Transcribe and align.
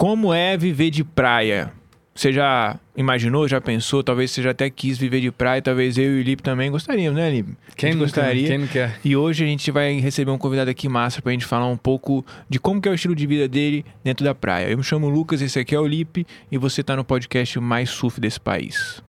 como 0.00 0.32
é 0.32 0.56
viver 0.56 0.88
de 0.88 1.04
praia? 1.04 1.74
Você 2.14 2.32
já 2.32 2.80
imaginou, 2.96 3.46
já 3.46 3.60
pensou? 3.60 4.02
Talvez 4.02 4.30
você 4.30 4.42
já 4.42 4.52
até 4.52 4.70
quis 4.70 4.96
viver 4.96 5.20
de 5.20 5.30
praia, 5.30 5.60
talvez 5.60 5.98
eu 5.98 6.16
e 6.16 6.20
o 6.20 6.22
Lipe 6.22 6.42
também 6.42 6.70
gostaríamos, 6.70 7.20
né, 7.20 7.28
Lipe? 7.28 7.54
Quem 7.76 7.90
nunca, 7.90 8.04
gostaria. 8.04 8.48
Quem 8.48 8.56
não 8.56 8.66
quer? 8.66 8.98
E 9.04 9.14
hoje 9.14 9.44
a 9.44 9.46
gente 9.46 9.70
vai 9.70 10.00
receber 10.00 10.30
um 10.30 10.38
convidado 10.38 10.70
aqui 10.70 10.88
massa 10.88 11.20
pra 11.20 11.32
gente 11.32 11.44
falar 11.44 11.66
um 11.66 11.76
pouco 11.76 12.24
de 12.48 12.58
como 12.58 12.80
que 12.80 12.88
é 12.88 12.92
o 12.92 12.94
estilo 12.94 13.14
de 13.14 13.26
vida 13.26 13.46
dele 13.46 13.84
dentro 14.02 14.24
da 14.24 14.34
praia. 14.34 14.70
Eu 14.70 14.78
me 14.78 14.82
chamo 14.82 15.06
Lucas, 15.06 15.42
esse 15.42 15.58
aqui 15.58 15.74
é 15.74 15.78
o 15.78 15.86
Lipe 15.86 16.26
e 16.50 16.56
você 16.56 16.82
tá 16.82 16.96
no 16.96 17.04
podcast 17.04 17.60
mais 17.60 17.90
surf 17.90 18.18
desse 18.18 18.40
país. 18.40 19.02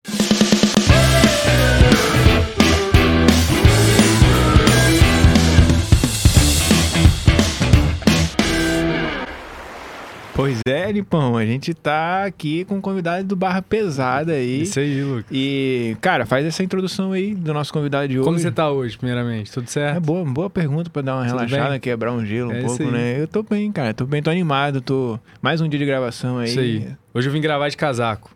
Pois 10.38 10.60
é, 10.68 10.92
Lipão, 10.92 11.36
a 11.36 11.44
gente 11.44 11.74
tá 11.74 12.24
aqui 12.24 12.64
com 12.64 12.76
um 12.76 12.80
convidado 12.80 13.24
do 13.26 13.34
Barra 13.34 13.60
Pesada 13.60 14.34
aí. 14.34 14.62
Isso 14.62 14.78
aí, 14.78 15.02
Lucas. 15.02 15.24
E, 15.32 15.96
cara, 16.00 16.24
faz 16.26 16.46
essa 16.46 16.62
introdução 16.62 17.10
aí 17.10 17.34
do 17.34 17.52
nosso 17.52 17.72
convidado 17.72 18.06
de 18.06 18.18
hoje. 18.20 18.24
Como 18.24 18.38
você 18.38 18.52
tá 18.52 18.70
hoje, 18.70 18.96
primeiramente? 18.96 19.50
Tudo 19.50 19.68
certo? 19.68 19.96
É 19.96 19.98
boa, 20.00 20.24
boa 20.24 20.48
pergunta 20.48 20.88
pra 20.90 21.02
dar 21.02 21.16
uma 21.16 21.24
Tudo 21.24 21.34
relaxada, 21.38 21.70
bem? 21.70 21.80
quebrar 21.80 22.12
um 22.12 22.24
gelo 22.24 22.52
É 22.52 22.62
um 22.62 22.66
isso 22.66 22.76
pouco, 22.78 22.92
né? 22.92 23.20
Eu 23.20 23.26
tô 23.26 23.42
bem, 23.42 23.72
cara, 23.72 23.92
tô 23.92 24.06
bem, 24.06 24.22
tô 24.22 24.30
animado, 24.30 24.80
tô... 24.80 25.18
Mais 25.42 25.60
um 25.60 25.68
dia 25.68 25.76
de 25.76 25.84
gravação 25.84 26.38
aí. 26.38 26.48
Isso 26.50 26.60
aí. 26.60 26.86
Hoje 27.12 27.28
eu 27.28 27.32
vim 27.32 27.40
gravar 27.40 27.68
de 27.68 27.76
casaco. 27.76 28.30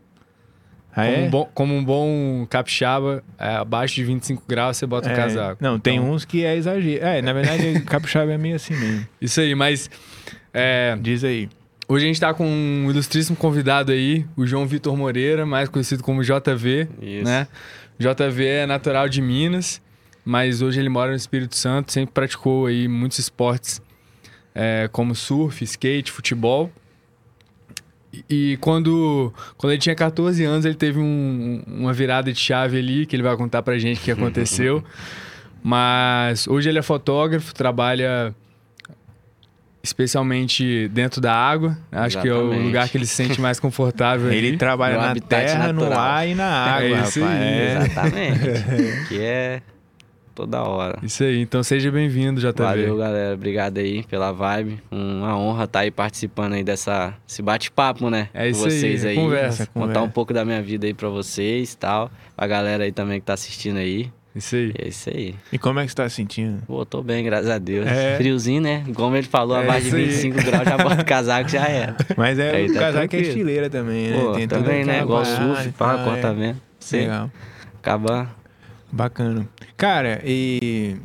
Ah, 0.90 1.04
como, 1.06 1.16
é? 1.16 1.18
um 1.20 1.30
bom, 1.30 1.50
como 1.54 1.74
um 1.76 1.84
bom 1.84 2.46
capixaba, 2.50 3.22
é, 3.38 3.54
abaixo 3.54 3.94
de 3.94 4.02
25 4.04 4.42
graus 4.48 4.76
você 4.76 4.86
bota 4.88 5.08
É. 5.08 5.14
casaco. 5.14 5.62
Não, 5.62 5.78
tem 5.78 5.98
Então, 5.98 6.10
uns 6.10 6.24
que 6.24 6.44
é 6.44 6.56
exagero. 6.56 7.04
É, 7.04 7.22
na 7.22 7.32
verdade, 7.32 7.80
capixaba 7.86 8.32
é 8.32 8.36
meio 8.38 8.56
assim 8.56 8.74
mesmo. 8.74 9.06
Isso 9.20 9.40
aí, 9.40 9.54
mas 9.54 9.88
é, 10.52 10.98
Diz 11.00 11.22
aí. 11.22 11.48
Hoje 11.92 12.04
a 12.04 12.08
gente 12.08 12.20
tá 12.20 12.32
com 12.34 12.46
um 12.46 12.90
ilustríssimo 12.90 13.36
convidado 13.36 13.92
aí, 13.92 14.24
o 14.36 14.46
João 14.46 14.66
Vitor 14.66 14.96
Moreira, 14.96 15.44
mais 15.44 15.68
conhecido 15.68 16.02
como 16.02 16.22
JV, 16.22 16.88
Isso. 17.00 17.24
né? 17.24 17.46
JV 17.98 18.44
é 18.46 18.66
natural 18.66 19.08
de 19.08 19.20
Minas, 19.20 19.80
mas 20.24 20.62
hoje 20.62 20.80
ele 20.80 20.88
mora 20.88 21.10
no 21.10 21.16
Espírito 21.16 21.54
Santo, 21.56 21.92
sempre 21.92 22.12
praticou 22.12 22.66
aí 22.66 22.88
muitos 22.88 23.18
esportes 23.18 23.80
é, 24.54 24.88
como 24.92 25.14
surf, 25.14 25.62
skate, 25.64 26.10
futebol. 26.12 26.70
E- 28.12 28.24
E 28.52 28.56
quando, 28.58 29.32
quando 29.56 29.72
ele 29.72 29.80
tinha 29.80 29.94
14 29.94 30.44
anos, 30.44 30.64
ele 30.66 30.74
teve 30.74 30.98
um- 30.98 31.62
uma 31.66 31.92
virada 31.92 32.30
de 32.32 32.38
chave 32.38 32.78
ali, 32.78 33.06
que 33.06 33.16
ele 33.16 33.22
vai 33.22 33.34
contar 33.36 33.62
pra 33.62 33.78
gente 33.78 33.98
o 34.00 34.02
que 34.02 34.10
aconteceu. 34.10 34.82
Mas 35.64 36.46
hoje 36.48 36.68
ele 36.68 36.78
é 36.78 36.82
fotógrafo, 36.82 37.54
trabalha 37.54 38.34
especialmente 39.82 40.88
dentro 40.88 41.20
da 41.20 41.34
água. 41.34 41.76
Acho 41.90 42.20
que 42.20 42.28
é 42.28 42.32
o 42.32 42.38
Exatamente. 42.42 42.66
lugar 42.66 42.88
que 42.88 42.96
ele 42.98 43.06
se 43.06 43.14
sente 43.14 43.40
mais 43.40 43.58
confortável. 43.60 44.32
Ele 44.32 44.48
ali. 44.48 44.56
trabalha 44.56 44.96
no 44.96 45.02
na 45.02 45.14
terra, 45.16 45.72
no 45.72 45.80
natural. 45.82 45.98
ar 46.00 46.28
e 46.28 46.34
na 46.34 46.44
água, 46.46 46.88
É 46.88 47.02
isso 47.02 47.20
rapaz. 47.20 47.40
aí, 47.40 47.48
É. 47.48 47.76
Exatamente. 47.76 49.08
que 49.08 49.20
é 49.20 49.62
toda 50.34 50.62
hora. 50.62 50.98
Isso 51.02 51.22
aí, 51.24 51.40
então 51.40 51.62
seja 51.62 51.90
bem-vindo, 51.90 52.40
JV. 52.40 52.52
Valeu, 52.62 52.96
galera. 52.96 53.34
Obrigado 53.34 53.78
aí 53.78 54.02
pela 54.04 54.32
vibe. 54.32 54.78
Uma 54.90 55.36
honra 55.36 55.64
estar 55.64 55.80
aí 55.80 55.90
participando 55.90 56.54
aí 56.54 56.64
dessa 56.64 57.14
esse 57.28 57.42
bate-papo, 57.42 58.08
né? 58.08 58.28
É 58.32 58.48
isso 58.48 58.62
Com 58.64 58.70
vocês 58.70 59.04
aí, 59.04 59.10
aí. 59.10 59.16
conversa, 59.16 59.66
Contar 59.66 59.80
conversa. 59.80 60.02
um 60.02 60.08
pouco 60.10 60.32
da 60.32 60.44
minha 60.44 60.62
vida 60.62 60.86
aí 60.86 60.94
pra 60.94 61.08
vocês 61.08 61.72
e 61.72 61.76
tal. 61.76 62.10
A 62.36 62.46
galera 62.46 62.84
aí 62.84 62.92
também 62.92 63.20
que 63.20 63.26
tá 63.26 63.34
assistindo 63.34 63.76
aí. 63.78 64.10
Isso 64.34 64.56
aí. 64.56 64.72
E 64.78 64.84
é 64.84 64.88
isso 64.88 65.10
aí. 65.10 65.34
E 65.52 65.58
como 65.58 65.78
é 65.78 65.84
que 65.84 65.90
você 65.90 65.94
tá 65.96 66.08
se 66.08 66.16
sentindo? 66.16 66.62
Pô, 66.66 66.84
tô 66.86 67.02
bem, 67.02 67.22
graças 67.22 67.50
a 67.50 67.58
Deus. 67.58 67.86
É. 67.86 68.16
Friozinho, 68.16 68.62
né? 68.62 68.84
Como 68.94 69.14
ele 69.14 69.26
falou, 69.26 69.56
É 69.56 69.62
abaixo 69.62 69.82
de 69.82 69.88
isso 69.88 69.96
aí. 69.96 70.30
25 70.30 70.42
graus 70.42 70.64
já 70.68 70.76
bota 70.78 71.02
o 71.02 71.04
casaco 71.04 71.48
já 71.50 71.66
era. 71.66 71.96
Mas 72.16 72.38
é 72.38 72.50
Aí 72.56 72.70
o 72.70 72.72
tá 72.72 72.80
casaco 72.80 73.04
é 73.04 73.08
tranquilo. 73.08 73.28
estileira 73.28 73.70
também, 73.70 74.08
né? 74.10 74.18
Pô, 74.18 74.32
toda 74.32 74.48
também, 74.48 74.84
né? 74.84 75.02
Igual 75.02 75.24
surf, 75.24 75.68
pá, 75.72 75.96
tal, 75.96 76.04
corta 76.04 76.28
é. 76.28 76.32
vento. 76.32 76.62
Sei. 76.80 77.00
Legal. 77.02 77.30
Acaba. 77.78 78.30
Bacana. 78.90 79.48
Cara, 79.76 80.20
e. 80.24 80.96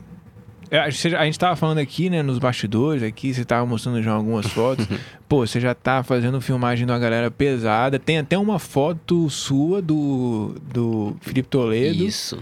A 0.70 0.90
gente 0.90 1.40
tava 1.40 1.56
falando 1.56 1.78
aqui, 1.78 2.10
né, 2.10 2.22
nos 2.22 2.40
bastidores 2.40 3.02
aqui, 3.02 3.34
você 3.34 3.46
tava 3.46 3.66
mostrando 3.66 4.04
já 4.04 4.12
algumas 4.12 4.48
fotos. 4.48 4.86
Pô, 5.28 5.48
você 5.48 5.62
já 5.62 5.74
tá 5.74 6.04
fazendo 6.04 6.42
filmagem 6.42 6.86
de 6.86 6.92
uma 6.92 7.00
galera 7.00 7.32
pesada. 7.32 7.98
Tem 7.98 8.18
até 8.18 8.38
uma 8.38 8.60
foto 8.60 9.30
sua 9.30 9.82
do, 9.82 10.56
do 10.74 11.16
Felipe 11.22 11.48
Toledo 11.48 12.04
Isso. 12.04 12.38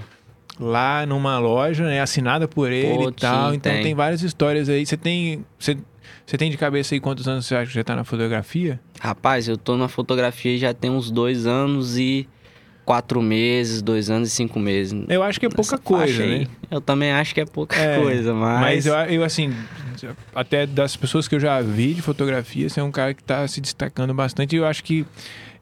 Lá 0.59 1.05
numa 1.05 1.37
loja, 1.39 1.85
né, 1.85 2.01
assinada 2.01 2.47
por 2.47 2.71
ele 2.71 3.03
Pô, 3.03 3.09
e 3.09 3.13
tal. 3.13 3.49
sim, 3.51 3.57
então 3.57 3.73
tem. 3.73 3.83
tem. 3.83 3.95
várias 3.95 4.21
histórias 4.21 4.69
aí. 4.69 4.85
Você 4.85 4.97
tem. 4.97 5.45
Você, 5.59 5.77
você 6.25 6.37
tem 6.37 6.49
de 6.49 6.57
cabeça 6.57 6.95
aí 6.95 6.99
quantos 6.99 7.27
anos 7.27 7.45
você 7.45 7.55
acha 7.55 7.67
que 7.69 7.75
já 7.75 7.83
tá 7.83 7.95
na 7.95 8.03
fotografia? 8.03 8.79
Rapaz, 8.99 9.47
eu 9.47 9.57
tô 9.57 9.75
na 9.77 9.87
fotografia 9.87 10.57
já 10.57 10.73
tem 10.73 10.89
uns 10.91 11.11
dois 11.11 11.45
anos 11.45 11.97
e 11.97 12.27
quatro 12.83 13.21
meses, 13.21 13.81
dois 13.81 14.09
anos 14.09 14.29
e 14.29 14.31
cinco 14.31 14.59
meses. 14.59 14.93
Eu 15.09 15.23
acho 15.23 15.39
que 15.39 15.45
é 15.45 15.49
pouca 15.49 15.77
coisa, 15.77 16.23
aí. 16.23 16.39
né? 16.41 16.47
Eu 16.69 16.79
também 16.79 17.11
acho 17.11 17.33
que 17.33 17.41
é 17.41 17.45
pouca 17.45 17.75
É, 17.75 17.99
coisa, 17.99 18.33
mas. 18.33 18.61
Mas 18.61 18.85
eu, 18.85 18.93
eu, 18.95 19.23
assim, 19.23 19.51
até 20.33 20.65
das 20.65 20.95
pessoas 20.95 21.27
que 21.27 21.35
eu 21.35 21.39
já 21.39 21.59
vi 21.61 21.93
de 21.93 22.01
fotografia, 22.01 22.69
você 22.69 22.79
é 22.79 22.83
um 22.83 22.91
cara 22.91 23.13
que 23.13 23.23
tá 23.23 23.47
se 23.47 23.59
destacando 23.59 24.13
bastante. 24.13 24.55
E 24.55 24.59
eu 24.59 24.65
acho 24.65 24.83
que 24.83 25.05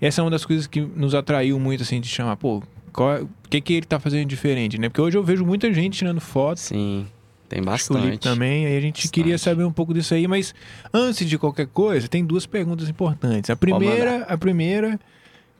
essa 0.01 0.21
é 0.21 0.23
uma 0.23 0.31
das 0.31 0.45
coisas 0.45 0.67
que 0.67 0.81
nos 0.81 1.15
atraiu 1.15 1.57
muito, 1.59 1.83
assim, 1.83 1.99
de 2.01 2.07
chamar, 2.09 2.35
pô, 2.35 2.61
qual 2.91 3.13
é- 3.15 3.23
que 3.61 3.61
que 3.61 3.73
ele 3.73 3.85
tá 3.85 3.99
fazendo 3.99 4.25
diferente, 4.27 4.77
né? 4.79 4.89
Porque 4.89 5.01
hoje 5.01 5.17
eu 5.17 5.23
vejo 5.23 5.45
muita 5.45 5.73
gente 5.73 5.97
tirando 5.97 6.19
fotos. 6.21 6.63
Sim, 6.63 7.05
tem 7.49 7.61
bastante. 7.61 8.17
também, 8.19 8.65
aí 8.65 8.77
a 8.77 8.81
gente 8.81 8.95
Bastante. 8.95 9.11
queria 9.11 9.37
saber 9.37 9.63
um 9.63 9.71
pouco 9.71 9.93
disso 9.93 10.13
aí, 10.13 10.27
mas 10.27 10.55
antes 10.93 11.27
de 11.29 11.37
qualquer 11.37 11.67
coisa, 11.67 12.07
tem 12.07 12.25
duas 12.25 12.45
perguntas 12.45 12.89
importantes. 12.89 13.49
A 13.49 13.55
primeira, 13.55 14.23
a 14.23 14.37
primeira, 14.37 14.99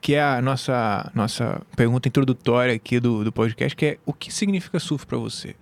que 0.02 0.16
é 0.16 0.22
a 0.24 0.42
nossa, 0.42 1.12
nossa 1.14 1.62
pergunta 1.76 2.08
introdutória 2.08 2.74
aqui 2.74 3.00
do, 3.00 3.24
do 3.24 3.32
podcast, 3.32 3.76
que 3.76 3.86
é 3.86 3.98
o 4.06 4.12
que 4.14 4.34
significa 4.34 4.80
surf 4.80 5.06
pra 5.06 5.18
você? 5.18 5.56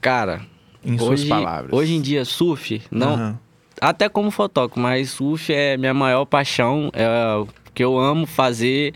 Cara, 0.00 0.42
Em 0.84 0.98
suas 0.98 1.20
hoje, 1.20 1.28
palavras. 1.28 1.72
hoje 1.72 1.94
em 1.94 2.00
dia, 2.00 2.24
surf, 2.24 2.82
não. 2.90 3.14
Aham. 3.14 3.38
Até 3.80 4.08
como 4.08 4.30
fotógrafo, 4.30 4.78
mas 4.80 5.10
surf 5.10 5.52
é 5.52 5.76
minha 5.76 5.94
maior 5.94 6.24
paixão, 6.24 6.90
é 6.92 7.06
o 7.36 7.48
que 7.74 7.82
eu 7.82 7.98
amo 7.98 8.26
fazer. 8.26 8.94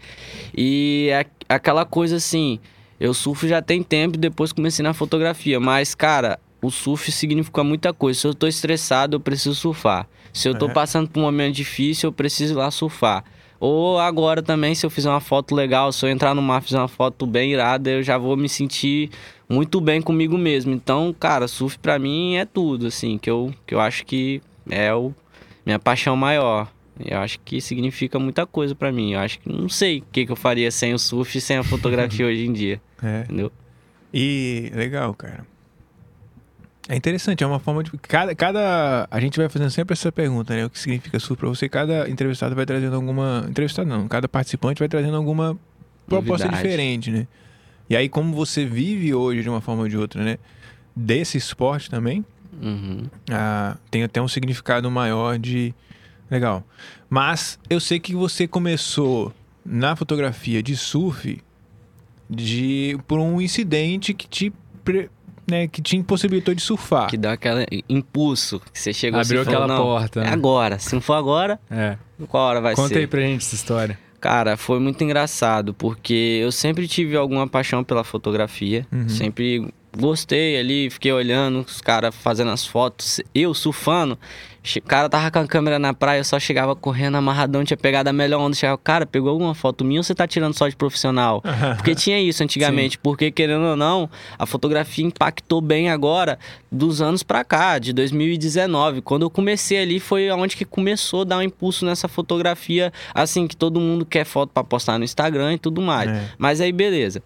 E 0.56 1.08
é 1.12 1.24
aquela 1.48 1.84
coisa 1.84 2.16
assim, 2.16 2.58
eu 2.98 3.12
surfo 3.14 3.46
já 3.48 3.60
tem 3.62 3.82
tempo, 3.82 4.16
depois 4.16 4.52
comecei 4.52 4.82
na 4.82 4.94
fotografia, 4.94 5.58
mas 5.60 5.94
cara, 5.94 6.38
o 6.62 6.70
surf 6.70 7.10
significa 7.12 7.62
muita 7.62 7.92
coisa. 7.92 8.20
Se 8.20 8.26
eu 8.26 8.34
tô 8.34 8.46
estressado, 8.46 9.16
eu 9.16 9.20
preciso 9.20 9.54
surfar. 9.54 10.08
Se 10.32 10.48
eu 10.48 10.54
tô 10.54 10.66
É. 10.66 10.72
passando 10.72 11.08
por 11.08 11.20
um 11.20 11.22
momento 11.22 11.54
difícil, 11.54 12.08
eu 12.08 12.12
preciso 12.12 12.54
ir 12.54 12.56
lá 12.56 12.70
surfar. 12.70 13.24
Ou 13.58 13.98
agora 13.98 14.42
também, 14.42 14.74
se 14.74 14.84
eu 14.84 14.90
fizer 14.90 15.08
uma 15.08 15.20
foto 15.20 15.54
legal, 15.54 15.90
se 15.90 16.04
eu 16.04 16.10
entrar 16.10 16.34
no 16.34 16.42
mar 16.42 16.60
e 16.60 16.64
fizer 16.66 16.78
uma 16.78 16.88
foto 16.88 17.26
bem 17.26 17.52
irada, 17.52 17.88
eu 17.90 18.02
já 18.02 18.18
vou 18.18 18.36
me 18.36 18.48
sentir 18.50 19.10
muito 19.48 19.80
bem 19.80 20.02
comigo 20.02 20.36
mesmo. 20.36 20.74
Então, 20.74 21.14
cara, 21.18 21.48
surf 21.48 21.78
pra 21.78 21.98
mim 21.98 22.36
é 22.36 22.44
tudo, 22.44 22.86
assim, 22.88 23.16
que 23.16 23.30
eu, 23.30 23.54
que 23.66 23.74
eu 23.74 23.80
acho 23.80 24.04
que 24.04 24.42
é 24.68 24.92
o 24.94 25.14
minha 25.64 25.78
paixão 25.78 26.14
maior. 26.16 26.68
Eu 27.04 27.18
acho 27.18 27.38
que 27.40 27.60
significa 27.60 28.18
muita 28.18 28.46
coisa 28.46 28.74
pra 28.74 28.90
mim. 28.90 29.12
Eu 29.12 29.20
acho 29.20 29.38
que 29.40 29.48
não 29.52 29.68
sei 29.68 29.98
o 29.98 30.04
que, 30.10 30.24
que 30.26 30.32
eu 30.32 30.36
faria 30.36 30.70
sem 30.70 30.94
o 30.94 30.98
surf 30.98 31.36
e 31.36 31.40
sem 31.40 31.56
a 31.58 31.62
fotografia 31.64 32.24
hoje 32.26 32.46
em 32.46 32.52
dia, 32.52 32.80
É. 33.02 33.20
entendeu? 33.20 33.52
E 34.14 34.70
legal, 34.74 35.12
cara. 35.14 35.46
É 36.88 36.94
interessante, 36.94 37.42
é 37.42 37.46
uma 37.46 37.58
forma 37.58 37.82
de. 37.82 37.90
Cada, 38.02 38.32
cada. 38.34 39.08
A 39.10 39.18
gente 39.20 39.36
vai 39.38 39.48
fazendo 39.48 39.70
sempre 39.70 39.92
essa 39.92 40.12
pergunta, 40.12 40.54
né? 40.54 40.64
O 40.64 40.70
que 40.70 40.78
significa 40.78 41.18
surf 41.18 41.38
pra 41.40 41.48
você? 41.48 41.68
Cada 41.68 42.08
entrevistado 42.08 42.54
vai 42.54 42.64
trazendo 42.64 42.94
alguma. 42.94 43.44
Entrevistado 43.48 43.88
não, 43.88 44.06
cada 44.06 44.28
participante 44.28 44.78
vai 44.78 44.88
trazendo 44.88 45.16
alguma 45.16 45.58
proposta 46.06 46.46
Novidade. 46.46 46.62
diferente, 46.68 47.10
né? 47.10 47.26
E 47.90 47.96
aí, 47.96 48.08
como 48.08 48.32
você 48.34 48.64
vive 48.64 49.12
hoje 49.12 49.42
de 49.42 49.48
uma 49.48 49.60
forma 49.60 49.82
ou 49.82 49.88
de 49.88 49.96
outra, 49.98 50.22
né? 50.22 50.38
Desse 50.94 51.36
esporte 51.36 51.90
também, 51.90 52.24
Uhum. 52.62 53.02
ah, 53.32 53.76
tem 53.90 54.04
até 54.04 54.22
um 54.22 54.28
significado 54.28 54.88
maior 54.90 55.38
de. 55.40 55.74
Legal. 56.30 56.64
Mas 57.08 57.58
eu 57.70 57.78
sei 57.80 57.98
que 58.00 58.14
você 58.14 58.46
começou 58.48 59.32
na 59.64 59.94
fotografia 59.96 60.62
de 60.62 60.76
surf 60.76 61.40
de 62.28 62.98
por 63.06 63.18
um 63.20 63.40
incidente 63.40 64.12
que 64.12 64.26
te, 64.28 64.52
pre- 64.84 65.08
né, 65.48 65.68
que 65.68 65.80
te 65.80 65.96
impossibilitou 65.96 66.54
de 66.54 66.60
surfar. 66.62 67.08
Que 67.08 67.16
dá 67.16 67.32
aquele 67.32 67.84
impulso 67.88 68.60
que 68.72 68.78
você 68.78 68.92
chegou 68.92 69.20
Abriu 69.20 69.42
assim 69.42 69.50
falou, 69.50 69.64
aquela 69.64 69.80
porta, 69.82 70.20
É 70.20 70.24
né? 70.24 70.30
agora. 70.32 70.78
Se 70.78 70.94
não 70.94 71.00
for 71.00 71.14
agora, 71.14 71.60
É. 71.70 71.96
qual 72.28 72.48
hora 72.48 72.60
vai 72.60 72.74
Conta 72.74 72.88
ser? 72.94 72.98
aí 73.00 73.06
pra 73.06 73.20
gente 73.20 73.42
essa 73.44 73.54
história. 73.54 73.98
Cara, 74.20 74.56
foi 74.56 74.80
muito 74.80 75.02
engraçado, 75.04 75.72
porque 75.74 76.40
eu 76.42 76.50
sempre 76.50 76.88
tive 76.88 77.16
alguma 77.16 77.46
paixão 77.46 77.84
pela 77.84 78.02
fotografia. 78.02 78.84
Uhum. 78.90 79.08
Sempre 79.08 79.72
gostei 79.96 80.58
ali, 80.58 80.90
fiquei 80.90 81.12
olhando 81.12 81.60
os 81.60 81.80
caras 81.80 82.14
fazendo 82.14 82.50
as 82.50 82.66
fotos, 82.66 83.20
eu 83.34 83.54
surfando. 83.54 84.18
O 84.76 84.82
cara 84.82 85.08
tava 85.08 85.30
com 85.30 85.38
a 85.38 85.46
câmera 85.46 85.78
na 85.78 85.94
praia, 85.94 86.20
eu 86.20 86.24
só 86.24 86.40
chegava 86.40 86.74
correndo 86.74 87.16
amarradão, 87.16 87.64
tinha 87.64 87.76
pegado 87.76 88.10
a 88.10 88.12
melhor 88.12 88.40
onda. 88.40 88.56
Chegava, 88.56 88.78
cara, 88.78 89.06
pegou 89.06 89.30
alguma 89.30 89.54
foto 89.54 89.84
minha 89.84 90.00
ou 90.00 90.04
você 90.04 90.14
tá 90.14 90.26
tirando 90.26 90.54
só 90.54 90.68
de 90.68 90.74
profissional? 90.74 91.42
Porque 91.76 91.94
tinha 91.94 92.20
isso 92.20 92.42
antigamente, 92.42 92.98
porque 92.98 93.30
querendo 93.30 93.64
ou 93.64 93.76
não, 93.76 94.10
a 94.38 94.46
fotografia 94.46 95.04
impactou 95.04 95.60
bem 95.60 95.90
agora 95.90 96.38
dos 96.70 97.00
anos 97.00 97.22
pra 97.22 97.44
cá, 97.44 97.78
de 97.78 97.92
2019. 97.92 99.00
Quando 99.02 99.22
eu 99.22 99.30
comecei 99.30 99.78
ali 99.78 100.00
foi 100.00 100.30
onde 100.30 100.56
que 100.56 100.64
começou 100.64 101.22
a 101.22 101.24
dar 101.24 101.38
um 101.38 101.42
impulso 101.42 101.84
nessa 101.84 102.08
fotografia, 102.08 102.92
assim, 103.14 103.46
que 103.46 103.56
todo 103.56 103.80
mundo 103.80 104.04
quer 104.04 104.24
foto 104.24 104.50
pra 104.52 104.64
postar 104.64 104.98
no 104.98 105.04
Instagram 105.04 105.54
e 105.54 105.58
tudo 105.58 105.80
mais. 105.80 106.10
É. 106.10 106.30
Mas 106.38 106.60
aí, 106.60 106.72
beleza. 106.72 107.22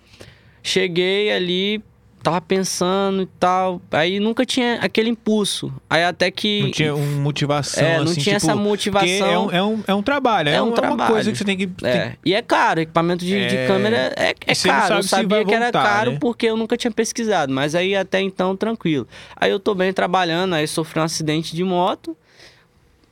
Cheguei 0.63 1.33
ali, 1.33 1.83
tava 2.23 2.41
pensando 2.41 3.23
e 3.23 3.27
tal. 3.27 3.81
Aí 3.91 4.21
nunca 4.21 4.45
tinha 4.45 4.75
aquele 4.81 5.09
impulso. 5.11 5.73
Aí 5.89 6.05
até 6.05 6.31
que. 6.31 6.63
Não 6.63 6.71
tinha 6.71 6.95
uma 6.95 7.21
motivação, 7.23 7.83
É, 7.85 7.97
não 7.97 8.05
assim, 8.05 8.21
tinha 8.21 8.39
tipo, 8.39 8.51
essa 8.51 8.57
motivação. 8.57 9.27
É 9.27 9.39
um, 9.39 9.51
é, 9.51 9.63
um, 9.63 9.85
é 9.89 9.95
um 9.95 10.03
trabalho, 10.03 10.49
é, 10.49 10.55
É 10.55 10.63
um 10.63 10.65
um- 10.65 10.67
é 10.69 10.71
uma 10.71 10.77
trabalho. 10.77 11.13
coisa 11.13 11.33
que 11.33 11.39
você 11.39 11.45
tem 11.45 11.57
que... 11.57 11.67
tem- 11.67 11.91
É, 11.91 12.17
e 12.25 12.35
é 12.35 12.43
caro, 12.43 12.81
equipamento 12.81 13.25
de, 13.25 13.49
de 13.49 13.57
É, 13.57 13.67
câmera 13.67 14.13
é, 14.17 14.35
é 14.47 14.55
caro. 14.55 14.95
Eu 14.97 15.03
sabia 15.03 15.45
que 15.45 15.55
era 15.55 15.65
voltar, 15.67 15.83
caro 15.83 16.11
né? 16.13 16.19
porque 16.21 16.47
eu 16.47 16.57
nunca 16.57 16.77
tinha 16.77 16.91
pesquisado, 16.91 17.53
mas 17.53 17.75
aí 17.75 17.97
até 17.97 18.21
então 18.21 18.57
tranquilo. 18.57 19.07
Aí 19.37 19.51
eu 19.51 19.59
tô 19.59 19.75
bem 19.75 19.93
trabalhando, 19.93 20.55
aí 20.55 20.67
sofri 20.67 21.01
um 21.01 21.05
acidente 21.05 21.57
de 21.57 21.65
moto, 21.65 22.17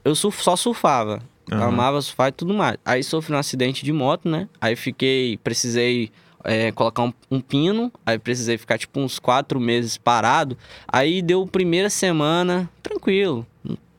eu 0.05 0.15
surf- 0.15 0.43
só 0.43 0.57
surfava. 0.57 1.21
Aham. 1.51 1.65
Amava 1.69 2.03
surfar 2.03 2.29
e 2.29 2.33
tudo 2.33 2.53
mais. 2.53 2.77
Aí 2.85 3.03
sofri 3.03 3.35
um 3.35 3.39
acidente 3.39 3.83
de 3.85 3.93
moto, 3.93 4.29
né? 4.29 4.49
Aí 4.61 4.77
fiquei, 4.77 5.39
precisei 5.39 6.11
é, 6.49 6.73
colocar 6.73 7.03
um, 7.03 7.13
um 7.31 7.41
pino, 7.41 7.93
aí 8.07 8.19
precisei 8.19 8.57
ficar 8.57 8.79
tipo 8.79 8.99
uns 8.99 9.19
quatro 9.19 9.61
meses 9.61 9.99
parado. 9.99 10.57
Aí 10.87 11.21
deu 11.21 11.47
primeira 11.47 11.91
semana, 11.91 12.69
tranquilo. 12.83 13.47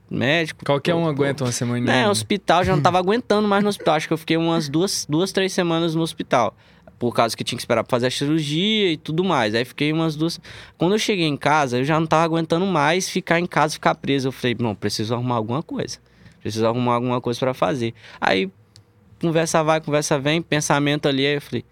Médico. 0.10 0.66
Qualquer 0.66 0.96
um 0.96 1.08
aguenta 1.08 1.44
uma 1.44 1.52
semana. 1.52 1.86
né, 1.86 2.10
hospital, 2.10 2.64
já 2.64 2.76
não 2.76 2.82
tava 2.82 2.98
aguentando 2.98 3.48
mais 3.48 3.62
no 3.62 3.70
hospital. 3.70 3.94
Acho 3.94 4.08
que 4.08 4.14
eu 4.14 4.18
fiquei 4.18 4.36
umas 4.36 4.68
duas, 4.68 5.06
duas, 5.08 5.32
três 5.32 5.54
semanas 5.54 5.94
no 5.94 6.02
hospital. 6.02 6.56
Por 6.98 7.14
causa 7.14 7.38
que 7.38 7.44
tinha 7.44 7.56
que 7.56 7.62
esperar 7.62 7.84
pra 7.84 7.92
fazer 7.92 8.08
a 8.08 8.12
cirurgia 8.12 8.92
e 8.92 8.98
tudo 8.98 9.24
mais. 9.24 9.54
Aí 9.54 9.64
fiquei 9.64 9.94
umas 9.94 10.16
duas. 10.16 10.42
Quando 10.76 10.94
eu 10.94 11.00
cheguei 11.00 11.28
em 11.28 11.38
casa, 11.38 11.78
eu 11.78 11.84
já 11.84 12.00
não 12.00 12.08
tava 12.08 12.24
aguentando 12.24 12.66
mais 12.66 13.08
ficar 13.08 13.40
em 13.40 13.46
casa, 13.46 13.74
ficar 13.74 13.94
preso. 13.94 14.30
Eu 14.30 14.32
falei, 14.32 14.58
não, 14.60 14.74
preciso 14.74 15.14
arrumar 15.14 15.36
alguma 15.36 15.62
coisa. 15.62 16.00
Preciso 16.42 16.66
arrumar 16.66 16.96
alguma 16.96 17.22
coisa 17.22 17.40
pra 17.40 17.54
fazer. 17.54 17.94
Aí, 18.20 18.50
conversa 19.22 19.64
vai, 19.64 19.80
conversa 19.80 20.18
vem, 20.18 20.42
pensamento 20.42 21.08
ali. 21.08 21.26
Aí 21.26 21.36
eu 21.36 21.42
falei, 21.42 21.64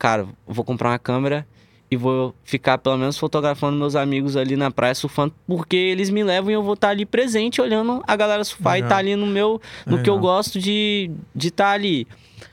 cara, 0.00 0.26
vou 0.46 0.64
comprar 0.64 0.88
uma 0.88 0.98
câmera 0.98 1.46
e 1.90 1.96
vou 1.96 2.34
ficar 2.42 2.78
pelo 2.78 2.96
menos 2.96 3.18
fotografando 3.18 3.76
meus 3.76 3.94
amigos 3.94 4.34
ali 4.34 4.56
na 4.56 4.70
praia 4.70 4.94
surfando, 4.94 5.34
porque 5.46 5.76
eles 5.76 6.08
me 6.08 6.24
levam 6.24 6.50
e 6.50 6.54
eu 6.54 6.62
vou 6.62 6.72
estar 6.72 6.88
ali 6.88 7.04
presente 7.04 7.60
olhando 7.60 8.02
a 8.06 8.16
galera 8.16 8.42
surfar 8.42 8.78
e 8.78 8.82
Legal. 8.82 8.88
tá 8.88 8.96
ali 8.96 9.14
no 9.14 9.26
meu 9.26 9.60
no 9.84 10.02
que 10.02 10.08
eu 10.08 10.18
gosto 10.18 10.58
de 10.58 11.10
de 11.34 11.48
estar 11.48 11.72
ali. 11.72 12.08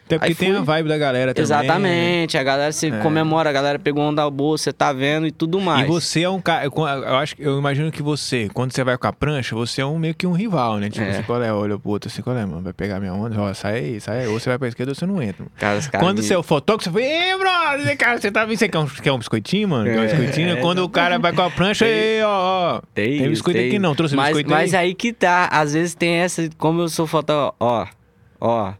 Até 0.08 0.18
porque 0.20 0.36
tem 0.36 0.56
a 0.56 0.62
vibe 0.62 0.88
da 0.90 0.98
galera 0.98 1.34
também. 1.34 1.50
né? 1.50 1.64
Exatamente, 1.64 2.38
a 2.38 2.44
galera 2.44 2.72
se 2.72 2.88
É. 2.88 3.00
comemora, 3.00 3.50
a 3.50 3.54
galera 3.54 3.78
pegou 3.78 4.04
onda 4.04 4.28
boa, 4.30 4.58
você 4.58 4.72
tá 4.74 4.92
vendo 4.94 5.28
e 5.28 5.32
tudo 5.32 5.60
mais. 5.60 5.86
E 5.86 5.88
você 5.88 6.24
é 6.24 6.30
um 6.30 6.40
cara. 6.42 6.66
Eu, 6.66 6.72
acho 7.18 7.36
eu 7.38 7.60
imagino 7.60 7.92
que 7.92 8.02
você, 8.02 8.50
quando 8.54 8.72
você 8.74 8.84
vai 8.84 8.98
com 8.98 9.06
a 9.08 9.14
prancha, 9.14 9.56
você 9.56 9.82
é 9.82 9.86
um 9.86 10.00
meio 10.00 10.16
que 10.16 10.26
um 10.26 10.32
rival, 10.32 10.78
né? 10.78 10.90
Tipo, 10.90 11.06
É. 11.06 11.10
assim, 11.12 11.24
qual 11.24 11.44
é? 11.44 11.52
Olha 11.54 11.78
pro 11.78 11.92
outro 11.92 12.10
assim, 12.10 12.22
qual 12.22 12.38
é, 12.38 12.46
mano? 12.46 12.62
Vai 12.62 12.74
pegar 12.74 13.00
minha 13.00 13.14
onda, 13.14 13.40
ó, 13.40 13.54
sai 13.54 13.76
aí, 13.80 14.00
sai 14.02 14.22
aí. 14.22 14.28
Ou 14.28 14.40
você 14.40 14.50
vai 14.50 14.58
pra 14.58 14.68
esquerda 14.70 14.92
ou 14.92 14.96
você 14.96 15.06
não 15.06 15.22
entra. 15.22 15.46
Cara, 15.58 15.80
Quando 16.00 16.24
você 16.24 16.34
é 16.34 16.38
o 16.38 16.44
fotógrafo, 16.44 16.90
você 16.90 17.00
fala, 17.02 17.14
ei, 17.14 17.38
brother, 17.38 17.98
cara, 17.98 18.20
você 18.20 18.32
tá 18.32 18.46
vendo? 18.46 18.58
Você 18.58 18.70
quer 18.70 18.80
um, 18.80 18.86
quer 18.88 19.12
um 19.12 19.18
biscoitinho, 19.18 19.68
mano? 19.68 19.86
Quer 19.86 20.00
um 20.00 20.04
É, 20.04 20.08
biscoitinho? 20.08 20.50
é, 20.52 20.56
Quando 20.62 20.80
o 20.84 20.90
cara 20.90 21.20
vai 21.20 21.34
com 21.34 21.42
a 21.42 21.50
prancha, 21.52 21.86
ei, 21.86 22.22
ó, 22.24 22.78
ó. 22.78 22.82
Tem, 22.94 23.18
Tem 23.20 23.30
biscoito 23.30 23.60
aqui 23.60 23.78
não, 23.78 23.94
trouxe 23.94 24.16
mas, 24.16 24.28
biscoito 24.28 24.50
Mas 24.50 24.74
aí? 24.74 24.88
aí 24.88 24.94
que 24.96 25.12
tá, 25.12 25.50
às 25.52 25.74
vezes 25.74 25.94
tem 25.96 26.16
essa, 26.16 26.50
como 26.58 26.82
eu 26.82 26.88
sou 26.90 27.06
fotógrafo, 27.06 27.56
ó, 27.60 27.86
ó, 28.40 28.74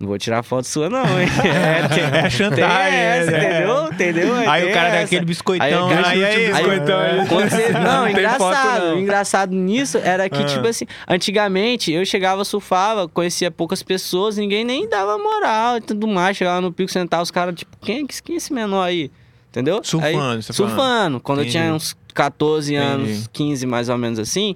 não 0.00 0.08
vou 0.08 0.16
tirar 0.18 0.42
foto 0.42 0.64
sua 0.66 0.88
não, 0.88 1.04
hein? 1.20 1.28
É, 1.44 2.26
é 2.26 2.30
chantagem, 2.30 2.90
Tem 2.90 2.98
essa, 3.00 3.30
né? 3.30 3.38
entendeu? 3.58 3.86
Entendeu? 3.92 4.34
Aí 4.50 4.62
Tem 4.62 4.70
o 4.70 4.74
cara 4.74 4.88
dá 4.88 4.94
essa. 4.96 5.04
aquele 5.04 5.24
biscoitão, 5.26 5.88
Aí, 5.88 5.94
né? 5.94 6.02
Aí, 6.06 6.24
aí, 6.24 6.34
aí- 6.46 6.52
biscoitão 6.52 6.98
aí. 6.98 7.26
você- 7.26 7.68
não, 7.72 7.82
Não 7.82 8.08
engraçado. 8.08 8.38
foto, 8.38 8.84
não. 8.86 8.98
Engraçado 8.98 9.54
nisso 9.54 9.98
era 9.98 10.28
que, 10.30 10.42
Ah. 10.42 10.46
tipo 10.46 10.66
assim, 10.66 10.86
antigamente 11.06 11.92
eu 11.92 12.04
chegava, 12.06 12.44
surfava, 12.44 13.06
conhecia 13.08 13.50
poucas 13.50 13.82
pessoas, 13.82 14.38
ninguém 14.38 14.64
nem 14.64 14.88
dava 14.88 15.18
moral 15.18 15.76
e 15.76 15.80
tudo 15.82 16.08
mais. 16.08 16.36
Chegava 16.36 16.60
no 16.62 16.72
pico, 16.72 16.90
sentava 16.90 17.22
os 17.22 17.30
caras, 17.30 17.54
tipo, 17.54 17.76
quem, 17.82 18.04
é- 18.04 18.06
quem 18.24 18.34
é 18.34 18.38
esse 18.38 18.52
menor 18.52 18.84
aí? 18.84 19.10
Entendeu? 19.50 19.80
Surfando, 19.82 20.20
Aí, 20.36 20.42
você 20.42 20.52
Surfando. 20.52 21.20
Quando 21.20 21.40
Entendi. 21.40 21.58
eu 21.58 21.62
tinha 21.62 21.74
uns 21.74 21.94
14 22.14 22.74
anos, 22.74 23.10
Entendi. 23.10 23.28
15 23.32 23.66
mais 23.66 23.88
ou 23.88 23.98
menos 23.98 24.18
assim, 24.18 24.54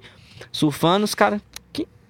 surfando, 0.51 1.03
os 1.05 1.13
caras. 1.13 1.39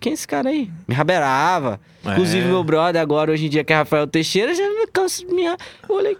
Quem, 0.05 0.11
quem 0.11 0.11
é 0.11 0.13
esse 0.13 0.27
cara 0.27 0.49
aí? 0.49 0.71
Me 0.87 0.93
raberava. 0.93 1.79
Inclusive, 2.03 2.45
É. 2.45 2.49
meu 2.49 2.63
brother 2.63 3.01
agora, 3.01 3.31
hoje 3.31 3.47
em 3.47 3.49
dia, 3.49 3.63
que 3.63 3.73
é 3.73 3.75
Rafael 3.77 4.05
Teixeira, 4.07 4.53
já 4.53 4.63
me 4.69 4.85
cansa 4.87 5.25
de 5.25 5.33
me. 5.33 5.43
Eu 5.45 5.55
olhei. 5.89 6.17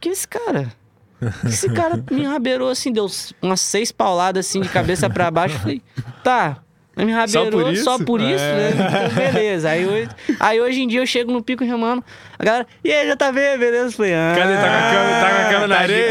Que 0.00 0.10
é 0.10 0.12
esse 0.12 0.28
cara? 0.28 0.72
Esse 1.46 1.70
cara 1.72 2.02
me 2.10 2.24
rabeirou 2.24 2.68
assim, 2.68 2.92
deu 2.92 3.06
umas 3.40 3.60
seis 3.62 3.90
pauladas 3.90 4.46
assim 4.46 4.60
de 4.60 4.68
cabeça 4.68 5.08
pra 5.08 5.30
baixo. 5.30 5.58
Falei, 5.58 5.80
tá. 6.22 6.58
Me 6.96 7.12
rabeirou 7.12 7.50
por 7.50 7.72
isso? 7.72 7.84
só 7.84 7.98
por 7.98 8.20
isso, 8.22 8.42
É. 8.42 8.54
né? 8.54 8.70
Então, 8.72 9.14
beleza. 9.32 9.68
Aí 9.70 9.86
hoje, 9.86 10.08
aí 10.40 10.60
hoje 10.60 10.80
em 10.80 10.88
dia 10.88 11.00
eu 11.00 11.06
chego 11.06 11.30
no 11.30 11.42
pico 11.42 11.62
remando, 11.62 12.02
a 12.38 12.42
galera, 12.44 12.66
e 12.82 12.90
aí, 12.90 13.06
já 13.06 13.14
tá 13.16 13.30
vendo, 13.30 13.58
beleza? 13.60 13.92
Falei, 13.92 14.14
ah, 14.14 14.34
Cadê? 14.36 14.54
Tá 14.54 14.60
com 14.60 14.66
a 14.66 14.90
câmera- 14.90 15.20
tá 15.20 15.30
com 15.30 15.40
a 15.40 15.44
câmera 15.44 15.66
na 15.68 15.78
areia? 15.78 16.06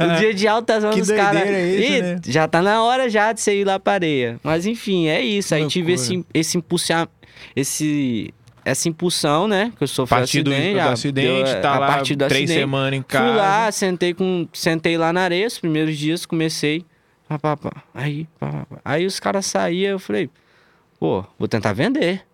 Aham. 0.00 0.14
O 0.14 0.18
dia 0.18 0.34
de 0.34 0.46
altas 0.48 0.84
Que 0.84 0.86
ondas, 0.90 1.10
cara. 1.10 1.38
doideira 1.40 1.96
é 1.96 2.02
né? 2.14 2.20
Já 2.26 2.46
tá 2.46 2.60
na 2.62 2.82
hora 2.82 3.08
já 3.08 3.32
de 3.32 3.40
você 3.40 3.60
ir 3.60 3.64
lá 3.64 3.78
pra 3.78 3.94
areia. 3.94 4.38
Mas 4.42 4.66
enfim, 4.66 5.08
é 5.08 5.20
isso. 5.22 5.54
Aí 5.54 5.66
tive 5.66 5.92
esse, 5.94 6.24
esse 6.34 6.58
impulsar, 6.58 7.08
esse 7.54 8.32
essa 8.64 8.88
impulsão, 8.88 9.46
né? 9.46 9.70
Que 9.76 9.84
eu 9.84 9.86
A 9.86 9.88
sofri 9.88 10.16
partir 10.18 10.42
do, 10.42 10.50
acidente. 10.50 10.72
do 10.72 10.76
já 10.76 10.90
acidente, 10.92 11.44
deu, 11.44 11.46
é, 11.46 11.60
tá 11.60 11.74
a 11.76 11.78
lá 11.78 11.86
partir 11.86 12.16
do 12.16 12.26
três 12.26 12.44
acidente. 12.44 12.60
semanas 12.60 12.98
em 12.98 13.02
casa. 13.02 13.24
Fui 13.28 13.36
lá, 13.36 13.70
sentei, 13.72 14.12
com, 14.12 14.48
sentei 14.52 14.98
lá 14.98 15.12
na 15.12 15.20
areia, 15.20 15.46
os 15.46 15.56
primeiros 15.58 15.96
dias, 15.96 16.26
comecei. 16.26 16.84
Pá, 17.28 17.38
pá, 17.38 17.56
pá. 17.56 17.72
Aí, 17.92 18.28
pá, 18.38 18.66
aí 18.84 19.06
os 19.06 19.18
caras 19.18 19.46
saíam, 19.46 19.92
eu 19.92 19.98
falei, 19.98 20.30
pô, 20.98 21.24
vou 21.38 21.48
tentar 21.48 21.72
vender. 21.72 22.24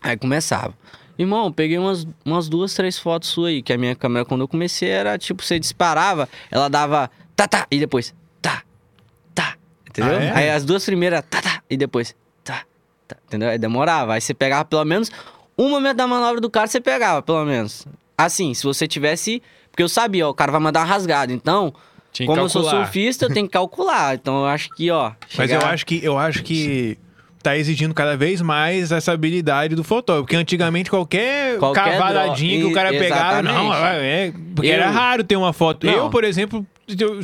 Aí 0.00 0.16
começava. 0.16 0.74
Irmão, 1.18 1.52
peguei 1.52 1.78
umas, 1.78 2.06
umas 2.24 2.48
duas, 2.48 2.72
três 2.74 2.98
fotos 2.98 3.28
suas 3.28 3.48
aí, 3.48 3.62
que 3.62 3.72
a 3.72 3.78
minha 3.78 3.96
câmera, 3.96 4.24
quando 4.24 4.42
eu 4.42 4.48
comecei, 4.48 4.88
era 4.88 5.18
tipo, 5.18 5.42
você 5.42 5.58
disparava, 5.58 6.28
ela 6.50 6.68
dava 6.68 7.10
tá, 7.34 7.48
tá, 7.48 7.66
e 7.70 7.78
depois 7.78 8.14
tá, 8.40 8.62
tá, 9.34 9.56
entendeu? 9.88 10.16
Ah, 10.16 10.22
é? 10.22 10.32
Aí 10.36 10.50
as 10.50 10.64
duas 10.64 10.84
primeiras, 10.84 11.22
tá, 11.28 11.42
tá, 11.42 11.62
e 11.68 11.76
depois 11.76 12.14
tá, 12.44 12.64
tá, 13.06 13.16
entendeu? 13.26 13.48
Aí 13.48 13.58
demorava. 13.58 14.14
Aí 14.14 14.20
você 14.20 14.32
pegava 14.32 14.64
pelo 14.64 14.84
menos 14.84 15.10
um 15.58 15.68
momento 15.68 15.96
da 15.96 16.06
manobra 16.06 16.40
do 16.40 16.48
cara, 16.48 16.68
você 16.68 16.80
pegava, 16.80 17.20
pelo 17.20 17.44
menos. 17.44 17.84
Assim, 18.16 18.54
se 18.54 18.62
você 18.62 18.86
tivesse. 18.86 19.42
Porque 19.70 19.82
eu 19.82 19.88
sabia, 19.88 20.26
ó, 20.26 20.30
o 20.30 20.34
cara 20.34 20.50
vai 20.50 20.60
mandar 20.60 20.80
uma 20.80 20.86
rasgada. 20.86 21.32
Então, 21.32 21.72
Tinha 22.24 22.26
como 22.26 22.40
eu 22.40 22.48
sou 22.48 22.62
calcular. 22.62 22.84
surfista, 22.84 23.24
eu 23.26 23.32
tenho 23.32 23.46
que 23.46 23.52
calcular. 23.52 24.14
Então 24.14 24.38
eu 24.40 24.46
acho 24.46 24.70
que, 24.74 24.90
ó. 24.90 25.12
Mas 25.36 25.50
eu 25.50 25.58
chegar- 25.60 25.72
acho 25.72 25.86
que 25.86 26.00
eu 26.04 26.18
acho 26.18 26.42
que 26.42 26.98
tá 27.42 27.56
exigindo 27.56 27.94
cada 27.94 28.16
vez 28.16 28.42
mais 28.42 28.90
essa 28.90 29.12
habilidade 29.12 29.74
do 29.76 29.84
fotógrafo. 29.84 30.24
Porque 30.24 30.36
antigamente 30.36 30.90
qualquer, 30.90 31.56
Qualquer 31.58 31.98
cavadadinha 31.98 32.58
dro- 32.58 32.66
que 32.66 32.72
o 32.72 32.74
cara 32.74 32.94
e- 32.94 32.98
pegava, 32.98 33.42
não, 33.42 33.68
exatamente. 33.72 34.02
é, 34.04 34.32
porque 34.54 34.68
Eu- 34.70 34.74
era 34.74 34.90
raro 34.90 35.22
ter 35.24 35.36
uma 35.36 35.52
foto. 35.52 35.86
Não. 35.86 35.92
Eu, 35.94 36.10
por 36.10 36.24
exemplo, 36.24 36.66
eu, 36.88 37.20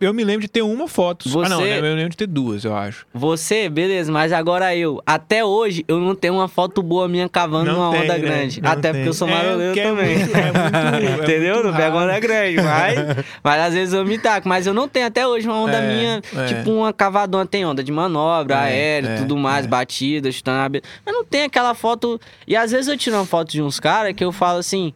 eu 0.00 0.14
me 0.14 0.22
lembro 0.24 0.42
de 0.42 0.48
ter 0.48 0.62
uma 0.62 0.86
foto. 0.86 1.28
Ah, 1.44 1.48
não, 1.48 1.58
Você- 1.60 1.64
né? 1.64 1.78
eu 1.78 1.94
lembro 1.94 2.10
de 2.10 2.16
ter 2.16 2.26
duas, 2.26 2.64
eu 2.64 2.74
acho. 2.76 3.06
Você, 3.12 3.68
beleza, 3.68 4.10
mas 4.12 4.32
agora 4.32 4.74
eu. 4.76 5.02
Até 5.06 5.44
hoje, 5.44 5.84
eu 5.88 5.98
não 5.98 6.14
tenho 6.14 6.34
uma 6.34 6.46
foto 6.48 6.82
boa 6.82 7.08
minha 7.08 7.28
cavando 7.28 7.72
numa 7.72 7.90
tem, 7.90 8.02
onda 8.02 8.12
né? 8.14 8.18
grande. 8.18 8.60
Não 8.60 8.70
Até 8.70 8.80
tem. 8.82 8.92
porque 8.92 9.08
eu 9.08 9.12
sou 9.14 9.28
É, 9.28 9.32
maroleiro 9.32 9.78
é 9.78 9.82
também. 9.82 10.18
muito- 10.18 10.36
é 10.36 10.42
muito- 10.42 10.56
é 11.20 11.24
Entendeu? 11.24 11.54
muito 11.56 11.66
não 11.68 11.76
pego 11.76 11.96
onda 11.98 12.20
grande, 12.20 12.56
mas, 12.62 12.98
mas 13.42 13.60
às 13.62 13.74
vezes 13.74 13.94
eu 13.94 14.04
me 14.04 14.18
taco. 14.18 14.48
Mas 14.48 14.66
eu 14.66 14.74
não 14.74 14.88
tenho 14.88 15.06
até 15.06 15.26
hoje 15.26 15.46
uma 15.48 15.56
onda 15.60 15.76
É, 15.78 15.94
minha, 15.94 16.22
é. 16.36 16.46
tipo 16.46 16.70
uma 16.70 16.92
cavadona. 16.92 17.44
Tem 17.46 17.64
onda 17.66 17.82
de 17.82 17.90
manobra, 17.92 18.54
É, 18.54 18.58
aéreo, 18.58 19.18
tudo 19.18 19.36
mais, 19.36 19.66
batida, 19.66 20.30
chutando 20.30 20.58
a 20.58 20.68
Mas 21.04 21.14
não 21.14 21.24
tem 21.24 21.42
aquela 21.42 21.74
foto. 21.74 22.20
E 22.46 22.54
às 22.56 22.70
vezes 22.70 22.88
eu 22.88 22.96
tiro 22.96 23.16
uma 23.16 23.26
foto 23.26 23.50
de 23.50 23.60
uns 23.62 23.78
caras 23.80 24.12
que 24.14 24.24
eu 24.24 24.32
falo 24.32 24.58
assim, 24.58 24.92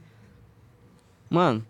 mano. 1.30 1.64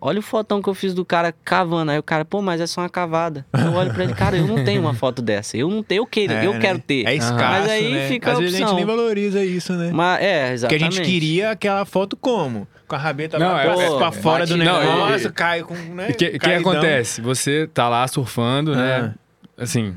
Olha 0.00 0.20
o 0.20 0.22
fotão 0.22 0.62
que 0.62 0.68
eu 0.68 0.74
fiz 0.74 0.94
do 0.94 1.04
cara 1.04 1.34
cavando. 1.44 1.90
Aí 1.90 1.98
o 1.98 2.02
cara, 2.02 2.24
pô, 2.24 2.40
mas 2.40 2.60
é 2.60 2.66
só 2.68 2.82
uma 2.82 2.88
cavada. 2.88 3.44
Eu 3.52 3.72
olho 3.72 3.92
pra 3.92 4.04
ele, 4.04 4.14
cara, 4.14 4.36
eu 4.36 4.46
não 4.46 4.64
tenho 4.64 4.80
uma 4.80 4.94
foto 4.94 5.20
dessa. 5.20 5.56
Eu 5.56 5.68
não 5.68 5.82
tenho, 5.82 6.02
eu 6.02 6.06
quero, 6.06 6.32
É, 6.32 6.46
eu 6.46 6.52
né? 6.54 6.60
quero 6.60 6.78
ter. 6.78 7.04
É 7.04 7.14
escasso, 7.16 7.36
Mas 7.36 7.68
aí 7.68 7.92
né? 7.92 8.08
fica 8.08 8.30
Às 8.30 8.36
a 8.36 8.40
vezes 8.40 8.54
a 8.54 8.58
gente 8.58 8.64
opção. 8.66 8.76
nem 8.76 8.86
valoriza 8.86 9.44
isso, 9.44 9.72
né? 9.72 9.90
Mas, 9.92 10.20
é, 10.22 10.22
Porque 10.22 10.44
a 10.50 10.52
exatamente. 10.52 10.94
gente 10.96 11.04
queria 11.04 11.50
aquela 11.50 11.84
foto 11.84 12.16
como? 12.16 12.68
Com 12.86 12.94
a 12.94 12.98
rabeta 12.98 13.38
Não, 13.40 13.48
lá 13.52 13.62
é- 13.64 13.74
pra, 13.74 13.82
é- 13.84 13.96
pra 13.98 14.12
fora 14.12 14.46
do 14.46 14.56
batidão. 14.56 14.74
Não, 14.74 14.82
e- 14.82 15.04
negócio, 15.06 15.32
cai 15.32 15.62
com, 15.62 15.74
né? 15.74 16.08
O 16.10 16.14
que, 16.14 16.38
que 16.38 16.50
acontece? 16.50 17.20
Você 17.20 17.68
tá 17.74 17.88
lá 17.88 18.06
surfando, 18.06 18.76
né? 18.76 19.14
Assim, 19.58 19.94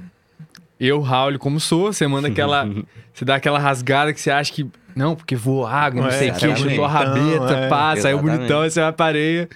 eu, 0.80 1.00
Raul, 1.00 1.38
como 1.38 1.60
sou, 1.60 1.94
você 1.94 2.08
manda 2.08 2.28
aquela. 2.28 2.66
você 3.14 3.24
dá 3.24 3.36
aquela 3.36 3.60
rasgada 3.60 4.12
que 4.14 4.20
você 4.20 4.32
acha 4.32 4.52
que. 4.52 4.66
Não, 4.96 5.16
porque 5.16 5.36
voou 5.38 5.66
água, 5.66 6.02
não 6.02 6.10
É, 6.10 6.12
sei 6.12 6.32
o 6.32 6.34
que, 6.34 6.46
exatamente. 6.46 6.70
chutou 6.72 6.84
a 6.84 6.88
rabeta, 6.90 7.20
Bonitão, 7.38 7.58
é. 7.60 7.68
passa, 7.70 8.02
saiu 8.02 8.18
Exatamente. 8.18 8.38
bonitão, 8.40 8.62
aí 8.62 8.70
você 8.72 8.82
vai 8.82 8.92
pra 8.92 9.06
areia. 9.06 9.50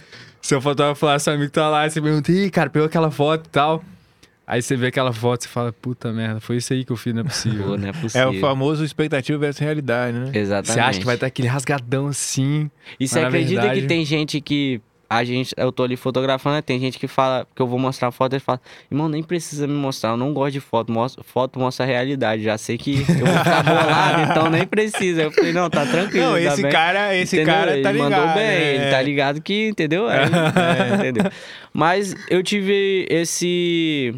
Seu 0.46 0.62
fotógrafo 0.62 1.04
lá, 1.08 1.18
seu 1.18 1.34
amigo 1.34 1.52
tá 1.52 1.68
lá, 1.68 1.88
e 1.88 1.90
você 1.90 2.00
pergunta, 2.00 2.32
ih, 2.32 2.52
cara, 2.52 2.70
pegou 2.70 2.86
aquela 2.86 3.10
foto 3.10 3.48
e 3.48 3.50
tal. 3.50 3.84
Aí 4.46 4.62
você 4.62 4.76
vê 4.76 4.88
aquela 4.88 5.12
foto 5.12 5.46
e 5.46 5.48
fala, 5.48 5.74
puta 5.74 6.14
merda, 6.14 6.40
foi 6.40 6.58
isso 6.58 6.72
aí 6.72 6.86
que 6.86 6.92
eu 6.92 6.96
fiz, 6.96 7.16
não 7.16 7.22
é 7.22 7.24
Pô, 7.24 7.30
possível. 7.30 7.78
não 7.80 7.88
é 7.88 7.90
É 7.90 7.94
possível. 7.94 8.30
o 8.30 8.40
famoso 8.40 8.86
expectativa 8.86 9.40
versus 9.40 9.60
realidade, 9.60 10.16
né? 10.20 10.30
Exatamente. 10.36 10.72
Você 10.74 10.80
acha 10.80 11.00
que 11.00 11.06
vai 11.06 11.16
estar 11.16 11.26
aquele 11.26 11.48
rasgadão 11.48 12.06
assim? 12.06 12.70
E 13.00 13.08
você 13.08 13.22
acredita 13.22 13.60
verdade- 13.62 13.82
que 13.82 13.88
tem 13.88 14.06
gente 14.06 14.40
que. 14.40 14.80
A 15.18 15.24
gente, 15.24 15.54
eu 15.58 15.72
tô 15.72 15.84
ali 15.84 15.96
fotografando, 15.96 16.56
né? 16.56 16.62
tem 16.62 16.80
gente 16.80 16.98
que 17.00 17.08
fala 17.08 17.48
que 17.56 17.62
eu 17.62 17.68
vou 17.68 17.80
mostrar 17.80 18.12
foto 18.12 18.36
e 18.36 18.40
fala, 18.40 18.60
irmão, 18.92 19.08
nem 19.08 19.24
precisa 19.24 19.66
me 19.68 19.74
mostrar, 19.74 20.12
eu 20.12 20.18
não 20.18 20.34
gosto 20.34 20.54
de 20.54 20.60
foto, 20.60 20.92
mostra, 20.92 21.24
foto 21.24 21.60
mostra 21.60 21.86
a 21.86 21.88
realidade, 21.88 22.44
já 22.44 22.58
sei 22.58 22.78
que 22.78 23.00
eu 23.00 23.26
vou 23.26 23.38
ficar 23.38 23.64
bolado, 23.64 24.22
então 24.32 24.50
nem 24.50 24.66
precisa. 24.66 25.24
Eu 25.24 25.32
falei, 25.32 25.54
não, 25.54 25.70
tá 25.70 25.86
tranquilo. 25.86 26.26
Não, 26.26 26.34
tá 26.34 26.40
esse 26.42 26.62
bem." 26.62 26.72
cara, 26.72 27.16
esse 27.16 27.36
Entendeu? 27.36 27.54
cara 27.54 27.72
tá 27.72 27.90
ele 27.90 27.92
ligado. 27.94 28.12
mandou 28.12 28.28
bem, 28.34 28.44
né? 28.48 28.76
ele 28.76 28.92
tá 28.92 29.02
ligado 29.02 29.42
que, 29.42 29.68
entendeu? 29.68 30.08
Aí, 30.08 30.20
é, 30.20 30.96
entendeu? 30.96 31.32
Mas 31.74 32.16
eu 32.30 32.42
tive 32.44 33.06
esse 33.10 34.14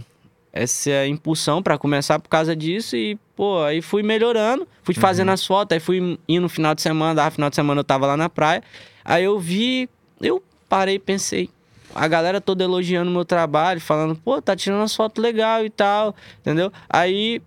essa 0.53 1.05
impulsão 1.05 1.61
pra 1.61 1.77
começar 1.77 2.17
por 2.19 2.29
causa 2.29 2.55
disso 2.55 2.95
e, 2.95 3.15
pô, 3.35 3.61
aí 3.61 3.79
fui 3.81 4.01
melhorando, 4.01 4.67
fui 4.81 4.95
Uhum. 4.95 5.01
fazendo 5.01 5.29
as 5.29 5.45
fotos, 5.45 5.75
aí 5.75 5.79
fui 5.79 6.17
indo 6.27 6.41
no 6.41 6.49
final 6.49 6.73
de 6.73 6.81
semana, 6.81 7.13
dava 7.13 7.29
final 7.29 7.49
de 7.49 7.55
semana 7.55 7.79
eu 7.81 7.83
tava 7.83 8.07
lá 8.07 8.17
na 8.17 8.27
praia. 8.27 8.63
Aí 9.05 9.23
eu 9.23 9.37
vi, 9.39 9.87
eu 10.19 10.41
parei 10.69 10.95
e 10.95 10.99
pensei, 10.99 11.49
a 11.93 12.07
galera 12.07 12.39
toda 12.41 12.63
elogiando 12.63 13.09
o 13.09 13.13
meu 13.13 13.25
trabalho, 13.25 13.79
falando, 13.81 14.15
pô, 14.15 14.41
tá 14.41 14.55
tirando 14.55 14.83
as 14.83 14.95
fotos 14.95 15.21
legal 15.23 15.65
e 15.65 15.69
tal, 15.69 16.15
entendeu? 16.41 16.71
Aí 16.89 17.41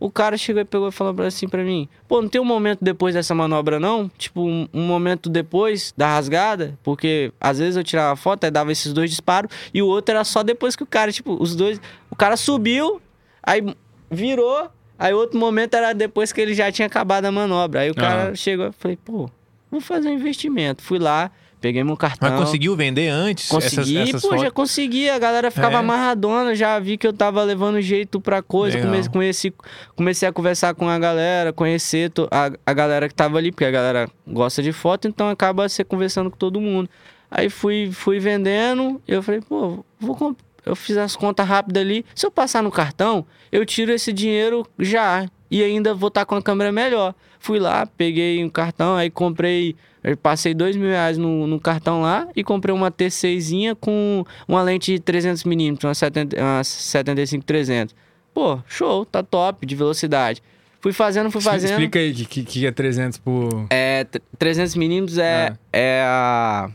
o 0.00 0.10
cara 0.10 0.36
chegou 0.36 0.62
e 0.62 0.64
pegou 0.64 0.88
e 0.88 0.92
falou 0.92 1.14
assim 1.22 1.48
pra 1.48 1.62
mim: 1.64 1.88
Pô, 2.06 2.22
não 2.22 2.28
tem 2.28 2.40
um 2.40 2.44
momento 2.44 2.78
depois 2.82 3.14
dessa 3.14 3.34
manobra, 3.34 3.80
não? 3.80 4.08
Tipo, 4.16 4.42
um, 4.46 4.68
um 4.72 4.82
momento 4.86 5.28
depois 5.28 5.92
da 5.96 6.06
rasgada? 6.08 6.78
Porque 6.82 7.32
às 7.40 7.58
vezes 7.58 7.76
eu 7.76 7.82
tirava 7.82 8.12
a 8.12 8.16
foto, 8.16 8.44
aí 8.44 8.50
dava 8.50 8.70
esses 8.70 8.92
dois 8.92 9.10
disparos, 9.10 9.50
e 9.74 9.82
o 9.82 9.86
outro 9.86 10.14
era 10.14 10.24
só 10.24 10.42
depois 10.42 10.76
que 10.76 10.82
o 10.82 10.86
cara, 10.86 11.10
tipo, 11.10 11.36
os 11.40 11.56
dois. 11.56 11.80
O 12.10 12.16
cara 12.16 12.36
subiu, 12.36 13.02
aí 13.42 13.60
virou, 14.08 14.70
aí 14.98 15.12
outro 15.12 15.38
momento 15.38 15.74
era 15.74 15.92
depois 15.92 16.32
que 16.32 16.40
ele 16.40 16.54
já 16.54 16.70
tinha 16.70 16.86
acabado 16.86 17.24
a 17.24 17.32
manobra. 17.32 17.80
Aí 17.80 17.90
o 17.90 17.94
cara 17.94 18.26
Aham. 18.26 18.34
chegou 18.36 18.68
e 18.68 18.72
falei: 18.72 18.96
Pô, 19.04 19.28
vou 19.68 19.80
fazer 19.80 20.08
um 20.08 20.14
investimento. 20.14 20.80
Fui 20.80 21.00
lá, 21.00 21.30
peguei 21.60 21.82
meu 21.84 21.96
cartão. 21.96 22.30
Mas 22.30 22.38
conseguiu 22.40 22.74
vender 22.76 23.08
antes 23.08 23.48
Consegui, 23.48 23.98
essas, 23.98 24.08
essas 24.08 24.22
pô, 24.22 24.30
já 24.32 24.36
fotos? 24.38 24.52
consegui. 24.52 25.08
A 25.10 25.18
galera 25.18 25.50
ficava 25.50 25.76
É. 25.76 25.78
amarradona, 25.78 26.54
já 26.54 26.78
vi 26.78 26.96
que 26.96 27.06
eu 27.06 27.12
tava 27.12 27.42
levando 27.42 27.80
jeito 27.80 28.20
pra 28.20 28.42
coisa. 28.42 28.80
Comecei, 28.80 29.10
comecei, 29.10 29.52
comecei 29.96 30.28
a 30.28 30.32
conversar 30.32 30.74
com 30.74 30.88
a 30.88 30.98
galera, 30.98 31.52
conhecer 31.52 32.12
a, 32.30 32.50
a 32.64 32.72
galera 32.72 33.08
que 33.08 33.14
tava 33.14 33.38
ali, 33.38 33.50
porque 33.50 33.64
a 33.64 33.70
galera 33.70 34.08
gosta 34.26 34.62
de 34.62 34.72
foto, 34.72 35.08
então 35.08 35.28
acaba 35.28 35.68
você 35.68 35.84
conversando 35.84 36.30
com 36.30 36.36
todo 36.36 36.60
mundo. 36.60 36.88
Aí 37.30 37.50
fui, 37.50 37.90
fui 37.92 38.18
vendendo, 38.18 39.00
eu 39.06 39.22
falei, 39.22 39.40
pô, 39.40 39.84
vou 40.00 40.36
eu 40.64 40.76
fiz 40.76 40.96
as 40.98 41.16
contas 41.16 41.46
rápidas 41.46 41.82
ali. 41.82 42.04
Se 42.14 42.26
eu 42.26 42.30
passar 42.30 42.62
no 42.62 42.70
cartão, 42.70 43.24
eu 43.50 43.64
tiro 43.64 43.90
esse 43.90 44.12
dinheiro 44.12 44.66
já 44.78 45.26
e 45.50 45.62
ainda 45.62 45.94
vou 45.94 46.08
estar 46.08 46.26
com 46.26 46.34
a 46.34 46.42
câmera 46.42 46.70
melhor. 46.70 47.14
Fui 47.38 47.58
lá, 47.58 47.86
peguei 47.86 48.44
um 48.44 48.50
cartão, 48.50 48.94
aí 48.94 49.08
comprei. 49.08 49.74
Eu 50.02 50.16
passei 50.16 50.54
dois 50.54 50.76
mil 50.76 50.88
reais 50.88 51.18
no, 51.18 51.46
no 51.46 51.60
cartão 51.60 52.02
lá 52.02 52.28
e 52.34 52.44
comprei 52.44 52.74
uma 52.74 52.90
T6zinha 52.90 53.74
com 53.74 54.24
uma 54.46 54.62
lente 54.62 54.92
de 54.94 55.00
300mm, 55.00 55.84
uma, 55.84 55.94
70, 55.94 56.36
uma 56.40 56.60
75-300. 56.62 57.90
Pô, 58.32 58.60
show, 58.68 59.04
tá 59.04 59.22
top 59.22 59.66
de 59.66 59.74
velocidade. 59.74 60.42
Fui 60.80 60.92
fazendo, 60.92 61.30
fui 61.30 61.40
fazendo. 61.40 61.70
Explica 61.70 61.98
aí 61.98 62.12
o 62.12 62.14
que, 62.14 62.44
que, 62.44 62.66
é 62.66 62.70
300 62.70 63.18
por... 63.18 63.66
É, 63.68 64.06
300mm 64.38 65.18
é, 65.18 65.52
é 65.72 66.02
a, 66.06 66.70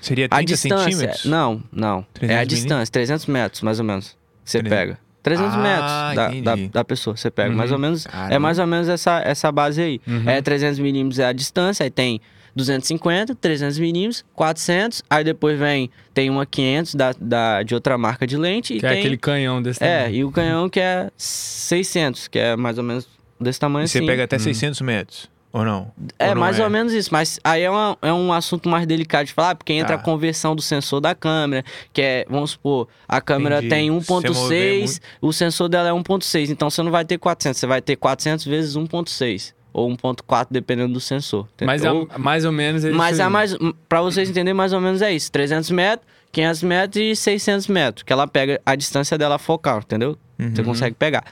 Seria 0.00 0.26
a 0.26 0.36
30 0.36 0.44
distância. 0.44 0.90
centímetros? 0.90 1.24
Não, 1.24 1.62
não. 1.72 2.06
é 2.16 2.18
300 2.18 2.36
a 2.40 2.44
distância, 2.44 2.92
300 2.92 3.26
metros, 3.26 3.62
mais 3.62 3.80
ou 3.80 3.84
menos. 3.84 4.16
Você 4.44 4.60
300. 4.60 4.78
pega. 4.78 4.98
300 5.22 5.54
Ah, 5.54 5.58
metros 5.58 6.44
da, 6.44 6.56
da, 6.56 6.68
da 6.72 6.84
pessoa, 6.84 7.16
você 7.16 7.30
pega. 7.30 7.50
Uhum. 7.50 7.56
Mais 7.56 7.70
ou 7.70 7.78
menos. 7.78 8.06
É 8.06 8.10
Caramba. 8.10 8.40
mais 8.40 8.58
ou 8.58 8.66
menos 8.66 8.88
essa, 8.88 9.20
essa 9.24 9.50
base 9.52 9.80
aí. 9.80 10.00
Uhum. 10.06 10.28
É 10.28 10.42
300 10.42 10.78
milímetros 10.80 11.18
é 11.18 11.26
a 11.26 11.32
distância, 11.32 11.84
aí 11.84 11.90
tem 11.90 12.20
250, 12.54 13.34
300 13.34 13.78
milímetros, 13.78 14.24
400, 14.34 15.02
aí 15.08 15.24
depois 15.24 15.58
vem, 15.58 15.90
tem 16.12 16.28
uma 16.30 16.44
500 16.46 16.94
da, 16.94 17.14
da, 17.18 17.62
de 17.62 17.74
outra 17.74 17.96
marca 17.96 18.26
de 18.26 18.36
lente 18.36 18.74
e 18.74 18.80
Que 18.80 18.86
é 18.86 18.90
tem... 18.90 18.98
aquele 19.00 19.16
canhão 19.16 19.62
desse 19.62 19.82
É, 19.82 19.98
tamanho. 20.04 20.14
e 20.16 20.24
o 20.24 20.30
canhão 20.30 20.68
que 20.68 20.80
é 20.80 21.10
600, 21.16 22.28
que 22.28 22.38
é 22.38 22.56
mais 22.56 22.78
ou 22.78 22.84
menos 22.84 23.06
desse 23.40 23.58
tamanho 23.58 23.84
E 23.84 23.88
você 23.88 23.98
assim. 23.98 24.06
pega 24.06 24.24
até 24.24 24.36
Hum. 24.36 24.40
600 24.40 24.80
metros, 24.82 25.30
ou 25.52 25.64
não? 25.64 25.90
É, 26.18 26.28
Ou 26.28 26.34
não 26.34 26.40
mais 26.40 26.58
ou 26.60 26.68
menos 26.70 26.92
isso, 26.92 27.08
mas 27.12 27.40
aí 27.42 27.62
é, 27.62 27.70
uma- 27.70 27.96
é 28.02 28.12
um 28.12 28.32
assunto 28.32 28.68
mais 28.68 28.86
delicado 28.86 29.26
de 29.26 29.32
falar, 29.32 29.54
porque 29.54 29.72
entra 29.72 29.96
Tá. 29.96 30.00
a 30.02 30.04
conversão 30.04 30.54
do 30.54 30.62
sensor 30.62 31.00
da 31.00 31.14
câmera, 31.14 31.64
que 31.92 32.00
é, 32.02 32.26
vamos 32.28 32.52
supor, 32.52 32.88
a 33.08 33.20
câmera 33.20 33.56
Entendi. 33.58 33.68
tem 33.70 34.00
Se 34.00 34.06
você 34.06 34.28
mover 34.30 34.82
1.6, 34.84 35.00
o 35.20 35.32
sensor 35.32 35.68
dela 35.68 35.88
é 35.88 35.92
1.6, 35.92 36.50
então 36.50 36.68
você 36.70 36.82
não 36.82 36.90
vai 36.90 37.04
ter 37.04 37.18
400, 37.18 37.58
você 37.58 37.66
vai 37.66 37.80
ter 37.80 37.96
400 37.96 38.44
vezes 38.44 38.76
1.6, 38.76 39.54
ou 39.72 39.88
1.4, 39.90 40.48
dependendo 40.50 40.92
do 40.92 41.00
sensor. 41.00 41.48
Mas 41.62 41.84
é 41.84 41.90
Ou- 41.92 42.08
mais 42.18 42.44
ou 42.44 42.52
menos... 42.52 42.84
isso 42.84 42.96
mas 42.96 43.18
é 43.18 43.28
mais, 43.28 43.56
pra 43.88 44.02
vocês 44.02 44.28
entenderem, 44.28 44.54
mais 44.54 44.72
ou 44.72 44.80
menos 44.80 45.00
é 45.02 45.12
isso, 45.12 45.30
300 45.32 45.70
metros, 45.70 46.06
500 46.30 46.62
metros 46.62 47.02
e 47.02 47.16
600 47.16 47.66
metros, 47.68 48.02
que 48.02 48.12
ela 48.12 48.26
pega 48.26 48.60
a 48.64 48.74
distância 48.74 49.16
dela 49.18 49.38
focal, 49.38 49.78
entendeu? 49.78 50.16
Você 50.38 50.60
Uhum. 50.60 50.66
consegue 50.66 50.96
pegar. 50.96 51.24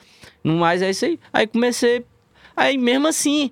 No 0.45 0.57
mais 0.57 0.81
é 0.83 0.91
isso 0.91 1.05
aí. 1.05 1.19
Aí 1.33 1.47
comecei. 1.47 2.05
Aí 2.57 2.77
mesmo 2.79 3.09
assim, 3.09 3.51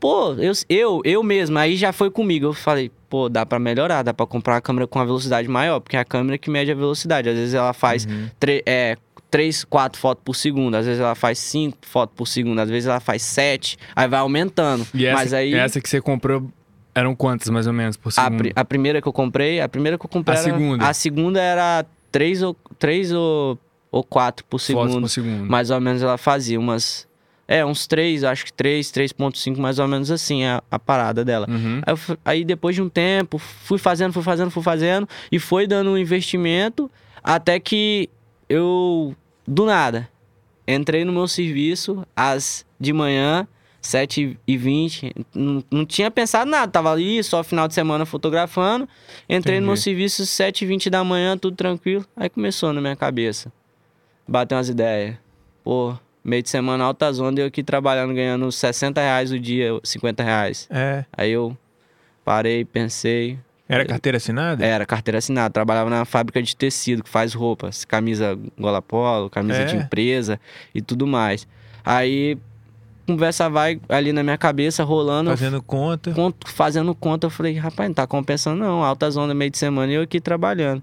pô, 0.00 0.32
eu, 0.34 0.52
eu, 0.68 1.00
eu 1.04 1.22
mesmo, 1.22 1.58
aí 1.58 1.76
já 1.76 1.92
foi 1.92 2.10
comigo. 2.10 2.46
Eu 2.46 2.52
falei, 2.54 2.90
pô, 3.08 3.28
dá 3.28 3.44
pra 3.44 3.58
melhorar, 3.58 4.02
dá 4.02 4.14
pra 4.14 4.26
comprar 4.26 4.54
uma 4.54 4.60
câmera 4.60 4.86
com 4.86 4.98
uma 4.98 5.04
velocidade 5.06 5.48
maior, 5.48 5.80
porque 5.80 5.96
é 5.96 6.00
a 6.00 6.04
câmera 6.04 6.38
que 6.38 6.48
mede 6.50 6.70
a 6.70 6.74
velocidade. 6.74 7.28
Às 7.28 7.36
vezes 7.36 7.54
ela 7.54 7.72
faz 7.72 8.04
Uhum. 8.06 8.28
é, 8.66 8.96
3, 9.30 9.64
4 9.64 10.00
fotos 10.00 10.22
por 10.24 10.34
segundo, 10.34 10.74
às 10.74 10.86
vezes 10.86 11.00
ela 11.00 11.14
faz 11.14 11.38
5 11.38 11.78
fotos 11.82 12.14
por 12.16 12.26
segundo, 12.26 12.58
às 12.60 12.70
vezes 12.70 12.88
ela 12.88 13.00
faz 13.00 13.22
7, 13.22 13.76
aí 13.94 14.08
vai 14.08 14.20
aumentando. 14.20 14.86
E 14.94 15.04
essa, 15.06 15.18
Mas 15.18 15.32
aí. 15.34 15.54
essa 15.54 15.80
que 15.80 15.88
você 15.88 16.00
comprou 16.00 16.50
eram 16.94 17.14
quantas, 17.14 17.48
mais 17.50 17.66
ou 17.66 17.72
menos, 17.72 17.96
por 17.96 18.08
A, 18.08 18.12
segundo? 18.12 18.38
pri- 18.38 18.52
a 18.56 18.64
primeira 18.64 19.00
que 19.02 19.06
eu 19.08 19.12
comprei, 19.12 19.60
a 19.60 19.68
primeira 19.68 19.98
que 19.98 20.04
eu 20.06 20.08
comprei 20.10 20.36
A 20.36 20.40
era- 20.40 20.50
segunda? 20.52 20.88
A 20.88 20.92
segunda 20.94 21.40
era 21.40 21.84
3 22.10 22.42
ou, 22.42 22.56
3 22.78 23.12
ou, 23.12 23.58
ou 23.92 24.02
4 24.02 24.44
por 24.46 24.58
Fotos 24.58 24.66
segundo. 24.66 25.00
por 25.02 25.08
segundo. 25.08 25.48
Mais 25.48 25.70
ou 25.70 25.80
menos 25.80 26.02
ela 26.02 26.16
fazia 26.18 26.58
umas. 26.58 27.06
É, 27.46 27.64
uns 27.64 27.86
3, 27.86 28.24
acho 28.24 28.44
que 28.46 28.52
3, 28.52 28.90
3,5, 28.90 29.58
mais 29.58 29.78
ou 29.78 29.88
menos 29.88 30.10
assim, 30.10 30.44
a, 30.44 30.62
a 30.70 30.78
parada 30.78 31.24
dela. 31.24 31.46
Uhum. 31.48 31.80
Aí, 31.86 31.94
eu 31.94 32.18
aí 32.24 32.44
depois 32.44 32.74
de 32.76 32.82
um 32.82 32.88
tempo, 32.90 33.38
fui 33.38 33.78
fazendo, 33.78 34.12
fui 34.12 34.22
fazendo, 34.22 34.50
fui 34.50 34.62
fazendo, 34.62 35.08
e 35.32 35.38
foi 35.38 35.66
dando 35.66 35.90
um 35.90 35.96
investimento, 35.96 36.90
até 37.24 37.58
que 37.58 38.10
eu, 38.48 39.14
do 39.46 39.66
nada, 39.66 40.08
entrei 40.66 41.04
no 41.04 41.12
meu 41.12 41.28
serviço 41.28 42.06
às 42.16 42.64
de 42.78 42.92
manhã, 42.92 43.46
7h20, 43.82 45.26
não, 45.34 45.64
não 45.70 45.86
tinha 45.86 46.10
pensado 46.10 46.50
nada, 46.50 46.70
tava 46.70 46.92
ali 46.92 47.22
só 47.22 47.42
final 47.42 47.68
de 47.68 47.74
semana 47.74 48.04
fotografando, 48.04 48.88
entrei 49.28 49.60
no 49.60 49.66
meu 49.66 49.74
Entendi. 49.74 49.82
serviço 49.82 50.22
7h20 50.24 50.90
da 50.90 51.02
manhã, 51.04 51.36
tudo 51.36 51.56
tranquilo, 51.56 52.04
aí 52.16 52.28
começou 52.28 52.72
na 52.72 52.80
minha 52.80 52.96
cabeça, 52.96 53.52
bateu 54.26 54.56
umas 54.56 54.68
ideias, 54.68 55.16
pô, 55.64 55.96
meio 56.24 56.42
de 56.42 56.50
semana 56.50 56.84
alta 56.84 57.10
zona, 57.12 57.40
eu 57.40 57.46
aqui 57.46 57.62
trabalhando, 57.62 58.14
ganhando 58.14 58.50
60 58.52 59.00
reais 59.00 59.32
o 59.32 59.38
dia, 59.38 59.78
50 59.82 60.22
reais. 60.22 60.68
É. 60.70 61.04
Aí 61.12 61.30
eu 61.30 61.56
parei, 62.24 62.64
pensei. 62.64 63.38
Era 63.68 63.84
carteira 63.84 64.16
assinada? 64.16 64.64
Era 64.64 64.86
carteira 64.86 65.18
assinada. 65.18 65.50
Trabalhava 65.50 65.90
na 65.90 66.04
fábrica 66.04 66.42
de 66.42 66.56
tecido 66.56 67.02
que 67.04 67.10
faz 67.10 67.34
roupas, 67.34 67.84
camisa 67.84 68.38
gola 68.58 68.80
polo, 68.80 69.28
camisa 69.28 69.58
É? 69.58 69.64
de 69.66 69.76
empresa 69.76 70.40
e 70.74 70.80
tudo 70.80 71.06
mais. 71.06 71.46
Aí 71.84 72.38
conversa 73.06 73.48
vai 73.48 73.80
ali 73.88 74.12
na 74.12 74.22
minha 74.22 74.36
cabeça 74.38 74.84
rolando, 74.84 75.30
Fazendo 75.30 75.62
conta. 75.62 76.12
conto- 76.12 76.46
fazendo 76.48 76.94
conta, 76.94 77.26
eu 77.26 77.30
falei, 77.30 77.54
rapaz, 77.54 77.88
não 77.88 77.94
tá 77.94 78.06
compensando 78.06 78.56
não, 78.62 78.82
alta 78.84 79.10
zona 79.10 79.32
meio 79.34 79.50
de 79.50 79.58
semana 79.58 79.90
e 79.92 79.94
eu 79.96 80.02
aqui 80.02 80.20
trabalhando. 80.20 80.82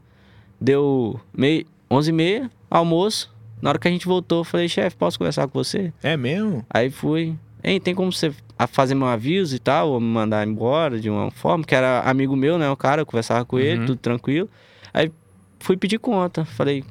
Deu 0.60 1.20
meio, 1.36 1.66
11 1.90 2.10
e 2.10 2.14
meia, 2.14 2.52
almoço. 2.70 3.34
Na 3.62 3.70
hora 3.70 3.80
que 3.80 3.88
a 3.88 3.92
gente 3.92 4.06
voltou, 4.08 4.40
eu 4.40 4.44
falei, 4.44 4.68
chefe, 4.70 4.96
posso 4.96 5.18
conversar 5.18 5.48
com 5.48 5.64
você? 5.64 5.92
É 6.04 6.16
mesmo? 6.18 6.66
Aí 6.70 6.90
fui. 6.90 7.36
Hein, 7.68 7.80
tem 7.80 7.96
como 7.96 8.12
você 8.14 8.32
fazer 8.70 8.94
meu 8.94 9.08
aviso 9.08 9.56
e 9.56 9.60
tal, 9.60 9.90
ou 9.90 10.00
me 10.00 10.06
mandar 10.06 10.48
embora 10.48 11.00
de 11.00 11.10
uma 11.10 11.32
forma? 11.32 11.64
Que 11.64 11.74
era 11.74 12.02
amigo 12.02 12.36
meu, 12.36 12.60
né? 12.60 12.70
O 12.70 12.78
cara, 12.78 13.02
eu 13.02 13.06
conversava 13.08 13.44
com 13.44 13.58
ele, 13.58 13.80
Uhum. 13.80 13.86
tudo 13.88 13.98
tranquilo. 13.98 14.48
Aí 14.94 15.12
fui 15.60 15.76
pedir 15.76 15.98
conta. 15.98 16.46
Falei, 16.46 16.84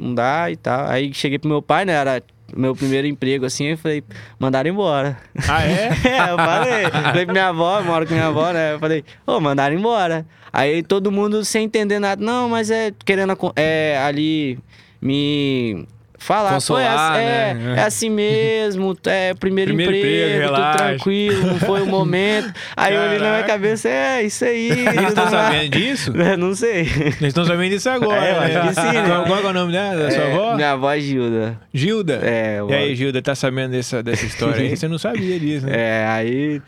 não 0.00 0.14
dá 0.14 0.50
e 0.50 0.56
tal. 0.56 0.86
Aí 0.88 1.12
cheguei 1.12 1.38
pro 1.38 1.50
meu 1.50 1.60
pai, 1.60 1.84
né? 1.84 1.92
Era 1.92 2.22
meu 2.56 2.74
primeiro 2.74 3.06
emprego 3.06 3.44
assim. 3.44 3.66
Eu 3.66 3.78
falei, 3.78 4.02
mandaram 4.38 4.70
embora. 4.70 5.18
Ah, 5.48 5.62
é? 5.64 5.88
é, 6.08 6.30
eu 6.32 6.36
falei. 6.36 6.90
falei 6.90 7.24
pra 7.26 7.32
minha 7.32 7.48
avó, 7.48 7.78
eu 7.80 7.84
moro 7.84 8.06
com 8.06 8.14
minha 8.14 8.26
avó, 8.28 8.52
né? 8.52 8.72
Eu 8.74 8.78
falei, 8.78 9.04
ô, 9.26 9.38
mandaram 9.38 9.76
embora. 9.76 10.26
Aí 10.50 10.82
todo 10.82 11.12
mundo 11.12 11.44
sem 11.44 11.64
entender 11.66 11.98
nada. 11.98 12.24
Não, 12.24 12.48
mas 12.48 12.70
é 12.70 12.90
querendo 13.04 13.34
é, 13.54 14.02
ali 14.04 14.58
me 15.00 15.86
falar, 16.22 16.54
Consolar, 16.54 17.16
é, 17.18 17.50
assim- 17.50 17.60
é, 17.60 17.64
né? 17.74 17.74
é 17.80 17.82
assim 17.84 18.10
mesmo, 18.10 18.96
é 19.04 19.34
primeiro, 19.34 19.68
Primeiro 19.70 19.94
emprego, 19.94 20.34
emprego, 20.36 20.54
tudo 20.54 20.72
tranquilo, 20.76 21.46
não 21.46 21.58
foi 21.60 21.82
o 21.82 21.86
momento. 21.86 22.52
Aí 22.76 22.94
eu 22.94 23.00
olhei 23.02 23.18
na 23.18 23.24
minha 23.24 23.30
Caraca. 23.32 23.48
cabeça, 23.52 23.88
é, 23.88 24.22
isso 24.22 24.44
aí. 24.44 24.70
Eles 24.70 25.08
estão 25.08 25.28
sabendo 25.28 25.68
disso? 25.78 26.12
É, 26.22 26.36
Não 26.36 26.54
sei. 26.54 26.80
Eles 26.82 27.22
estão 27.24 27.44
sabendo 27.44 27.70
disso 27.70 27.88
agora. 27.90 28.24
É, 28.24 28.54
né? 28.54 28.68
que 28.68 28.74
sim, 28.74 28.92
né? 28.92 29.24
Qual, 29.26 29.38
é 29.40 29.46
o 29.46 29.52
nome 29.52 29.72
dela, 29.72 30.02
da 30.04 30.10
sua 30.10 30.22
É, 30.22 30.32
avó? 30.34 30.54
Minha 30.54 30.72
avó 30.72 30.96
Gilda. 30.98 31.58
Gilda? 31.74 32.20
É, 32.22 32.60
E 32.68 32.72
aí, 32.74 32.94
Gilda, 32.94 33.20
tá 33.20 33.34
sabendo 33.34 33.72
dessa, 33.72 34.02
dessa 34.02 34.24
história 34.24 34.62
aí? 34.62 34.76
Você 34.76 34.86
não 34.88 34.98
sabia 34.98 35.38
disso, 35.38 35.66
né? 35.66 35.72
É, 35.76 36.06
aí 36.08 36.62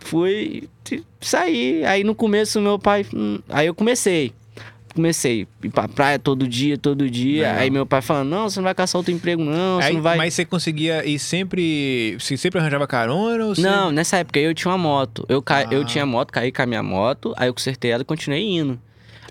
fui 0.00 0.68
sair. 1.20 1.84
Aí 1.84 2.04
no 2.04 2.14
começo 2.14 2.60
meu 2.60 2.78
pai. 2.78 3.04
hum, 3.14 3.38
Aí 3.48 3.66
eu 3.66 3.74
comecei. 3.74 4.32
Comecei 4.94 5.46
a 5.62 5.66
ir 5.66 5.70
pra 5.70 5.86
praia 5.88 6.18
todo 6.18 6.46
dia, 6.48 6.76
todo 6.76 7.08
dia. 7.08 7.52
Aí 7.54 7.70
meu 7.70 7.86
pai 7.86 8.02
falando, 8.02 8.28
não, 8.28 8.48
você 8.50 8.58
não 8.58 8.64
vai 8.64 8.74
caçar 8.74 8.98
outro 8.98 9.12
emprego, 9.12 9.42
não, 9.44 9.80
você 9.80 9.88
Aí, 9.88 9.94
não 9.94 10.02
vai. 10.02 10.16
Mas 10.16 10.34
você 10.34 10.44
conseguia 10.44 11.06
ir 11.06 11.18
sempre. 11.18 12.16
Você 12.18 12.36
sempre 12.36 12.58
arranjava 12.60 12.86
carona 12.86 13.46
ou 13.46 13.54
você... 13.54 13.62
Não, 13.62 13.90
nessa 13.92 14.16
época 14.18 14.38
eu 14.40 14.52
tinha 14.54 14.70
uma 14.70 14.78
moto. 14.78 15.24
Eu, 15.28 15.40
ca... 15.40 15.66
eu 15.70 15.82
Ah. 15.82 15.84
tinha 15.84 16.04
moto, 16.04 16.32
caí 16.32 16.50
com 16.50 16.62
a 16.62 16.66
minha 16.66 16.82
moto, 16.82 17.32
aí 17.36 17.48
eu 17.48 17.54
consertei 17.54 17.90
ela 17.92 18.02
e 18.02 18.04
continuei 18.04 18.42
indo. 18.42 18.78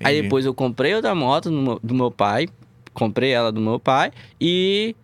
Aí 0.01 0.13
Entendi. 0.13 0.21
depois 0.23 0.45
eu 0.45 0.53
comprei 0.53 0.95
outra 0.95 1.13
moto 1.13 1.49
do 1.83 1.93
meu 1.93 2.09
pai, 2.09 2.47
comprei 2.93 3.31
ela 3.31 3.51
do 3.51 3.59
meu 3.59 3.79
pai 3.79 4.11
e 4.39 4.95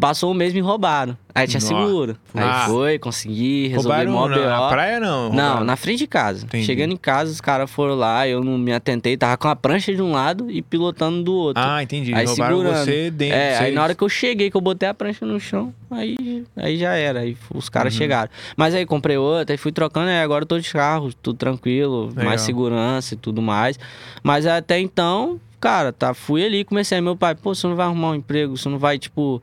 passou 0.00 0.30
um 0.30 0.34
mês 0.34 0.52
e 0.52 0.54
me 0.56 0.60
roubaram. 0.60 1.16
Aí 1.34 1.46
tinha 1.46 1.60
Nossa. 1.60 1.74
seguro. 1.74 2.16
Aí 2.34 2.44
Ah. 2.44 2.66
foi, 2.68 2.98
consegui, 2.98 3.68
resolvi 3.68 4.04
Roubaram 4.06 4.12
mó 4.12 4.28
na, 4.28 4.68
praia, 4.68 5.00
não? 5.00 5.30
Não, 5.32 5.44
Roubaram. 5.44 5.64
na 5.64 5.76
frente 5.76 5.98
de 6.00 6.06
casa. 6.06 6.44
Entendi. 6.44 6.64
Chegando 6.66 6.92
em 6.92 6.96
casa, 6.96 7.32
os 7.32 7.40
caras 7.40 7.70
foram 7.70 7.94
lá, 7.94 8.28
eu 8.28 8.44
não 8.44 8.58
me 8.58 8.72
atentei, 8.72 9.16
tava 9.16 9.36
com 9.38 9.48
a 9.48 9.56
prancha 9.56 9.94
de 9.94 10.02
um 10.02 10.12
lado 10.12 10.50
e 10.50 10.60
pilotando 10.60 11.22
do 11.22 11.32
outro. 11.34 11.62
Ah, 11.64 11.82
entendi. 11.82 12.12
Aí 12.14 12.26
Roubaram 12.26 12.56
segurando. 12.58 12.84
você 12.84 13.10
dentro. 13.10 13.36
É, 13.36 13.58
aí 13.58 13.72
na 13.72 13.82
hora 13.82 13.94
que 13.94 14.02
eu 14.04 14.08
cheguei, 14.08 14.50
que 14.50 14.56
eu 14.56 14.60
botei 14.60 14.88
a 14.88 14.92
prancha 14.94 15.24
no 15.24 15.40
chão, 15.40 15.72
aí, 15.90 16.44
aí 16.56 16.76
já 16.76 16.92
era. 16.94 17.20
Aí 17.20 17.36
os 17.54 17.68
caras 17.70 17.94
Uhum. 17.94 17.98
chegaram. 17.98 18.30
Mas 18.56 18.74
aí 18.74 18.84
comprei 18.84 19.16
outra, 19.16 19.54
aí 19.54 19.58
fui 19.58 19.72
trocando, 19.72 20.08
aí 20.08 20.20
agora 20.20 20.42
eu 20.42 20.46
tô 20.46 20.58
de 20.58 20.70
carro, 20.70 21.10
tudo 21.22 21.36
tranquilo, 21.38 22.08
Legal. 22.08 22.24
mais 22.26 22.42
segurança 22.42 23.14
e 23.14 23.16
tudo 23.16 23.40
mais. 23.40 23.78
Mas 24.22 24.46
até 24.46 24.78
então, 24.78 25.40
cara, 25.58 25.92
tá, 25.94 26.12
fui 26.12 26.44
ali, 26.44 26.62
comecei. 26.62 26.96
Aí 26.98 27.02
meu 27.02 27.16
pai, 27.16 27.34
pô, 27.34 27.54
você 27.54 27.66
não 27.66 27.74
vai 27.74 27.86
arrumar 27.86 28.10
um 28.10 28.14
emprego, 28.16 28.54
você 28.54 28.68
não 28.68 28.78
vai, 28.78 28.98
tipo. 28.98 29.42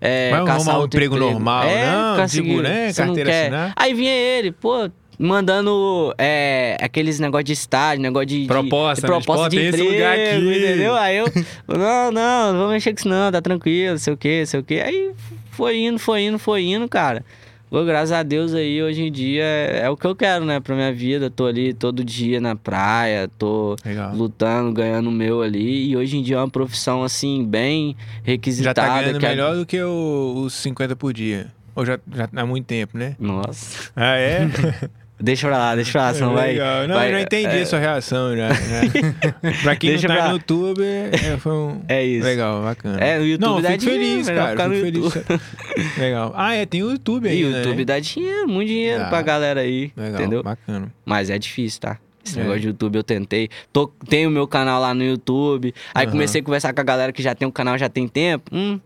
É, 0.00 0.30
Vai 0.30 0.40
caçar 0.40 0.54
arrumar 0.56 0.78
um 0.78 0.80
outro 0.80 0.98
emprego 0.98 1.16
normal, 1.18 1.64
não? 1.64 2.16
conseguir, 2.22 2.48
Digo, 2.48 2.62
né, 2.62 2.92
carteira 2.92 3.30
assinada. 3.30 3.72
Aí 3.76 3.92
vinha 3.94 4.12
ele, 4.12 4.50
pô, 4.50 4.90
mandando 5.18 6.14
é, 6.16 6.76
aqueles 6.80 7.20
negócio 7.20 7.44
de 7.44 7.52
estágio, 7.52 8.00
negócio 8.02 8.26
de. 8.26 8.40
de- 8.42 8.46
Proposta, 8.46 9.06
de 9.06 9.12
né? 9.12 9.16
proposta 9.18 9.50
Tipo, 9.50 9.62
de 9.62 9.68
emprego, 9.68 9.90
lugar 9.90 10.12
aqui. 10.18 10.36
entendeu? 10.36 10.94
Aí 10.96 11.16
eu, 11.18 11.26
não, 11.68 12.10
não, 12.12 12.52
não 12.52 12.60
vou 12.60 12.68
mexer 12.70 12.92
com 12.92 12.98
isso 13.00 13.08
não, 13.08 13.30
tá 13.30 13.42
tranquilo, 13.42 13.98
sei 13.98 14.12
o 14.12 14.16
que, 14.16 14.46
sei 14.46 14.60
o 14.60 14.62
que. 14.64 14.80
Aí 14.80 15.10
foi 15.52 15.78
indo, 15.78 15.98
foi 15.98 16.22
indo, 16.22 16.38
foi 16.38 16.62
indo, 16.64 16.88
cara. 16.88 17.22
Pô, 17.70 17.84
graças 17.84 18.10
a 18.10 18.24
Deus 18.24 18.52
aí, 18.52 18.82
hoje 18.82 19.02
em 19.02 19.12
dia, 19.12 19.44
é, 19.44 19.82
é 19.84 19.90
o 19.90 19.96
que 19.96 20.04
eu 20.04 20.16
quero, 20.16 20.44
né, 20.44 20.58
pra 20.58 20.74
minha 20.74 20.92
vida. 20.92 21.30
Tô 21.30 21.46
ali 21.46 21.72
todo 21.72 22.02
dia 22.02 22.40
na 22.40 22.56
praia, 22.56 23.30
tô 23.38 23.76
Legal. 23.84 24.12
lutando, 24.12 24.72
ganhando 24.72 25.08
o 25.08 25.12
meu 25.12 25.40
ali. 25.40 25.88
E 25.90 25.96
hoje 25.96 26.16
em 26.18 26.22
dia 26.22 26.34
é 26.34 26.38
uma 26.40 26.50
profissão, 26.50 27.04
assim, 27.04 27.44
bem 27.44 27.96
Já 27.96 28.06
requisitada. 28.24 28.88
tá 28.88 29.00
ganhando 29.02 29.20
que 29.20 29.26
é- 29.26 29.28
melhor 29.28 29.54
do 29.56 29.64
que 29.64 29.80
o- 29.80 30.42
os 30.44 30.54
50 30.54 30.96
por 30.96 31.12
dia. 31.12 31.46
Ou 31.76 31.86
já, 31.86 31.96
já 32.12 32.28
há 32.34 32.44
muito 32.44 32.66
tempo, 32.66 32.98
né? 32.98 33.14
Nossa. 33.20 33.90
Ah, 33.94 34.16
é? 34.16 34.40
Deixa 35.22 35.46
pra 35.48 35.58
lá, 35.58 35.74
deixa 35.74 35.92
pra 35.92 36.02
lá, 36.02 36.14
senão 36.14 36.34
vai... 36.34 36.54
Não, 36.86 36.94
vai- 36.94 37.08
eu 37.08 37.12
já 37.12 37.20
entendi 37.20 37.56
é, 37.58 37.60
a 37.62 37.66
sua 37.66 37.78
reação 37.78 38.36
já. 38.36 38.48
já. 38.48 39.52
pra 39.62 39.76
quem 39.76 39.90
Deixa 39.90 40.08
não 40.08 40.14
tá 40.16 40.20
pra- 40.22 40.28
no 40.30 40.36
YouTube, 40.36 40.82
é, 40.82 41.36
foi 41.38 41.52
um... 41.52 41.82
É 41.88 42.02
isso. 42.04 42.24
Legal, 42.24 42.62
bacana. 42.62 42.98
É, 42.98 43.18
no 43.18 43.26
YouTube 43.26 43.40
não, 43.54 43.60
dá 43.60 43.70
fico 43.72 43.80
dinheiro, 43.84 44.04
feliz, 44.24 44.26
cara. 44.30 44.50
Fico 44.50 44.68
no 44.68 44.74
feliz. 44.80 45.14
Legal. 45.98 46.32
Ah, 46.34 46.54
é, 46.54 46.64
tem 46.66 46.82
o 46.82 46.90
YouTube 46.90 47.26
E 47.26 47.28
aí, 47.30 47.44
o 47.44 47.50
né? 47.50 47.58
YouTube 47.58 47.84
dá 47.84 47.98
dinheiro, 48.00 48.48
muito 48.48 48.68
dinheiro 48.68 49.00
Dá. 49.04 49.08
pra 49.08 49.22
galera 49.22 49.60
aí, 49.60 49.92
Legal, 49.96 50.20
entendeu? 50.20 50.42
bacana. 50.42 50.92
Mas 51.04 51.28
é 51.30 51.38
difícil, 51.38 51.80
tá? 51.80 51.98
Esse 52.24 52.38
É. 52.38 52.42
negócio 52.42 52.60
de 52.60 52.66
YouTube 52.68 52.96
eu 52.96 53.02
tentei. 53.02 53.48
Tô, 53.72 53.86
tenho 54.08 54.30
meu 54.30 54.46
canal 54.46 54.80
lá 54.80 54.92
no 54.94 55.02
YouTube. 55.02 55.74
Aí 55.94 56.04
Aham. 56.04 56.12
comecei 56.12 56.40
a 56.40 56.44
conversar 56.44 56.72
com 56.74 56.80
a 56.80 56.84
galera 56.84 57.12
que 57.12 57.22
já 57.22 57.34
tem 57.34 57.48
um 57.48 57.50
canal 57.50 57.78
já 57.78 57.88
tem 57.88 58.06
tempo. 58.06 58.50
Hum, 58.54 58.78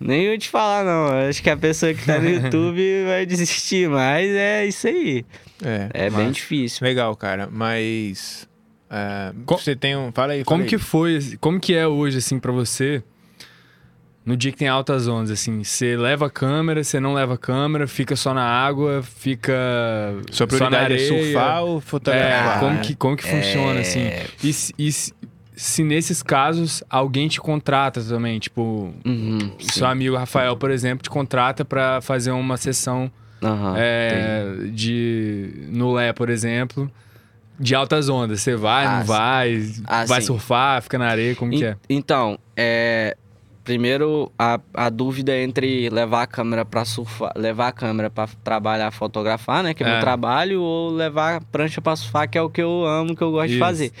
nem 0.00 0.24
eu 0.24 0.38
te 0.38 0.48
falar, 0.48 0.84
não. 0.84 1.28
Acho 1.28 1.42
que 1.42 1.50
a 1.50 1.56
pessoa 1.56 1.92
que 1.94 2.04
tá 2.04 2.18
no 2.20 2.28
YouTube 2.30 3.04
vai 3.06 3.26
desistir, 3.26 3.88
mas 3.88 4.28
é 4.30 4.66
isso 4.66 4.86
aí. 4.86 5.24
É, 5.64 6.06
É 6.06 6.10
bem 6.10 6.30
difícil. 6.30 6.86
Legal, 6.86 7.14
cara. 7.16 7.48
Mas... 7.50 8.48
é, 8.90 9.32
Co- 9.44 9.58
você 9.58 9.74
tem 9.74 9.96
um... 9.96 10.12
Fala 10.12 10.32
aí, 10.34 10.38
fala 10.38 10.44
Como 10.46 10.62
aí. 10.62 10.68
que 10.68 10.78
foi, 10.78 11.18
como 11.40 11.58
que 11.60 11.74
é 11.74 11.86
hoje, 11.86 12.18
assim, 12.18 12.38
pra 12.38 12.52
você, 12.52 13.02
no 14.24 14.36
dia 14.36 14.52
que 14.52 14.58
tem 14.58 14.68
altas 14.68 15.08
ondas, 15.08 15.30
assim? 15.30 15.64
Você 15.64 15.96
leva 15.96 16.26
a 16.26 16.30
câmera, 16.30 16.84
você 16.84 17.00
não 17.00 17.14
leva 17.14 17.34
a 17.34 17.38
câmera, 17.38 17.88
fica 17.88 18.14
só 18.14 18.32
na 18.34 18.44
água, 18.44 19.02
fica 19.02 19.52
Sua 20.30 20.46
só 20.48 20.64
na 20.70 20.78
prioridade 20.78 20.92
é 20.92 20.96
areia? 20.96 21.08
surfar 21.32 21.62
ou 21.64 21.78
É, 21.78 21.80
fotografar? 21.80 22.60
como 22.60 22.74
né? 22.74 22.80
que, 22.82 22.94
como 22.94 23.16
que 23.16 23.24
funciona, 23.26 23.80
assim? 23.80 24.10
E, 24.44 24.52
se- 24.52 24.72
e 24.78 24.90
se, 25.58 25.72
se 25.74 25.84
nesses 25.84 26.22
casos 26.22 26.82
alguém 26.88 27.28
te 27.28 27.40
contrata 27.40 28.02
também, 28.02 28.38
tipo... 28.38 28.94
Uhum, 29.04 29.38
sim. 29.58 29.70
Seu 29.70 29.86
amigo 29.86 30.16
Rafael, 30.16 30.56
por 30.56 30.70
exemplo, 30.70 31.02
te 31.02 31.10
contrata 31.10 31.64
pra 31.64 32.00
fazer 32.00 32.30
uma 32.30 32.56
sessão 32.56 33.10
Aham, 33.42 33.74
é, 33.76 34.44
de 34.72 35.66
no 35.70 35.92
Lé, 35.92 36.12
por 36.12 36.28
exemplo, 36.30 36.90
de 37.58 37.74
altas 37.74 38.08
ondas. 38.08 38.40
Você 38.40 38.56
vai, 38.56 38.86
Ah, 38.86 38.96
não 38.96 39.00
sim. 39.02 39.06
vai, 39.08 39.62
Ah, 39.86 40.04
vai 40.06 40.20
sim. 40.20 40.26
surfar, 40.26 40.82
fica 40.82 40.98
na 40.98 41.08
areia, 41.08 41.34
como 41.34 41.50
que 41.52 41.64
En- 41.64 41.68
é? 41.68 41.76
Então, 41.88 42.38
é. 42.56 43.16
Primeiro, 43.64 44.32
a, 44.38 44.58
a 44.72 44.88
dúvida 44.88 45.30
é 45.30 45.42
entre 45.42 45.90
levar 45.90 46.22
a 46.22 46.26
câmera 46.26 46.64
para 46.64 46.86
surfar, 46.86 47.32
levar 47.36 47.68
a 47.68 47.72
câmera 47.72 48.08
para 48.08 48.26
trabalhar, 48.42 48.90
fotografar, 48.90 49.62
né, 49.62 49.74
que 49.74 49.82
é, 49.84 49.86
É. 49.86 49.90
meu 49.90 50.00
trabalho, 50.00 50.62
ou 50.62 50.90
levar 50.90 51.36
a 51.36 51.40
prancha 51.42 51.78
para 51.78 51.94
surfar, 51.94 52.30
que 52.30 52.38
é 52.38 52.40
o 52.40 52.48
que 52.48 52.62
eu 52.62 52.86
amo, 52.86 53.14
que 53.14 53.20
eu 53.22 53.30
gosto 53.30 53.48
de 53.48 53.56
Isso. 53.56 53.58
fazer. 53.62 53.92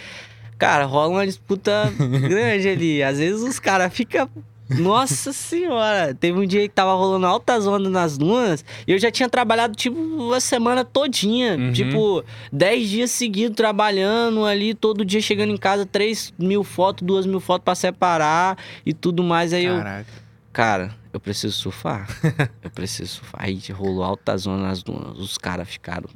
Cara, 0.58 0.84
rola 0.84 1.08
uma 1.08 1.26
disputa 1.26 1.92
grande 2.28 2.68
ali. 2.68 3.02
Às 3.02 3.18
vezes 3.18 3.42
os 3.42 3.60
caras 3.60 3.92
ficam. 3.92 4.28
Nossa 4.68 5.32
senhora! 5.32 6.14
Teve 6.14 6.38
um 6.38 6.46
dia 6.46 6.68
que 6.68 6.74
tava 6.74 6.92
rolando 6.92 7.24
altas 7.26 7.66
ondas 7.66 7.90
nas 7.90 8.18
dunas 8.18 8.62
e 8.86 8.92
eu 8.92 8.98
já 8.98 9.10
tinha 9.10 9.28
trabalhado, 9.28 9.74
tipo, 9.74 9.98
uma 9.98 10.40
semana 10.40 10.84
todinha. 10.84 11.56
Uhum. 11.56 11.72
Tipo, 11.72 12.22
10 12.52 12.88
dias 12.88 13.10
seguidos 13.10 13.56
trabalhando 13.56 14.44
ali, 14.44 14.74
todo 14.74 15.06
dia 15.06 15.22
chegando 15.22 15.52
em 15.52 15.56
casa, 15.56 15.86
3 15.86 16.34
mil 16.38 16.62
fotos, 16.62 17.06
2 17.06 17.24
mil 17.24 17.40
fotos 17.40 17.64
pra 17.64 17.74
separar 17.74 18.58
e 18.84 18.92
tudo 18.92 19.22
mais. 19.22 19.54
Aí 19.54 19.64
eu, 19.64 19.78
Caraca. 19.78 20.06
cara, 20.52 20.94
eu 21.14 21.20
preciso 21.20 21.54
surfar. 21.54 22.06
eu 22.62 22.70
preciso 22.70 23.14
surfar. 23.14 23.44
Aí 23.44 23.58
rolou 23.72 24.04
altas 24.04 24.42
zonas 24.42 24.62
nas 24.62 24.82
dunas. 24.82 25.18
Os 25.18 25.38
caras 25.38 25.66
ficaram. 25.66 26.10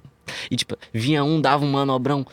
E 0.51 0.57
tipo, 0.57 0.77
vinha 0.93 1.25
um, 1.25 1.41
dava 1.41 1.65
um 1.65 1.71
manobrão. 1.71 2.27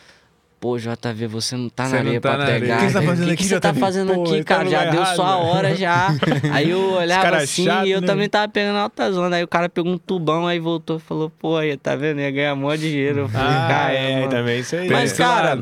Pô, 0.60 0.76
JV, 0.76 1.26
você 1.26 1.56
não 1.56 1.70
tá 1.70 1.86
Você 1.86 1.94
na 1.94 1.98
areia 2.00 2.20
tá 2.20 2.36
pra 2.36 2.44
pegar. 2.44 2.76
O 2.76 2.80
que 2.80 2.90
você 2.90 2.92
tá 2.92 3.02
fazendo 3.02 3.26
que 3.26 3.32
aqui, 3.32 3.42
que 3.42 3.48
você 3.48 3.60
tá 3.60 3.72
fazendo 3.74 4.14
Pô, 4.14 4.22
aqui, 4.24 4.38
tá 4.38 4.44
cara? 4.44 4.68
Já 4.68 4.84
deu 4.90 5.00
errado, 5.00 5.16
sua 5.16 5.36
velho. 5.36 5.48
hora 5.48 5.74
já. 5.74 6.08
Aí 6.52 6.70
eu 6.70 6.92
olhava 6.92 7.22
cara 7.22 7.36
assim 7.38 7.64
chato, 7.64 7.86
e 7.86 7.90
eu 7.90 8.02
né, 8.02 8.06
também 8.06 8.28
tava 8.28 8.46
pegando 8.46 8.76
alta 8.76 9.10
zona. 9.10 9.36
Aí 9.36 9.42
o 9.42 9.48
cara 9.48 9.70
pegou 9.70 9.90
um 9.90 9.96
tubão, 9.96 10.46
aí 10.46 10.58
voltou 10.58 10.98
e 10.98 11.00
falou, 11.00 11.30
pô, 11.30 11.56
aí, 11.56 11.74
tá 11.78 11.96
vendo? 11.96 12.20
Ia 12.20 12.30
ganhar 12.30 12.54
mó 12.54 12.76
dinheiro. 12.76 13.20
Eu 13.20 13.28
falei, 13.30 13.48
Ah, 13.48 13.68
cara, 13.70 13.92
é, 13.94 14.28
também 14.28 14.60
isso 14.60 14.76
aí. 14.76 14.90
Mas, 14.90 15.12
esse 15.12 15.22
cara, 15.22 15.58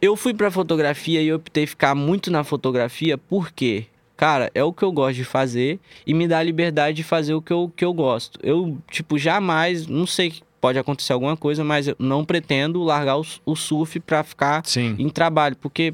eu 0.00 0.14
fui 0.14 0.34
pra 0.34 0.50
fotografia 0.50 1.22
e 1.22 1.32
optei 1.32 1.66
ficar 1.66 1.94
muito 1.94 2.30
na 2.30 2.44
fotografia 2.44 3.16
porque, 3.16 3.86
cara, 4.14 4.50
é 4.54 4.62
o 4.62 4.74
que 4.74 4.82
eu 4.82 4.92
gosto 4.92 5.16
de 5.16 5.24
fazer 5.24 5.80
e 6.06 6.12
me 6.12 6.28
dá 6.28 6.36
a 6.40 6.42
liberdade 6.42 6.98
de 6.98 7.02
fazer 7.02 7.32
o 7.32 7.40
que 7.40 7.50
eu, 7.50 7.72
que 7.74 7.82
eu 7.82 7.94
gosto. 7.94 8.38
Eu, 8.42 8.76
tipo, 8.90 9.16
jamais, 9.16 9.86
não 9.86 10.06
sei 10.06 10.34
pode 10.64 10.78
acontecer 10.78 11.12
alguma 11.12 11.36
coisa, 11.36 11.62
mas 11.62 11.88
eu 11.88 11.96
não 11.98 12.24
pretendo 12.24 12.82
largar 12.82 13.18
o, 13.18 13.26
o 13.44 13.54
surf 13.54 14.00
pra 14.00 14.24
ficar 14.24 14.64
Sim. 14.64 14.96
em 14.98 15.10
trabalho, 15.10 15.54
porque 15.56 15.92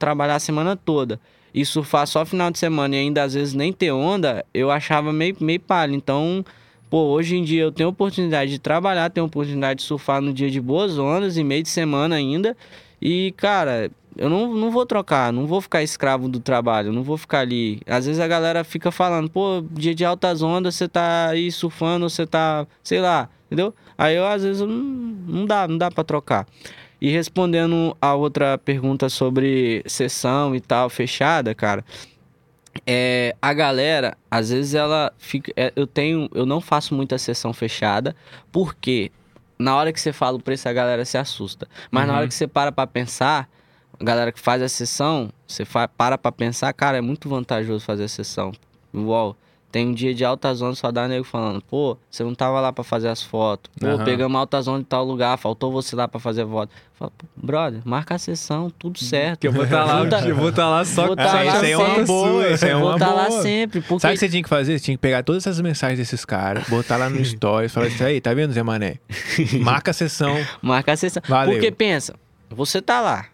trabalhar 0.00 0.34
a 0.34 0.40
semana 0.40 0.74
toda 0.74 1.20
e 1.54 1.64
surfar 1.64 2.04
só 2.04 2.26
final 2.26 2.50
de 2.50 2.58
semana 2.58 2.96
e 2.96 2.98
ainda 2.98 3.22
às 3.22 3.34
vezes 3.34 3.54
nem 3.54 3.72
ter 3.72 3.92
onda, 3.92 4.44
eu 4.52 4.68
achava 4.68 5.12
meio, 5.12 5.36
meio 5.38 5.60
palha. 5.60 5.94
Então, 5.94 6.44
pô, 6.90 7.04
hoje 7.04 7.36
em 7.36 7.44
dia 7.44 7.62
eu 7.62 7.70
tenho 7.70 7.88
oportunidade 7.88 8.50
de 8.50 8.58
trabalhar, 8.58 9.10
tenho 9.10 9.26
oportunidade 9.26 9.78
de 9.78 9.86
surfar 9.86 10.20
no 10.20 10.32
dia 10.32 10.50
de 10.50 10.60
boas 10.60 10.98
ondas 10.98 11.36
e 11.36 11.44
meio 11.44 11.62
de 11.62 11.68
semana 11.68 12.16
ainda. 12.16 12.56
E, 13.00 13.32
cara, 13.36 13.92
eu 14.16 14.28
não, 14.30 14.54
não 14.54 14.70
vou 14.70 14.84
trocar, 14.86 15.32
não 15.32 15.46
vou 15.46 15.60
ficar 15.60 15.82
escravo 15.82 16.28
do 16.28 16.40
trabalho, 16.40 16.92
não 16.92 17.02
vou 17.02 17.16
ficar 17.16 17.40
ali. 17.40 17.80
Às 17.86 18.06
vezes 18.06 18.20
a 18.20 18.26
galera 18.28 18.64
fica 18.64 18.90
falando, 18.90 19.28
pô, 19.30 19.64
dia 19.70 19.94
de 19.94 20.04
altas 20.04 20.42
ondas, 20.42 20.74
você 20.74 20.88
tá 20.88 21.28
aí 21.28 21.50
surfando, 21.50 22.08
você 22.08 22.26
tá, 22.26 22.66
sei 22.82 23.00
lá, 23.00 23.28
entendeu? 23.46 23.74
Aí 23.96 24.16
eu, 24.16 24.26
às 24.26 24.42
vezes, 24.42 24.60
eu 24.60 24.66
não, 24.66 24.74
não 24.76 25.46
dá, 25.46 25.68
não 25.68 25.78
dá 25.78 25.90
pra 25.90 26.02
trocar. 26.04 26.46
E 27.00 27.10
respondendo 27.10 27.96
a 28.00 28.14
outra 28.14 28.56
pergunta 28.58 29.08
sobre 29.08 29.82
sessão 29.86 30.54
e 30.54 30.60
tal, 30.60 30.88
fechada, 30.88 31.54
cara. 31.54 31.84
É, 32.86 33.36
a 33.40 33.52
galera, 33.52 34.16
às 34.30 34.50
vezes 34.50 34.74
ela 34.74 35.12
fica. 35.18 35.52
é, 35.56 35.72
eu 35.76 35.86
tenho. 35.86 36.28
Eu 36.34 36.44
não 36.44 36.60
faço 36.60 36.94
muita 36.94 37.18
sessão 37.18 37.52
fechada, 37.52 38.16
porque 38.50 39.12
na 39.58 39.76
hora 39.76 39.92
que 39.92 40.00
você 40.00 40.12
fala 40.12 40.36
o 40.36 40.40
preço, 40.42 40.68
a 40.68 40.72
galera 40.72 41.04
se 41.04 41.16
assusta. 41.16 41.68
Mas 41.90 42.06
na 42.06 42.12
Uhum. 42.12 42.18
hora 42.18 42.28
que 42.28 42.34
você 42.34 42.46
para 42.48 42.72
pra 42.72 42.86
pensar, 42.86 43.48
a 43.98 44.04
galera 44.04 44.32
que 44.32 44.40
faz 44.40 44.62
a 44.62 44.68
sessão, 44.68 45.30
você 45.46 45.64
fa 45.64 45.86
para 45.88 46.16
pra 46.18 46.32
pensar, 46.32 46.72
cara, 46.72 46.98
é 46.98 47.00
muito 47.00 47.28
vantajoso 47.28 47.84
fazer 47.84 48.04
a 48.04 48.08
sessão. 48.08 48.52
igual, 48.92 49.36
tem 49.72 49.88
um 49.88 49.92
dia 49.92 50.14
de 50.14 50.24
alta 50.24 50.54
zona, 50.54 50.72
só 50.76 50.92
dá 50.92 51.08
nego 51.08 51.24
falando, 51.24 51.60
pô, 51.60 51.98
você 52.08 52.22
não 52.22 52.32
tava 52.32 52.60
lá 52.60 52.72
pra 52.72 52.84
fazer 52.84 53.08
as 53.08 53.20
fotos. 53.24 53.72
Pô, 53.80 53.88
Aham. 53.88 54.04
pegamos 54.04 54.38
alta 54.38 54.62
zona 54.62 54.78
em 54.78 54.84
tal 54.84 55.04
lugar, 55.04 55.36
faltou 55.36 55.72
você 55.72 55.96
lá 55.96 56.06
pra 56.06 56.20
fazer 56.20 56.42
a 56.42 56.46
foto. 56.46 56.70
Fala, 56.94 57.10
"Pô, 57.18 57.26
brother, 57.36 57.80
marca 57.84 58.14
a 58.14 58.18
sessão, 58.18 58.70
tudo 58.78 59.00
certo. 59.00 59.40
Que 59.40 59.48
eu 59.48 59.52
vou 59.52 59.64
estar 59.64 59.82
lá, 59.84 60.00
Junta- 60.04 60.20
eu 60.28 60.36
vou 60.36 60.52
tá 60.52 60.68
lá 60.68 60.84
só 60.84 61.06
vou 61.08 61.16
com 61.16 61.16
tá 61.16 61.32
lá 61.42 61.66
é 61.66 61.76
uma 61.76 62.04
boa, 62.04 62.48
isso 62.50 62.64
é 62.66 62.74
Vou 62.76 62.90
uma 62.90 62.98
tá 63.00 63.12
lá 63.12 63.28
boa. 63.28 63.42
sempre, 63.42 63.80
porque... 63.80 63.98
Sabe 63.98 64.12
o 64.12 64.14
que 64.14 64.20
você 64.20 64.28
tinha 64.28 64.42
que 64.44 64.48
fazer? 64.48 64.78
Você 64.78 64.84
tinha 64.84 64.96
que 64.96 65.00
pegar 65.02 65.24
todas 65.24 65.44
essas 65.44 65.60
mensagens 65.60 65.98
desses 65.98 66.24
caras, 66.24 66.68
botar 66.68 66.96
lá 66.96 67.10
no 67.10 67.18
stories, 67.24 67.72
falar 67.74 67.88
isso 67.88 68.04
aí, 68.04 68.20
tá 68.20 68.32
vendo, 68.32 68.52
Zé 68.52 68.62
Mané? 68.62 68.98
Marca 69.60 69.90
a 69.90 69.94
sessão. 69.94 70.36
Marca 70.62 70.92
a 70.92 70.96
sessão. 70.96 71.20
Valeu. 71.26 71.52
Porque 71.54 71.72
pensa, 71.72 72.14
você 72.48 72.80
tá 72.80 73.00
lá. 73.00 73.26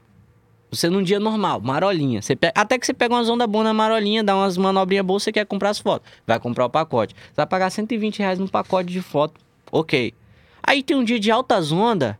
Você 0.70 0.88
num 0.88 1.02
dia 1.02 1.18
normal, 1.18 1.60
marolinha. 1.60 2.22
Você 2.22 2.38
até 2.54 2.78
que 2.78 2.86
você 2.86 2.94
pega 2.94 3.14
umas 3.14 3.28
ondas 3.28 3.48
boas 3.48 3.64
na 3.64 3.74
marolinha, 3.74 4.22
dá 4.22 4.36
umas 4.36 4.56
manobrinhas 4.56 5.04
boas, 5.04 5.22
você 5.22 5.32
quer 5.32 5.44
comprar 5.44 5.70
as 5.70 5.80
fotos. 5.80 6.10
Vai 6.26 6.38
comprar 6.38 6.66
o 6.66 6.70
pacote. 6.70 7.14
Você 7.14 7.36
vai 7.36 7.46
pagar 7.46 7.70
120 7.70 8.20
reais 8.20 8.38
no 8.38 8.48
pacote 8.48 8.92
de 8.92 9.02
foto. 9.02 9.40
Ok. 9.72 10.14
Aí 10.62 10.82
tem 10.82 10.96
um 10.96 11.02
dia 11.02 11.18
de 11.18 11.30
altas 11.30 11.72
ondas 11.72 12.14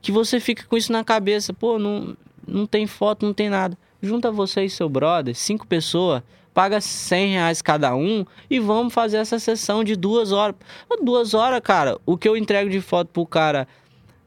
que 0.00 0.10
você 0.10 0.40
fica 0.40 0.64
com 0.64 0.76
isso 0.76 0.90
na 0.90 1.04
cabeça. 1.04 1.52
Pô, 1.52 1.78
não, 1.78 2.16
não 2.46 2.66
tem 2.66 2.86
foto, 2.86 3.24
não 3.24 3.32
tem 3.32 3.48
nada. 3.48 3.78
Junta 4.02 4.32
você 4.32 4.64
e 4.64 4.70
seu 4.70 4.88
brother, 4.88 5.32
cinco 5.32 5.64
pessoas, 5.64 6.22
paga 6.52 6.80
100 6.80 7.32
reais 7.34 7.62
cada 7.62 7.94
um 7.94 8.26
e 8.50 8.58
vamos 8.58 8.92
fazer 8.92 9.18
essa 9.18 9.38
sessão 9.38 9.84
de 9.84 9.94
duas 9.94 10.32
horas. 10.32 10.56
Duas 11.02 11.34
horas, 11.34 11.60
cara, 11.60 11.98
o 12.04 12.16
que 12.18 12.28
eu 12.28 12.36
entrego 12.36 12.68
de 12.68 12.80
foto 12.80 13.08
pro 13.08 13.24
cara 13.24 13.68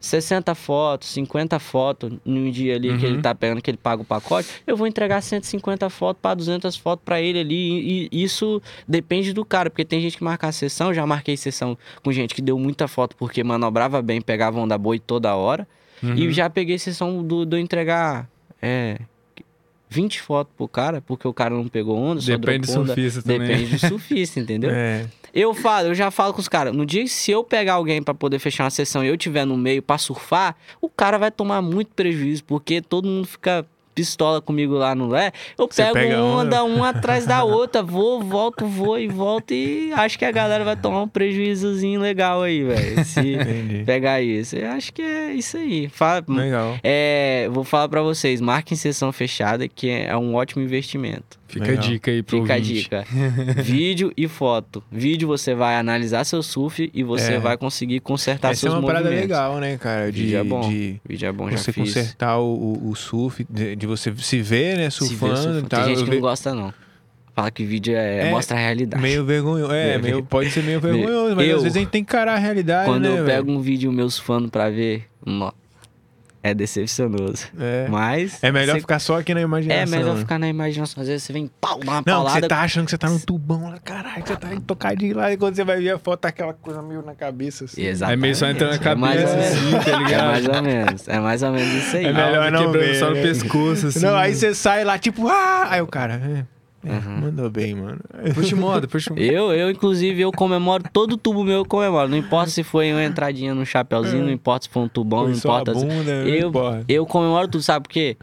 60 0.05 0.53
fotos, 0.53 1.09
50 1.09 1.57
fotos 1.59 2.11
no 2.23 2.51
dia 2.51 2.75
ali 2.75 2.95
que 2.97 3.05
Uhum. 3.05 3.13
ele 3.13 3.21
tá 3.21 3.33
pegando, 3.33 3.61
que 3.61 3.69
ele 3.71 3.77
paga 3.77 4.01
o 4.01 4.05
pacote, 4.05 4.47
eu 4.67 4.77
vou 4.77 4.85
entregar 4.85 5.21
150 5.21 5.89
fotos 5.89 6.21
para 6.21 6.35
200 6.35 6.75
fotos 6.77 7.03
para 7.03 7.19
ele 7.19 7.39
ali. 7.39 7.55
E, 8.05 8.09
e 8.11 8.23
isso 8.23 8.61
depende 8.87 9.33
do 9.33 9.43
cara, 9.43 9.69
porque 9.69 9.83
tem 9.83 9.99
gente 9.99 10.17
que 10.17 10.23
marca 10.23 10.47
a 10.47 10.51
sessão, 10.51 10.93
já 10.93 11.05
marquei 11.05 11.35
sessão 11.35 11.77
com 12.03 12.11
gente 12.11 12.35
que 12.35 12.41
deu 12.41 12.57
muita 12.59 12.87
foto 12.87 13.15
porque 13.15 13.43
manobrava 13.43 14.01
bem, 14.01 14.21
pegava 14.21 14.59
onda 14.59 14.77
boa 14.77 14.95
e 14.95 14.99
toda 14.99 15.35
hora. 15.35 15.67
Uhum. 16.03 16.13
E 16.13 16.31
já 16.31 16.49
peguei 16.49 16.77
sessão 16.77 17.23
do, 17.23 17.45
do 17.45 17.57
entregar 17.57 18.29
é, 18.61 18.99
20 19.89 20.21
fotos 20.21 20.53
pro 20.55 20.67
cara, 20.67 21.01
porque 21.01 21.27
o 21.27 21.33
cara 21.33 21.53
não 21.55 21.67
pegou 21.67 21.97
onda, 21.97 22.19
só 22.21 22.27
Depende 22.37 22.59
do 22.59 22.65
dropou 22.67 22.81
onda. 22.83 22.93
surfista 22.93 23.21
também. 23.21 23.47
Depende 23.47 23.71
do 23.71 23.79
surfista, 23.79 24.39
entendeu? 24.39 24.71
É. 24.75 25.05
Eu 25.33 25.53
falo, 25.53 25.89
eu 25.89 25.95
já 25.95 26.09
falo 26.09 26.33
com 26.33 26.39
os 26.39 26.47
caras, 26.47 26.73
no 26.73 26.85
dia 26.85 27.03
que 27.03 27.09
se 27.09 27.29
eu 27.29 27.43
pegar 27.43 27.73
alguém 27.73 28.01
pra 28.01 28.13
poder 28.13 28.39
fechar 28.39 28.63
uma 28.63 28.69
sessão 28.69 29.03
e 29.03 29.07
eu 29.09 29.17
tiver 29.17 29.43
no 29.43 29.57
meio 29.57 29.81
pra 29.81 29.97
surfar, 29.97 30.55
o 30.79 30.87
cara 30.87 31.17
vai 31.17 31.29
tomar 31.29 31.61
muito 31.61 31.91
prejuízo, 31.93 32.41
porque 32.45 32.81
todo 32.81 33.05
mundo 33.05 33.27
fica 33.27 33.65
pistola 33.95 34.41
comigo 34.41 34.73
lá 34.75 34.93
no 34.93 35.07
Lé. 35.07 35.31
Eu 35.57 35.67
Você 35.67 35.81
pego 35.83 35.93
pega 35.93 36.21
onda 36.21 36.63
uma 36.63 36.89
atrás 36.89 37.25
da 37.25 37.41
outra, 37.45 37.81
vou, 37.81 38.21
volto, 38.21 38.67
vou 38.67 38.99
e 38.99 39.07
volto 39.07 39.51
e 39.53 39.91
acho 39.93 40.19
que 40.19 40.25
a 40.25 40.31
galera 40.31 40.65
vai 40.65 40.75
tomar 40.75 41.01
um 41.03 41.07
prejuízozinho 41.07 42.01
legal 42.01 42.41
aí, 42.43 42.63
velho. 42.63 43.05
Se 43.05 43.19
Entendi. 43.33 43.83
pegar 43.85 44.21
isso. 44.21 44.57
Eu 44.57 44.69
acho 44.71 44.91
que 44.91 45.01
é 45.01 45.33
isso 45.33 45.55
aí. 45.57 45.87
Fala, 45.87 46.23
Legal. 46.27 46.77
é, 46.83 47.47
vou 47.51 47.63
falar 47.63 47.87
pra 47.87 48.01
vocês, 48.01 48.41
marquem 48.41 48.77
sessão 48.77 49.11
fechada, 49.13 49.67
que 49.67 49.89
é 49.89 50.15
um 50.17 50.35
ótimo 50.35 50.61
investimento. 50.61 51.39
Fica 51.55 51.67
Legal. 51.67 51.83
a 51.85 51.87
dica 51.87 52.11
aí 52.11 52.21
pro 52.21 52.41
Fica 52.41 52.53
a 52.53 52.57
ouvinte. 52.57 52.73
dica. 52.73 53.05
Vídeo 53.63 54.11
e 54.17 54.27
foto. 54.27 54.83
Vídeo 54.91 55.25
você 55.27 55.55
vai 55.55 55.77
analisar 55.77 56.25
seu 56.25 56.43
surf 56.43 56.91
e 56.93 57.01
você 57.03 57.33
É. 57.35 57.39
vai 57.39 57.55
conseguir 57.57 58.01
consertar 58.01 58.51
Essa 58.51 58.59
é 58.67 58.69
seus 58.69 58.73
uma 58.73 58.85
parada 58.85 59.05
movimentos. 59.05 59.29
legal, 59.29 59.57
né, 59.59 59.77
cara? 59.77 60.11
De, 60.11 60.21
Vídeo 60.23 60.37
é 60.37 60.43
bom. 60.43 60.69
de 60.69 60.99
Vídeo 61.07 61.27
é 61.27 61.31
bom, 61.31 61.49
já 61.49 61.57
você 61.57 61.71
fiz. 61.71 61.93
consertar 61.93 62.37
o, 62.39 62.43
o- 62.53 62.89
o 62.89 62.95
surf, 62.95 63.45
de, 63.49 63.75
de 63.75 63.87
você 63.87 64.13
se 64.17 64.41
ver, 64.41 64.75
né, 64.77 64.89
Se 64.89 64.97
surfando 65.07 65.59
e 65.59 65.63
tal. 65.63 65.85
Tem 65.85 65.95
gente 65.95 66.03
que 66.03 66.09
ve- 66.09 66.15
não 66.17 66.21
gosta, 66.21 66.53
não. 66.53 66.73
Fala 67.33 67.49
que 67.51 67.63
vídeo 67.65 67.95
é, 67.95 68.27
É, 68.27 68.31
mostra 68.31 68.57
a 68.57 68.59
realidade. 68.59 69.01
Meio 69.01 69.23
vergonhoso. 69.25 69.71
É, 69.71 69.93
É, 69.93 69.97
meio, 70.01 70.23
pode 70.23 70.51
ser 70.51 70.61
meio 70.63 70.79
vergonhoso, 70.81 71.35
mas 71.35 71.47
eu- 71.47 71.55
às 71.57 71.63
vezes 71.63 71.77
a 71.77 71.79
gente 71.79 71.89
tem 71.89 72.03
que 72.03 72.09
encarar 72.11 72.33
a 72.35 72.37
realidade, 72.37 72.89
Quando 72.89 73.03
né, 73.03 73.09
eu 73.09 73.23
velho? 73.23 73.25
pego 73.27 73.51
um 73.51 73.61
vídeo 73.61 73.91
meus 73.93 74.19
fãs 74.19 74.49
pra 74.49 74.69
ver, 74.69 75.03
é 76.49 76.53
decepcionoso. 76.53 77.47
É. 77.59 77.87
Mas. 77.89 78.37
É 78.43 78.51
melhor 78.51 78.73
você- 78.75 78.81
ficar 78.81 78.99
só 78.99 79.19
aqui 79.19 79.33
na 79.33 79.41
imaginação. 79.41 79.81
É 79.81 79.85
melhor 79.97 80.13
né? 80.15 80.19
ficar 80.21 80.37
na 80.39 80.47
imaginação. 80.47 81.01
Às 81.01 81.07
vezes 81.07 81.23
você 81.23 81.33
vem 81.33 81.49
pau, 81.59 81.79
dá 81.79 81.85
uma 81.85 81.93
Não, 81.95 82.03
que 82.03 82.09
paulada. 82.11 82.39
você 82.41 82.47
tá 82.47 82.61
achando 82.61 82.85
que 82.85 82.91
você 82.91 82.97
tá 82.97 83.09
num 83.09 83.19
tubão 83.19 83.69
lá, 83.69 83.77
caralho, 83.79 84.23
você 84.25 84.35
tá 84.35 84.47
tocadinho 84.65 85.15
lá, 85.17 85.31
e 85.31 85.37
quando 85.37 85.55
você 85.55 85.63
vai 85.63 85.81
ver 85.81 85.91
a 85.91 85.99
foto, 85.99 86.19
tá 86.21 86.27
aquela 86.29 86.53
coisa 86.53 86.81
meio 86.81 87.01
na 87.01 87.15
cabeça, 87.15 87.65
assim. 87.65 87.81
Exatamente. 87.83 88.15
Aí 88.17 88.21
meio 88.21 88.35
só 88.35 88.47
entrando 88.47 88.79
na 88.79 88.91
É 88.91 88.95
mais 88.95 89.21
ou 89.21 89.27
cabeça, 89.27 89.55
menos. 89.55 89.73
assim, 89.75 89.91
tá 89.91 89.91
É 89.91 90.03
ligado? 90.03 90.25
mais 90.27 90.47
ou 90.47 90.61
menos. 90.61 91.07
É 91.07 91.19
mais 91.19 91.43
ou 91.43 91.51
menos 91.51 91.73
isso 91.83 91.97
aí. 91.97 92.05
É 92.05 92.13
melhor 92.13 92.51
não 92.51 92.65
quebrando 92.65 92.85
ver, 92.85 92.95
só 92.99 93.09
no 93.09 93.15
pescoço, 93.15 93.87
assim. 93.87 93.99
Não, 93.99 94.15
aí 94.15 94.35
você 94.35 94.53
sai 94.53 94.83
lá, 94.83 94.97
tipo, 94.99 95.27
ah! 95.27 95.67
Aí 95.69 95.81
o 95.81 95.87
cara, 95.87 96.13
é, 96.23 96.39
é, 96.39 96.45
Uhum. 96.87 97.21
mandou 97.21 97.49
bem, 97.49 97.73
mano. 97.75 97.99
Puxa 98.33 98.55
moda, 98.55 98.87
puxa 98.87 99.11
moda. 99.13 99.21
Eu, 99.25 99.51
eu, 99.51 99.69
inclusive, 99.71 100.21
eu 100.21 100.31
comemoro 100.31 100.83
todo 100.93 101.17
tubo 101.17 101.43
meu, 101.43 101.57
eu 101.57 101.65
comemoro. 101.65 102.07
Não 102.09 102.17
importa 102.17 102.49
se 102.51 102.63
foi 102.63 102.91
uma 102.91 103.03
entradinha 103.03 103.53
no 103.55 103.65
chapeuzinho, 103.65 104.23
não 104.23 104.31
importa 104.31 104.65
se 104.65 104.69
foi 104.69 104.83
um 104.83 104.87
tubão, 104.87 105.21
Foi 105.21 105.29
não 105.31 105.37
importa. 105.37 105.73
se- 105.73 105.85
bunda, 105.85 106.03
não 106.23 106.27
eu, 106.27 106.49
importa. 106.49 106.85
eu 106.87 107.05
comemoro 107.05 107.47
tudo, 107.47 107.63
sabe 107.63 107.83
por 107.87 107.89
quê? 107.93 108.17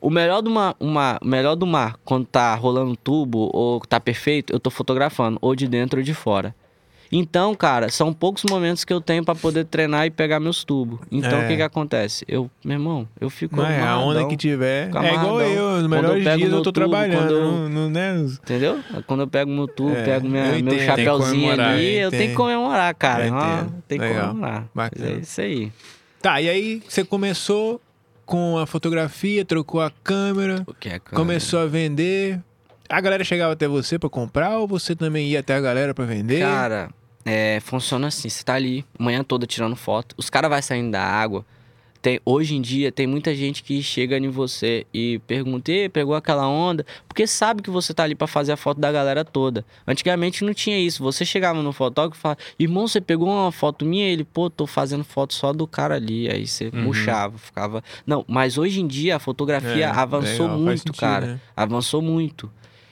O 0.00 0.08
melhor 0.08 0.40
do 0.40 0.50
mar, 0.50 0.74
uma, 0.80 1.18
o 1.20 1.26
melhor 1.26 1.54
do 1.56 1.66
mar, 1.66 1.96
quando 2.04 2.24
tá 2.26 2.54
rolando 2.54 2.96
tubo 2.96 3.50
ou 3.52 3.80
tá 3.80 4.00
perfeito, 4.00 4.52
eu 4.52 4.58
tô 4.58 4.70
fotografando, 4.70 5.36
ou 5.42 5.54
de 5.54 5.68
dentro 5.68 5.98
ou 6.00 6.04
de 6.04 6.14
fora. 6.14 6.54
Então, 7.12 7.54
cara, 7.56 7.88
são 7.88 8.12
poucos 8.12 8.44
momentos 8.48 8.84
que 8.84 8.92
eu 8.92 9.00
tenho 9.00 9.24
pra 9.24 9.34
poder 9.34 9.64
treinar 9.64 10.06
e 10.06 10.10
pegar 10.10 10.38
meus 10.38 10.62
tubos. 10.62 11.00
Então, 11.10 11.40
É. 11.40 11.44
o 11.44 11.48
que 11.48 11.56
que 11.56 11.62
acontece? 11.62 12.24
Eu, 12.28 12.48
meu 12.64 12.74
irmão, 12.76 13.08
eu 13.20 13.28
fico 13.28 13.56
Não 13.56 13.66
é, 13.66 13.80
a 13.82 13.98
onda 13.98 14.24
que 14.26 14.36
tiver. 14.36 14.86
É 14.94 15.14
igual 15.14 15.40
eu, 15.40 15.70
nos 15.72 15.80
Quando 15.82 15.88
melhores 15.90 16.24
eu 16.26 16.48
eu 16.50 16.50
tô 16.62 16.70
tubo, 16.70 16.72
trabalhando, 16.72 17.32
eu- 17.32 17.40
não, 17.52 17.68
não, 17.68 17.90
né? 17.90 18.16
Entendeu? 18.20 18.78
Quando 19.08 19.20
eu 19.20 19.26
pego 19.28 19.50
meu 19.50 19.66
tubo, 19.66 19.90
É, 19.96 20.04
pego 20.04 20.28
minha, 20.28 20.56
eu 20.56 20.62
meu 20.62 21.18
comemorar, 21.18 21.70
ali, 21.72 21.86
hein? 21.86 21.94
eu 21.96 22.10
tenho 22.10 22.30
que 22.30 22.36
comemorar, 22.36 22.94
cara. 22.94 23.26
Eu 23.26 23.34
entendo. 23.36 23.82
tem 23.88 23.98
que 23.98 24.04
Legal. 24.04 24.28
comemorar. 24.28 24.68
Bacana. 24.72 25.08
É 25.10 25.12
isso 25.14 25.40
aí. 25.40 25.72
Tá, 26.22 26.40
e 26.40 26.48
aí 26.48 26.82
você 26.86 27.02
começou 27.04 27.80
com 28.24 28.56
a 28.56 28.66
fotografia, 28.66 29.44
trocou 29.44 29.80
a 29.80 29.90
câmera, 30.04 30.62
O 30.64 30.72
que 30.74 30.88
é, 30.88 31.00
cara? 31.00 31.16
começou 31.16 31.58
a 31.58 31.66
vender. 31.66 32.38
A 32.88 33.00
galera 33.00 33.24
chegava 33.24 33.52
até 33.52 33.66
você 33.66 33.98
pra 33.98 34.08
comprar 34.08 34.58
ou 34.58 34.68
você 34.68 34.94
também 34.94 35.26
ia 35.28 35.40
até 35.40 35.54
a 35.54 35.60
galera 35.60 35.92
pra 35.94 36.04
vender? 36.04 36.40
Cara, 36.40 36.90
é, 37.24 37.60
funciona 37.60 38.08
assim, 38.08 38.28
você 38.28 38.42
tá 38.44 38.54
ali, 38.54 38.84
manhã 38.98 39.22
toda 39.22 39.46
tirando 39.46 39.76
foto, 39.76 40.14
os 40.18 40.30
caras 40.30 40.50
vai 40.50 40.62
saindo 40.62 40.90
da 40.90 41.02
água. 41.02 41.44
Tem, 42.02 42.18
hoje 42.24 42.56
em 42.56 42.62
dia 42.62 42.90
tem 42.90 43.06
muita 43.06 43.34
gente 43.34 43.62
que 43.62 43.82
chega 43.82 44.16
em 44.16 44.30
você 44.30 44.86
e 44.92 45.18
pergunta, 45.26 45.70
"Ê, 45.70 45.86
pegou 45.86 46.14
aquela 46.14 46.48
onda? 46.48 46.86
Porque 47.06 47.26
sabe 47.26 47.60
que 47.60 47.68
você 47.68 47.92
tá 47.92 48.04
ali 48.04 48.14
pra 48.14 48.26
fazer 48.26 48.52
a 48.52 48.56
foto 48.56 48.80
da 48.80 48.90
galera 48.90 49.22
toda. 49.22 49.66
Antigamente 49.86 50.42
não 50.42 50.54
tinha 50.54 50.78
isso. 50.78 51.02
Você 51.02 51.26
chegava 51.26 51.62
no 51.62 51.74
fotógrafo 51.74 52.18
e 52.18 52.22
falava, 52.22 52.40
irmão, 52.58 52.88
você 52.88 53.02
pegou 53.02 53.28
uma 53.28 53.52
foto 53.52 53.84
minha? 53.84 54.06
Ele, 54.08 54.24
pô, 54.24 54.48
tô 54.48 54.66
fazendo 54.66 55.04
foto 55.04 55.34
só 55.34 55.52
do 55.52 55.66
cara 55.66 55.96
ali. 55.96 56.26
Aí 56.30 56.46
você 56.46 56.70
Uhum. 56.72 56.84
puxava, 56.84 57.36
ficava. 57.36 57.84
Não, 58.06 58.24
mas 58.26 58.56
hoje 58.56 58.80
em 58.80 58.86
dia 58.86 59.16
a 59.16 59.18
fotografia 59.18 59.84
É, 59.84 59.90
avançou 59.90 60.46
legal, 60.46 60.48
faz 60.48 60.58
muito, 60.64 60.78
sentido, 60.84 61.00
cara. 61.00 61.26
né? 61.26 61.40
Avançou 61.54 62.00
muito. 62.00 62.50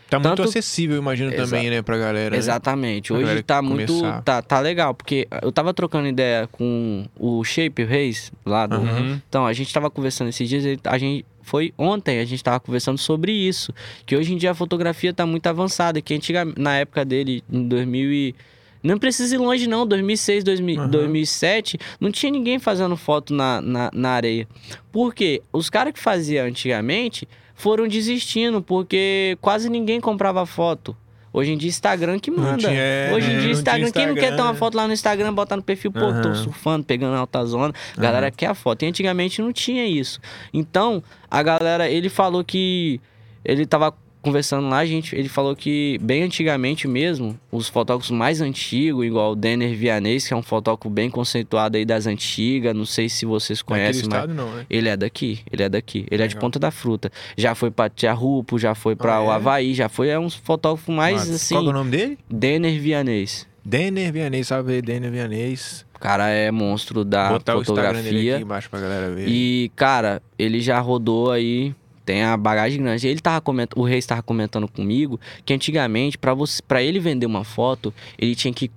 Tá 0.08 0.18
muito 0.18 0.36
Tanto- 0.36 0.48
acessível, 0.48 0.96
imagino, 0.96 1.30
Exa- 1.32 1.44
também, 1.44 1.68
né, 1.68 1.82
pra 1.82 1.98
galera. 1.98 2.30
né? 2.30 2.36
Exatamente. 2.38 3.12
A 3.12 3.14
Hoje 3.16 3.24
galera 3.24 3.42
tá 3.42 3.60
muito. 3.60 3.92
começar. 3.92 4.22
Tá, 4.22 4.40
tá 4.40 4.58
legal, 4.60 4.94
porque 4.94 5.28
eu 5.42 5.52
tava 5.52 5.74
trocando 5.74 6.08
ideia 6.08 6.48
com 6.50 7.04
o 7.18 7.44
Shape 7.44 7.84
Reis 7.84 8.32
lá 8.44 8.66
do. 8.66 8.78
Uhum. 8.78 9.20
Então, 9.28 9.44
a 9.46 9.52
gente 9.52 9.72
tava 9.72 9.90
conversando 9.90 10.28
esses 10.28 10.48
dias, 10.48 10.64
a 10.84 10.96
gente. 10.98 11.26
Foi 11.42 11.72
ontem, 11.78 12.20
a 12.20 12.24
gente 12.26 12.44
tava 12.44 12.60
conversando 12.60 12.98
sobre 12.98 13.32
isso. 13.32 13.72
Que 14.04 14.14
hoje 14.16 14.34
em 14.34 14.36
dia 14.36 14.50
a 14.50 14.54
fotografia 14.54 15.12
tá 15.14 15.24
muito 15.24 15.46
avançada. 15.46 15.98
Que 16.00 16.12
antigamente, 16.14 16.60
na 16.60 16.76
época 16.76 17.04
dele, 17.06 17.42
em 17.50 17.66
2000 17.66 18.12
e... 18.12 18.34
Não 18.82 18.98
precisa 18.98 19.34
ir 19.34 19.38
longe, 19.38 19.66
não. 19.66 19.86
2006, 19.86 20.44
2000, 20.44 20.82
Uhum. 20.82 20.88
2007, 20.88 21.78
não 21.98 22.12
tinha 22.12 22.30
ninguém 22.30 22.58
fazendo 22.58 22.96
foto 22.98 23.32
na, 23.34 23.60
na, 23.62 23.90
na 23.94 24.10
areia. 24.10 24.46
Por 24.92 25.14
quê? 25.14 25.42
Os 25.52 25.68
caras 25.70 25.92
que 25.94 25.98
faziam 25.98 26.46
antigamente 26.46 27.26
foram 27.58 27.86
desistindo, 27.86 28.62
porque 28.62 29.36
quase 29.40 29.68
ninguém 29.68 30.00
comprava 30.00 30.46
foto. 30.46 30.96
Hoje 31.30 31.52
em 31.52 31.58
dia, 31.58 31.68
Instagram 31.68 32.18
que 32.18 32.30
manda. 32.30 32.56
tinha- 32.56 32.72
é, 32.72 33.10
Hoje 33.12 33.26
em 33.26 33.30
dia, 33.32 33.40
tinha 33.40 33.52
Instagram. 33.52 33.90
Quem 33.92 34.06
não 34.06 34.14
quer 34.14 34.20
ter 34.20 34.26
uma 34.26 34.32
Instagram, 34.32 34.52
né? 34.52 34.58
foto 34.58 34.74
lá 34.76 34.86
no 34.86 34.92
Instagram, 34.94 35.34
botar 35.34 35.56
no 35.56 35.62
perfil, 35.62 35.92
pô, 35.92 36.00
tô 36.00 36.06
Aham. 36.06 36.34
surfando, 36.34 36.84
pegando 36.86 37.14
alta 37.16 37.44
zona. 37.44 37.74
A 37.96 38.00
galera 38.00 38.30
quer 38.30 38.46
a 38.46 38.54
foto. 38.54 38.82
E 38.82 38.86
antigamente 38.86 39.42
não 39.42 39.52
tinha 39.52 39.84
isso. 39.86 40.18
Então, 40.54 41.02
a 41.30 41.42
galera, 41.42 41.88
ele 41.88 42.08
falou 42.08 42.42
que. 42.42 42.98
Ele 43.44 43.66
tava 43.66 43.94
conversando 44.28 44.68
lá, 44.68 44.84
gente, 44.86 45.14
ele 45.16 45.28
falou 45.28 45.56
que 45.56 45.98
bem 46.00 46.22
antigamente 46.22 46.86
mesmo, 46.86 47.38
os 47.50 47.68
fotógrafos 47.68 48.10
mais 48.10 48.40
antigos, 48.40 49.04
igual 49.04 49.32
o 49.32 49.36
Denner 49.36 49.74
Vianês, 49.74 50.26
que 50.26 50.34
é 50.34 50.36
um 50.36 50.42
fotógrafo 50.42 50.88
bem 50.90 51.10
conceituado 51.10 51.76
aí 51.76 51.84
das 51.84 52.06
antigas, 52.06 52.74
não 52.74 52.84
sei 52.84 53.08
se 53.08 53.24
vocês 53.26 53.62
conhecem, 53.62 54.02
mas 54.08 54.14
estado, 54.14 54.34
não, 54.34 54.54
né? 54.54 54.66
ele 54.68 54.88
é 54.88 54.96
daqui, 54.96 55.40
ele 55.52 55.62
é 55.62 55.68
daqui. 55.68 56.06
Ele 56.10 56.22
é 56.22 56.26
de 56.26 56.34
Legal. 56.34 56.40
Ponta 56.40 56.58
da 56.58 56.70
Fruta. 56.70 57.10
Já 57.36 57.54
foi 57.54 57.70
pra 57.70 57.88
Tiarrupo, 57.88 58.58
já 58.58 58.74
foi 58.74 58.94
pra 58.94 59.16
Ah, 59.16 59.22
o 59.22 59.30
é? 59.30 59.34
Havaí, 59.34 59.74
já 59.74 59.88
foi 59.88 60.08
é 60.08 60.18
uns 60.18 60.34
fotógrafos 60.34 60.94
mais 60.94 61.16
Massa. 61.16 61.34
assim. 61.34 61.54
Qual 61.54 61.66
é 61.66 61.68
o 61.68 61.72
nome 61.72 61.90
dele? 61.90 62.18
Denner 62.30 62.80
Vianês. 62.80 63.46
Denner 63.64 64.12
Vianês, 64.12 64.46
salve 64.46 64.74
aí, 64.74 64.82
Denner 64.82 65.10
Vianês. 65.10 65.84
O 65.94 65.98
cara 65.98 66.28
é 66.30 66.50
monstro 66.50 67.04
da 67.04 67.30
Botar 67.30 67.56
o 67.56 67.60
Instagram 67.60 67.92
dele 67.94 67.98
aqui 67.98 68.08
fotografia. 68.12 68.40
embaixo 68.40 68.70
pra 68.70 68.80
galera 68.80 69.10
ver. 69.14 69.28
E, 69.28 69.70
cara, 69.74 70.22
ele 70.38 70.60
já 70.60 70.78
rodou 70.78 71.30
aí 71.32 71.74
tem 72.08 72.22
a 72.22 72.38
bagagem 72.38 72.82
grande. 72.82 73.06
Ele 73.06 73.20
tava 73.20 73.38
comentando, 73.42 73.78
o 73.78 73.84
Reis 73.84 74.02
estava 74.04 74.22
comentando 74.22 74.66
comigo 74.66 75.20
que 75.44 75.52
antigamente, 75.52 76.16
para 76.16 76.32
você, 76.32 76.62
para 76.62 76.82
ele 76.82 76.98
vender 76.98 77.26
uma 77.26 77.44
foto, 77.44 77.92
ele 78.18 78.34
tinha 78.34 78.52
que 78.54 78.70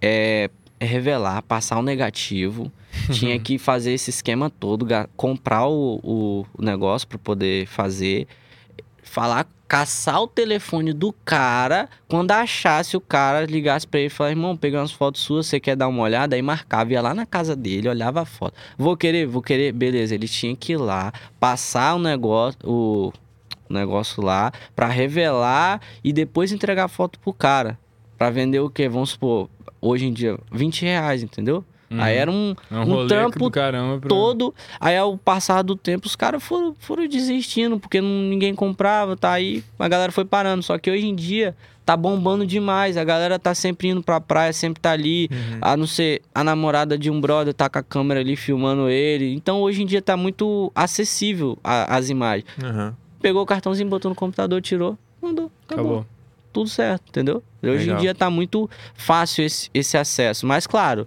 é, 0.00 0.48
revelar, 0.80 1.42
passar 1.42 1.80
o 1.80 1.82
negativo, 1.82 2.70
tinha 3.12 3.36
que 3.40 3.58
fazer 3.58 3.90
esse 3.92 4.10
esquema 4.10 4.48
todo, 4.48 4.86
comprar 5.16 5.66
o, 5.66 5.98
o- 6.00 6.46
o 6.56 6.62
negócio 6.62 7.08
para 7.08 7.18
poder 7.18 7.66
fazer, 7.66 8.28
falar, 9.02 9.48
caçar 9.68 10.22
o 10.22 10.26
telefone 10.26 10.92
do 10.92 11.12
cara, 11.24 11.88
quando 12.08 12.30
achasse 12.30 12.96
o 12.96 13.00
cara, 13.00 13.44
ligasse 13.44 13.86
pra 13.86 14.00
ele 14.00 14.06
e 14.06 14.10
falar, 14.10 14.30
irmão, 14.30 14.56
peguei 14.56 14.78
umas 14.78 14.92
fotos 14.92 15.22
suas, 15.22 15.46
você 15.46 15.58
quer 15.58 15.76
dar 15.76 15.88
uma 15.88 16.02
olhada? 16.02 16.36
Aí 16.36 16.42
marcava, 16.42 16.92
ia 16.92 17.02
lá 17.02 17.14
na 17.14 17.26
casa 17.26 17.56
dele, 17.56 17.88
olhava 17.88 18.22
a 18.22 18.24
foto. 18.24 18.54
Vou 18.78 18.96
querer, 18.96 19.26
vou 19.26 19.42
querer, 19.42 19.72
beleza, 19.72 20.14
ele 20.14 20.28
tinha 20.28 20.54
que 20.54 20.72
ir 20.72 20.76
lá, 20.76 21.12
passar 21.40 21.94
o 21.94 21.98
negócio, 21.98 22.58
o 22.64 23.12
negócio 23.68 24.22
lá, 24.22 24.52
pra 24.74 24.86
revelar 24.86 25.80
e 26.02 26.12
depois 26.12 26.52
entregar 26.52 26.84
a 26.84 26.88
foto 26.88 27.18
pro 27.18 27.32
cara. 27.32 27.78
Pra 28.16 28.30
vender 28.30 28.60
o 28.60 28.70
quê? 28.70 28.88
Vamos 28.88 29.10
supor, 29.10 29.50
hoje 29.80 30.06
em 30.06 30.12
dia, 30.12 30.38
20 30.50 30.82
reais, 30.82 31.22
entendeu? 31.22 31.64
Uhum. 31.90 32.00
Aí 32.00 32.16
era 32.16 32.30
um, 32.30 32.54
É 32.70 32.74
um, 32.76 33.02
um 33.02 33.06
trampo 33.06 33.50
caramba. 33.50 33.98
Pra... 34.00 34.08
todo. 34.08 34.54
Aí 34.80 34.96
ao 34.96 35.16
passar 35.16 35.62
do 35.62 35.76
tempo, 35.76 36.06
os 36.06 36.16
caras 36.16 36.42
foram, 36.42 36.74
foram 36.80 37.06
desistindo, 37.06 37.78
porque 37.78 38.00
não- 38.00 38.08
ninguém 38.08 38.54
comprava, 38.54 39.16
tá 39.16 39.32
aí. 39.32 39.62
A 39.78 39.88
galera 39.88 40.10
foi 40.10 40.24
parando. 40.24 40.62
Só 40.62 40.76
que 40.78 40.90
hoje 40.90 41.06
em 41.06 41.14
dia 41.14 41.54
tá 41.84 41.96
bombando 41.96 42.44
demais. 42.44 42.96
A 42.96 43.04
galera 43.04 43.38
tá 43.38 43.54
sempre 43.54 43.88
indo 43.88 44.02
pra 44.02 44.20
praia, 44.20 44.52
sempre 44.52 44.80
tá 44.80 44.90
ali. 44.90 45.28
Uhum. 45.30 45.58
A 45.60 45.76
não 45.76 45.86
ser 45.86 46.22
a 46.34 46.42
namorada 46.42 46.98
de 46.98 47.08
um 47.10 47.20
brother 47.20 47.54
tá 47.54 47.68
com 47.70 47.78
a 47.78 47.82
câmera 47.82 48.18
ali 48.20 48.34
filmando 48.34 48.88
ele. 48.88 49.32
Então 49.34 49.60
hoje 49.62 49.82
em 49.82 49.86
dia 49.86 50.02
tá 50.02 50.16
muito 50.16 50.72
acessível 50.74 51.56
a- 51.62 51.96
as 51.96 52.10
imagens. 52.10 52.46
Aham. 52.62 52.96
Pegou 53.22 53.42
o 53.42 53.46
cartãozinho, 53.46 53.88
botou 53.88 54.08
no 54.08 54.14
computador, 54.14 54.60
tirou, 54.60 54.98
mandou. 55.22 55.50
Acabou. 55.68 55.84
Acabou. 55.84 56.06
Tudo 56.52 56.68
certo, 56.70 57.04
entendeu? 57.10 57.42
Hoje 57.62 57.78
Legal. 57.84 57.96
em 57.96 58.00
dia 58.00 58.14
tá 58.14 58.30
muito 58.30 58.68
fácil 58.94 59.44
esse, 59.44 59.68
esse 59.74 59.96
acesso. 59.96 60.46
Mas 60.46 60.66
claro. 60.66 61.06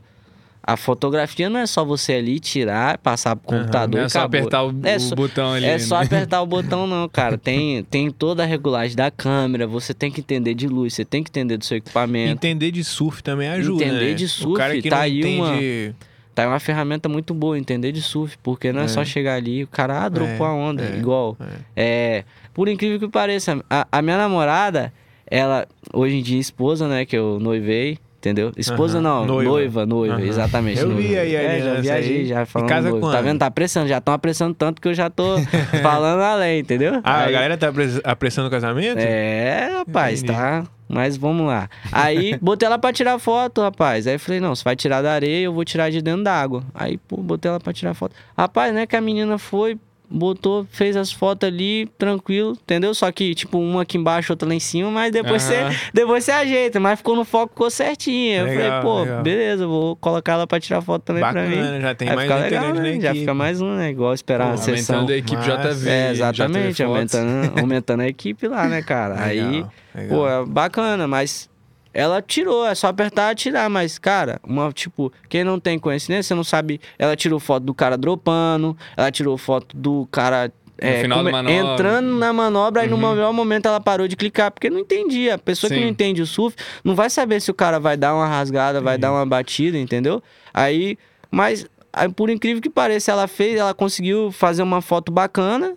A 0.72 0.78
fotografia 0.78 1.50
não 1.50 1.60
é 1.60 1.66
só 1.66 1.84
você 1.84 2.14
ali 2.14 2.40
tirar, 2.40 2.98
passar 3.00 3.36
pro 3.36 3.48
computador 3.58 3.96
Não 3.98 4.04
e 4.04 4.06
é 4.06 4.10
só 4.10 4.20
acabou. 4.20 4.40
apertar 4.40 4.64
o, 4.64 4.76
É 4.84 4.96
o 4.98 5.00
só- 5.00 5.16
botão 5.16 5.54
ali. 5.54 5.66
É 5.66 5.80
só 5.80 6.00
né? 6.00 6.06
apertar 6.06 6.42
o 6.42 6.46
botão, 6.48 6.86
não, 6.86 7.10
cara. 7.10 7.38
Tem, 7.38 7.84
tem 7.86 8.12
toda 8.12 8.44
a 8.44 8.46
regulagem 8.46 8.96
da 8.96 9.10
câmera, 9.10 9.66
você 9.66 9.94
tem 9.94 10.12
que 10.12 10.22
entender 10.22 10.54
de 10.54 10.68
luz, 10.68 10.94
você 10.94 11.04
tem 11.06 11.24
que 11.24 11.30
entender 11.32 11.58
do 11.58 11.66
seu 11.66 11.78
equipamento. 11.78 12.32
Entender 12.34 12.72
de 12.72 12.84
surf 12.84 13.24
também 13.24 13.48
ajuda, 13.50 13.84
Entender 13.84 14.10
né? 14.10 14.14
de 14.14 14.26
o 14.26 14.30
surf, 14.30 14.58
cara 14.58 14.80
que 14.82 14.90
tá 14.90 14.98
não 14.98 15.04
aí 15.04 15.20
entende... 15.20 15.96
Tá 16.36 16.44
aí 16.44 16.48
uma 16.48 16.60
ferramenta 16.60 17.10
muito 17.10 17.34
boa, 17.34 17.58
entender 17.58 17.92
de 17.92 18.02
surf, 18.02 18.38
porque 18.44 18.72
não 18.72 18.82
é, 18.82 18.86
É. 18.86 18.88
só 18.88 19.04
chegar 19.04 19.36
ali, 19.36 19.64
o 19.64 19.68
cara, 19.68 20.04
ah, 20.06 20.10
dropou 20.10 20.46
É, 20.46 20.50
a 20.50 20.54
onda, 20.54 20.84
é, 20.86 20.98
igual. 20.98 21.36
é. 21.40 21.46
É, 21.76 22.24
por 22.54 22.70
incrível 22.70 23.00
que 23.00 23.08
pareça, 23.10 23.60
a, 23.70 23.88
a 23.92 24.02
minha 24.02 24.18
namorada, 24.18 24.94
ela, 25.26 25.68
hoje 25.94 26.16
em 26.16 26.22
dia, 26.22 26.40
esposa, 26.40 26.88
né, 26.88 27.06
que 27.06 27.18
eu 27.18 27.40
noivei, 27.42 27.98
entendeu? 28.20 28.52
Esposa 28.58 28.98
Aham, 29.00 29.02
não, 29.04 29.26
noiva. 29.26 29.50
noiva, 29.50 29.86
noiva, 29.86 30.16
Aham. 30.16 30.24
exatamente. 30.26 30.80
Eu 30.80 30.90
vi 30.90 31.04
noiva. 31.08 31.22
aí 31.22 31.36
a 31.36 31.42
É, 31.42 31.60
já 31.62 31.74
viajei, 31.82 32.18
aí. 32.18 32.26
já 32.26 32.46
falando 32.46 32.70
casa 32.70 32.90
noivo. 32.92 33.12
Tá 33.12 33.22
vendo? 33.22 33.40
Tá 33.40 33.46
apressando, 33.48 33.88
já 33.88 33.98
estão 33.98 34.14
apressando 34.14 34.54
tanto 34.54 34.82
que 34.82 34.88
eu 34.88 34.94
já 34.94 35.10
tô 35.10 35.38
falando 35.82 36.22
além, 36.22 36.60
entendeu? 36.60 37.00
Ah, 37.04 37.12
a 37.16 37.24
Aí- 37.26 37.32
galera 37.34 37.58
tá 37.58 37.70
apres- 37.70 38.00
apressando 38.04 38.48
o 38.48 38.52
casamento? 38.52 39.00
é, 39.00 39.70
rapaz, 39.80 40.22
Entendi. 40.22 40.38
tá. 40.38 40.64
Mas 40.92 41.16
vamos 41.16 41.46
lá. 41.46 41.70
Aí 41.92 42.36
botei 42.42 42.66
ela 42.66 42.80
pra 42.80 42.92
tirar 42.92 43.20
foto, 43.20 43.62
rapaz. 43.62 44.08
Aí 44.08 44.18
falei, 44.18 44.40
não, 44.40 44.56
você 44.56 44.64
vai 44.64 44.76
tirar 44.76 45.02
da 45.04 45.12
areia, 45.14 45.46
eu 45.46 45.54
vou 45.54 45.64
tirar 45.64 45.92
de 45.92 46.02
dentro 46.02 46.24
d'água. 46.24 46.64
Aí, 46.74 46.98
pô, 46.98 47.18
botei 47.18 47.48
ela 47.48 47.60
pra 47.60 47.72
tirar 47.72 47.94
foto. 47.94 48.16
Rapaz, 48.36 48.74
né, 48.74 48.88
que 48.88 48.96
a 48.96 49.02
menina 49.02 49.38
foi, 49.38 49.78
botou, 50.10 50.66
fez 50.72 50.96
as 50.96 51.12
fotos 51.12 51.48
ali, 51.48 51.88
tranquilo, 51.98 52.52
entendeu? 52.52 52.94
Só 52.94 53.12
que, 53.12 53.36
tipo, 53.36 53.60
uma 53.60 53.84
aqui 53.84 53.98
embaixo, 53.98 54.34
outra 54.34 54.48
lá 54.48 54.56
em 54.56 54.60
cima, 54.60 54.90
mas 54.90 55.12
depois, 55.12 55.44
você, 55.44 55.58
depois 55.94 56.24
você 56.24 56.32
ajeita. 56.32 56.80
Mas 56.80 57.00
ficou 57.00 57.16
no 57.16 57.24
foco, 57.24 57.54
ficou 57.54 57.70
certinho. 57.70 58.34
Eu 58.42 58.46
falei, 58.48 58.58
Legal, 58.64 58.82
pô, 58.82 59.00
legal. 59.02 59.22
beleza, 59.24 59.68
vou 59.68 59.96
colocar 59.98 60.34
ela 60.34 60.48
pra 60.48 60.60
tirar 60.60 60.82
foto 60.82 61.04
também 61.04 61.22
pra 61.22 61.44
mim. 61.44 61.56
Bacana, 61.56 61.82
já 61.82 61.96
tem 61.96 62.10
Aí 62.10 62.16
mais 62.16 62.30
um 62.32 62.36
legal, 62.36 62.74
né? 62.74 63.00
Já 63.00 63.14
fica 63.14 63.34
mais 63.34 63.62
um, 63.62 63.76
né? 63.76 63.90
Igual 63.92 64.14
esperar 64.14 64.46
Pô, 64.46 64.52
uma 64.52 64.58
sessão. 64.58 64.96
Aumentando 64.96 65.14
a 65.14 65.18
equipe 65.18 65.48
Massa. 65.48 65.74
JV. 65.74 65.90
É, 65.90 66.12
exatamente, 66.12 66.84
aumentando, 66.84 67.60
aumentando 67.60 68.02
a 68.02 68.08
equipe 68.08 68.48
lá, 68.48 68.68
né, 68.68 68.82
cara? 68.82 69.22
Aí, 69.22 69.40
Legal, 69.40 69.72
legal. 69.96 70.18
pô, 70.18 70.30
é 70.30 70.46
bacana, 70.46 71.08
mas 71.08 71.49
ela 71.94 72.22
tirou, 72.22 72.66
é 72.66 72.76
só 72.76 72.88
apertar 72.88 73.32
e 73.32 73.36
tirar, 73.36 73.70
mas, 73.70 73.98
cara, 73.98 74.40
uma, 74.44 74.72
tipo, 74.72 75.12
quem 75.28 75.44
não 75.44 75.60
tem 75.60 75.78
conhecimento, 75.80 76.24
você 76.24 76.36
não 76.36 76.44
sabe. 76.44 76.80
Ela 76.98 77.16
tirou 77.16 77.40
foto 77.40 77.64
do 77.64 77.74
cara 77.74 77.98
dropando, 77.98 78.78
ela 78.96 79.12
tirou 79.12 79.38
foto 79.38 79.76
do 79.76 80.08
cara. 80.12 80.52
é, 80.82 81.06
come- 81.10 81.30
entrando 81.52 82.08
na 82.18 82.32
manobra, 82.32 82.84
aí 82.84 82.88
no 82.88 82.96
Uhum. 82.96 83.10
melhor 83.14 83.34
momento 83.34 83.66
ela 83.68 83.82
parou 83.82 84.08
de 84.08 84.16
clicar, 84.16 84.50
porque 84.50 84.70
não 84.70 84.80
entendia. 84.80 85.36
A 85.36 85.38
pessoa 85.38 85.70
que 85.70 85.76
Sim. 85.76 85.82
não 85.82 85.90
entende 85.90 86.22
o 86.22 86.26
surf 86.26 86.56
não 86.86 86.96
vai 86.96 87.10
saber 87.10 87.42
se 87.42 87.52
o 87.52 87.54
cara 87.54 87.80
vai 87.82 87.98
dar 87.98 88.16
uma 88.16 88.26
rasgada, 88.26 88.80
vai 88.80 88.98
dar 88.98 89.12
uma 89.12 89.26
batida, 89.26 89.78
entendeu? 89.78 90.24
Aí, 90.54 90.98
mas 91.30 91.66
aí, 91.92 92.08
por 92.08 92.30
incrível 92.30 92.62
que 92.62 92.70
pareça, 92.70 93.12
ela 93.12 93.28
fez, 93.28 93.58
ela 93.60 93.74
conseguiu 93.74 94.32
fazer 94.32 94.64
uma 94.64 94.82
foto 94.82 95.12
bacana. 95.12 95.76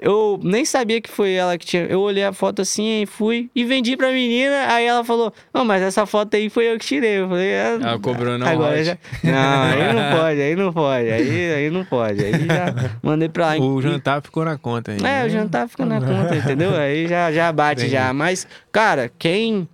Eu 0.00 0.40
nem 0.42 0.64
sabia 0.64 1.00
que 1.00 1.10
foi 1.10 1.32
ela 1.32 1.58
que 1.58 1.66
tinha. 1.66 1.84
Eu 1.84 2.00
olhei 2.00 2.24
a 2.24 2.32
foto 2.32 2.62
assim 2.62 3.02
e 3.02 3.06
fui 3.06 3.50
e 3.54 3.64
vendi 3.64 3.96
pra 3.96 4.10
menina. 4.10 4.66
Aí 4.68 4.86
ela 4.86 5.04
falou: 5.04 5.32
Não, 5.52 5.64
mas 5.64 5.82
essa 5.82 6.06
foto 6.06 6.34
aí 6.34 6.48
foi 6.48 6.72
eu 6.72 6.78
que 6.78 6.86
tirei. 6.86 7.20
Eu 7.20 7.28
falei: 7.28 7.48
é, 7.48 7.78
Ela 7.80 7.98
cobrou 7.98 8.38
não 8.38 8.46
Agora 8.46 8.82
já. 8.82 8.96
Não, 9.22 9.62
aí 9.62 9.92
não 9.92 10.10
pode, 10.18 10.40
aí 10.40 10.56
não 10.56 10.72
pode. 10.72 11.10
Aí, 11.10 11.52
aí 11.54 11.70
não 11.70 11.84
pode. 11.84 12.24
Aí 12.24 12.32
já 12.32 12.74
mandei 13.02 13.28
pra 13.28 13.48
lá. 13.48 13.58
O 13.58 13.82
jantar 13.82 14.22
ficou 14.22 14.44
na 14.44 14.56
conta 14.56 14.92
aí. 14.92 14.98
é, 14.98 15.00
né? 15.00 15.26
o 15.26 15.28
jantar 15.28 15.68
fica 15.68 15.84
na 15.84 16.00
conta, 16.00 16.34
entendeu? 16.36 16.74
Aí 16.74 17.06
já, 17.06 17.30
já 17.30 17.52
bate 17.52 17.82
Entendi. 17.82 17.92
já. 17.92 18.12
Mas, 18.12 18.46
cara, 18.72 19.10
quem 19.18 19.68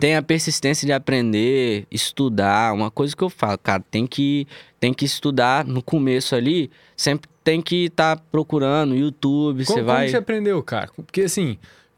tem 0.00 0.16
a 0.16 0.22
persistência 0.22 0.86
de 0.86 0.92
aprender, 0.92 1.86
estudar, 1.90 2.72
uma 2.72 2.90
coisa 2.90 3.14
que 3.14 3.22
eu 3.22 3.28
falo, 3.28 3.58
cara, 3.58 3.82
tem 3.90 4.06
que, 4.06 4.46
tem 4.80 4.92
que 4.92 5.04
estudar 5.04 5.64
no 5.64 5.82
começo 5.82 6.34
ali, 6.34 6.70
sempre 6.96 7.28
tem 7.42 7.60
que 7.62 7.86
estar 7.86 8.16
procurando 8.30 8.94
YouTube, 8.94 9.64
Como, 9.64 9.66
você 9.66 9.72
como 9.74 9.84
vai... 9.86 10.04
que 10.06 10.10
você 10.10 10.16
aprendeu, 10.18 10.62
cara? 10.62 10.90
Porque 10.96 11.22
assim, 11.22 11.56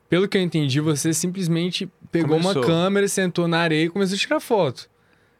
pelo 0.08 0.28
que 0.28 0.36
eu 0.38 0.42
entendi, 0.42 0.80
você 0.80 1.12
simplesmente 1.12 1.88
pegou 2.12 2.38
Começou. 2.38 2.62
uma 2.62 2.66
câmera, 2.66 3.08
sentou 3.08 3.48
na 3.48 3.58
areia 3.58 3.84
e 3.86 3.88
começou 3.88 4.14
a 4.14 4.18
tirar 4.18 4.40
foto. 4.40 4.82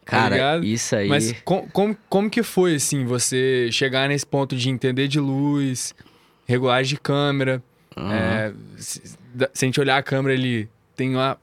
tá 0.05 0.11
Cara, 0.11 0.35
ligado? 0.35 0.65
isso 0.65 0.95
aí... 0.95 1.07
Mas 1.07 1.33
com- 1.45 1.67
como, 1.71 1.97
como 2.09 2.29
que 2.29 2.43
foi, 2.43 2.75
assim, 2.75 3.05
você 3.05 3.69
chegar 3.71 4.09
nesse 4.09 4.25
ponto 4.25 4.55
de 4.55 4.69
entender 4.69 5.07
de 5.07 5.19
luz, 5.19 5.93
regulagem 6.47 6.95
de 6.95 6.99
câmera? 7.01 7.63
Aham. 7.95 8.13
é, 8.13 8.53
se, 8.77 9.01
se 9.01 9.17
a 9.45 9.65
gente 9.65 9.79
olhar 9.79 9.97
a 9.97 10.03
câmera 10.03 10.33
ali, 10.35 10.69
tem 10.95 11.09
uma 11.15 11.37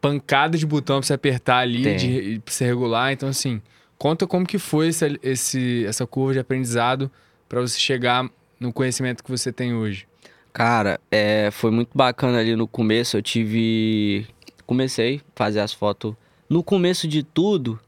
pancada 0.00 0.56
de 0.56 0.64
botão 0.66 0.98
pra 1.00 1.06
você 1.06 1.12
apertar 1.14 1.58
ali, 1.58 1.82
Tem. 1.82 1.96
de, 1.96 2.40
pra 2.44 2.52
você 2.54 2.64
regular. 2.64 3.12
Então, 3.12 3.28
assim, 3.28 3.60
conta 3.98 4.26
como 4.26 4.46
que 4.46 4.58
foi 4.58 4.88
esse, 4.88 5.18
esse- 5.22 5.84
essa 5.86 6.06
curva 6.06 6.32
de 6.34 6.38
aprendizado 6.38 7.10
pra 7.48 7.60
você 7.60 7.78
chegar 7.78 8.28
no 8.60 8.72
conhecimento 8.72 9.22
que 9.24 9.30
você 9.30 9.52
tem 9.52 9.74
hoje. 9.74 10.06
Cara, 10.52 10.98
é, 11.10 11.50
foi 11.50 11.70
muito 11.70 11.90
bacana 11.94 12.38
ali 12.38 12.56
no 12.56 12.66
começo. 12.66 13.16
Eu 13.16 13.22
tive. 13.22 14.26
Comecei 14.66 15.16
a 15.16 15.20
fazer 15.36 15.60
as 15.60 15.72
fotos. 15.72 16.14
No 16.48 16.62
começo 16.62 17.06
de 17.06 17.22
tudo, 17.22 17.78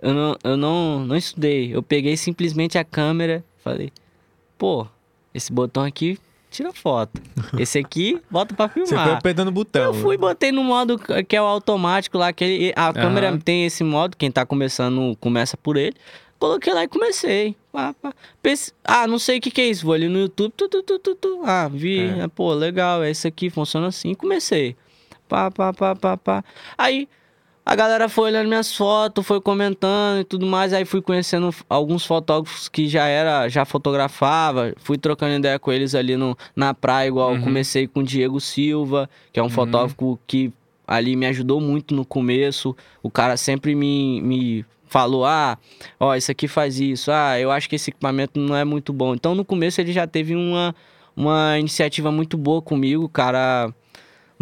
eu 0.00 0.14
não, 0.14 0.36
eu 0.44 0.56
não, 0.56 1.04
não 1.04 1.16
estudei. 1.16 1.74
Eu 1.74 1.82
peguei 1.82 2.16
simplesmente 2.16 2.78
a 2.78 2.84
câmera, 2.84 3.44
falei, 3.62 3.90
pô, 4.56 4.86
esse 5.34 5.52
botão 5.52 5.82
aqui 5.84 6.18
tira 6.52 6.72
foto. 6.72 7.20
Esse 7.58 7.78
aqui 7.78 8.20
bota 8.30 8.54
pra 8.54 8.68
filmar. 8.68 8.88
Você 8.88 8.94
foi 8.96 9.12
apertando 9.12 9.48
o 9.48 9.52
botão. 9.52 9.82
Eu 9.84 9.94
fui, 9.94 10.16
botei 10.16 10.52
no 10.52 10.62
modo 10.62 10.98
que 11.26 11.34
é 11.36 11.42
o 11.42 11.44
automático 11.44 12.16
lá, 12.18 12.32
que 12.32 12.44
ele- 12.44 12.72
a 12.76 12.92
câmera 12.92 13.36
tem 13.44 13.64
esse 13.66 13.82
modo, 13.82 14.16
quem 14.16 14.30
tá 14.30 14.46
começando 14.46 15.16
começa 15.20 15.56
por 15.56 15.76
ele. 15.76 15.94
Coloquei 16.38 16.72
lá 16.74 16.82
e 16.84 16.88
comecei. 16.88 17.54
Pense- 18.42 18.72
ah, 18.84 19.06
não 19.06 19.18
sei 19.18 19.38
o 19.38 19.40
que, 19.40 19.50
que 19.50 19.60
é 19.60 19.66
isso. 19.68 19.84
Vou 19.86 19.94
ali 19.94 20.08
no 20.08 20.18
YouTube. 20.18 20.52
Tu, 20.56 20.68
tu, 20.68 20.82
tu. 20.98 21.40
Ah, 21.44 21.68
vi. 21.72 22.00
É. 22.00 22.22
ah, 22.24 22.28
Pô, 22.28 22.52
legal. 22.52 23.02
É 23.02 23.10
isso 23.10 23.26
aqui, 23.28 23.48
funciona 23.48 23.86
assim. 23.86 24.12
Comecei. 24.14 24.76
Pá, 25.28 25.50
pá, 25.50 25.72
pá, 25.72 25.94
pá, 25.94 26.16
pá. 26.16 26.44
Aí 26.76 27.08
a 27.64 27.76
galera 27.76 28.08
foi 28.08 28.30
olhando 28.30 28.48
minhas 28.48 28.74
fotos, 28.76 29.24
foi 29.26 29.40
comentando 29.40 30.20
e 30.20 30.24
tudo 30.24 30.44
mais. 30.46 30.72
Aí 30.72 30.84
fui 30.84 31.00
conhecendo 31.00 31.54
alguns 31.68 32.04
fotógrafos 32.04 32.68
que 32.68 32.88
já 32.88 33.06
era, 33.06 33.48
já 33.48 33.64
fotografava. 33.64 34.74
Fui 34.78 34.98
trocando 34.98 35.36
ideia 35.36 35.58
com 35.58 35.70
eles 35.72 35.94
ali 35.94 36.16
no, 36.16 36.36
na 36.56 36.74
praia, 36.74 37.08
igual 37.08 37.30
eu 37.30 37.36
Uhum. 37.36 37.42
comecei 37.44 37.86
com 37.86 38.00
o 38.00 38.02
Diego 38.04 38.40
Silva, 38.40 39.08
que 39.32 39.38
é 39.38 39.42
um 39.42 39.48
fotógrafo 39.48 40.18
que 40.26 40.52
ali 40.86 41.14
me 41.14 41.26
ajudou 41.26 41.60
muito 41.60 41.94
no 41.94 42.04
começo. 42.04 42.76
O 43.02 43.08
cara 43.08 43.36
sempre 43.36 43.74
me, 43.76 44.20
me 44.20 44.64
falou: 44.86 45.24
ah, 45.24 45.56
ó, 46.00 46.16
isso 46.16 46.32
aqui 46.32 46.48
faz 46.48 46.80
isso. 46.80 47.12
Ah, 47.12 47.38
eu 47.38 47.50
acho 47.52 47.68
que 47.68 47.76
esse 47.76 47.90
equipamento 47.90 48.40
não 48.40 48.56
é 48.56 48.64
muito 48.64 48.92
bom. 48.92 49.14
Então 49.14 49.34
no 49.36 49.44
começo 49.44 49.80
ele 49.80 49.92
já 49.92 50.06
teve 50.06 50.34
uma, 50.34 50.74
uma 51.16 51.58
iniciativa 51.60 52.10
muito 52.10 52.36
boa 52.36 52.60
comigo, 52.60 53.08
cara 53.08 53.72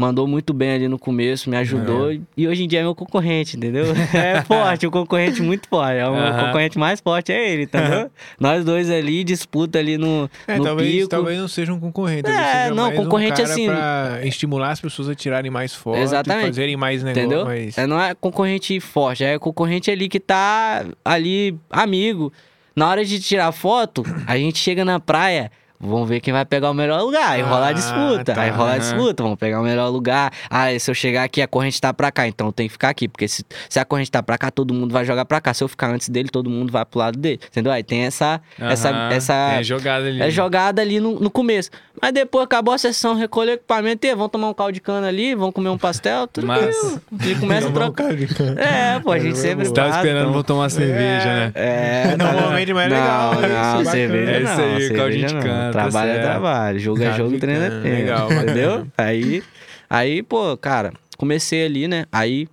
mandou 0.00 0.26
muito 0.26 0.54
bem 0.54 0.70
ali 0.72 0.88
no 0.88 0.98
começo, 0.98 1.50
me 1.50 1.56
ajudou. 1.58 2.10
E 2.36 2.48
hoje 2.48 2.64
em 2.64 2.68
dia 2.68 2.80
é 2.80 2.82
meu 2.82 2.94
concorrente, 2.94 3.56
entendeu? 3.56 3.84
É 4.14 4.42
forte, 4.42 4.86
o 4.86 4.90
concorrente 4.90 5.42
muito 5.42 5.68
forte. 5.68 5.96
É 5.98 6.08
o 6.08 6.14
Aham. 6.14 6.46
concorrente 6.46 6.78
mais 6.78 7.00
forte 7.00 7.30
é 7.32 7.52
ele, 7.52 7.64
entendeu? 7.64 8.10
Nós 8.38 8.64
dois 8.64 8.90
ali, 8.90 9.22
disputa 9.22 9.78
ali 9.78 9.98
no, 9.98 10.28
É, 10.48 10.56
no 10.56 10.64
talvez, 10.64 10.94
pico. 10.94 11.08
talvez 11.08 11.38
não 11.38 11.48
seja 11.48 11.72
um 11.72 11.78
concorrente. 11.78 12.28
É, 12.30 12.70
não, 12.70 12.90
concorrente 12.92 13.40
um 13.40 13.44
assim- 13.44 13.66
Pra 13.66 14.20
estimular 14.24 14.70
as 14.70 14.80
pessoas 14.80 15.08
a 15.08 15.14
tirarem 15.14 15.50
mais 15.50 15.74
fotos, 15.74 16.00
Exatamente. 16.00 16.46
fazerem 16.46 16.76
mais 16.76 17.02
negócio. 17.02 17.22
Entendeu? 17.26 17.44
Mas... 17.44 17.76
É, 17.76 17.86
não 17.86 18.00
é 18.00 18.14
concorrente 18.14 18.80
forte, 18.80 19.22
é 19.22 19.38
concorrente 19.38 19.90
ali 19.90 20.08
que 20.08 20.18
tá 20.18 20.84
ali, 21.04 21.56
amigo. 21.70 22.32
Na 22.74 22.88
hora 22.88 23.04
de 23.04 23.20
tirar 23.20 23.52
foto, 23.52 24.02
a 24.26 24.36
gente 24.38 24.58
chega 24.58 24.84
na 24.84 24.98
praia. 24.98 25.50
Vamos 25.82 26.08
ver 26.08 26.20
quem 26.20 26.32
vai 26.32 26.44
pegar 26.44 26.70
o 26.70 26.74
melhor 26.74 27.00
lugar. 27.02 27.30
Aí 27.30 27.40
rola 27.42 27.66
a 27.66 27.68
Ah, 27.68 27.72
disputa. 27.72 28.34
tá. 28.34 28.42
Aí 28.42 28.50
rola 28.50 28.74
a 28.74 28.78
disputa. 28.78 29.22
Vamos 29.22 29.38
pegar 29.38 29.60
o 29.60 29.64
melhor 29.64 29.88
lugar. 29.88 30.30
Ah, 30.50 30.66
se 30.78 30.90
eu 30.90 30.94
chegar 30.94 31.24
aqui, 31.24 31.40
a 31.40 31.48
corrente 31.48 31.80
tá 31.80 31.92
pra 31.94 32.12
cá. 32.12 32.28
Então 32.28 32.48
eu 32.48 32.52
tenho 32.52 32.68
que 32.68 32.72
ficar 32.74 32.90
aqui. 32.90 33.08
Porque 33.08 33.26
se, 33.26 33.42
se 33.68 33.78
a 33.80 33.84
corrente 33.84 34.10
tá 34.10 34.22
pra 34.22 34.36
cá, 34.36 34.50
todo 34.50 34.74
mundo 34.74 34.92
vai 34.92 35.04
jogar 35.06 35.24
pra 35.24 35.40
cá. 35.40 35.54
Se 35.54 35.64
eu 35.64 35.68
ficar 35.68 35.88
antes 35.90 36.08
dele, 36.10 36.28
todo 36.28 36.50
mundo 36.50 36.70
vai 36.70 36.84
pro 36.84 36.98
lado 36.98 37.18
dele. 37.18 37.40
Entendeu? 37.48 37.72
Aí 37.72 37.82
tem 37.82 38.02
essa. 38.04 38.40
essa, 38.58 38.90
Aham, 38.90 39.08
essa 39.12 39.50
Tem 39.54 39.64
jogada 39.64 40.06
ali. 40.06 40.22
é 40.22 40.30
jogada 40.30 40.82
ali 40.82 41.00
no, 41.00 41.18
no 41.18 41.30
começo. 41.30 41.70
Mas 42.00 42.12
depois 42.12 42.44
acabou 42.44 42.72
a 42.74 42.78
sessão, 42.78 43.14
recolheu 43.14 43.52
o 43.52 43.54
equipamento, 43.56 44.06
e 44.06 44.14
vão 44.14 44.28
tomar 44.28 44.48
um 44.48 44.54
caldo 44.54 44.72
de 44.72 44.80
cana 44.80 45.08
ali, 45.08 45.34
vão 45.34 45.50
comer 45.52 45.68
um 45.68 45.76
pastel, 45.78 46.26
tudo 46.26 46.46
Massa. 46.46 47.02
E 47.26 47.34
começa 47.34 47.68
a 47.68 47.70
trocar. 47.72 48.10
É, 48.56 48.98
pô, 49.00 49.12
a 49.12 49.18
gente 49.18 49.36
sempre 49.38 49.66
Você 49.66 49.74
tava 49.74 49.90
esperando 49.96 50.20
então- 50.20 50.32
vou 50.32 50.42
tomar 50.44 50.70
cerveja, 50.70 51.24
né? 51.26 51.52
É, 51.54 52.16
tá- 52.16 52.32
Normalmente 52.32 52.72
mais 52.72 52.90
não, 52.90 52.96
legal, 52.98 53.32
isso 53.34 53.44
é 53.44 53.48
Não, 53.48 53.62
bacana. 53.62 53.90
cerveja 53.90 54.30
É 54.30 54.40
não. 54.40 54.50
isso 54.52 54.60
aí, 54.60 54.70
cerveja 54.80 54.94
caldinho 54.94 55.26
de 55.26 55.34
não. 55.34 55.42
cana, 55.42 55.69
tá 55.72 55.80
Trabalho 55.80 56.11
é 56.12 56.20
trabalho, 56.20 56.78
jogo 56.78 57.02
é 57.02 57.04
Caldo 57.06 57.16
jogo, 57.24 57.38
treino 57.38 57.64
é 57.64 57.70
treino. 57.70 57.96
legal, 57.98 58.30
entendeu? 58.42 58.87
Aí, 58.96 59.42
aí, 59.88 60.22
pô, 60.22 60.56
cara, 60.56 60.92
comecei 61.16 61.64
ali, 61.64 61.87
né? 61.88 62.06
Aí, 62.12 62.48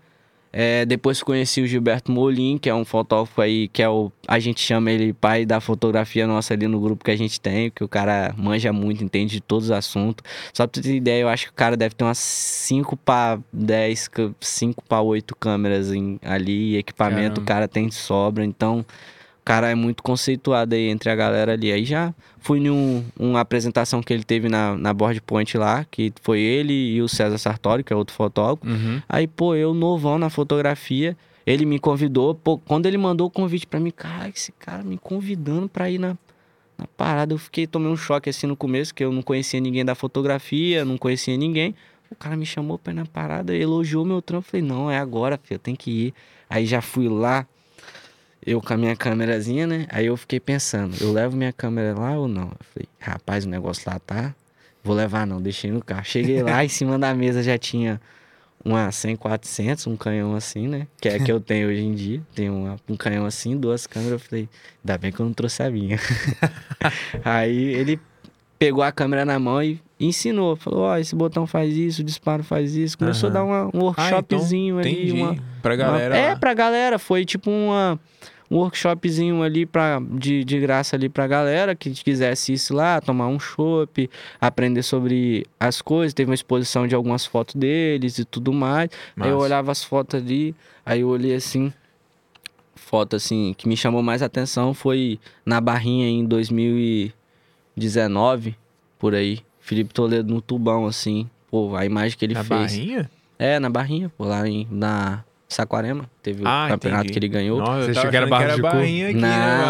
é, 0.51 0.85
depois 0.85 1.21
conheci 1.21 1.61
o 1.61 1.67
Gilberto 1.67 2.11
Molin, 2.11 2.57
que 2.57 2.67
é 2.69 2.73
um 2.73 2.85
fotógrafo 2.85 3.41
aí, 3.41 3.67
que 3.67 3.83
é 3.83 3.89
o. 3.89 4.11
A 4.27 4.39
gente 4.39 4.59
chama 4.61 4.89
ele 4.89 5.13
pai 5.13 5.45
da 5.45 5.59
fotografia 5.59 6.25
nossa 6.25 6.53
ali 6.53 6.67
no 6.67 6.79
grupo 6.79 7.03
que 7.03 7.11
a 7.11 7.15
gente 7.15 7.39
tem, 7.39 7.69
que 7.69 7.83
o 7.83 7.87
cara 7.87 8.33
manja 8.35 8.73
muito, 8.73 9.03
entende 9.03 9.33
de 9.33 9.41
todos 9.41 9.65
os 9.65 9.71
assuntos. 9.71 10.23
Só 10.53 10.65
pra 10.65 10.71
tu 10.71 10.81
ter 10.81 10.95
ideia, 10.95 11.21
eu 11.21 11.29
acho 11.29 11.45
que 11.45 11.51
o 11.51 11.55
cara 11.55 11.77
deve 11.77 11.93
ter 11.93 12.03
umas 12.03 12.17
5 12.17 12.95
para 12.97 13.39
10, 13.53 14.09
5 14.39 14.83
para 14.87 15.01
8 15.01 15.35
câmeras 15.35 15.91
em- 15.93 16.17
ali, 16.23 16.75
equipamento 16.77 17.21
Caramba. 17.35 17.41
o 17.41 17.45
cara 17.45 17.67
tem 17.67 17.87
de 17.87 17.95
sobra, 17.95 18.43
então. 18.43 18.83
O 19.47 19.53
cara 19.55 19.69
é 19.71 19.75
muito 19.75 20.03
conceituado 20.03 20.75
aí 20.75 20.89
entre 20.89 21.09
a 21.09 21.15
galera 21.15 21.53
ali. 21.53 21.71
Aí 21.71 21.85
já 21.85 22.13
fui 22.37 22.59
em 22.59 22.69
um, 22.69 23.01
uma 23.17 23.39
apresentação 23.39 24.03
que 24.03 24.11
ele 24.11 24.25
teve 24.25 24.49
na, 24.49 24.75
na 24.75 24.93
Board 24.93 25.21
Point 25.21 25.57
lá, 25.57 25.85
que 25.89 26.11
foi 26.21 26.41
ele 26.41 26.73
e 26.73 27.01
o 27.01 27.07
César 27.07 27.37
Sartori, 27.37 27.81
que 27.81 27.93
é 27.93 27.95
outro 27.95 28.13
fotógrafo. 28.13 28.69
Uhum. 28.69 29.01
Aí, 29.07 29.25
pô, 29.25 29.55
eu 29.55 29.73
novão 29.73 30.19
na 30.19 30.29
fotografia, 30.29 31.15
ele 31.45 31.65
me 31.65 31.79
convidou. 31.79 32.35
Pô, 32.35 32.57
quando 32.57 32.87
ele 32.87 32.97
mandou 32.97 33.27
o 33.27 33.29
convite 33.29 33.65
pra 33.65 33.79
mim, 33.79 33.89
cara, 33.89 34.27
esse 34.27 34.51
cara 34.51 34.83
me 34.83 34.97
convidando 34.97 35.69
pra 35.69 35.89
ir 35.89 35.97
na, 35.97 36.17
na 36.77 36.85
parada, 36.97 37.33
eu 37.33 37.37
fiquei, 37.37 37.65
tomei 37.65 37.89
um 37.89 37.95
choque 37.95 38.29
assim 38.29 38.47
no 38.47 38.55
começo, 38.57 38.93
que 38.93 39.01
eu 39.01 39.13
não 39.13 39.21
conhecia 39.21 39.61
ninguém 39.61 39.85
da 39.85 39.95
fotografia, 39.95 40.83
não 40.83 40.97
conhecia 40.97 41.37
ninguém. 41.37 41.73
O 42.11 42.15
cara 42.17 42.35
me 42.35 42.45
chamou 42.45 42.77
pra 42.77 42.91
ir 42.91 42.97
na 42.97 43.05
parada, 43.05 43.55
elogiou 43.55 44.03
meu 44.03 44.21
trampo. 44.21 44.45
Falei, 44.45 44.65
não, 44.65 44.91
é 44.91 44.97
agora, 44.97 45.39
filho, 45.41 45.55
eu 45.55 45.59
tenho 45.59 45.77
que 45.77 45.89
ir. 45.89 46.13
Aí 46.49 46.65
já 46.65 46.81
fui 46.81 47.07
lá, 47.07 47.47
eu 48.45 48.61
com 48.61 48.73
a 48.73 48.77
minha 48.77 48.95
câmerazinha, 48.95 49.65
né? 49.67 49.85
Aí 49.89 50.05
eu 50.05 50.15
fiquei 50.17 50.39
pensando, 50.39 50.95
eu 51.01 51.11
levo 51.11 51.35
minha 51.35 51.51
câmera 51.53 51.97
lá 51.97 52.17
ou 52.17 52.27
não? 52.27 52.47
Eu 52.47 52.65
falei, 52.73 52.87
rapaz, 52.99 53.45
o 53.45 53.49
negócio 53.49 53.83
lá 53.89 53.99
tá. 53.99 54.33
Vou 54.83 54.95
levar 54.95 55.27
não, 55.27 55.41
deixei 55.41 55.69
no 55.71 55.83
carro. 55.83 56.05
Cheguei 56.05 56.41
lá, 56.41 56.63
em 56.63 56.69
cima 56.69 56.97
da 56.97 57.13
mesa 57.13 57.43
já 57.43 57.57
tinha 57.57 57.99
uma 58.63 58.91
100 58.91 59.15
400, 59.15 59.85
um 59.87 59.95
canhão 59.97 60.33
assim, 60.35 60.67
né? 60.67 60.87
Que 60.99 61.09
é 61.09 61.19
que 61.19 61.31
eu 61.31 61.39
tenho 61.41 61.67
hoje 61.69 61.81
em 61.81 61.93
dia. 61.93 62.21
Tenho 62.33 62.53
uma- 62.53 62.77
um 62.89 62.95
canhão 62.95 63.25
assim, 63.25 63.57
duas 63.57 63.85
câmeras. 63.85 64.13
Eu 64.13 64.19
falei, 64.19 64.49
ainda 64.83 64.97
bem 64.97 65.11
que 65.11 65.19
eu 65.19 65.25
não 65.25 65.33
trouxe 65.33 65.61
a 65.63 65.69
minha. 65.69 65.97
Aí 67.23 67.57
ele 67.73 67.99
pegou 68.59 68.83
a 68.83 68.91
câmera 68.91 69.23
na 69.25 69.37
mão 69.39 69.61
e 69.63 69.79
ensinou. 69.99 70.55
Falou, 70.55 70.81
ó, 70.81 70.97
esse 70.97 71.15
botão 71.15 71.45
faz 71.47 71.75
isso, 71.75 72.01
o 72.01 72.03
disparo 72.05 72.43
faz 72.43 72.75
isso. 72.75 72.97
Começou 72.97 73.29
Aham. 73.29 73.37
a 73.37 73.39
dar 73.39 73.45
uma- 73.45 73.63
um 73.65 73.65
Ah, 73.65 73.69
então, 73.69 73.81
workshopzinho 73.83 74.79
ali. 74.79 74.91
entendi. 74.91 75.11
Uma, 75.13 75.35
Pra 75.61 75.75
galera 75.75 76.15
uma- 76.15 76.21
É, 76.21 76.35
pra 76.35 76.53
galera. 76.53 76.97
Foi 76.99 77.25
tipo 77.25 77.49
uma, 77.51 77.99
um 78.49 78.57
workshopzinho 78.57 79.41
ali 79.43 79.65
pra, 79.65 79.99
de, 80.11 80.43
de 80.43 80.59
graça 80.59 80.95
ali 80.95 81.09
pra 81.09 81.27
galera 81.27 81.75
que 81.75 81.89
quisesse 81.91 82.53
isso 82.53 82.73
lá, 82.73 83.01
tomar 83.01 83.27
um 83.27 83.39
chopp, 83.39 84.09
aprender 84.39 84.83
sobre 84.83 85.45
as 85.59 85.81
coisas. 85.81 86.13
Teve 86.13 86.29
uma 86.31 86.35
exposição 86.35 86.87
de 86.87 86.95
algumas 86.95 87.25
fotos 87.25 87.55
deles 87.55 88.17
e 88.19 88.25
tudo 88.25 88.53
mais. 88.53 88.89
Aí 89.19 89.29
eu 89.29 89.37
olhava 89.37 89.71
as 89.71 89.83
fotos 89.83 90.19
ali, 90.19 90.55
aí 90.85 91.01
eu 91.01 91.09
olhei 91.09 91.33
assim. 91.35 91.73
Foto 92.75 93.17
assim, 93.17 93.53
que 93.57 93.67
me 93.67 93.75
chamou 93.75 94.01
mais 94.01 94.21
atenção 94.21 94.73
foi 94.73 95.19
na 95.45 95.59
Barrinha 95.59 96.07
em 96.07 96.25
2019, 97.77 98.55
por 98.99 99.13
aí. 99.15 99.39
Felipe 99.59 99.93
Toledo 99.93 100.33
no 100.33 100.41
tubão, 100.41 100.85
assim. 100.85 101.29
Pô, 101.49 101.75
a 101.75 101.85
imagem 101.85 102.17
que 102.17 102.25
ele 102.25 102.33
Na 102.33 102.43
fez. 102.43 102.59
barrinha? 102.77 103.09
É, 103.39 103.59
na 103.59 103.69
Barrinha, 103.69 104.09
pô, 104.17 104.25
lá 104.25 104.47
em, 104.47 104.67
na 104.71 105.23
Saquarema. 105.47 106.09
Teve 106.23 106.41
Ah, 106.43 106.65
o 106.65 106.69
campeonato 106.69 107.03
entendi. 107.03 107.13
que 107.13 107.19
ele 107.19 107.27
ganhou. 107.27 107.59
Nossa, 107.59 107.83
Você 107.93 107.99
achou 107.99 108.09
que 108.09 108.17
era 108.17 108.25
Barra 108.25 108.55
de 108.55 108.61
barrinha 108.61 109.09
aqui, 109.09 109.17
não, 109.19 109.29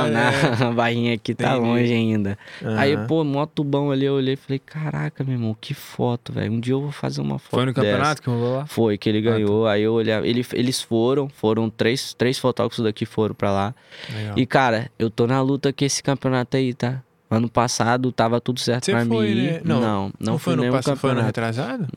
né? 0.10 0.32
não, 0.60 0.68
a 0.70 0.72
Barrinha 0.74 1.14
aqui 1.14 1.36
tá 1.36 1.52
Entendi. 1.58 1.68
longe 1.68 1.94
ainda. 1.94 2.40
Aí, 2.78 2.94
Aham. 2.96 3.08
pô, 3.08 3.24
mó 3.26 3.46
tubão 3.46 3.92
ali, 3.92 4.06
eu 4.06 4.14
olhei 4.14 4.34
e 4.36 4.38
falei, 4.38 4.58
caraca, 4.60 5.24
meu 5.24 5.34
irmão, 5.34 5.56
que 5.60 5.74
foto, 5.74 6.32
velho. 6.32 6.52
Um 6.54 6.60
dia 6.62 6.74
eu 6.74 6.82
vou 6.82 6.92
fazer 6.94 7.20
uma 7.22 7.38
foto 7.38 7.52
Foi 7.56 7.66
no 7.66 7.74
dessa. 7.74 7.86
campeonato 7.88 8.22
que 8.22 8.30
rolou 8.30 8.56
lá? 8.58 8.66
Foi, 8.66 8.98
que 8.98 9.10
ele 9.10 9.22
tá. 9.22 9.32
ganhou. 9.32 9.68
Aí 9.68 9.84
eu 9.84 9.94
olhava. 9.94 10.26
Ele, 10.26 10.46
eles 10.54 10.82
foram, 10.82 11.28
foram 11.30 11.70
três, 11.70 12.14
três 12.14 12.40
fotógrafos 12.40 12.84
daqui 12.84 13.06
foram 13.06 13.36
pra 13.36 13.52
lá. 13.52 13.76
Legal. 14.16 14.40
E, 14.40 14.46
cara, 14.46 14.90
eu 14.98 15.10
tô 15.10 15.28
na 15.28 15.42
luta 15.42 15.72
com 15.74 15.84
esse 15.84 16.02
campeonato 16.02 16.56
aí, 16.58 16.74
tá? 16.74 17.04
Ano 17.30 17.50
passado 17.50 18.12
tava 18.12 18.40
tudo 18.40 18.60
certo 18.60 18.86
Você 18.86 18.92
pra 18.92 19.06
foi, 19.06 19.34
mim. 19.36 19.42
né? 19.48 19.62
Não, 19.66 19.82
não, 19.82 20.12
não, 20.20 20.38
foi 20.38 20.56
no 20.56 20.64
passado, 20.72 20.96
foi 20.98 21.10
no 21.12 21.16
campeonato. 21.18 21.26
retrasado? 21.26 21.88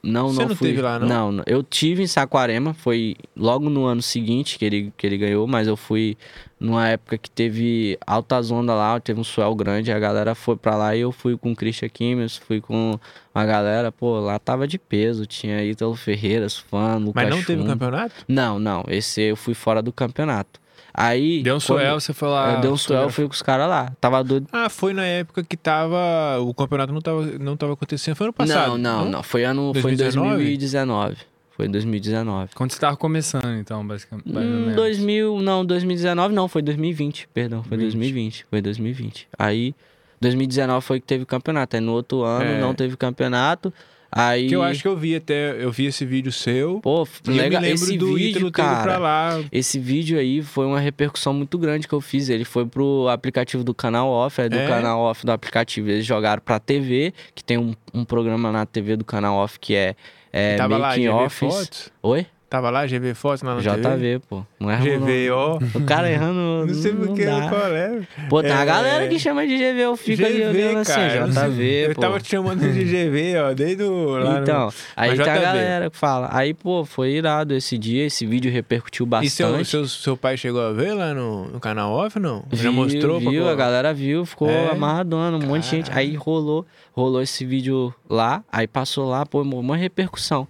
Não, 0.00 0.28
Você 0.28 0.40
não 0.42 0.48
não 0.50 0.56
fui. 0.56 0.68
teve 0.68 0.80
lá, 0.80 0.98
não? 0.98 1.32
não? 1.32 1.42
eu 1.44 1.60
tive 1.62 2.04
em 2.04 2.06
Saquarema, 2.06 2.72
foi 2.72 3.16
logo 3.36 3.68
no 3.68 3.84
ano 3.84 4.00
seguinte 4.00 4.56
que 4.56 4.64
ele, 4.64 4.92
que 4.96 5.04
ele 5.04 5.18
ganhou, 5.18 5.46
mas 5.48 5.66
eu 5.66 5.76
fui 5.76 6.16
numa 6.58 6.88
época 6.88 7.18
que 7.18 7.28
teve 7.28 7.98
altas 8.06 8.50
ondas 8.52 8.76
lá, 8.76 8.98
teve 9.00 9.18
um 9.20 9.24
swell 9.24 9.54
grande, 9.56 9.90
a 9.90 9.98
galera 9.98 10.36
foi 10.36 10.56
pra 10.56 10.76
lá 10.76 10.94
e 10.94 11.00
eu 11.00 11.10
fui 11.10 11.36
com 11.36 11.50
o 11.50 11.56
Christian 11.56 11.88
Kimmels, 11.88 12.36
fui 12.36 12.60
com 12.60 12.98
a 13.34 13.44
galera, 13.44 13.90
pô, 13.90 14.20
lá 14.20 14.38
tava 14.38 14.68
de 14.68 14.78
peso, 14.78 15.26
tinha 15.26 15.62
Ítalo 15.64 15.96
Ferreiras, 15.96 16.56
fã, 16.56 16.94
Lucas 16.96 17.14
Mas 17.24 17.28
não 17.34 17.42
teve 17.42 17.62
Chum. 17.62 17.66
campeonato? 17.68 18.14
Não, 18.28 18.58
não, 18.58 18.84
esse 18.88 19.20
eu 19.20 19.36
fui 19.36 19.52
fora 19.52 19.82
do 19.82 19.92
campeonato. 19.92 20.57
Aí... 21.00 21.42
Deu 21.44 21.54
um 21.54 21.60
suel, 21.60 22.00
você 22.00 22.12
foi 22.12 22.28
lá. 22.28 22.54
eu 22.54 22.60
dei 22.60 22.70
um 22.70 22.76
eu 22.94 23.08
fui 23.08 23.24
com 23.26 23.32
os 23.32 23.40
caras 23.40 23.68
lá, 23.68 23.92
tava 24.00 24.24
doido. 24.24 24.48
Ah, 24.52 24.68
foi 24.68 24.92
na 24.92 25.04
época 25.04 25.44
que 25.44 25.56
tava. 25.56 26.40
O 26.40 26.52
campeonato 26.52 26.92
não 26.92 27.00
tava, 27.00 27.24
não 27.38 27.56
tava 27.56 27.74
acontecendo. 27.74 28.16
Foi 28.16 28.26
ano 28.26 28.32
passado. 28.32 28.76
não, 28.76 29.04
não, 29.04 29.10
não, 29.10 29.22
foi 29.22 29.44
ano, 29.44 29.72
foi 29.72 29.92
em 29.92 29.96
2019? 29.96 30.36
2019. 30.36 31.16
Foi 31.56 31.66
em 31.66 31.70
2019. 31.70 32.50
Quando 32.54 32.72
você 32.72 32.80
tava 32.80 32.96
começando, 32.96 33.58
então, 33.58 33.86
basicamente. 33.86 34.28
Hum, 34.28 34.32
menos. 34.32 34.74
2000, 34.74 35.40
não, 35.40 35.64
2019 35.64 36.34
não, 36.34 36.48
foi 36.48 36.62
2020, 36.62 37.28
perdão, 37.32 37.62
foi 37.62 37.76
20. 37.76 37.86
2020, 37.86 38.46
foi 38.50 38.60
2020. 38.60 39.28
Aí 39.38 39.74
2019 40.20 40.84
foi 40.84 41.00
que 41.00 41.06
teve 41.06 41.22
o 41.22 41.26
campeonato, 41.26 41.76
aí 41.76 41.80
no 41.82 41.92
outro 41.92 42.22
ano 42.24 42.44
É. 42.44 42.60
não 42.60 42.74
teve 42.74 42.96
campeonato. 42.96 43.72
Aí 44.10 44.48
Que 44.48 44.56
eu 44.56 44.62
acho 44.62 44.80
que 44.82 44.88
eu 44.88 44.96
vi 44.96 45.14
até. 45.14 45.62
Eu 45.62 45.70
vi 45.70 45.86
esse 45.86 46.04
vídeo 46.04 46.32
seu. 46.32 46.80
pô, 46.80 47.06
eu 47.26 47.32
legal, 47.34 47.60
lembro 47.60 47.74
esse 47.74 47.98
do 47.98 48.14
vídeo, 48.14 48.50
cara. 48.50 48.96
lá. 48.98 49.44
Esse 49.52 49.78
vídeo 49.78 50.18
aí 50.18 50.42
foi 50.42 50.64
uma 50.66 50.80
repercussão 50.80 51.34
muito 51.34 51.58
grande 51.58 51.86
que 51.86 51.92
eu 51.94 52.00
fiz. 52.00 52.28
Ele 52.30 52.44
foi 52.44 52.64
pro 52.64 53.06
aplicativo 53.08 53.62
do 53.62 53.74
canal 53.74 54.08
off, 54.08 54.40
é 54.40 54.48
do 54.48 54.56
É? 54.56 54.66
canal 54.66 55.00
off 55.00 55.26
do 55.26 55.30
aplicativo. 55.32 55.90
Eles 55.90 56.06
jogaram 56.06 56.40
pra 56.42 56.58
TV, 56.58 57.12
que 57.34 57.44
tem 57.44 57.58
um, 57.58 57.74
um 57.92 58.04
programa 58.04 58.50
na 58.50 58.64
TV 58.64 58.96
do 58.96 59.04
canal 59.04 59.36
off 59.36 59.58
que 59.60 59.74
é, 59.74 59.94
é 60.32 60.56
Making. 60.66 61.28
Fotos? 61.28 61.92
Oi? 62.02 62.26
Tava 62.50 62.70
lá, 62.70 62.86
GV 62.86 63.12
Fotos 63.12 63.42
na 63.42 63.56
TV? 63.56 63.76
JV, 64.16 64.20
pô. 64.26 64.42
Não 64.58 64.70
erra. 64.70 64.82
GV, 64.82 65.30
ó. 65.32 65.58
O 65.74 65.84
cara 65.84 66.10
errando. 66.10 66.64
Não 66.66 66.72
sei 66.74 66.92
porque 66.94 67.26
dá. 67.26 67.46
qual 67.46 67.66
é. 67.66 68.00
Pô, 68.30 68.42
tem 68.42 68.50
uma 68.52 68.62
É. 68.62 68.64
galera 68.64 69.06
que 69.06 69.18
chama 69.18 69.46
de 69.46 69.54
GV, 69.58 69.78
eu 69.80 69.96
fico 69.98 70.24
ali 70.24 70.42
olhando 70.46 70.78
assim, 70.78 70.92
cara, 70.94 71.26
não 71.26 71.32
sei- 71.34 71.42
JV, 71.50 71.86
Eu 71.90 71.94
pô. 71.94 72.00
tava 72.00 72.18
te 72.20 72.28
chamando 72.30 72.60
de 72.72 72.84
GV, 72.84 73.36
ó, 73.38 73.52
desde 73.52 73.82
o. 73.82 74.16
Lá 74.16 74.36
no- 74.36 74.42
Então, 74.42 74.72
aí 74.96 75.10
Mas 75.10 75.18
tem 75.20 75.28
a 75.30 75.34
JV. 75.36 75.44
galera 75.44 75.90
que 75.90 75.96
fala. 75.98 76.30
Aí, 76.32 76.54
pô, 76.54 76.86
foi 76.86 77.10
irado 77.10 77.52
esse 77.54 77.76
dia, 77.76 78.06
esse 78.06 78.24
vídeo 78.24 78.50
repercutiu 78.50 79.06
E 79.22 79.28
seu, 79.28 79.48
bastante. 79.48 79.68
seu, 79.68 79.86
seu 79.86 80.16
pai 80.16 80.38
chegou 80.38 80.62
a 80.62 80.72
ver 80.72 80.94
lá 80.94 81.12
no, 81.12 81.48
no 81.48 81.60
canal 81.60 81.92
off, 81.92 82.18
não? 82.18 82.44
Já 82.50 82.62
Viu, 82.62 82.72
mostrou? 82.72 83.20
pra- 83.20 83.30
Viu, 83.30 83.46
a 83.46 83.54
galera 83.54 83.92
viu, 83.92 84.24
ficou 84.24 84.48
É? 84.48 84.70
amarradona, 84.70 85.36
um 85.36 85.46
monte 85.46 85.64
de 85.64 85.68
gente. 85.70 85.90
Aí 85.92 86.14
rolou, 86.14 86.64
rolou 86.92 87.20
esse 87.20 87.44
vídeo 87.44 87.92
lá, 88.08 88.42
aí 88.50 88.66
passou 88.66 89.06
lá, 89.06 89.26
pô, 89.26 89.42
uma 89.42 89.76
repercussão. 89.76 90.48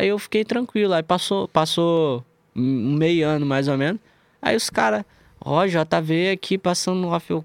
Aí 0.00 0.08
eu 0.08 0.18
fiquei 0.18 0.44
tranquilo, 0.44 0.94
aí 0.94 1.02
passou, 1.02 1.48
passou 1.48 2.24
um 2.54 2.94
meio 2.94 3.26
ano 3.26 3.44
mais 3.44 3.66
ou 3.66 3.76
menos. 3.76 4.00
Aí 4.40 4.54
os 4.54 4.70
caras, 4.70 5.02
ó, 5.40 5.66
JV 5.66 6.30
aqui 6.30 6.56
passando 6.56 7.00
no 7.00 7.08
off, 7.08 7.28
eu... 7.32 7.44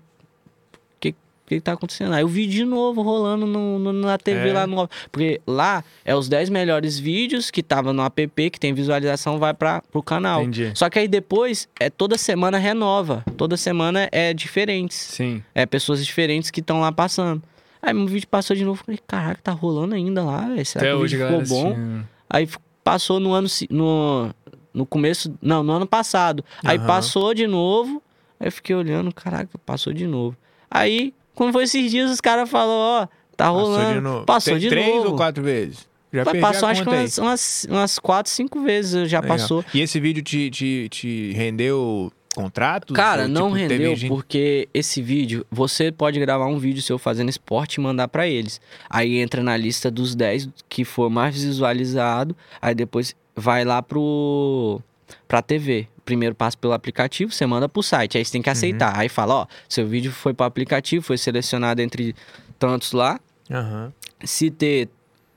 Que, 1.00 1.10
O 1.10 1.14
que, 1.48 1.56
que 1.56 1.62
tá 1.62 1.72
acontecendo? 1.74 2.14
Aí 2.14 2.22
eu 2.22 2.28
vi 2.28 2.46
de 2.46 2.64
novo 2.64 3.02
rolando 3.02 3.48
no, 3.48 3.80
no- 3.80 3.92
na 3.94 4.18
TV 4.20 4.50
É. 4.50 4.54
lá 4.54 4.68
no. 4.68 4.88
Porque 5.12 5.42
lá 5.48 5.84
é 6.06 6.16
os 6.16 6.30
10 6.30 6.50
melhores 6.50 7.00
vídeos 7.00 7.50
que 7.50 7.64
tava 7.64 7.92
no 7.92 8.04
app, 8.04 8.50
que 8.52 8.60
tem 8.60 8.72
visualização, 8.72 9.40
vai 9.40 9.54
para 9.54 9.82
pro 9.92 10.04
canal. 10.04 10.42
Entendi. 10.44 10.72
Só 10.76 10.90
que 10.92 11.00
aí 11.00 11.08
depois, 11.08 11.68
é 11.80 11.90
toda 11.90 12.18
semana 12.20 12.60
renova. 12.60 13.26
Toda 13.36 13.58
semana 13.58 14.08
é 14.12 14.32
diferentes. 14.34 14.96
Sim. 14.98 15.42
É 15.56 15.66
pessoas 15.66 16.06
diferentes 16.06 16.52
que 16.52 16.60
estão 16.60 16.80
lá 16.80 16.92
passando. 16.92 17.42
Aí 17.82 17.94
meu 17.94 18.06
vídeo 18.08 18.28
passou 18.28 18.56
de 18.56 18.64
novo. 18.64 18.82
Falei, 18.84 19.00
caraca, 19.08 19.42
tá 19.44 19.52
rolando 19.52 19.96
ainda 19.96 20.24
lá, 20.24 20.48
velho. 20.48 20.66
Será 20.66 20.84
Até 20.86 20.92
que 20.92 20.98
o 20.98 21.00
hoje, 21.04 21.16
vídeo 21.18 21.28
galera. 21.28 21.46
ficou 21.46 21.60
bom? 21.64 21.68
assistindo. 21.72 22.08
Aí 22.34 22.50
passou 22.84 23.20
no 23.20 23.32
ano 23.32 23.48
no 23.70 24.34
no 24.74 24.88
começo, 24.88 25.38
não, 25.40 25.62
no 25.62 25.72
ano 25.72 25.86
passado. 25.86 26.44
Aí 26.64 26.78
Aham. 26.80 26.88
passou 26.88 27.34
de 27.36 27.46
novo. 27.46 28.02
Aí 28.40 28.48
eu 28.48 28.52
fiquei 28.52 28.76
olhando, 28.76 29.14
caraca, 29.14 29.56
passou 29.60 29.94
de 29.94 30.08
novo. 30.08 30.36
Aí, 30.70 31.14
quando 31.36 31.54
foi 31.54 31.66
esses 31.66 31.92
dias, 31.92 32.10
os 32.10 32.20
caras 32.20 32.50
falaram, 32.50 33.04
ó, 33.04 33.08
tá 33.38 33.50
rolando. 33.50 33.78
Passou 33.78 33.94
de 33.94 34.02
novo. 34.02 34.26
Passou 34.26 34.54
Tem 34.54 34.62
de 34.62 34.70
três 34.70 34.96
novo. 34.96 35.10
ou 35.10 35.16
quatro 35.16 35.44
vezes? 35.44 35.88
Já 36.12 36.26
Mas 36.26 36.40
passou 36.42 36.70
acho 36.70 36.84
que 36.84 36.90
aí. 36.90 37.02
umas, 37.02 37.18
umas, 37.20 37.68
umas 37.70 38.00
quatro, 38.00 38.32
cinco 38.32 38.62
vezes 38.62 39.10
já 39.10 39.20
Legal. 39.20 39.38
passou. 39.38 39.66
E 39.74 39.82
esse 39.82 40.00
vídeo 40.00 40.24
te, 40.24 40.50
te, 40.50 40.88
te 40.90 41.32
rendeu 41.34 42.12
contratos? 42.34 42.96
Cara, 42.96 43.24
Ou, 43.24 43.28
não 43.28 43.48
tipo, 43.54 43.60
teve 43.68 43.74
rendeu 43.76 43.96
gente- 43.96 44.10
porque 44.10 44.68
esse 44.74 45.02
vídeo, 45.02 45.46
você 45.52 45.92
pode 45.92 46.20
gravar 46.20 46.48
um 46.48 46.58
vídeo 46.58 46.82
seu 46.82 46.98
fazendo 46.98 47.30
esporte 47.30 47.76
e 47.76 47.80
mandar 47.82 48.08
pra 48.08 48.28
eles. 48.28 48.60
Aí 48.90 49.18
entra 49.20 49.42
na 49.44 49.56
lista 49.56 49.90
dos 49.92 50.16
10 50.16 50.50
que 50.68 50.84
for 50.84 51.10
mais 51.10 51.36
visualizado, 51.36 52.36
aí 52.62 52.74
depois 52.76 53.16
vai 53.36 53.64
lá 53.64 53.82
pro 53.82 54.82
pra 55.28 55.42
TV. 55.42 55.88
Primeiro 56.06 56.36
passa 56.36 56.58
pelo 56.58 56.74
aplicativo, 56.74 57.32
você 57.32 57.46
manda 57.46 57.70
pro 57.70 57.82
site, 57.82 58.18
aí 58.18 58.26
você 58.26 58.32
tem 58.34 58.42
que 58.42 58.50
aceitar. 58.50 58.98
Aí 58.98 59.08
fala, 59.08 59.36
ó, 59.36 59.48
seu 59.70 59.88
vídeo 59.88 60.12
foi 60.12 60.34
pro 60.34 60.46
aplicativo, 60.46 61.04
foi 61.04 61.18
selecionado 61.18 61.82
entre 61.82 62.14
tantos 62.60 62.92
lá. 62.92 63.20
Aham. 63.50 63.94
Se 64.24 64.50
ter 64.52 64.90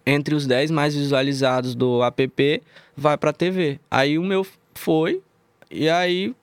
entre 0.05 0.35
os 0.35 0.47
10 0.47 0.71
mais 0.71 0.95
visualizados 0.95 1.75
do 1.75 2.03
app, 2.03 2.63
vai 2.97 3.17
pra 3.17 3.33
TV. 3.33 3.79
Aí 3.91 4.19
o 4.19 4.23
meu 4.23 4.47
foi 4.75 5.21
e 5.71 5.89
aí 5.89 6.35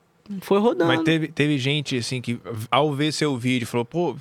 foi 0.42 0.60
rodando. 0.60 0.86
Mas 0.88 1.02
teve, 1.04 1.28
teve 1.28 1.58
gente, 1.58 1.98
assim, 1.98 2.22
que 2.22 2.40
ao 2.72 2.94
ver 2.94 3.12
seu 3.12 3.38
vídeo, 3.38 3.68
falou, 3.68 3.86
pô, 3.86 4.16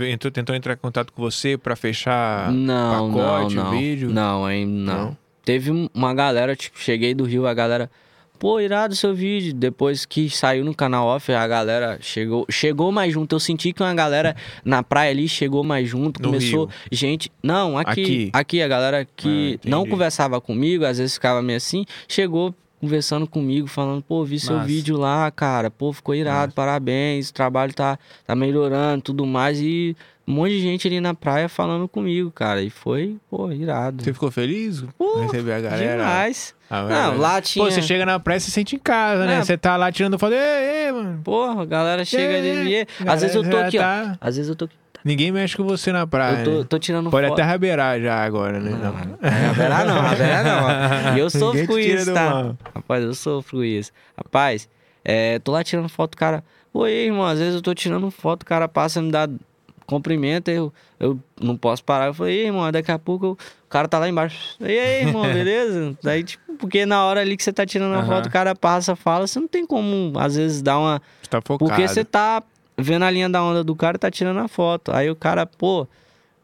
entrou, 0.00 0.30
tentou 0.30 0.54
entrar 0.56 0.74
em 0.74 0.78
contato 0.78 1.12
com 1.12 1.22
você 1.22 1.56
pra 1.56 1.76
fechar 1.76 2.50
não, 2.52 3.12
pacote, 3.12 3.54
não, 3.54 3.62
o 3.62 3.64
não. 3.66 3.78
vídeo? 3.78 4.10
Não, 4.10 4.44
aí 4.44 4.64
não. 4.66 4.94
Não? 5.06 5.16
Teve 5.44 5.70
um- 5.70 5.88
uma 5.94 6.12
galera, 6.12 6.56
tipo, 6.56 6.78
cheguei 6.80 7.14
do 7.14 7.22
Rio, 7.24 7.46
a 7.46 7.54
galera, 7.54 7.88
pô, 8.36 8.60
irado 8.60 8.96
seu 8.96 9.14
vídeo. 9.14 9.54
Depois 9.54 10.04
que 10.04 10.28
saiu 10.28 10.64
no 10.64 10.74
canal 10.74 11.06
off, 11.06 11.32
a 11.32 11.46
galera 11.46 11.98
chegou, 12.00 12.44
chegou 12.50 12.90
mais 12.90 13.12
junto. 13.14 13.36
Eu 13.36 13.40
senti 13.40 13.72
que 13.72 13.80
uma 13.80 13.94
galera 13.94 14.34
na 14.64 14.82
praia 14.82 15.12
ali 15.12 15.28
chegou 15.28 15.62
mais 15.62 15.88
junto. 15.88 16.20
No 16.20 16.28
começou 16.30 16.64
Rio. 16.66 16.74
gente, 16.90 17.30
não, 17.40 17.78
aqui, 17.78 18.00
Aqui? 18.02 18.30
aqui, 18.32 18.62
a 18.62 18.66
galera 18.66 19.06
que 19.16 19.60
Ah, 19.64 19.68
não 19.70 19.86
conversava 19.86 20.40
comigo, 20.40 20.84
às 20.84 20.98
vezes 20.98 21.14
ficava 21.14 21.40
meio 21.40 21.58
assim, 21.58 21.86
chegou 22.08 22.52
conversando 22.80 23.26
comigo, 23.26 23.66
falando, 23.66 24.02
pô, 24.02 24.24
vi 24.24 24.38
seu 24.38 24.54
Massa. 24.56 24.66
vídeo 24.66 24.96
lá, 24.96 25.30
cara, 25.30 25.70
pô, 25.70 25.92
ficou 25.92 26.14
irado, 26.14 26.48
Massa. 26.48 26.54
parabéns, 26.54 27.30
o 27.30 27.34
trabalho 27.34 27.72
tá, 27.74 27.98
tá 28.26 28.34
melhorando, 28.34 29.02
tudo 29.02 29.24
mais, 29.26 29.60
e 29.60 29.96
um 30.28 30.32
monte 30.32 30.50
de 30.52 30.60
gente 30.60 30.86
ali 30.88 31.00
na 31.00 31.14
praia 31.14 31.48
falando 31.48 31.86
comigo, 31.88 32.30
cara, 32.30 32.60
e 32.62 32.68
foi, 32.70 33.16
pô, 33.30 33.50
irado. 33.52 34.02
Você 34.02 34.12
ficou 34.12 34.30
feliz? 34.30 34.84
Pô, 34.98 35.20
Receber 35.20 35.52
a 35.52 35.60
galera? 35.60 35.96
Demais. 36.02 36.54
Ah, 36.68 36.82
Não, 36.82 37.18
lá 37.18 37.40
tinha. 37.40 37.64
Pô, 37.64 37.70
você 37.70 37.80
chega 37.80 38.04
na 38.04 38.18
praia, 38.18 38.40
você 38.40 38.50
sente 38.50 38.74
em 38.74 38.78
casa, 38.80 39.24
né? 39.24 39.36
É. 39.38 39.44
Você 39.44 39.56
tá 39.56 39.76
lá 39.76 39.90
tirando 39.92 40.18
foto, 40.18 40.32
ei, 40.32 40.86
ei, 40.86 40.92
mano. 40.92 41.20
Porra, 41.22 41.62
a 41.62 41.64
galera 41.64 42.04
chega 42.04 42.38
ali. 42.38 42.54
Galera, 42.64 42.86
Às 43.06 43.20
vezes 43.22 43.36
eu 43.36 43.48
tô 43.48 43.56
aqui, 43.56 43.78
ó. 43.78 43.82
tá- 43.82 44.18
Às 44.20 44.36
vezes 44.36 44.48
eu 44.48 44.56
tô 44.56 44.64
aqui. 44.64 44.74
Ninguém 45.06 45.30
mexe 45.30 45.56
com 45.56 45.62
você 45.64 45.92
na 45.92 46.04
praia, 46.06 46.40
Eu 46.40 46.44
tô, 46.44 46.58
né? 46.58 46.66
tô 46.68 46.78
tirando 46.80 47.10
Pode 47.10 47.28
foto. 47.28 47.38
até 47.38 47.48
rabeirar 47.48 48.00
já 48.00 48.24
agora, 48.24 48.58
né? 48.58 48.70
Não, 48.70 48.78
Não. 48.78 48.92
não, 48.92 49.46
Raberá 49.46 49.84
não, 49.84 50.00
Raberá 50.00 50.42
não. 50.42 51.16
E 51.16 51.20
eu 51.20 51.30
sofro 51.30 51.66
com 51.66 51.78
isso, 51.78 52.12
tá? 52.12 52.54
Rapaz, 52.74 53.04
eu 53.04 53.14
sofro 53.14 53.58
com 53.58 53.64
isso. 53.64 53.92
Rapaz, 54.16 54.68
é, 55.04 55.38
tô 55.38 55.52
lá 55.52 55.62
tirando 55.62 55.88
foto, 55.88 56.16
cara. 56.16 56.42
Oi, 56.74 56.90
irmão, 56.90 57.24
às 57.24 57.38
vezes 57.38 57.54
eu 57.54 57.62
tô 57.62 57.72
tirando 57.72 58.10
foto, 58.10 58.42
o 58.42 58.46
cara 58.46 58.66
passa, 58.66 59.00
me 59.00 59.10
dá 59.12 59.28
cumprimento, 59.86 60.48
eu, 60.50 60.72
eu 60.98 61.18
não 61.40 61.56
posso 61.56 61.84
parar. 61.84 62.06
Eu 62.06 62.14
falei, 62.14 62.38
"Ei, 62.40 62.46
irmão, 62.46 62.70
daqui 62.72 62.90
a 62.90 62.98
pouco 62.98 63.24
eu- 63.26 63.32
o 63.32 63.68
cara 63.68 63.86
tá 63.86 63.98
lá 64.00 64.08
embaixo. 64.08 64.56
E 64.60 64.64
aí, 64.64 65.02
irmão, 65.06 65.22
beleza? 65.32 65.96
Daí, 66.02 66.24
tipo, 66.24 66.54
porque 66.56 66.84
na 66.84 67.04
hora 67.04 67.20
ali 67.20 67.36
que 67.36 67.44
você 67.44 67.52
tá 67.52 67.64
tirando 67.64 67.94
a 67.94 67.98
Aham. 67.98 68.06
foto, 68.06 68.26
o 68.26 68.30
cara 68.30 68.54
passa, 68.54 68.96
fala, 68.96 69.26
você 69.26 69.38
não 69.38 69.46
tem 69.46 69.64
como, 69.66 70.18
às 70.18 70.34
vezes, 70.34 70.62
dar 70.62 70.78
uma. 70.78 71.00
Você 71.22 71.30
tá 71.30 71.40
focado. 71.40 71.70
Porque 71.70 71.86
você 71.86 72.04
tá 72.04 72.42
vendo 72.76 73.04
a 73.04 73.10
linha 73.10 73.28
da 73.28 73.42
onda 73.42 73.62
do 73.64 73.74
cara 73.74 73.96
e 73.96 73.98
tá 74.00 74.10
tirando 74.10 74.38
a 74.40 74.48
foto. 74.48 74.92
Aí 74.92 75.10
o 75.10 75.16
cara, 75.16 75.46
pô, 75.46 75.86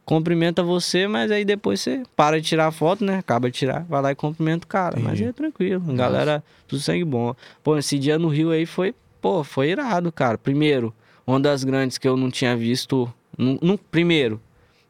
cumprimenta 0.05 0.63
você, 0.63 1.07
mas 1.07 1.31
aí 1.31 1.45
depois 1.45 1.81
você 1.81 2.03
para 2.17 2.41
de 2.41 2.47
tirar 2.49 2.67
a 2.67 2.73
foto, 2.73 3.05
né? 3.05 3.19
Acaba 3.19 3.51
de 3.51 3.57
tirar, 3.59 3.85
vai 3.89 4.03
lá 4.03 4.11
e 4.13 4.15
cumprimenta 4.15 4.65
o 4.65 4.69
cara. 4.69 4.99
Mas 5.01 5.21
é 5.21 5.33
tranquilo, 5.33 5.81
galera, 5.95 6.43
tudo 6.67 6.81
sangue 6.81 7.05
bom. 7.05 7.35
Pô, 7.63 7.77
esse 7.79 7.99
dia 7.99 8.19
no 8.19 8.29
Rio 8.29 8.51
aí 8.51 8.67
foi, 8.67 8.95
pô, 9.21 9.45
foi 9.45 9.71
irado, 9.71 10.11
cara. 10.11 10.37
Primeiro, 10.39 10.93
uma 11.27 11.39
das 11.39 11.63
grandes 11.65 11.99
que 11.99 12.09
eu 12.09 12.17
não 12.17 12.31
tinha 12.31 12.57
visto. 12.57 13.13
nu- 13.39 13.59
nu- 13.63 13.79
primeiro, 13.79 14.39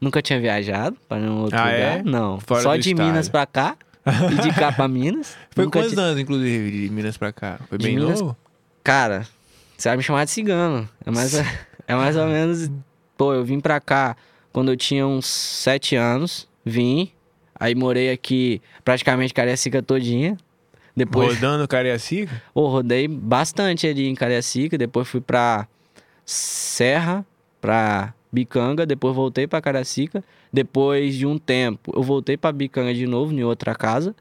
nunca 0.01 0.21
tinha 0.21 0.41
viajado 0.41 0.97
para 1.09 1.21
nenhum 1.21 1.43
outro 1.43 1.57
Ah, 1.59 1.65
lugar. 1.65 1.79
é? 1.81 2.03
Não. 2.03 2.41
Fora 2.41 2.61
Só 2.63 2.75
de 2.77 2.91
estado. 2.91 3.07
Minas 3.07 3.29
pra 3.29 3.47
cá. 3.47 3.77
e 4.05 4.43
de 4.43 4.53
cá 4.53 4.73
pra 4.73 4.89
Minas. 4.89 5.37
Foi 5.53 5.71
quantos 5.71 5.93
tinha- 5.93 6.03
anos, 6.05 6.19
inclusive, 6.21 6.71
de 6.73 6.91
Minas 6.93 7.17
pra 7.17 7.33
cá? 7.33 7.61
Foi 7.69 7.79
De 7.79 7.87
bem 7.87 7.97
Minas- 7.99 8.21
novo? 8.21 8.37
Cara, 8.83 9.25
você 9.83 9.89
vai 9.89 9.97
me 9.97 10.03
chamar 10.05 10.25
de 10.25 10.31
cigano. 10.31 10.89
É 11.05 11.11
mais, 11.11 11.35
é 11.89 11.95
mais 11.97 12.17
ou 12.17 12.27
menos. 12.27 12.71
Pô, 13.17 13.35
eu 13.35 13.45
vim 13.45 13.59
pra 13.59 13.81
cá 13.81 14.17
quando 14.53 14.71
eu 14.71 14.77
tinha 14.77 15.05
uns 15.05 15.27
sete 15.27 15.97
anos. 15.97 16.49
Vim. 16.65 17.11
Aí 17.59 17.75
morei 17.75 18.11
aqui 18.11 18.63
praticamente 18.85 19.35
Cariacica 19.35 19.83
todinha. 19.83 20.37
Depois, 20.95 21.35
Rodando 21.35 21.67
Cariacica? 21.67 22.31
pô, 22.55 22.69
rodei 22.69 23.09
bastante 23.09 23.87
ali 23.89 24.07
em 24.07 24.15
Cariacica. 24.15 24.79
Depois 24.79 25.09
fui 25.09 25.21
pra 25.21 25.67
Serra, 26.25 27.27
pra 27.61 28.15
Bicanga. 28.31 28.87
Depois 28.87 29.17
voltei 29.17 29.49
pra 29.49 29.61
Cariacica. 29.61 30.23
Depois 30.53 31.17
de 31.17 31.27
um 31.27 31.39
tempo, 31.39 31.93
eu 31.97 32.05
voltei 32.05 32.37
pra 32.37 32.53
Bicanga 32.53 32.95
de 32.95 33.07
novo, 33.07 33.33
em 33.33 33.43
outra 33.43 33.75
casa. 33.75 34.15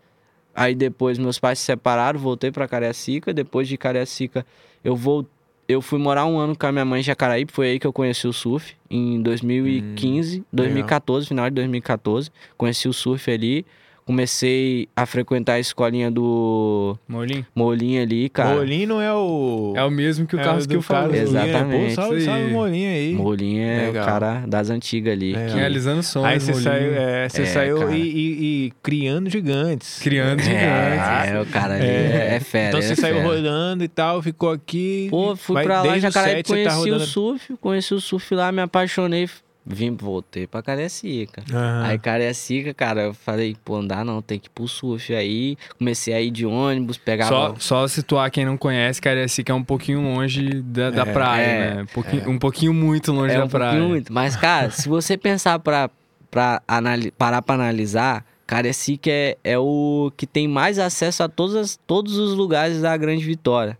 Aí 0.55 0.73
depois 0.73 1.19
meus 1.19 1.37
pais 1.37 1.59
se 1.59 1.65
separaram, 1.65 2.19
voltei 2.19 2.51
pra 2.51 2.67
Cariacica. 2.67 3.31
Depois 3.31 3.67
de 3.67 3.77
Cariacica, 3.77 4.43
eu 4.83 4.95
vou 4.95 5.27
eu 5.71 5.81
fui 5.81 5.99
morar 5.99 6.25
um 6.25 6.37
ano 6.37 6.55
com 6.57 6.65
a 6.67 6.71
minha 6.71 6.85
mãe 6.85 7.01
em 7.01 7.03
Jacaraípe, 7.03 7.51
foi 7.51 7.71
aí 7.71 7.79
que 7.79 7.87
eu 7.87 7.93
conheci 7.93 8.27
o 8.27 8.33
surf, 8.33 8.75
em 8.89 9.21
2015, 9.21 10.43
2014, 10.51 11.27
final 11.27 11.49
de 11.49 11.55
2014. 11.55 12.31
Conheci 12.57 12.87
o 12.87 12.93
surf 12.93 13.31
ali, 13.31 13.65
comecei 14.05 14.87
a 14.95 15.05
frequentar 15.05 15.53
a 15.53 15.59
escolinha 15.59 16.09
do 16.11 16.97
Molinho? 17.07 17.45
Molinho 17.55 18.01
ali, 18.01 18.29
cara. 18.29 18.55
Molinho 18.55 18.87
não 18.87 19.01
é 19.01 19.13
o... 19.13 19.73
É 19.75 19.83
o 19.83 19.91
mesmo 19.91 20.25
que 20.27 20.35
o 20.35 20.39
é 20.39 20.43
Carlos 20.43 20.65
que 20.67 20.75
eu 20.75 20.81
né? 21.09 21.17
Exatamente. 21.19 21.95
Pô, 21.95 22.01
salve, 22.01 22.21
salve 22.21 22.41
aí. 22.41 22.47
o 22.47 22.51
Molinho 22.51 22.89
aí. 22.91 23.13
Molinho 23.15 23.61
é 23.63 23.85
Legal. 23.87 24.03
o 24.03 24.05
cara 24.05 24.43
das 24.47 24.69
antigas 24.69 25.13
ali. 25.13 25.33
Legal. 25.33 25.47
que- 25.49 25.55
Realizando 25.55 26.03
sonhos, 26.03 26.27
Aí 26.27 26.39
você 26.39 26.53
saiu, 26.53 26.93
é, 26.95 27.29
você 27.29 27.41
É, 27.41 27.45
saiu 27.45 27.79
cara. 27.79 27.95
e, 27.95 28.01
e- 28.01 28.65
e 28.67 28.73
criando 28.83 29.29
gigantes. 29.29 29.99
Criando 30.01 30.41
gigantes. 30.41 30.61
É, 30.61 31.33
é, 31.35 31.41
o 31.41 31.45
cara 31.45 31.75
ali 31.75 31.85
é, 31.85 32.35
é 32.35 32.39
fera. 32.39 32.69
Então 32.69 32.81
você 32.81 32.93
é 32.93 32.95
saiu 32.95 33.15
fera. 33.15 33.27
rodando 33.27 33.83
e 33.83 33.87
tal, 33.87 34.21
ficou 34.21 34.51
aqui. 34.51 35.07
Pô, 35.09 35.35
fui 35.35 35.53
vai- 35.55 35.63
pra 35.63 35.81
lá, 35.83 35.95
o 35.95 36.01
sete 36.01 36.01
você 36.11 36.63
tá 36.63 36.71
conheci 36.71 36.75
o 36.77 36.79
rodando- 36.93 37.05
surf, 37.05 37.53
conheci 37.61 37.93
o 37.93 38.01
surf 38.01 38.35
lá, 38.35 38.51
me 38.51 38.61
apaixonei, 38.61 39.29
vim, 39.65 39.95
voltei 39.95 40.47
pra 40.47 40.61
Cariacica. 40.61 41.43
Aham. 41.51 41.83
Aí 41.85 41.99
Cariacica, 41.99 42.73
cara, 42.73 43.03
eu 43.03 43.13
falei, 43.13 43.55
pô, 43.63 43.77
não 43.77 43.87
dá 43.87 44.03
não, 44.03 44.21
tem 44.21 44.39
que 44.39 44.47
ir 44.47 44.51
pro 44.51 44.67
surf. 44.67 45.13
Aí 45.13 45.57
comecei 45.77 46.13
a 46.13 46.21
ir 46.21 46.31
de 46.31 46.45
ônibus, 46.45 46.97
pegava... 46.97 47.29
Só, 47.29 47.55
só 47.59 47.87
situar 47.87 48.29
quem 48.31 48.45
não 48.45 48.57
conhece, 48.57 49.01
Cariacica 49.01 49.51
é 49.51 49.55
um 49.55 49.63
pouquinho 49.63 50.01
longe 50.01 50.61
da, 50.61 50.89
da 50.89 51.03
É, 51.03 51.13
praia, 51.13 51.45
é, 51.45 51.75
né? 51.75 51.81
Um 51.83 51.85
pouquinho, 51.87 52.29
um 52.31 52.39
pouquinho 52.39 52.73
muito 52.73 53.11
longe 53.11 53.33
é 53.35 53.37
da 53.37 53.45
um 53.45 53.49
praia. 53.49 53.71
pouquinho 53.71 53.89
muito. 53.89 54.11
Mas, 54.13 54.35
cara, 54.35 54.69
se 54.71 54.87
você 54.89 55.17
pensar 55.17 55.59
pra, 55.59 55.89
pra 56.29 56.61
anali- 56.67 57.11
parar 57.11 57.41
pra 57.41 57.55
analisar, 57.55 58.25
Cariacica 58.47 59.09
é, 59.09 59.37
é 59.43 59.57
o 59.57 60.11
que 60.17 60.27
tem 60.27 60.47
mais 60.47 60.77
acesso 60.79 61.23
a 61.23 61.29
todas 61.29 61.55
as- 61.55 61.79
todos 61.87 62.17
os 62.17 62.33
lugares 62.35 62.81
da 62.81 62.95
Grande 62.97 63.23
Vitória. 63.23 63.77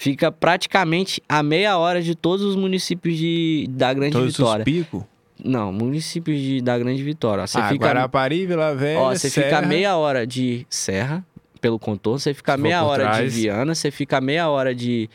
Fica 0.00 0.32
praticamente 0.32 1.22
a 1.28 1.42
meia 1.42 1.76
hora 1.76 2.00
de 2.00 2.14
todos 2.14 2.42
os 2.42 2.56
municípios 2.56 3.18
de, 3.18 3.66
da 3.68 3.92
Grande 3.92 4.14
Todos 4.14 4.34
Vitória. 4.34 4.62
os 4.62 4.64
picos? 4.64 5.02
Não, 5.44 5.70
municípios 5.70 6.40
de, 6.40 6.62
da 6.62 6.78
Grande 6.78 7.02
Vitória. 7.02 7.46
Você 7.46 7.58
ah, 7.60 7.68
fica, 7.68 7.84
Guarapari, 7.84 8.46
Vila 8.46 8.74
Velha, 8.74 8.98
ó, 8.98 9.14
você 9.14 9.28
fica 9.28 9.50
Serra. 9.50 9.66
meia 9.66 9.94
hora 9.98 10.26
de 10.26 10.66
Serra, 10.70 11.22
pelo 11.60 11.78
contorno. 11.78 12.18
Você 12.18 12.32
fica 12.32 12.56
Se 12.56 12.62
meia 12.62 12.82
hora 12.82 13.04
de 13.04 13.10
trás. 13.10 13.34
Viana. 13.34 13.74
Você 13.74 13.90
fica 13.90 14.22
meia 14.22 14.48
hora 14.48 14.74
de... 14.74 15.10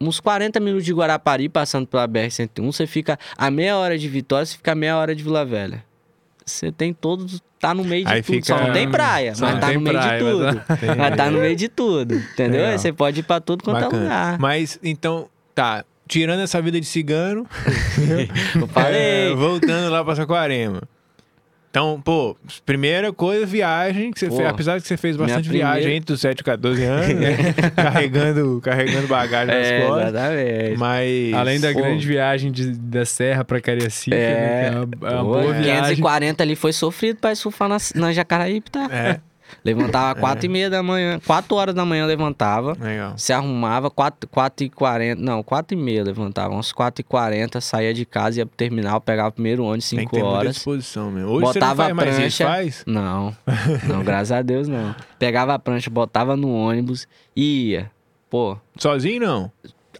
Uns 0.00 0.18
40 0.18 0.58
minutos 0.60 0.86
de 0.86 0.94
Guarapari, 0.94 1.50
passando 1.50 1.86
pela 1.86 2.08
BR-101. 2.08 2.72
Você 2.72 2.86
fica 2.86 3.18
a 3.36 3.50
meia 3.50 3.76
hora 3.76 3.98
de 3.98 4.08
Vitória, 4.08 4.46
você 4.46 4.56
fica 4.56 4.72
a 4.72 4.74
meia 4.74 4.96
hora 4.96 5.14
de 5.14 5.22
Vila 5.22 5.44
Velha. 5.44 5.84
Você 6.52 6.70
tem 6.72 6.92
todos... 6.92 7.42
Tá 7.58 7.72
no 7.72 7.84
meio 7.84 8.04
de 8.04 8.12
Aí 8.12 8.22
tudo. 8.22 8.34
fica- 8.34 8.46
Só 8.58 8.64
não 8.66 8.72
tem 8.72 8.90
praia, 8.90 9.34
Só 9.36 9.46
mas 9.46 9.60
tá 9.60 9.72
no 9.72 9.80
meio 9.80 9.96
praia, 9.96 10.18
de 10.18 10.24
mas 10.24 10.32
tudo. 10.34 10.76
Tem- 10.80 10.96
Mas 10.96 11.16
tá 11.16 11.30
no 11.30 11.38
meio 11.38 11.54
de 11.56 11.68
tudo, 11.68 12.14
entendeu? 12.16 12.60
Legal. 12.62 12.78
Você 12.78 12.92
pode 12.92 13.20
ir 13.20 13.22
pra 13.22 13.40
tudo 13.40 13.62
quanto 13.62 13.78
é 13.78 13.82
Bacana. 13.82 14.02
lugar. 14.02 14.38
Mas, 14.40 14.80
então, 14.82 15.28
tá. 15.54 15.84
Tirando 16.08 16.40
essa 16.40 16.60
vida 16.60 16.80
de 16.80 16.84
cigano, 16.86 17.46
Eu 18.60 18.66
falei. 18.66 19.00
É, 19.30 19.34
voltando 19.34 19.90
lá 19.90 20.04
pra 20.04 20.16
Saquarema. 20.16 20.82
Então, 21.72 21.98
pô, 22.04 22.36
primeira 22.66 23.14
coisa, 23.14 23.46
viagem, 23.46 24.10
que 24.12 24.20
você 24.20 24.28
Pô, 24.28 24.36
fez, 24.36 24.46
apesar 24.50 24.76
de 24.76 24.82
que 24.82 24.88
você 24.88 24.96
fez 24.98 25.16
bastante 25.16 25.48
primeira- 25.48 25.72
viagem 25.72 25.96
entre 25.96 26.12
os 26.12 26.20
7 26.20 26.40
e 26.40 26.44
14 26.44 26.84
anos, 26.84 27.14
né? 27.14 27.34
carregando, 27.74 28.60
carregando 28.62 29.06
bagagem 29.08 29.54
nas 29.54 29.66
é, 29.66 29.86
costas. 29.86 30.08
exatamente. 30.10 30.76
Mas. 30.78 31.32
Além 31.32 31.58
da 31.60 31.72
Pô. 31.72 31.78
grande 31.80 32.06
viagem 32.06 32.52
de- 32.52 32.72
da 32.76 33.06
Serra 33.06 33.42
pra 33.42 33.58
Cariacica, 33.58 34.14
É, 34.14 34.34
né, 34.34 34.60
que 34.60 34.76
é 34.76 34.78
uma, 35.06 35.10
é 35.10 35.14
uma 35.14 35.24
Pô, 35.24 35.30
boa 35.30 35.52
viagem. 35.54 35.94
540 35.96 36.42
ali 36.42 36.54
foi 36.56 36.74
sofrido 36.74 37.16
pra 37.18 37.34
surfar 37.34 37.70
na, 37.70 37.78
na 37.94 38.12
Jacaraípe, 38.12 38.70
tá? 38.70 38.86
É, 38.92 39.18
Levantava 39.64 40.18
4 40.20 40.46
e 40.46 40.48
meia 40.48 40.68
da 40.70 40.82
manhã, 40.82 41.20
4 41.26 41.56
horas 41.56 41.74
da 41.74 41.84
manhã 41.84 42.06
levantava. 42.06 42.76
legal. 42.80 43.14
Se 43.16 43.32
arrumava, 43.32 43.90
4, 43.90 44.28
4 44.28 44.66
e 44.66 44.70
40, 44.70 45.20
não, 45.20 45.42
4 45.42 45.76
e 45.76 45.80
meia 45.80 46.02
levantava, 46.04 46.54
uns 46.54 46.72
4 46.72 47.00
e 47.00 47.04
40, 47.04 47.60
saía 47.60 47.92
de 47.94 48.04
casa, 48.04 48.38
ia 48.40 48.46
pro 48.46 48.56
terminal, 48.56 49.00
pegava 49.00 49.28
o 49.28 49.32
primeiro 49.32 49.64
ônibus, 49.64 49.90
Tem 49.90 49.98
que 50.00 50.04
5 50.04 50.14
ter 50.16 50.22
muita 50.22 50.36
horas. 50.38 50.54
disposição 50.54 51.10
mesmo. 51.10 51.30
Hoje 51.30 51.42
Botava 51.44 51.84
você 51.84 51.88
não 51.92 51.96
faz 51.96 52.08
a 52.08 52.18
prancha. 52.18 52.44
faz? 52.46 52.84
Não, 52.86 53.36
não, 53.88 54.02
graças 54.04 54.32
a 54.32 54.42
Deus 54.42 54.68
não. 54.68 54.94
Pegava 55.18 55.54
a 55.54 55.58
prancha, 55.58 55.90
botava 55.90 56.36
no 56.36 56.52
ônibus 56.54 57.06
e 57.36 57.70
ia. 57.70 57.90
Pô, 58.30 58.56
Sozinho 58.78 59.20
não? 59.20 59.52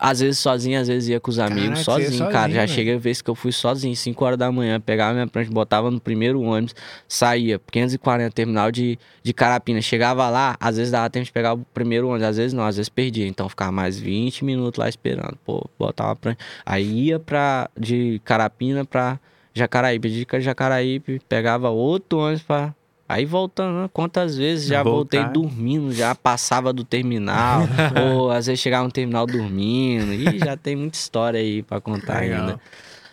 Às 0.04 0.18
vezes 0.18 0.40
sozinho, 0.40 0.80
às 0.80 0.88
vezes 0.88 1.08
ia 1.10 1.20
com 1.20 1.30
os 1.30 1.38
amigos, 1.38 1.84
Caraca, 1.84 2.02
ia 2.02 2.06
sozinho, 2.08 2.24
cara. 2.30 2.38
sozinho, 2.48 2.54
Já 2.56 2.66
cheguei 2.66 2.94
a 2.94 2.98
vez 2.98 3.22
que 3.22 3.30
eu 3.30 3.36
fui 3.36 3.52
sozinho, 3.52 3.94
5 3.94 4.24
horas 4.24 4.36
da 4.36 4.50
manhã, 4.50 4.80
pegava 4.80 5.12
minha 5.14 5.28
prancha, 5.28 5.48
botava 5.52 5.92
no 5.92 6.00
primeiro 6.00 6.40
ônibus, 6.40 6.74
saía, 7.06 7.60
540, 7.70 8.32
terminal 8.34 8.72
de, 8.72 8.98
de 9.22 9.32
Carapina. 9.32 9.80
Chegava 9.80 10.28
lá, 10.28 10.56
às 10.58 10.76
vezes 10.76 10.90
dava 10.90 11.08
tempo 11.08 11.24
de 11.24 11.30
pegar 11.32 11.54
o 11.54 11.58
primeiro 11.72 12.08
ônibus, 12.08 12.26
às 12.26 12.36
vezes 12.36 12.52
não, 12.52 12.64
às 12.64 12.76
vezes 12.76 12.88
perdia. 12.88 13.28
Então 13.28 13.48
ficava 13.48 13.70
mais 13.70 13.96
20 13.96 14.44
minutos 14.44 14.76
lá 14.76 14.88
esperando. 14.88 15.38
Pô, 15.44 15.64
botava 15.78 16.10
a 16.10 16.16
prancha. 16.16 16.38
Aí 16.66 17.04
ia 17.04 17.20
pra, 17.20 17.70
de 17.78 18.20
Carapina 18.24 18.84
pra 18.84 19.20
Jacaraípe. 19.54 20.08
De 20.10 20.40
Jacaraípe, 20.40 21.20
pegava 21.28 21.70
outro 21.70 22.18
ônibus 22.18 22.42
pra. 22.42 22.74
Aí 23.12 23.24
voltando, 23.24 23.82
né? 23.82 23.90
quantas 23.92 24.36
vezes 24.36 24.66
já 24.66 24.82
voltei 24.82 25.20
Voltar. 25.20 25.32
dormindo, 25.32 25.92
já 25.92 26.14
passava 26.14 26.72
do 26.72 26.84
terminal, 26.84 27.62
ou 28.16 28.30
às 28.30 28.46
vezes 28.46 28.60
chegava 28.60 28.84
no 28.84 28.90
terminal 28.92 29.26
dormindo, 29.26 30.12
e 30.14 30.38
já 30.38 30.56
tem 30.56 30.74
muita 30.76 30.96
história 30.96 31.38
aí 31.40 31.62
pra 31.62 31.80
contar 31.80 32.20
Legal. 32.20 32.40
ainda. 32.40 32.60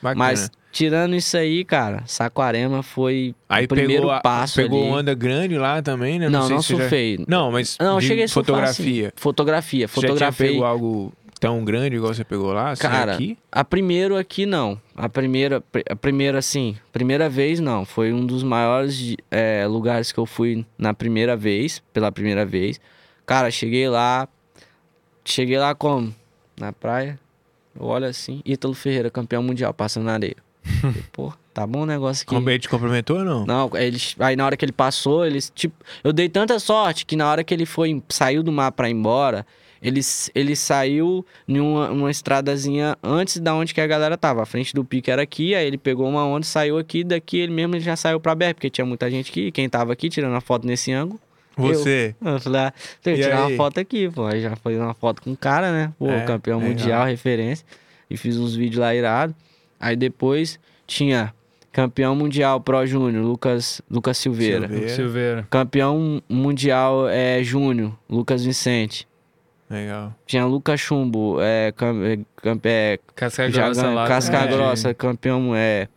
Bacana. 0.01 0.15
Mas 0.17 0.49
tirando 0.71 1.13
isso 1.15 1.35
aí, 1.35 1.65
cara, 1.65 2.03
Saquarema 2.05 2.81
foi 2.81 3.35
Aí 3.49 3.65
o 3.65 3.67
primeiro 3.67 4.03
pegou, 4.03 4.11
a- 4.11 4.21
passo 4.21 4.55
pegou 4.55 4.81
ali. 4.83 4.91
onda 5.01 5.13
grande 5.13 5.57
lá 5.57 5.81
também, 5.81 6.17
né? 6.17 6.29
Não, 6.29 6.47
não 6.47 6.61
se 6.61 6.67
você 6.69 6.73
já- 6.75 6.79
surfei. 6.83 7.25
Não, 7.27 7.51
mas 7.51 7.75
Não, 7.81 7.99
cheguei 7.99 8.25
surfar, 8.27 8.45
fotografia. 8.45 9.11
Fotografia, 9.17 9.87
Você 9.89 10.07
já 10.07 10.31
tinha 10.31 10.31
pego 10.31 10.63
algo 10.63 11.11
tão 11.39 11.63
grande 11.63 11.95
igual 11.95 12.13
você 12.13 12.23
pegou 12.23 12.51
lá? 12.51 12.71
assim, 12.71 12.81
Cara, 12.81 13.13
aqui? 13.13 13.37
a 13.51 13.63
primeiro 13.63 14.17
aqui 14.17 14.45
não. 14.45 14.79
A 14.95 15.07
primeira, 15.07 15.63
a 15.89 15.95
primeira 15.95 16.39
assim, 16.39 16.75
primeira 16.91 17.29
vez 17.29 17.59
não. 17.59 17.85
Foi 17.85 18.11
um 18.11 18.25
dos 18.25 18.43
maiores 18.43 19.15
é, 19.31 19.65
lugares 19.65 20.11
que 20.11 20.19
eu 20.19 20.25
fui 20.25 20.65
na 20.77 20.93
primeira 20.93 21.35
vez, 21.37 21.81
pela 21.93 22.11
primeira 22.11 22.45
vez. 22.45 22.79
Cara, 23.25 23.49
cheguei 23.49 23.87
lá, 23.87 24.27
cheguei 25.23 25.57
lá 25.57 25.73
como? 25.73 26.13
Na 26.59 26.73
praia. 26.73 27.19
Eu 27.79 27.85
olho 27.85 28.05
assim, 28.05 28.41
Ítalo 28.45 28.73
Ferreira, 28.73 29.09
campeão 29.09 29.41
mundial, 29.41 29.73
passando 29.73 30.05
na 30.05 30.13
areia. 30.13 30.35
Pô, 31.13 31.31
tá 31.53 31.65
bom 31.65 31.81
o 31.83 31.85
negócio 31.85 32.23
aqui. 32.23 32.35
Como 32.35 32.49
ele 32.49 32.59
te 32.59 32.67
cumprimentou 32.67 33.19
ou 33.19 33.23
não? 33.23 33.45
Não, 33.45 33.69
eles, 33.75 34.15
aí 34.19 34.35
na 34.35 34.45
hora 34.45 34.57
que 34.57 34.65
ele 34.65 34.71
passou, 34.73 35.25
eles, 35.25 35.51
tipo, 35.55 35.75
eu 36.03 36.11
dei 36.11 36.27
tanta 36.27 36.59
sorte 36.59 37.05
que 37.05 37.15
na 37.15 37.29
hora 37.29 37.43
que 37.43 37.53
ele 37.53 37.65
foi, 37.65 38.03
saiu 38.09 38.43
do 38.43 38.51
mar 38.51 38.71
pra 38.73 38.89
ir 38.89 38.93
embora, 38.93 39.45
ele, 39.82 40.01
ele 40.36 40.55
saiu 40.55 41.25
numa, 41.47 41.88
numa 41.89 42.11
estradazinha 42.11 42.97
antes 43.03 43.39
da 43.39 43.53
onde 43.55 43.73
que 43.73 43.82
a 43.82 43.88
galera 43.88 44.17
tava. 44.17 44.43
A 44.43 44.45
frente 44.45 44.73
do 44.73 44.84
pique 44.84 45.09
era 45.09 45.21
aqui, 45.21 45.55
aí 45.55 45.65
ele 45.65 45.77
pegou 45.77 46.07
uma 46.07 46.25
onda, 46.25 46.45
saiu 46.45 46.77
aqui, 46.77 47.03
daqui 47.03 47.38
ele 47.39 47.51
mesmo 47.51 47.75
ele 47.75 47.84
já 47.84 47.95
saiu 47.95 48.19
pra 48.19 48.36
BR, 48.36 48.53
porque 48.53 48.69
tinha 48.69 48.86
muita 48.86 49.09
gente 49.09 49.32
aqui, 49.32 49.51
quem 49.51 49.69
tava 49.69 49.93
aqui 49.93 50.09
tirando 50.09 50.36
a 50.36 50.41
foto 50.41 50.65
nesse 50.67 50.91
ângulo. 50.91 51.19
Você. 51.57 52.15
Eu 52.23 52.39
falei, 52.39 52.61
ah, 52.61 52.73
tem 53.01 53.15
que 53.15 53.21
tirar 53.21 53.45
aí? 53.45 53.51
uma 53.51 53.57
foto 53.57 53.80
aqui, 53.80 54.09
pô. 54.09 54.25
Aí 54.25 54.39
já 54.41 54.55
foi 54.55 54.77
uma 54.77 54.93
foto 54.93 55.21
com 55.21 55.34
o 55.34 55.38
cara, 55.38 55.71
né? 55.71 55.93
Pô, 55.99 56.09
É, 56.09 56.21
campeão 56.21 56.59
legal. 56.59 56.71
mundial, 56.71 57.05
referência. 57.05 57.65
E 58.09 58.15
fiz 58.15 58.38
uns 58.38 58.55
vídeos 58.55 58.80
lá 58.80 58.95
irado. 58.95 59.36
Aí 59.77 59.95
depois 59.95 60.57
tinha 60.88 61.34
campeão 61.71 62.15
mundial 62.15 62.61
Pro 62.61 62.86
Júnior, 62.86 63.23
Lucas, 63.23 63.82
Lucas 63.89 64.17
Silveira. 64.17 64.67
Silveira. 64.67 64.89
Silveira. 64.95 65.47
Campeão 65.49 66.21
mundial 66.30 67.07
é, 67.09 67.43
Júnior, 67.43 67.93
Lucas 68.09 68.43
Vicente. 68.43 69.07
Legal. 69.70 70.15
Tinha 70.26 70.45
Lucas 70.45 70.80
Chumbo, 70.80 71.38
é, 71.39 71.72
cam, 71.72 71.95
é, 72.03 72.17
é, 72.63 72.99
Casca 73.15 73.51
já 73.51 73.65
Grossa 73.65 73.82
ganha- 73.84 73.93
lá. 73.93 74.07
Casca. 74.07 74.45
Grossa, 74.47 74.93
campeão, 74.95 75.55
é, 75.55 75.88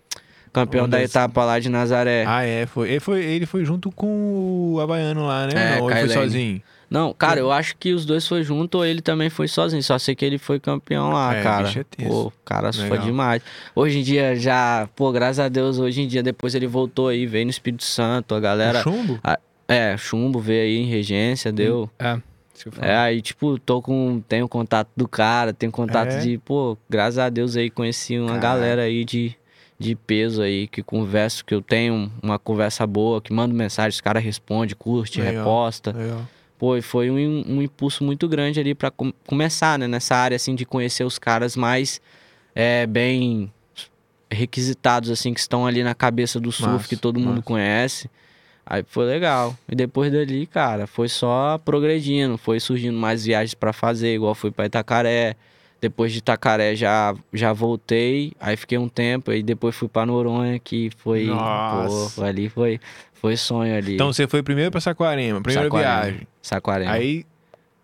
campeão 0.52 0.86
da 0.88 1.02
etapa 1.02 1.44
lá 1.44 1.58
de 1.58 1.68
Nazaré. 1.70 2.24
Ah, 2.26 2.44
é. 2.44 2.66
Foi. 2.66 2.90
Ele, 2.90 3.00
foi. 3.00 3.24
ele 3.24 3.46
foi 3.46 3.64
junto 3.64 3.90
com 3.90 4.72
o 4.74 4.80
Havaiano 4.80 5.24
lá, 5.26 5.46
né? 5.46 5.52
É, 5.54 5.76
não, 5.76 5.84
ou 5.84 5.90
ele 5.90 6.00
foi 6.00 6.08
sozinho? 6.10 6.62
Não, 6.90 7.14
cara, 7.14 7.40
eu 7.40 7.50
acho 7.50 7.74
que 7.78 7.94
os 7.94 8.04
dois 8.04 8.28
foi 8.28 8.42
junto 8.42 8.74
ou 8.76 8.84
ele 8.84 9.00
também 9.00 9.30
foi 9.30 9.48
sozinho. 9.48 9.82
Só 9.82 9.98
sei 9.98 10.14
que 10.14 10.22
ele 10.22 10.36
foi 10.36 10.60
campeão 10.60 11.10
lá, 11.10 11.34
É, 11.34 11.42
cara. 11.42 11.70
é 11.98 12.04
pô, 12.06 12.30
cara, 12.44 12.70
foi 12.70 12.82
Legal. 12.84 13.06
demais. 13.06 13.42
Hoje 13.74 14.00
em 14.00 14.02
dia 14.02 14.36
já, 14.36 14.86
pô, 14.94 15.10
graças 15.10 15.38
a 15.38 15.48
Deus, 15.48 15.78
hoje 15.78 16.02
em 16.02 16.06
dia 16.06 16.22
depois 16.22 16.54
ele 16.54 16.66
voltou 16.66 17.08
aí, 17.08 17.24
veio 17.24 17.46
no 17.46 17.50
Espírito 17.50 17.84
Santo, 17.84 18.34
a 18.34 18.40
galera. 18.40 18.80
O 18.80 18.82
chumbo? 18.82 19.18
É, 19.66 19.96
chumbo 19.96 20.38
veio 20.38 20.64
aí 20.64 20.76
em 20.82 20.86
regência, 20.86 21.50
deu. 21.50 21.88
É. 21.98 22.18
É, 22.80 22.96
aí, 22.96 23.20
tipo, 23.22 23.58
tô 23.58 23.80
com. 23.82 24.20
Tenho 24.28 24.48
contato 24.48 24.88
do 24.96 25.06
cara, 25.08 25.52
tenho 25.52 25.70
contato 25.72 26.10
É? 26.14 26.18
de. 26.18 26.38
Pô, 26.38 26.76
graças 26.88 27.18
a 27.18 27.28
Deus 27.28 27.56
aí 27.56 27.70
conheci 27.70 28.18
uma 28.18 28.28
Caraca. 28.28 28.42
galera 28.42 28.82
aí 28.82 29.04
de, 29.04 29.36
de 29.78 29.94
peso 29.94 30.42
aí, 30.42 30.66
que 30.68 30.82
converso, 30.82 31.44
que 31.44 31.54
eu 31.54 31.60
tenho 31.62 32.10
uma 32.22 32.38
conversa 32.38 32.86
boa, 32.86 33.20
que 33.20 33.32
mando 33.32 33.54
mensagem, 33.54 33.90
os 33.90 34.00
caras 34.00 34.22
respondem, 34.22 34.74
curte, 34.76 35.20
Legal. 35.20 35.44
reposta. 35.44 35.92
Legal. 35.92 36.28
Pô, 36.58 36.76
e 36.76 36.82
foi 36.82 37.10
um, 37.10 37.44
um 37.48 37.60
impulso 37.62 38.04
muito 38.04 38.28
grande 38.28 38.60
ali 38.60 38.74
pra 38.74 38.90
com- 38.90 39.12
começar, 39.26 39.78
né? 39.78 39.88
Nessa 39.88 40.14
área, 40.14 40.36
assim, 40.36 40.54
de 40.54 40.64
conhecer 40.64 41.02
os 41.04 41.18
caras 41.18 41.56
mais 41.56 42.00
é, 42.54 42.86
bem 42.86 43.52
requisitados, 44.30 45.10
assim, 45.10 45.34
que 45.34 45.40
estão 45.40 45.66
ali 45.66 45.82
na 45.82 45.94
cabeça 45.94 46.40
do 46.40 46.50
surf, 46.52 46.70
Massa, 46.72 46.88
que 46.88 46.96
todo 46.96 47.18
mundo 47.18 47.30
massa. 47.36 47.42
conhece. 47.42 48.10
Aí 48.64 48.84
foi 48.86 49.04
legal. 49.04 49.56
E 49.68 49.74
depois 49.74 50.12
dali, 50.12 50.46
cara, 50.46 50.86
foi 50.86 51.08
só 51.08 51.58
progredindo, 51.58 52.38
foi 52.38 52.60
surgindo 52.60 52.96
mais 52.98 53.24
viagens 53.24 53.54
pra 53.54 53.72
fazer, 53.72 54.14
igual 54.14 54.34
fui 54.34 54.50
pra 54.50 54.66
Itacaré. 54.66 55.36
Depois 55.80 56.12
de 56.12 56.18
Itacaré 56.18 56.76
já, 56.76 57.12
já 57.32 57.52
voltei, 57.52 58.32
aí 58.38 58.56
fiquei 58.56 58.78
um 58.78 58.88
tempo, 58.88 59.32
aí 59.32 59.42
depois 59.42 59.74
fui 59.74 59.88
pra 59.88 60.06
Noronha, 60.06 60.56
que 60.60 60.90
foi. 60.96 61.26
Pô, 61.26 62.22
ali 62.22 62.48
foi, 62.48 62.78
foi 63.14 63.36
sonho 63.36 63.76
ali. 63.76 63.94
Então 63.94 64.12
você 64.12 64.28
foi 64.28 64.44
primeiro 64.44 64.70
pra 64.70 64.80
Saquarema, 64.80 65.40
primeira 65.40 65.64
Saquarema. 65.68 66.02
viagem. 66.02 66.28
Saquarema. 66.40 66.92
Aí, 66.92 67.26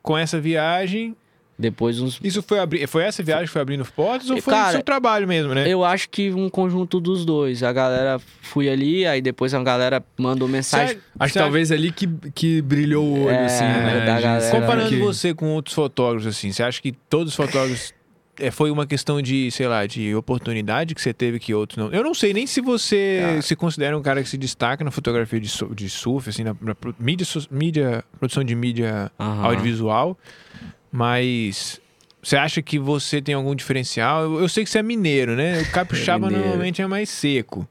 com 0.00 0.16
essa 0.16 0.40
viagem, 0.40 1.16
Depois 1.58 2.00
uns 2.00 2.20
isso 2.22 2.40
foi 2.40 2.60
abrir. 2.60 2.86
Foi 2.86 3.02
essa 3.02 3.20
viagem 3.20 3.46
que 3.46 3.50
foi 3.52 3.60
abrindo 3.60 3.84
portas 3.84 4.30
ou 4.30 4.40
foi 4.40 4.54
Cara, 4.54 4.68
o 4.68 4.72
seu 4.72 4.82
trabalho 4.82 5.26
mesmo, 5.26 5.52
né? 5.54 5.66
Eu 5.68 5.84
acho 5.84 6.08
que 6.08 6.30
um 6.30 6.48
conjunto 6.48 7.00
dos 7.00 7.24
dois. 7.24 7.64
A 7.64 7.72
galera 7.72 8.20
fui 8.42 8.68
ali, 8.68 9.04
aí 9.04 9.20
depois 9.20 9.52
a 9.52 9.62
galera 9.62 10.04
mandou 10.16 10.46
mensagem. 10.46 10.98
Acho 11.18 11.32
que 11.32 11.38
talvez 11.38 11.72
ali 11.72 11.90
que, 11.90 12.06
que 12.32 12.62
brilhou 12.62 13.04
o 13.04 13.24
olho, 13.24 13.34
É, 13.34 13.44
assim, 13.46 13.64
né? 13.64 14.20
galera. 14.20 14.50
Comparando 14.60 14.88
que- 14.88 14.98
você 15.00 15.34
com 15.34 15.46
outros 15.48 15.74
fotógrafos, 15.74 16.28
assim, 16.28 16.52
você 16.52 16.62
acha 16.62 16.80
que 16.80 16.92
todos 16.92 17.30
os 17.32 17.36
fotógrafos 17.36 17.92
é, 18.40 18.52
foi 18.52 18.70
uma 18.70 18.86
questão 18.86 19.20
de, 19.20 19.50
sei 19.50 19.66
lá, 19.66 19.84
de 19.84 20.14
oportunidade 20.14 20.94
que 20.94 21.02
você 21.02 21.12
teve 21.12 21.40
que 21.40 21.52
outros 21.52 21.76
não? 21.76 21.90
Eu 21.92 22.04
não 22.04 22.14
sei 22.14 22.32
nem 22.32 22.46
se 22.46 22.60
você 22.60 23.40
se 23.42 23.56
considera 23.56 23.98
um 23.98 24.02
cara 24.02 24.22
que 24.22 24.28
se 24.28 24.38
destaca 24.38 24.84
na 24.84 24.92
fotografia 24.92 25.40
de, 25.40 25.50
de 25.74 25.90
surf, 25.90 26.30
assim, 26.30 26.44
na, 26.44 26.54
na 26.60 26.76
mídia, 27.00 27.26
mídia, 27.50 28.04
produção 28.16 28.44
de 28.44 28.54
mídia 28.54 29.10
Aham. 29.18 29.42
audiovisual, 29.44 30.16
mas 30.90 31.80
você 32.22 32.36
acha 32.36 32.60
que 32.62 32.78
você 32.78 33.20
tem 33.22 33.34
algum 33.34 33.54
diferencial? 33.54 34.22
Eu, 34.22 34.40
eu 34.40 34.48
sei 34.48 34.64
que 34.64 34.70
você 34.70 34.78
é 34.78 34.82
mineiro, 34.82 35.34
né? 35.36 35.60
O 35.60 35.70
capixaba 35.72 36.26
mineiro. 36.28 36.44
normalmente 36.48 36.82
é 36.82 36.86
mais 36.86 37.08
seco. 37.08 37.66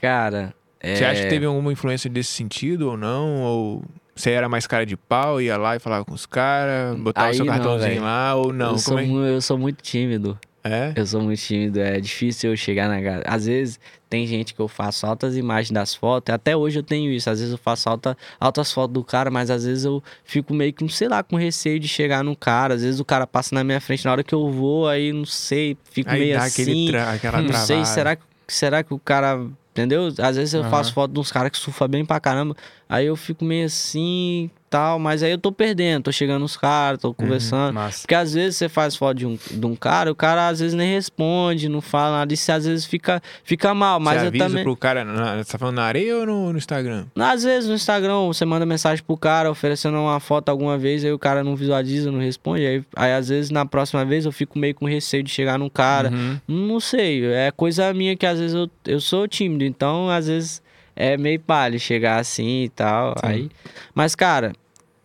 Cara, 0.00 0.54
é... 0.80 0.94
Você 0.96 1.04
acha 1.04 1.22
que 1.22 1.28
teve 1.28 1.44
alguma 1.46 1.72
influência 1.72 2.08
desse 2.08 2.30
sentido 2.32 2.88
ou 2.90 2.96
não? 2.96 3.42
Ou 3.42 3.84
você 4.14 4.30
era 4.30 4.48
mais 4.48 4.66
cara 4.66 4.84
de 4.86 4.96
pau, 4.96 5.40
ia 5.40 5.56
lá 5.56 5.76
e 5.76 5.78
falava 5.78 6.04
com 6.04 6.12
os 6.14 6.26
caras, 6.26 6.96
botava 6.98 7.28
Aí 7.28 7.34
seu 7.36 7.44
não, 7.44 7.52
cartãozinho 7.54 7.90
velho. 7.94 8.02
lá 8.02 8.34
ou 8.34 8.52
não? 8.52 8.72
eu, 8.72 8.78
sou, 8.78 8.94
Como 8.94 9.04
é? 9.04 9.08
mu- 9.08 9.24
eu 9.26 9.40
sou 9.40 9.58
muito 9.58 9.82
tímido. 9.82 10.38
É? 10.62 10.92
Eu 10.94 11.06
sou 11.06 11.22
muito 11.22 11.40
tímido. 11.40 11.80
É 11.80 11.98
difícil 12.00 12.50
eu 12.50 12.56
chegar 12.56 12.88
na 12.88 13.00
galera. 13.00 13.24
Às 13.26 13.46
vezes 13.46 13.80
tem 14.10 14.26
gente 14.26 14.52
que 14.52 14.60
eu 14.60 14.68
faço 14.68 15.06
altas 15.06 15.36
imagens 15.36 15.70
das 15.70 15.94
fotos. 15.94 16.34
Até 16.34 16.54
hoje 16.56 16.78
eu 16.78 16.82
tenho 16.82 17.10
isso. 17.10 17.30
Às 17.30 17.38
vezes 17.40 17.52
eu 17.52 17.58
faço 17.58 17.88
alta, 17.88 18.16
altas 18.38 18.70
fotos 18.72 18.92
do 18.92 19.02
cara, 19.02 19.30
mas 19.30 19.50
às 19.50 19.64
vezes 19.64 19.84
eu 19.84 20.02
fico 20.22 20.52
meio 20.52 20.72
que, 20.72 20.86
sei 20.90 21.08
lá, 21.08 21.22
com 21.22 21.36
receio 21.36 21.80
de 21.80 21.88
chegar 21.88 22.22
no 22.22 22.36
cara. 22.36 22.74
Às 22.74 22.82
vezes 22.82 23.00
o 23.00 23.04
cara 23.04 23.26
passa 23.26 23.54
na 23.54 23.64
minha 23.64 23.80
frente 23.80 24.04
na 24.04 24.12
hora 24.12 24.22
que 24.22 24.34
eu 24.34 24.50
vou, 24.50 24.86
aí 24.86 25.12
não 25.12 25.24
sei, 25.24 25.78
fico 25.90 26.10
Aí 26.10 26.18
meio 26.20 26.38
assim. 26.38 26.86
tra- 26.88 27.12
aquela 27.12 27.38
Não 27.40 27.46
travada. 27.48 27.66
sei, 27.66 27.84
será 27.86 28.16
que, 28.16 28.22
será 28.48 28.82
que 28.82 28.92
o 28.92 28.98
cara. 28.98 29.40
Entendeu? 29.72 30.08
Às 30.18 30.36
vezes 30.36 30.52
eu 30.52 30.60
Aham. 30.62 30.70
faço 30.70 30.92
foto 30.92 31.12
de 31.14 31.20
uns 31.20 31.30
caras 31.32 31.50
que 31.52 31.56
surfam 31.56 31.88
bem 31.88 32.04
pra 32.04 32.18
caramba. 32.20 32.54
Aí 32.88 33.06
eu 33.06 33.14
fico 33.16 33.44
meio 33.44 33.64
assim. 33.66 34.50
Tal, 34.70 35.00
mas 35.00 35.22
aí 35.22 35.32
eu 35.32 35.38
tô 35.38 35.50
perdendo, 35.50 36.04
tô 36.04 36.12
chegando 36.12 36.42
nos 36.42 36.56
caras, 36.56 37.00
tô 37.00 37.12
conversando. 37.12 37.74
Massa. 37.74 38.02
Porque 38.02 38.14
às 38.14 38.32
vezes 38.32 38.56
você 38.56 38.68
faz 38.68 38.94
foto 38.94 39.18
de 39.18 39.26
um, 39.26 39.36
de 39.50 39.66
um 39.66 39.74
cara, 39.74 40.12
o 40.12 40.14
cara 40.14 40.48
às 40.48 40.60
vezes 40.60 40.74
nem 40.74 40.94
responde, 40.94 41.68
não 41.68 41.80
fala 41.80 42.18
nada, 42.18 42.32
e 42.32 42.36
você 42.36 42.52
às 42.52 42.64
vezes 42.64 42.86
fica, 42.86 43.20
fica 43.42 43.74
mal, 43.74 43.98
mas 43.98 44.20
você 44.20 44.28
eu 44.28 44.38
também. 44.38 44.62
pro 44.62 44.76
cara, 44.76 45.04
na, 45.04 45.38
você 45.38 45.52
tá 45.52 45.58
falando 45.58 45.76
na 45.76 45.82
areia 45.82 46.16
ou 46.18 46.26
no, 46.26 46.52
no 46.52 46.58
Instagram? 46.58 47.06
Às 47.18 47.42
vezes 47.42 47.68
no 47.68 47.74
Instagram 47.74 48.28
você 48.28 48.44
manda 48.44 48.64
mensagem 48.64 49.04
pro 49.04 49.16
cara 49.16 49.50
oferecendo 49.50 49.98
uma 49.98 50.20
foto 50.20 50.48
alguma 50.48 50.78
vez, 50.78 51.04
aí 51.04 51.12
o 51.12 51.18
cara 51.18 51.42
não 51.42 51.56
visualiza, 51.56 52.12
não 52.12 52.20
responde. 52.20 52.64
Aí, 52.64 52.84
aí 52.94 53.12
às 53.12 53.28
vezes 53.28 53.50
na 53.50 53.66
próxima 53.66 54.04
vez 54.04 54.24
eu 54.24 54.32
fico 54.32 54.56
meio 54.56 54.74
com 54.74 54.86
receio 54.86 55.24
de 55.24 55.30
chegar 55.30 55.58
num 55.58 55.68
cara. 55.68 56.10
Uhum. 56.10 56.38
Não 56.46 56.78
sei, 56.78 57.26
é 57.26 57.50
coisa 57.50 57.92
minha 57.92 58.16
que 58.16 58.24
às 58.24 58.38
vezes 58.38 58.54
eu, 58.54 58.70
eu 58.86 59.00
sou 59.00 59.26
tímido, 59.26 59.64
então 59.64 60.08
às 60.08 60.28
vezes 60.28 60.62
é 60.96 61.16
meio 61.16 61.40
palha 61.40 61.78
chegar 61.78 62.18
assim 62.18 62.64
e 62.64 62.68
tal. 62.68 63.14
Sim. 63.18 63.26
Aí, 63.26 63.50
mas 63.94 64.14
cara, 64.14 64.52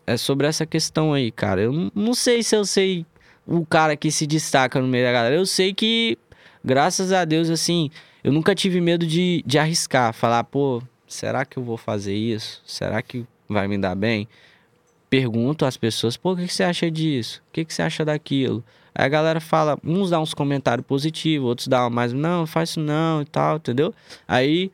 é 0.07 0.17
sobre 0.17 0.47
essa 0.47 0.65
questão 0.65 1.13
aí, 1.13 1.31
cara. 1.31 1.61
Eu 1.61 1.71
não- 1.73 1.91
não 1.95 2.13
sei 2.13 2.43
se 2.43 2.55
eu 2.55 2.65
sei 2.65 3.05
o 3.47 3.65
cara 3.65 3.95
que 3.95 4.11
se 4.11 4.25
destaca 4.27 4.79
no 4.81 4.87
meio 4.87 5.05
da 5.05 5.11
galera. 5.11 5.35
Eu 5.35 5.45
sei 5.45 5.73
que, 5.73 6.17
graças 6.63 7.11
a 7.11 7.23
Deus, 7.25 7.49
assim, 7.49 7.89
eu 8.23 8.31
nunca 8.31 8.53
tive 8.55 8.81
medo 8.81 9.05
de, 9.05 9.43
de 9.45 9.57
arriscar, 9.59 10.13
falar, 10.13 10.43
pô, 10.43 10.81
será 11.07 11.45
que 11.45 11.57
eu 11.57 11.63
vou 11.63 11.77
fazer 11.77 12.15
isso? 12.15 12.61
Será 12.65 13.01
que 13.01 13.25
vai 13.47 13.67
me 13.67 13.77
dar 13.77 13.95
bem? 13.95 14.27
Pergunto 15.09 15.65
às 15.65 15.77
pessoas, 15.77 16.17
pô, 16.17 16.33
o 16.33 16.35
que, 16.35 16.47
que 16.47 16.53
você 16.53 16.63
acha 16.63 16.89
disso? 16.89 17.41
O 17.49 17.53
que, 17.53 17.63
que 17.63 17.73
você 17.73 17.83
acha 17.83 18.03
daquilo? 18.03 18.63
Aí 18.93 19.05
a 19.05 19.09
galera 19.09 19.39
fala, 19.39 19.77
uns 19.83 20.09
dá 20.09 20.19
uns 20.19 20.33
comentários 20.33 20.85
positivos, 20.87 21.47
outros 21.47 21.67
dá 21.67 21.89
mais, 21.89 22.11
não, 22.11 22.45
faz 22.47 22.69
isso 22.71 22.79
não 22.79 23.21
e 23.21 23.25
tal, 23.25 23.57
entendeu? 23.57 23.93
Aí, 24.27 24.71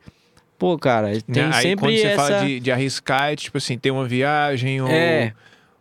pô, 0.62 0.78
cara, 0.78 1.08
tem 1.22 1.42
Aí 1.42 1.52
sempre 1.54 1.86
quando 1.86 1.96
você 1.98 2.06
essa... 2.06 2.22
fala 2.22 2.44
de, 2.44 2.60
de 2.60 2.70
arriscar, 2.70 3.32
é 3.32 3.34
tipo 3.36 3.58
assim, 3.58 3.76
ter 3.76 3.90
uma 3.90 4.06
viagem 4.06 4.80
ou, 4.80 4.86
É. 4.86 5.34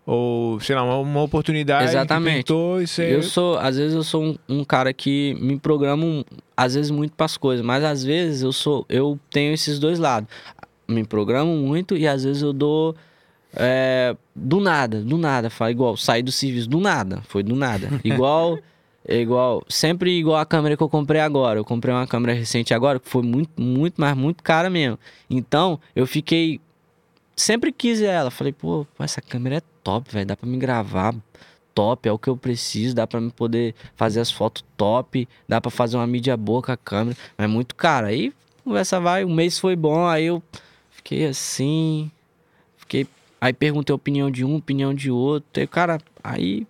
ou 0.03 0.59
sei 0.59 0.75
lá, 0.75 0.83
uma, 0.83 0.97
uma 0.97 1.21
oportunidade 1.21 1.91
Exatamente. 1.91 2.37
que 2.37 2.43
pintou 2.45 2.81
e 2.81 2.87
você... 2.87 3.13
Eu 3.13 3.21
sou, 3.21 3.59
às 3.59 3.77
vezes 3.77 3.93
eu 3.93 4.01
sou 4.03 4.23
um, 4.23 4.35
um 4.49 4.63
cara 4.63 4.91
que 4.91 5.37
me 5.39 5.59
programo, 5.59 6.25
às 6.57 6.73
vezes 6.73 6.89
muito 6.89 7.13
para 7.15 7.27
as 7.27 7.37
coisas, 7.37 7.63
mas 7.63 7.83
às 7.83 8.03
vezes 8.03 8.41
eu 8.41 8.51
sou, 8.51 8.83
eu 8.89 9.19
tenho 9.29 9.53
esses 9.53 9.77
dois 9.77 9.99
lados. 9.99 10.27
Me 10.87 11.03
programo 11.03 11.55
muito 11.55 11.95
e 11.95 12.07
às 12.07 12.23
vezes 12.23 12.41
eu 12.41 12.51
dou 12.51 12.95
é, 13.55 14.15
do 14.35 14.59
nada, 14.59 14.99
do 14.99 15.15
nada, 15.15 15.51
fala 15.51 15.69
igual, 15.69 15.95
saí 15.95 16.23
do 16.23 16.31
serviço 16.31 16.67
do 16.67 16.79
nada, 16.79 17.21
foi 17.27 17.43
do 17.43 17.55
nada. 17.55 17.87
Igual 18.03 18.57
é 19.07 19.17
igual, 19.17 19.63
sempre 19.67 20.11
igual 20.11 20.37
a 20.37 20.45
câmera 20.45 20.77
que 20.77 20.83
eu 20.83 20.89
comprei 20.89 21.21
agora. 21.21 21.59
Eu 21.59 21.65
comprei 21.65 21.93
uma 21.93 22.07
câmera 22.07 22.33
recente 22.33 22.73
agora 22.73 22.99
que 22.99 23.09
foi 23.09 23.23
muito, 23.23 23.61
muito, 23.61 23.95
mas 23.97 24.15
muito 24.15 24.43
cara 24.43 24.69
mesmo. 24.69 24.99
Então, 25.29 25.79
eu 25.95 26.05
fiquei 26.05 26.59
sempre 27.35 27.71
quis 27.71 28.01
ela. 28.01 28.29
Falei, 28.29 28.53
pô, 28.53 28.85
essa 28.99 29.21
câmera 29.21 29.57
é 29.57 29.61
top, 29.83 30.11
velho, 30.11 30.25
dá 30.25 30.37
para 30.37 30.47
me 30.47 30.57
gravar 30.57 31.15
top, 31.73 32.07
é 32.07 32.11
o 32.11 32.19
que 32.19 32.27
eu 32.27 32.37
preciso, 32.37 32.95
dá 32.95 33.07
pra 33.07 33.19
me 33.19 33.31
poder 33.31 33.73
fazer 33.95 34.19
as 34.19 34.29
fotos 34.29 34.63
top, 34.77 35.27
dá 35.47 35.59
pra 35.59 35.71
fazer 35.71 35.97
uma 35.97 36.05
mídia 36.05 36.35
boa 36.35 36.61
com 36.61 36.71
a 36.71 36.77
câmera, 36.77 37.17
mas 37.37 37.45
é 37.45 37.47
muito 37.47 37.75
caro. 37.75 38.07
Aí 38.07 38.33
conversa 38.63 38.99
vai, 38.99 39.25
um 39.25 39.33
mês 39.33 39.57
foi 39.57 39.75
bom, 39.75 40.05
aí 40.05 40.25
eu 40.25 40.43
fiquei 40.91 41.25
assim, 41.25 42.11
fiquei, 42.77 43.07
aí 43.39 43.53
perguntei 43.53 43.93
a 43.93 43.95
opinião 43.95 44.29
de 44.29 44.45
um, 44.45 44.55
opinião 44.55 44.93
de 44.93 45.09
outro, 45.09 45.63
o 45.63 45.67
cara, 45.67 45.97
aí, 46.23 46.67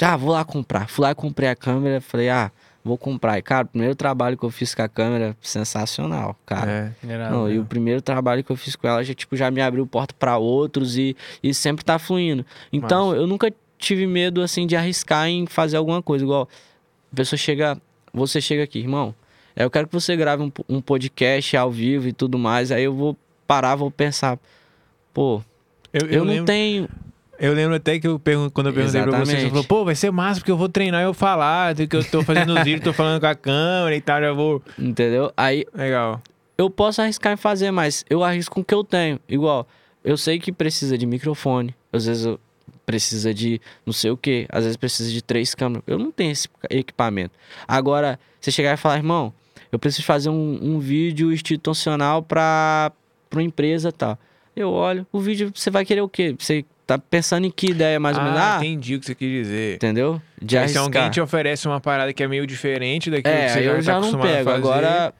ah, 0.00 0.16
vou 0.16 0.32
lá 0.32 0.44
comprar. 0.44 0.88
Fui 0.88 1.02
lá 1.02 1.12
e 1.12 1.14
comprei 1.14 1.48
a 1.48 1.56
câmera, 1.56 2.00
falei, 2.00 2.28
ah, 2.28 2.50
vou 2.84 2.98
comprar. 2.98 3.38
E 3.38 3.42
cara, 3.42 3.64
o 3.64 3.68
primeiro 3.68 3.94
trabalho 3.94 4.36
que 4.36 4.44
eu 4.44 4.50
fiz 4.50 4.74
com 4.74 4.82
a 4.82 4.88
câmera, 4.88 5.36
sensacional, 5.40 6.36
cara. 6.44 6.94
É. 7.02 7.06
Irado, 7.06 7.34
Não, 7.34 7.50
e 7.50 7.54
né? 7.54 7.60
o 7.60 7.64
primeiro 7.64 8.02
trabalho 8.02 8.44
que 8.44 8.50
eu 8.50 8.56
fiz 8.56 8.76
com 8.76 8.86
ela 8.86 9.02
já, 9.02 9.14
tipo, 9.14 9.36
já 9.36 9.50
me 9.50 9.60
abriu 9.60 9.86
porta 9.86 10.14
pra 10.18 10.36
outros 10.36 10.98
e, 10.98 11.16
e 11.42 11.54
sempre 11.54 11.84
tá 11.84 11.98
fluindo. 11.98 12.44
Então, 12.72 13.14
eu 13.14 13.26
nunca 13.26 13.52
tive 13.78 14.06
medo, 14.06 14.42
assim, 14.42 14.66
de 14.66 14.76
arriscar 14.76 15.28
em 15.28 15.46
fazer 15.46 15.76
alguma 15.76 16.02
coisa. 16.02 16.24
Igual, 16.24 16.48
a 17.12 17.16
pessoa 17.16 17.38
chega, 17.38 17.80
você 18.12 18.40
chega 18.40 18.64
aqui, 18.64 18.80
irmão, 18.80 19.14
eu 19.56 19.70
quero 19.70 19.86
que 19.86 19.92
você 19.94 20.16
grave 20.16 20.42
um, 20.42 20.52
um 20.68 20.80
podcast 20.80 21.56
ao 21.56 21.70
vivo 21.70 22.08
e 22.08 22.12
tudo 22.12 22.38
mais. 22.38 22.72
Aí 22.72 22.84
eu 22.84 22.94
vou 22.94 23.16
parar, 23.46 23.76
vou 23.76 23.90
pensar, 23.90 24.38
pô, 25.12 25.40
Eu, 25.92 26.06
eu, 26.06 26.08
eu 26.08 26.24
não 26.24 26.32
lembro, 26.32 26.46
tenho... 26.46 26.88
eu 27.38 27.52
lembro 27.54 27.74
até 27.74 27.98
que 27.98 28.06
eu 28.06 28.18
pergun 28.18 28.48
quando 28.50 28.68
eu 28.68 28.72
perguntei 28.72 29.02
pra 29.02 29.10
você, 29.10 29.16
você 29.16 29.22
Exatamente. 29.32 29.48
falou, 29.50 29.64
pô, 29.64 29.84
vai 29.84 29.94
ser 29.94 30.10
massa 30.10 30.40
porque 30.40 30.50
eu 30.50 30.56
vou 30.56 30.68
treinar 30.68 31.00
e 31.02 31.04
eu 31.04 31.14
falar, 31.14 31.74
que 31.74 31.96
eu 31.96 32.04
tô 32.04 32.22
fazendo 32.22 32.54
os 32.54 32.62
vídeos, 32.64 32.82
tô 32.84 32.92
falando 32.92 33.20
com 33.20 33.26
a 33.26 33.34
câmera 33.34 33.94
e 33.96 34.00
tal, 34.00 34.20
já 34.20 34.32
vou... 34.32 34.62
Entendeu? 34.78 35.32
Aí 35.36 35.64
Legal. 35.74 36.20
eu 36.56 36.68
posso 36.70 37.00
arriscar 37.02 37.32
em 37.32 37.36
fazer, 37.36 37.70
mas 37.70 38.04
eu 38.08 38.22
arrisco 38.24 38.54
com 38.54 38.60
o 38.60 38.64
que 38.64 38.74
eu 38.74 38.84
tenho. 38.84 39.18
Igual, 39.28 39.66
eu 40.04 40.16
sei 40.16 40.38
que 40.38 40.52
precisa 40.52 40.96
de 40.98 41.06
microfone, 41.06 41.74
às 41.92 42.06
vezes 42.06 42.24
eu- 42.26 42.38
precisa 42.86 43.32
de 43.32 43.60
não 43.86 43.92
sei 43.94 44.10
o 44.10 44.16
que, 44.16 44.46
às 44.50 44.64
vezes 44.64 44.76
precisa 44.76 45.10
de 45.10 45.22
três 45.22 45.54
câmeras. 45.54 45.82
Eu 45.86 45.98
não 45.98 46.12
tenho 46.12 46.30
esse 46.32 46.48
equipamento. 46.68 47.32
Agora, 47.66 48.18
você 48.38 48.50
chegar 48.50 48.74
e 48.74 48.76
falar, 48.76 48.96
irmão, 48.98 49.32
eu 49.72 49.78
preciso 49.78 50.04
fazer 50.06 50.28
um, 50.28 50.58
um 50.62 50.78
vídeo 50.78 51.32
institucional 51.32 52.22
para 52.22 52.92
uma 53.32 53.42
empresa 53.42 53.88
e 53.88 53.92
tal. 53.92 54.18
Eu 54.54 54.70
olho, 54.70 55.06
o 55.10 55.18
vídeo, 55.18 55.50
você 55.54 55.70
vai 55.70 55.84
querer 55.84 56.02
o 56.02 56.08
quê? 56.08 56.36
Você 56.38 56.64
tá 56.86 56.98
pensando 56.98 57.46
em 57.46 57.50
que 57.50 57.68
ideia 57.70 57.98
mais 57.98 58.16
ou 58.16 58.22
menos? 58.24 58.38
Ah, 58.38 58.54
Ah, 58.54 58.64
entendi 58.64 58.96
o 58.96 59.00
que 59.00 59.06
você 59.06 59.14
quis 59.14 59.30
dizer. 59.44 59.76
entendeu? 59.76 60.20
De 60.40 60.68
se 60.68 60.76
alguém 60.78 61.10
te 61.10 61.20
oferece 61.20 61.66
uma 61.66 61.80
parada 61.80 62.12
que 62.12 62.22
é 62.22 62.28
meio 62.28 62.46
diferente 62.46 63.10
daquilo 63.10 63.34
que 63.34 63.40
É, 63.40 63.48
você 63.48 63.62
já 63.62 63.70
eu 63.70 63.76
tá 63.76 63.80
já 63.82 63.92
não 63.92 63.98
acostumado 64.00 64.26
a 64.28 64.30
pego. 64.32 64.44
fazer. 64.50 64.58
Agora, 64.60 65.14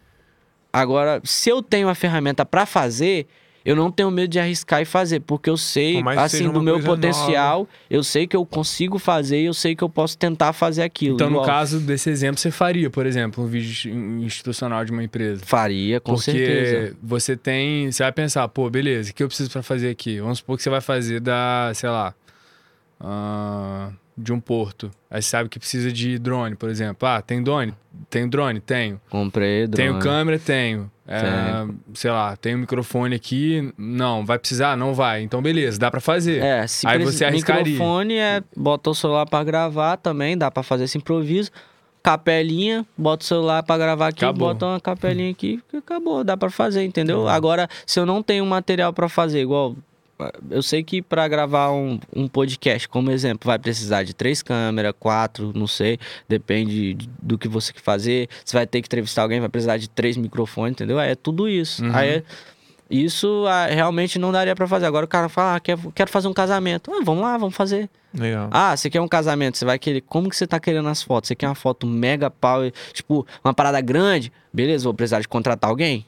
agora, 0.73 1.21
se 1.25 1.49
eu 1.51 1.63
tenho 1.63 1.89
a 1.89 1.95
ferramenta 1.95 2.45
pra 2.45 2.67
fazer, 2.67 3.27
eu 3.65 3.75
não 3.75 3.91
tenho 3.91 4.11
medo 4.11 4.29
de 4.29 4.39
arriscar 4.39 4.83
e 4.83 4.85
fazer, 4.85 5.21
porque 5.21 5.49
eu 5.49 5.57
sei, 5.57 6.03
assim, 6.19 6.51
do 6.51 6.61
meu 6.61 6.81
potencial, 6.81 7.67
eu 7.89 8.05
sei 8.05 8.27
que 8.27 8.37
eu 8.37 8.45
consigo 8.45 8.99
fazer 8.99 9.41
e 9.41 9.47
eu 9.47 9.55
sei 9.55 9.75
que 9.75 9.83
eu 9.83 9.89
posso 9.89 10.19
tentar 10.19 10.53
fazer 10.53 10.83
aquilo. 10.83 11.15
Então, 11.15 11.29
no 11.31 11.37
Igual, 11.37 11.47
caso 11.47 11.81
desse 11.81 12.11
exemplo, 12.11 12.39
você 12.39 12.51
faria, 12.51 12.91
por 12.91 13.07
exemplo, 13.07 13.43
um 13.43 13.47
vídeo 13.47 13.91
institucional 14.23 14.85
de 14.85 14.93
uma 14.93 15.03
empresa. 15.03 15.43
Faria, 15.47 15.99
com 15.99 16.13
Porque 16.13 16.33
certeza. 16.33 16.97
você 17.03 17.37
tem. 17.37 17.91
Você 17.91 18.03
vai 18.03 18.13
pensar, 18.13 18.47
pô, 18.49 18.69
beleza, 18.69 19.11
o 19.11 19.15
que 19.15 19.23
eu 19.23 19.29
preciso 19.29 19.51
pra 19.51 19.63
fazer 19.63 19.89
aqui? 19.89 20.21
Vamos 20.21 20.39
supor 20.39 20.57
que 20.59 20.63
você 20.63 20.71
vai 20.71 20.83
fazer 20.83 21.21
da, 21.21 21.73
sei 21.75 21.89
lá, 21.89 22.15
ah, 23.01 23.91
de 24.17 24.33
um 24.33 24.41
porto. 24.41 24.91
Aí 25.11 25.23
você 25.23 25.31
sabe 25.31 25.49
que 25.49 25.59
precisa 25.59 25.91
de 25.91 26.19
drone, 26.19 26.55
por 26.55 26.69
exemplo. 26.69 27.09
Ah, 27.09 27.23
tem 27.23 27.43
drone? 27.43 27.75
Tem 28.11 28.29
drone? 28.29 28.61
Tenho. 28.61 29.01
Comprei, 29.09 29.67
drone. 29.67 29.91
Tenho 29.91 29.99
câmera? 30.03 30.39
Tenho. 30.39 30.91
É, 31.07 31.67
sei 31.93 32.11
lá, 32.11 32.35
tenho 32.37 32.57
microfone 32.59 33.15
aqui? 33.15 33.73
Não, 33.77 34.25
vai 34.25 34.39
precisar? 34.39 34.77
Não 34.77 34.95
vai. 34.95 35.23
Então, 35.23 35.43
beleza, 35.43 35.79
dá 35.79 35.91
pra 35.91 36.01
fazer. 36.01 36.43
É, 36.43 36.67
se 36.67 36.87
Aí 36.87 36.99
você 37.05 37.25
arriscaria. 37.25 37.63
microfone 37.65 38.15
é 38.15 38.43
bota 38.57 38.89
o 38.91 38.95
celular 38.95 39.27
pra 39.27 39.45
gravar 39.45 39.97
também, 39.99 40.37
dá 40.37 40.51
pra 40.51 40.63
fazer 40.63 40.85
esse 40.85 40.97
improviso. 40.97 41.51
Capelinha, 42.03 42.85
bota 42.99 43.23
o 43.25 43.27
celular 43.27 43.63
pra 43.63 43.79
gravar 43.79 44.09
aqui, 44.09 44.25
Acabou. 44.25 44.49
bota 44.49 44.67
uma 44.67 44.81
capelinha 44.81 45.31
aqui, 45.31 45.63
que 45.71 45.79
acabou, 45.79 46.23
dá 46.23 46.37
pra 46.37 46.51
fazer, 46.51 46.85
entendeu? 46.85 47.27
Agora, 47.29 47.67
se 47.87 47.99
eu 47.99 48.05
não 48.05 48.23
tenho 48.23 48.45
material 48.45 48.93
pra 48.93 49.09
fazer, 49.09 49.41
igual 49.41 49.75
eu 50.51 50.63
sei 50.63 50.83
que 50.83 51.03
pra 51.03 51.27
gravar 51.29 51.73
um, 51.73 51.99
um 52.15 52.29
podcast, 52.29 52.89
como 52.89 53.11
exemplo, 53.11 53.47
vai 53.47 53.59
precisar 53.59 54.03
de 54.03 54.15
três 54.15 54.43
câmeras, 54.43 54.93
quatro, 54.99 55.53
não 55.55 55.67
sei, 55.67 55.99
depende 56.29 56.95
de- 56.95 57.09
do 57.21 57.37
que 57.39 57.49
você 57.49 57.73
quer 57.73 57.81
fazer. 57.83 58.29
Você 58.45 58.57
vai 58.57 58.67
ter 58.67 58.81
que 58.81 58.87
entrevistar 58.87 59.23
alguém, 59.23 59.41
vai 59.41 59.49
precisar 59.49 59.77
de 59.77 59.89
três 59.89 60.17
microfones, 60.17 60.73
entendeu? 60.73 60.99
Aí 60.99 61.11
é 61.11 61.15
tudo 61.15 61.49
isso. 61.49 61.85
Uhum. 61.85 61.95
Aí 61.95 62.09
é- 62.09 62.23
isso 62.91 63.45
ah, 63.49 63.67
realmente 63.67 64.19
não 64.19 64.31
daria 64.31 64.55
pra 64.55 64.69
fazer. 64.69 64.87
Agora 64.87 65.05
o 65.05 65.09
cara 65.09 65.29
fala, 65.29 65.57
ah, 65.57 65.61
quer, 65.61 65.77
quero 65.95 66.11
fazer 66.11 66.29
um 66.29 66.35
casamento. 66.35 66.93
Ah, 66.93 67.01
vamos 67.03 67.23
lá, 67.23 67.37
vamos 67.39 67.55
fazer. 67.57 67.89
Legal. 68.13 68.49
Ah, 68.53 68.77
você 68.77 68.89
quer 68.91 69.01
um 69.01 69.09
casamento, 69.09 69.57
você 69.59 69.65
vai 69.65 69.79
querer. 69.79 70.03
Como 70.03 70.29
que 70.29 70.37
você 70.37 70.47
tá 70.47 70.61
querendo 70.61 70.89
as 70.89 71.03
fotos? 71.03 71.29
Você 71.29 71.35
quer 71.35 71.49
uma 71.49 71.55
foto 71.55 71.87
mega 71.87 72.31
power, 72.31 72.73
tipo, 72.93 73.27
uma 73.43 73.53
parada 73.55 73.81
grande? 73.81 74.31
Beleza, 74.53 74.85
vou 74.85 74.95
precisar 74.95 75.21
de 75.21 75.27
contratar 75.27 75.71
alguém. 75.71 76.07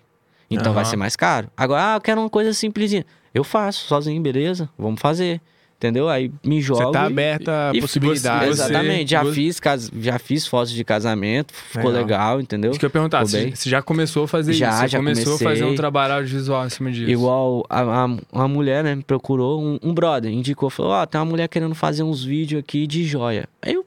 Então 0.48 0.72
vai 0.72 0.82
Aham. 0.84 0.90
ser 0.90 0.96
mais 0.96 1.16
caro. 1.16 1.48
Agora, 1.56 1.94
ah, 1.94 1.96
eu 1.96 2.00
quero 2.00 2.20
uma 2.20 2.30
coisa 2.30 2.52
simplesinha. 2.52 3.04
Eu 3.36 3.44
faço, 3.44 3.86
sozinho, 3.86 4.20
beleza? 4.22 4.68
Vamos 4.78 5.00
fazer. 5.00 5.40
Entendeu? 5.78 6.08
Aí 6.08 6.32
me 6.42 6.58
jogo. 6.62 6.82
Você 6.82 6.90
tá 6.90 7.02
e- 7.02 7.06
aberto 7.06 7.48
a 7.50 7.70
e- 7.74 7.80
possibilidades. 7.82 8.56
você- 8.56 8.62
Exatamente, 8.62 9.10
já, 9.10 9.22
você- 9.22 9.34
fiz, 9.34 9.60
cas- 9.60 9.90
já 10.00 10.18
fiz 10.18 10.46
fotos 10.46 10.72
de 10.72 10.82
casamento, 10.82 11.52
ficou 11.52 11.90
Legal. 11.90 12.02
legal, 12.06 12.40
entendeu? 12.40 12.70
Isso 12.70 12.80
que 12.80 12.86
eu 12.86 12.88
ia 12.88 12.92
perguntar, 12.92 13.20
você, 13.26 13.44
bem. 13.44 13.54
você 13.54 13.68
já 13.68 13.82
começou 13.82 14.24
a 14.24 14.28
fazer 14.28 14.54
Já, 14.54 14.70
isso? 14.70 14.78
Você 14.78 14.88
já 14.88 14.98
começou 14.98 15.34
a 15.34 15.38
fazer 15.38 15.50
um 15.56 15.58
comecei. 15.64 15.76
trabalho 15.76 16.14
audiovisual 16.14 16.64
em 16.64 16.70
cima 16.70 16.90
disso? 16.90 17.10
Igual 17.10 17.66
a, 17.68 17.80
a, 17.82 18.06
uma 18.32 18.48
mulher, 18.48 18.82
né, 18.82 18.94
me 18.94 19.02
procurou, 19.02 19.60
um, 19.62 19.78
um 19.82 19.92
brother, 19.92 20.32
indicou, 20.32 20.70
falou, 20.70 20.92
ó, 20.92 21.04
tem 21.04 21.18
uma 21.20 21.26
mulher 21.26 21.46
querendo 21.46 21.74
fazer 21.74 22.02
uns 22.02 22.24
vídeos 22.24 22.60
aqui 22.60 22.86
de 22.86 23.04
joia. 23.04 23.46
Aí 23.60 23.74
eu, 23.74 23.84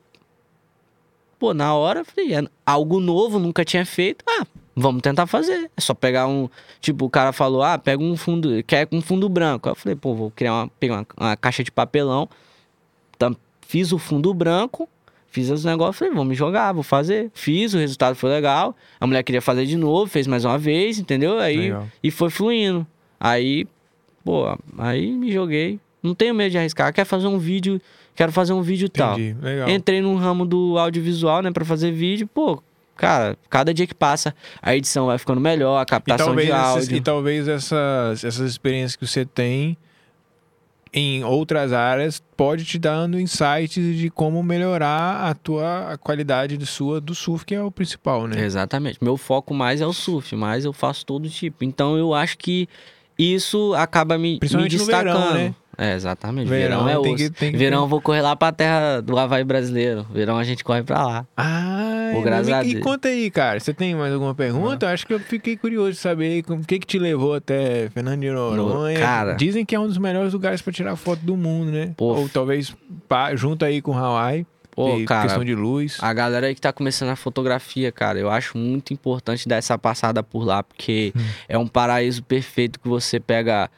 pô, 1.40 1.56
na 1.56 1.74
hora, 1.74 2.02
eu 2.02 2.06
falei, 2.06 2.36
é 2.36 2.44
algo 2.68 3.00
novo, 3.00 3.40
nunca 3.40 3.66
tinha 3.66 3.84
feito, 3.84 4.24
ah, 4.30 4.46
vamos 4.80 5.02
tentar 5.02 5.28
fazer. 5.28 5.70
É 5.76 5.82
só 5.82 5.94
pegar 5.94 6.28
um, 6.28 6.50
tipo, 6.82 7.06
o 7.06 7.10
cara 7.10 7.32
falou, 7.32 7.62
ah, 7.64 7.78
pega 7.78 8.02
um 8.02 8.16
fundo, 8.16 8.64
quer 8.66 8.88
um 8.92 9.02
fundo 9.02 9.28
branco. 9.30 9.68
Aí 9.68 9.72
eu 9.72 9.76
falei, 9.76 9.96
pô, 9.96 10.14
vou 10.16 10.32
criar 10.32 10.54
uma, 10.54 10.68
pegar 10.80 10.96
uma, 10.96 11.06
uma 11.18 11.38
caixa 11.38 11.64
de 11.64 11.72
papelão, 11.72 12.28
tam- 13.18 13.36
fiz 13.62 13.92
o 13.92 13.98
fundo 14.00 14.34
branco, 14.34 14.88
fiz 15.28 15.50
os 15.50 15.64
negócios, 15.64 15.98
falei, 15.98 16.14
vamos 16.14 16.38
jogar, 16.38 16.72
vou 16.74 16.84
fazer. 16.84 17.30
Fiz, 17.34 17.74
o 17.74 17.78
resultado 17.78 18.16
foi 18.16 18.30
legal, 18.30 18.76
a 19.00 19.06
mulher 19.06 19.22
queria 19.24 19.42
fazer 19.42 19.66
de 19.66 19.76
novo, 19.78 20.10
fez 20.10 20.26
mais 20.28 20.46
uma 20.46 20.58
vez, 20.58 20.98
entendeu? 21.00 21.40
Aí 21.40 21.58
Legal. 21.58 21.88
e 22.04 22.10
foi 22.10 22.30
fluindo. 22.30 22.86
Aí, 23.20 23.68
pô, 24.24 24.46
aí 24.78 25.12
me 25.12 25.32
joguei. 25.32 25.80
Não 26.02 26.16
tenho 26.16 26.34
medo 26.34 26.52
de 26.52 26.58
arriscar. 26.58 26.94
Quer 26.94 27.04
fazer 27.04 27.28
um 27.28 27.38
vídeo, 27.38 27.82
quero 28.16 28.32
fazer 28.32 28.54
um 28.54 28.62
vídeo 28.62 28.88
tal. 28.88 29.20
Entendi. 29.20 29.36
Legal. 29.42 29.70
Entrei 29.70 30.00
no 30.02 30.16
ramo 30.16 30.46
do 30.46 30.78
audiovisual, 30.80 31.42
né, 31.42 31.52
pra 31.52 31.66
fazer 31.66 31.92
vídeo. 31.92 32.26
Pô, 32.34 32.64
cara, 33.00 33.38
cada 33.50 33.74
dia 33.74 33.88
que 33.88 33.96
passa, 33.96 34.36
a 34.62 34.76
edição 34.76 35.06
vai 35.06 35.18
ficando 35.18 35.40
melhor, 35.40 35.80
a 35.80 35.86
captação 35.86 36.36
de 36.36 36.52
áudio. 36.52 36.98
e 36.98 37.02
talvez 37.02 37.48
essas, 37.48 38.26
essas 38.26 38.52
experiências 38.52 38.98
que 38.98 39.08
você 39.08 39.24
tem 39.24 39.78
em 40.92 41.24
outras 41.24 41.72
áreas 41.72 42.22
pode 42.36 42.66
te 42.66 42.78
dando 42.78 43.20
insights 43.20 43.96
de 43.96 44.10
como 44.10 44.42
melhorar 44.42 45.30
a 45.30 45.36
tua 45.36 45.94
a 45.94 45.98
qualidade 45.98 46.58
do 46.58 46.66
sua 46.66 47.00
do 47.00 47.14
surf 47.14 47.46
que 47.46 47.54
é 47.54 47.62
o 47.62 47.72
principal, 47.72 48.28
né? 48.28 48.44
Exatamente. 48.44 48.98
Meu 49.02 49.16
foco 49.16 49.54
mais 49.54 49.82
é 49.82 49.86
o 49.86 49.94
surf, 49.94 50.36
mas 50.36 50.66
eu 50.66 50.74
faço 50.74 51.06
todo 51.06 51.30
tipo. 51.30 51.64
Então 51.64 51.96
eu 51.96 52.14
acho 52.14 52.38
que 52.38 52.68
isso 53.18 53.74
acaba 53.76 54.18
me, 54.18 54.40
me 54.42 54.50
no 54.50 54.50
verão, 54.50 54.68
destacando. 54.68 55.34
né? 55.36 55.56
É, 55.82 55.96
exatamente. 55.96 56.50
Verão 56.50 56.84
Verão, 56.84 57.00
é 57.00 57.02
tem 57.04 57.14
osso. 57.16 57.24
que- 57.24 57.30
tem 57.40 57.52
que 57.52 57.58
Verão 57.58 57.84
eu 57.84 57.88
vou 57.88 58.02
correr 58.02 58.22
lá 58.22 58.36
pra 58.36 58.52
terra 58.52 59.00
do 59.02 59.18
Havaí 59.18 59.46
brasileiro. 59.46 60.06
Verão 60.14 60.38
a 60.38 60.44
gente 60.44 60.62
corre 60.62 60.84
pra 60.84 61.02
lá. 61.06 61.26
Ah, 61.38 62.12
Pô, 62.14 62.22
graças 62.22 62.66
e, 62.68 62.72
e 62.72 62.80
conta 62.82 63.08
aí, 63.08 63.32
cara. 63.32 63.60
Você 63.60 63.74
tem 63.74 63.96
mais 63.96 64.14
alguma 64.14 64.36
pergunta? 64.36 64.90
Acho 64.92 65.08
que 65.08 65.14
eu 65.14 65.20
fiquei 65.22 65.56
curioso 65.56 65.92
de 65.92 65.98
saber 65.98 66.44
o 66.50 66.60
que 66.66 66.80
que 66.80 66.86
te 66.86 67.00
levou 67.00 67.34
até 67.36 67.90
Fernando 67.94 68.20
de 68.20 68.30
Noronha. 68.30 69.00
cara. 69.00 69.34
Dizem 69.36 69.64
que 69.66 69.74
é 69.74 69.80
um 69.80 69.88
dos 69.88 69.98
melhores 69.98 70.34
lugares 70.34 70.62
pra 70.62 70.74
tirar 70.74 70.96
foto 70.98 71.22
do 71.22 71.38
mundo, 71.38 71.72
né? 71.72 71.94
Pô. 71.96 72.14
Ou 72.14 72.28
talvez 72.28 72.76
pá, 73.08 73.34
junto 73.36 73.64
aí 73.64 73.82
com 73.82 73.98
Hawaii, 73.98 74.46
Pô, 74.76 75.04
cara, 75.06 75.24
questão 75.24 75.44
de 75.46 75.56
luz. 75.56 75.98
A 76.02 76.12
galera 76.14 76.48
aí 76.48 76.56
que 76.56 76.62
tá 76.62 76.72
começando 76.74 77.10
a 77.10 77.16
fotografia, 77.16 77.92
cara, 77.92 78.20
eu 78.20 78.30
acho 78.30 78.58
muito 78.58 78.94
importante 78.94 79.48
dar 79.48 79.56
essa 79.58 79.78
passada 79.78 80.22
por 80.24 80.44
lá, 80.46 80.62
porque 80.64 81.12
Hum. 81.16 81.22
é 81.48 81.58
um 81.58 81.68
paraíso 81.68 82.22
perfeito 82.24 82.80
que 82.80 82.88
você 82.90 83.20
pega. 83.20 83.70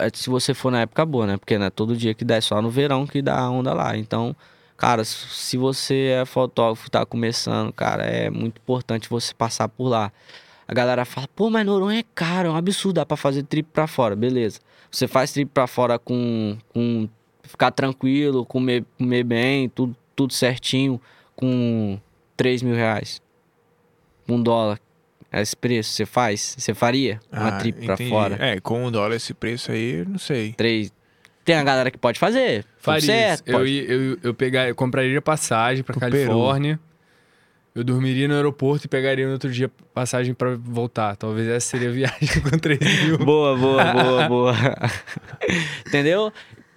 É, 0.00 0.10
Se 0.12 0.28
você 0.30 0.54
for 0.54 0.70
na 0.70 0.82
época 0.82 1.04
boa, 1.04 1.26
né? 1.26 1.36
Porque 1.36 1.58
não 1.58 1.66
é 1.66 1.70
todo 1.70 1.96
dia 1.96 2.14
que 2.14 2.24
dá, 2.24 2.36
é 2.36 2.40
só 2.40 2.60
no 2.60 2.70
verão 2.70 3.06
que 3.06 3.22
dá 3.22 3.38
a 3.38 3.50
onda 3.50 3.72
lá. 3.72 3.96
Então, 3.96 4.36
cara, 4.76 5.04
se 5.04 5.56
você 5.56 6.18
é 6.20 6.24
fotógrafo, 6.24 6.90
tá 6.90 7.04
começando, 7.06 7.72
cara, 7.72 8.04
é 8.04 8.30
muito 8.30 8.58
importante 8.58 9.08
você 9.08 9.32
passar 9.34 9.68
por 9.68 9.88
lá. 9.88 10.12
A 10.66 10.74
galera 10.74 11.04
fala, 11.04 11.28
pô, 11.34 11.50
mas 11.50 11.66
Noronha 11.66 12.00
é 12.00 12.04
caro, 12.14 12.48
é 12.48 12.50
um 12.50 12.56
absurdo, 12.56 12.96
dá 12.96 13.06
pra 13.06 13.16
fazer 13.16 13.42
trip 13.42 13.68
pra 13.72 13.86
fora, 13.86 14.14
beleza. 14.16 14.60
Você 14.90 15.08
faz 15.08 15.32
trip 15.32 15.50
pra 15.52 15.66
fora 15.66 15.98
com, 15.98 16.56
com 16.72 17.08
ficar 17.42 17.70
tranquilo, 17.70 18.46
comer, 18.46 18.84
comer 18.98 19.24
bem, 19.24 19.68
tudo, 19.68 19.96
tudo 20.14 20.32
certinho, 20.32 21.00
com 21.34 21.98
3 22.36 22.62
mil 22.62 22.74
reais. 22.74 23.20
Um 24.28 24.42
dólar. 24.42 24.78
Esse 25.32 25.56
preço, 25.56 25.90
você 25.92 26.04
faz? 26.04 26.54
Você 26.58 26.74
faria 26.74 27.18
uma 27.32 27.48
Ah, 27.48 27.52
trip 27.58 27.84
pra 27.84 27.94
entendi. 27.94 28.10
fora? 28.10 28.36
É, 28.38 28.60
com 28.60 28.84
o 28.84 28.90
dólar 28.90 29.14
esse 29.16 29.32
preço 29.32 29.72
aí, 29.72 30.00
eu 30.00 30.04
não 30.06 30.18
sei. 30.18 30.52
Três. 30.52 30.92
Tem 31.44 31.56
a 31.56 31.62
galera 31.64 31.90
que 31.90 31.98
pode 31.98 32.18
fazer. 32.18 32.64
Faria 32.78 33.00
certo. 33.00 33.48
Eu, 33.48 33.58
pode. 33.58 33.70
ia- 33.70 33.84
eu, 33.90 34.18
eu, 34.22 34.34
pegar, 34.34 34.68
eu 34.68 34.74
compraria 34.74 35.20
passagem 35.22 35.82
pra 35.82 35.92
Pro 35.94 36.00
Califórnia. 36.00 36.78
Eu 37.74 37.82
dormiria 37.82 38.28
no 38.28 38.34
aeroporto 38.34 38.84
e 38.84 38.88
pegaria 38.88 39.26
no 39.26 39.32
outro 39.32 39.50
dia 39.50 39.70
passagem 39.94 40.34
pra 40.34 40.54
voltar. 40.56 41.16
Talvez 41.16 41.48
essa 41.48 41.66
seria 41.68 41.88
a 41.88 41.92
viagem 42.20 42.40
com 42.42 42.58
3 42.58 42.78
mil. 43.06 43.18
Boa, 43.18 43.56
boa, 43.56 43.84
boa, 43.94 44.28
boa. 44.28 44.54
Entendeu? 45.86 46.32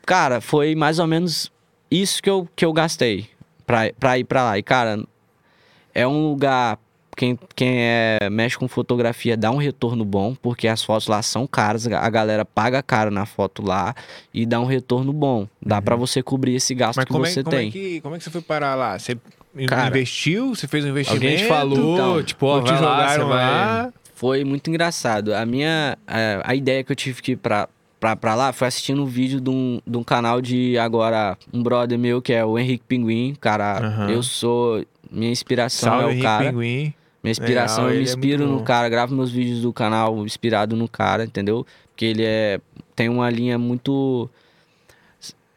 Cara, 0.05 0.39
foi 0.39 0.73
mais 0.75 0.97
ou 0.99 1.07
menos 1.07 1.51
isso 1.91 2.21
que 2.23 2.29
eu, 2.29 2.47
que 2.55 2.63
eu 2.65 2.71
gastei 2.71 3.27
pra, 3.67 3.91
pra 3.99 4.17
ir 4.17 4.23
pra 4.23 4.43
lá. 4.43 4.57
E, 4.57 4.63
cara, 4.63 5.03
é 5.93 6.07
um 6.07 6.29
lugar. 6.29 6.79
Quem, 7.15 7.39
quem 7.55 7.77
é, 7.79 8.29
mexe 8.29 8.57
com 8.57 8.67
fotografia 8.67 9.37
dá 9.37 9.49
um 9.51 9.57
retorno 9.57 10.03
bom, 10.03 10.35
porque 10.35 10.67
as 10.67 10.83
fotos 10.83 11.07
lá 11.07 11.21
são 11.21 11.47
caras, 11.47 11.87
a 11.87 12.09
galera 12.09 12.43
paga 12.43 12.83
caro 12.83 13.09
na 13.09 13.25
foto 13.25 13.63
lá 13.65 13.95
e 14.33 14.45
dá 14.45 14.59
um 14.59 14.65
retorno 14.65 15.13
bom. 15.13 15.47
Dá 15.65 15.81
pra 15.81 15.95
você 15.95 16.21
cobrir 16.21 16.55
esse 16.55 16.73
gasto 16.75 16.97
Uhum. 16.99 17.05
Mas 17.19 17.33
que 17.33 17.39
é, 17.39 17.43
você 17.43 17.43
como, 17.43 17.55
tem. 17.55 17.67
é 17.67 17.71
que, 17.71 18.01
como 18.01 18.15
é 18.15 18.17
que 18.17 18.23
você 18.23 18.29
foi 18.31 18.41
parar 18.41 18.75
lá? 18.75 18.97
Você 18.99 19.17
Cara, 19.67 19.87
investiu? 19.87 20.53
Você 20.53 20.67
fez 20.67 20.83
um 20.83 20.89
investimento? 20.89 21.23
Alguém 21.25 21.37
te 21.37 21.45
falou, 21.47 21.93
Então, 21.93 22.23
tipo, 22.23 22.45
ó, 22.45 22.61
te 22.61 22.71
lá, 22.71 22.77
jogaram 22.77 23.27
vai... 23.29 23.45
lá? 23.45 23.93
Foi 24.13 24.43
muito 24.43 24.69
engraçado. 24.69 25.33
A 25.33 25.45
minha. 25.45 25.97
A, 26.07 26.51
a 26.51 26.55
ideia 26.55 26.83
que 26.83 26.91
eu 26.91 26.95
tive 26.95 27.21
que 27.21 27.31
ir 27.33 27.35
pra, 27.37 27.67
pra, 27.99 28.15
pra 28.15 28.35
lá 28.35 28.51
foi 28.53 28.67
assistindo 28.67 29.01
um 29.01 29.05
vídeo 29.05 29.39
de 29.39 29.49
um, 29.49 29.79
de 29.85 29.97
um 29.97 30.03
canal 30.03 30.41
de 30.41 30.77
agora, 30.77 31.37
um 31.53 31.61
brother 31.63 31.97
meu 31.97 32.21
que 32.21 32.33
é 32.33 32.43
o 32.43 32.57
Henrique 32.59 32.83
Pinguim. 32.87 33.35
Cara, 33.39 33.79
Aham. 33.79 34.09
eu 34.09 34.23
sou. 34.23 34.85
Minha 35.11 35.31
inspiração 35.31 35.89
Salve, 35.89 36.03
é 36.03 36.07
o 36.07 36.09
Henrique 36.11 36.23
cara. 36.25 36.49
Pinguim. 36.51 36.93
Minha 37.25 37.31
inspiração, 37.31 37.85
Legal, 37.85 37.89
eu 37.89 37.95
me 37.95 37.99
é 37.99 38.03
inspiro 38.03 38.45
muito 38.45 38.59
no 38.59 38.63
cara, 38.63 38.87
gravo 38.87 39.15
meus 39.15 39.31
vídeos 39.31 39.61
do 39.61 39.73
canal 39.73 40.23
inspirado 40.23 40.75
no 40.75 40.87
cara, 40.87 41.23
entendeu? 41.23 41.65
Porque 41.89 42.05
ele 42.05 42.23
é. 42.23 42.59
Tem 42.95 43.09
uma 43.09 43.29
linha 43.29 43.57
muito. 43.57 44.29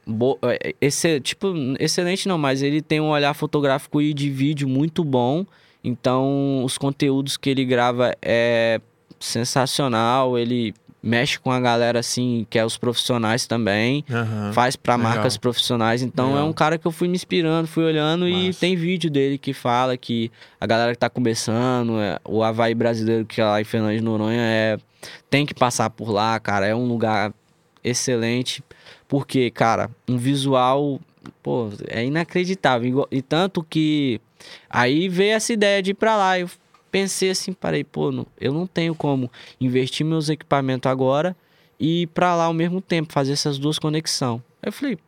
Bo... 0.06 0.38
é, 0.42 0.74
Esse, 0.80 1.20
tipo, 1.20 1.52
excelente 1.78 2.26
não, 2.26 2.38
mas 2.38 2.62
ele 2.62 2.80
tem 2.80 3.00
um 3.00 3.10
olhar 3.10 3.34
fotográfico 3.34 4.00
e 4.00 4.14
de 4.14 4.30
vídeo 4.30 4.66
muito 4.66 5.04
bom. 5.04 5.44
Então, 5.84 6.64
os 6.64 6.78
conteúdos 6.78 7.36
que 7.36 7.50
ele 7.50 7.66
grava 7.66 8.14
é 8.22 8.80
sensacional. 9.20 10.38
Ele 10.38 10.74
mexe 11.02 11.38
com 11.38 11.50
a 11.50 11.60
galera 11.60 12.00
assim, 12.00 12.46
que 12.50 12.58
é 12.58 12.64
os 12.64 12.76
profissionais 12.76 13.46
também. 13.46 14.04
Aham. 14.10 14.52
Faz 14.52 14.76
legal. 14.76 14.98
marcas 14.98 15.36
profissionais. 15.36 16.02
Então 16.02 16.28
Legal. 16.28 16.46
é 16.46 16.48
um 16.48 16.52
cara 16.52 16.78
que 16.78 16.86
eu 16.86 16.90
fui 16.90 17.08
me 17.08 17.14
inspirando, 17.14 17.68
fui 17.68 17.84
olhando 17.84 18.28
e 18.28 18.52
tem 18.54 18.76
vídeo 18.76 19.10
dele 19.10 19.38
que 19.38 19.52
fala 19.52 19.96
que 19.96 20.30
a 20.60 20.66
galera 20.66 20.92
que 20.92 20.98
tá 20.98 21.08
começando, 21.08 22.00
é, 22.00 22.18
o 22.24 22.42
Havaí 22.42 22.74
brasileiro 22.74 23.24
que 23.24 23.40
é 23.40 23.44
lá 23.44 23.60
em 23.60 23.64
Fernando 23.64 23.96
de 23.96 24.02
Noronha 24.02 24.42
é 24.42 24.78
tem 25.30 25.46
que 25.46 25.54
passar 25.54 25.90
por 25.90 26.10
lá, 26.10 26.38
cara. 26.40 26.66
É 26.66 26.74
um 26.74 26.86
lugar 26.86 27.32
excelente. 27.82 28.62
Porque, 29.06 29.50
cara, 29.50 29.90
um 30.08 30.16
visual, 30.16 31.00
pô, 31.42 31.70
é 31.88 32.04
inacreditável. 32.04 33.06
E 33.10 33.22
tanto 33.22 33.62
que 33.62 34.20
aí 34.68 35.08
veio 35.08 35.34
essa 35.34 35.52
ideia 35.52 35.82
de 35.82 35.92
ir 35.92 35.94
pra 35.94 36.16
lá. 36.16 36.38
Eu 36.38 36.48
pensei 36.90 37.30
assim, 37.30 37.52
parei, 37.52 37.84
pô, 37.84 38.10
não- 38.10 38.26
eu 38.40 38.52
não 38.52 38.66
tenho 38.66 38.94
como 38.94 39.30
investir 39.60 40.04
meus 40.06 40.28
equipamentos 40.28 40.90
agora 40.90 41.36
e 41.78 42.02
ir 42.02 42.06
pra 42.08 42.34
lá 42.34 42.44
ao 42.44 42.52
mesmo 42.54 42.80
tempo, 42.80 43.12
fazer 43.12 43.32
essas 43.32 43.58
duas 43.58 43.78
conexões. 43.78 44.40
Aí 44.62 44.68
eu 44.68 44.72
falei, 44.72 44.98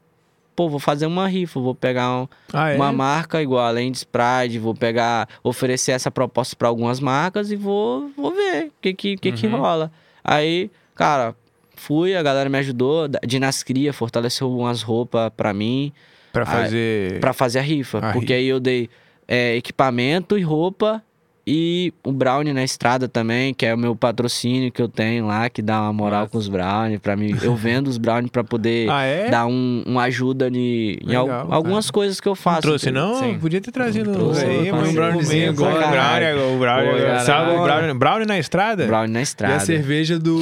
pô, 0.55 0.69
vou 0.69 0.79
fazer 0.79 1.07
uma 1.07 1.27
rifa, 1.27 1.59
vou 1.59 1.75
pegar 1.75 2.11
um- 2.13 2.29
Ah, 2.53 2.71
é? 2.71 2.77
uma 2.77 2.93
marca 2.93 3.43
igual 3.43 3.65
a 3.65 3.71
Lens 3.71 4.05
Pride, 4.05 4.59
vou 4.59 4.75
pegar, 4.75 5.29
oferecer 5.43 5.93
essa 5.93 6.11
proposta 6.11 6.55
pra 6.55 6.69
algumas 6.69 7.01
marcas 7.01 7.51
e 7.51 7.57
vou, 7.57 8.11
vou 8.17 8.33
ver 8.35 8.67
o 8.67 8.73
que 8.81 8.93
que, 8.95 9.17
que, 9.17 9.33
que 9.33 9.47
Uhum. 9.47 9.57
rola. 9.61 9.91
Aí, 10.23 10.71
cara, 10.95 11.35
fui, 11.75 12.15
a 12.15 12.23
galera 12.23 12.49
me 12.51 12.59
ajudou, 12.59 13.09
Dinascria 13.27 13.93
fortaleceu 13.93 14.51
umas 14.55 14.83
roupas 14.83 15.31
pra 15.37 15.53
mim, 15.55 15.93
Pra 16.33 16.43
Ah, 16.45 16.47
fazer... 16.47 17.19
pra 17.21 17.33
fazer 17.33 17.59
a 17.59 17.63
rifa. 17.63 17.99
A 17.99 18.13
porque 18.13 18.33
rifa. 18.33 18.35
aí 18.35 18.47
eu 18.47 18.61
dei 18.61 18.89
é, 19.27 19.57
equipamento 19.57 20.39
e 20.39 20.43
roupa 20.43 21.03
e 21.47 21.93
o 22.05 22.13
Brownie 22.13 22.53
na 22.53 22.63
estrada 22.65 23.09
também, 23.09 23.53
que 23.55 23.65
é 23.67 23.75
o 23.75 23.79
meu 23.79 23.95
patrocínio 23.97 24.71
que 24.71 24.81
eu 24.81 24.89
tenho 24.89 25.27
lá, 25.27 25.49
que 25.49 25.61
dá 25.63 25.81
uma 25.83 25.93
moral 25.93 26.21
Massa. 26.21 26.33
com 26.33 26.39
os 26.39 26.49
Brownie 26.49 26.99
pra 26.99 27.17
mim. 27.17 27.35
Eu 27.43 27.55
vendo 27.57 27.89
os 27.89 27.99
Brownie 27.99 28.31
pra 28.31 28.45
poder 28.45 28.89
Ah, 28.91 29.03
é? 29.05 29.31
dar 29.31 29.47
um, 29.47 29.83
uma 29.87 30.03
ajuda 30.05 30.49
ni- 30.51 30.99
em 31.07 31.15
al- 31.15 31.27
Legal, 31.27 31.47
algumas 31.53 31.87
cara. 31.87 31.95
coisas 31.95 32.21
que 32.21 32.29
eu 32.29 32.31
Não 32.33 32.37
faço. 32.37 32.63
trouxe, 32.63 32.87
entendeu? 32.91 33.09
não? 33.09 33.15
Sim. 33.21 33.39
Podia 33.39 33.61
ter 33.61 33.71
trazido 33.73 34.11
Não 34.11 34.19
trouxe, 34.19 34.45
aí, 34.45 34.71
mas 34.73 34.89
um 34.89 34.93
browniezinho 34.95 35.51
agora. 35.51 35.75
O 35.77 35.91
brownie, 35.91 36.55
o 36.57 36.59
brownie, 36.59 37.21
sabe 37.25 37.51
o 37.57 37.63
brownie, 37.63 37.95
brownie 37.95 38.27
na 38.27 38.39
estrada? 38.39 38.87
Brownie 38.87 39.13
na 39.13 39.19
E 39.19 39.21
a 39.21 39.23
estrada. 39.23 39.61
cerveja 39.61 40.19
do. 40.19 40.41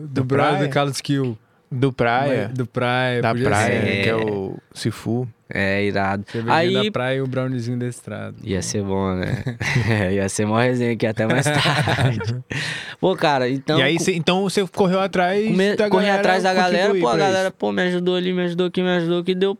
Do, 0.00 0.08
Do 0.22 0.24
Praia? 0.24 0.58
do 0.64 0.68
Carlos 0.68 1.00
Kill. 1.00 1.36
Do 1.74 1.92
praia, 1.92 2.48
Do 2.54 2.66
Praia. 2.66 3.20
da 3.22 3.34
praia, 3.34 3.80
ser. 3.82 4.02
que 4.04 4.08
é 4.08 4.14
o 4.16 4.56
Sifu. 4.72 5.28
É, 5.52 5.84
irado. 5.84 6.24
Cervejinha 6.30 6.56
Aí 6.56 6.84
da 6.84 6.90
praia 6.90 7.16
e 7.18 7.20
o 7.20 7.26
browniezinho 7.26 7.78
da 7.78 7.86
estrada. 7.86 8.34
Ia 8.42 8.62
ser 8.62 8.82
bom, 8.82 9.14
né? 9.14 9.42
ia 10.12 10.28
ser 10.28 10.46
mó 10.46 10.56
resenha 10.58 10.92
aqui 10.92 11.06
até 11.06 11.26
mais 11.26 11.44
tarde. 11.44 12.36
Pô, 13.00 13.14
cara, 13.14 13.48
então. 13.48 13.78
e 13.78 13.82
aí, 13.82 13.98
cê- 14.00 14.14
então 14.14 14.42
você 14.42 14.66
correu 14.66 15.00
atrás 15.00 15.46
Come- 15.46 15.76
da 15.76 15.88
corri 15.90 16.08
atrás 16.08 16.42
da 16.42 16.54
galera, 16.54 16.94
pô, 16.94 17.08
a 17.08 17.16
galera, 17.16 17.48
isso. 17.48 17.56
pô, 17.58 17.70
me 17.72 17.82
ajudou 17.82 18.16
ali, 18.16 18.32
me 18.32 18.42
ajudou 18.44 18.66
aqui, 18.68 18.82
me 18.82 18.88
ajudou 18.90 19.20
aqui, 19.20 19.34
deu. 19.34 19.56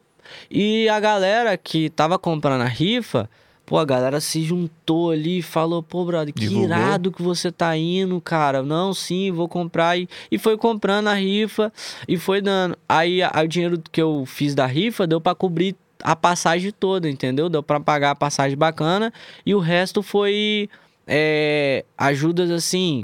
E 0.50 0.88
a 0.88 0.98
galera 0.98 1.56
que 1.56 1.90
tava 1.90 2.18
comprando 2.18 2.62
a 2.62 2.66
rifa, 2.68 3.28
pô, 3.66 3.78
a 3.78 3.84
galera 3.84 4.20
se 4.20 4.42
juntou 4.42 5.10
ali 5.10 5.38
e 5.38 5.42
falou, 5.42 5.82
pô, 5.82 6.04
brother, 6.04 6.32
que 6.32 6.40
Divulgou. 6.40 6.64
irado 6.64 7.12
que 7.12 7.22
você 7.22 7.50
tá 7.50 7.76
indo, 7.76 8.20
cara. 8.20 8.62
Não, 8.62 8.92
sim, 8.92 9.30
vou 9.30 9.48
comprar. 9.48 9.98
E, 9.98 10.08
e 10.30 10.38
foi 10.38 10.56
comprando 10.56 11.08
a 11.08 11.14
rifa 11.14 11.72
e 12.06 12.16
foi 12.16 12.40
dando. 12.40 12.76
Aí, 12.88 13.20
o 13.22 13.46
dinheiro 13.46 13.82
que 13.90 14.00
eu 14.00 14.24
fiz 14.26 14.54
da 14.54 14.66
rifa 14.66 15.06
deu 15.06 15.20
pra 15.20 15.34
cobrir 15.34 15.76
a 16.02 16.14
passagem 16.14 16.70
toda, 16.70 17.08
entendeu? 17.08 17.48
Deu 17.48 17.62
pra 17.62 17.80
pagar 17.80 18.10
a 18.10 18.14
passagem 18.14 18.56
bacana 18.56 19.12
e 19.46 19.54
o 19.54 19.58
resto 19.58 20.02
foi 20.02 20.68
é, 21.06 21.84
ajudas 21.96 22.50
assim 22.50 23.02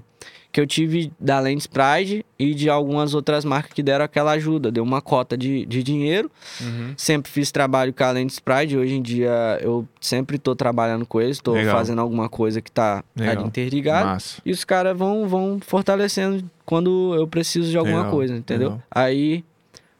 que 0.52 0.60
eu 0.60 0.66
tive 0.66 1.12
da 1.18 1.38
Lens 1.38 1.66
Pride 1.66 2.24
e 2.38 2.54
de 2.54 2.68
algumas 2.68 3.14
outras 3.14 3.44
marcas 3.44 3.72
que 3.72 3.82
deram 3.82 4.04
aquela 4.04 4.32
ajuda. 4.32 4.70
Deu 4.70 4.82
uma 4.82 5.00
cota 5.00 5.36
de, 5.36 5.64
de 5.64 5.82
dinheiro. 5.82 6.30
Uhum. 6.60 6.92
Sempre 6.96 7.30
fiz 7.30 7.52
trabalho 7.52 7.92
com 7.92 8.02
a 8.02 8.10
Lens 8.10 8.40
Pride. 8.40 8.76
Hoje 8.76 8.94
em 8.94 9.02
dia 9.02 9.58
eu 9.60 9.86
sempre 10.00 10.38
tô 10.38 10.56
trabalhando 10.56 11.06
com 11.06 11.20
eles. 11.20 11.40
Legal. 11.46 11.76
fazendo 11.76 12.00
alguma 12.00 12.28
coisa 12.28 12.60
que 12.60 12.70
tá 12.70 13.04
Legal. 13.14 13.38
ali 13.38 13.46
interligado. 13.46 14.06
Massa. 14.08 14.42
E 14.44 14.50
os 14.50 14.64
caras 14.64 14.96
vão, 14.96 15.28
vão 15.28 15.58
fortalecendo 15.60 16.44
quando 16.64 17.14
eu 17.16 17.26
preciso 17.26 17.70
de 17.70 17.76
alguma 17.76 17.98
Legal, 17.98 18.12
coisa, 18.12 18.36
entendeu? 18.36 18.70
legal. 18.70 18.82
Aí 18.90 19.44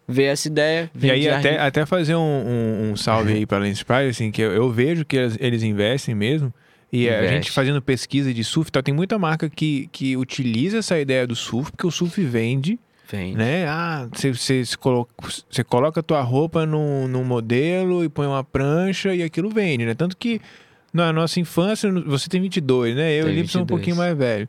veio 0.07 0.31
essa 0.31 0.49
ideia. 0.49 0.91
E 1.01 1.11
aí, 1.11 1.29
até, 1.29 1.59
até 1.59 1.87
fazer 1.87 2.17
um, 2.17 2.21
um, 2.21 2.91
um 2.91 2.97
salve 2.97 3.33
aí 3.33 3.47
pra 3.47 3.59
Lens 3.59 3.83
Pride, 3.83 4.09
assim, 4.09 4.31
que 4.31 4.43
eu, 4.43 4.53
eu 4.53 4.71
vejo 4.71 5.05
que 5.05 5.17
eles, 5.17 5.37
eles 5.41 5.63
investem 5.63 6.15
mesmo. 6.15 6.53
E 6.93 7.09
a 7.09 7.27
gente 7.29 7.51
fazendo 7.51 7.81
pesquisa 7.81 8.35
de 8.35 8.43
surf, 8.43 8.69
e 8.69 8.73
tal, 8.73 8.83
tem 8.83 8.93
muita 8.93 9.19
marca 9.19 9.49
que, 9.49 9.89
que 9.93 10.17
utiliza 10.17 10.79
essa 10.79 10.99
ideia 10.99 11.27
do 11.27 11.37
surf, 11.37 11.71
porque 11.71 11.87
o 11.87 11.91
surf 11.91 12.23
vende, 12.25 12.79
Vem. 13.09 13.35
né? 13.35 13.67
Ah, 13.69 14.09
você, 14.13 14.65
coloca, 14.79 15.13
coloca 15.69 16.01
a 16.01 16.03
tua 16.03 16.21
roupa 16.21 16.67
num, 16.67 17.07
num 17.07 17.25
modelo 17.25 18.05
e 18.05 18.09
põe 18.09 18.27
uma 18.27 18.43
prancha 18.43 19.15
e 19.15 19.23
aquilo 19.23 19.51
vende, 19.51 19.87
né? 19.87 19.95
Tanto 19.95 20.17
que 20.17 20.41
na 20.93 21.13
nossa 21.13 21.39
infância, 21.39 21.91
você 22.07 22.29
tem 22.29 22.41
22, 22.41 22.97
né? 22.97 23.13
Eu 23.13 23.19
e 23.19 23.21
o 23.21 23.25
Tenho 23.27 23.37
Lipe 23.37 23.49
sou 23.49 23.61
um 23.61 23.65
22. 23.65 23.69
pouquinho 23.69 23.97
mais 23.97 24.17
velho. 24.17 24.49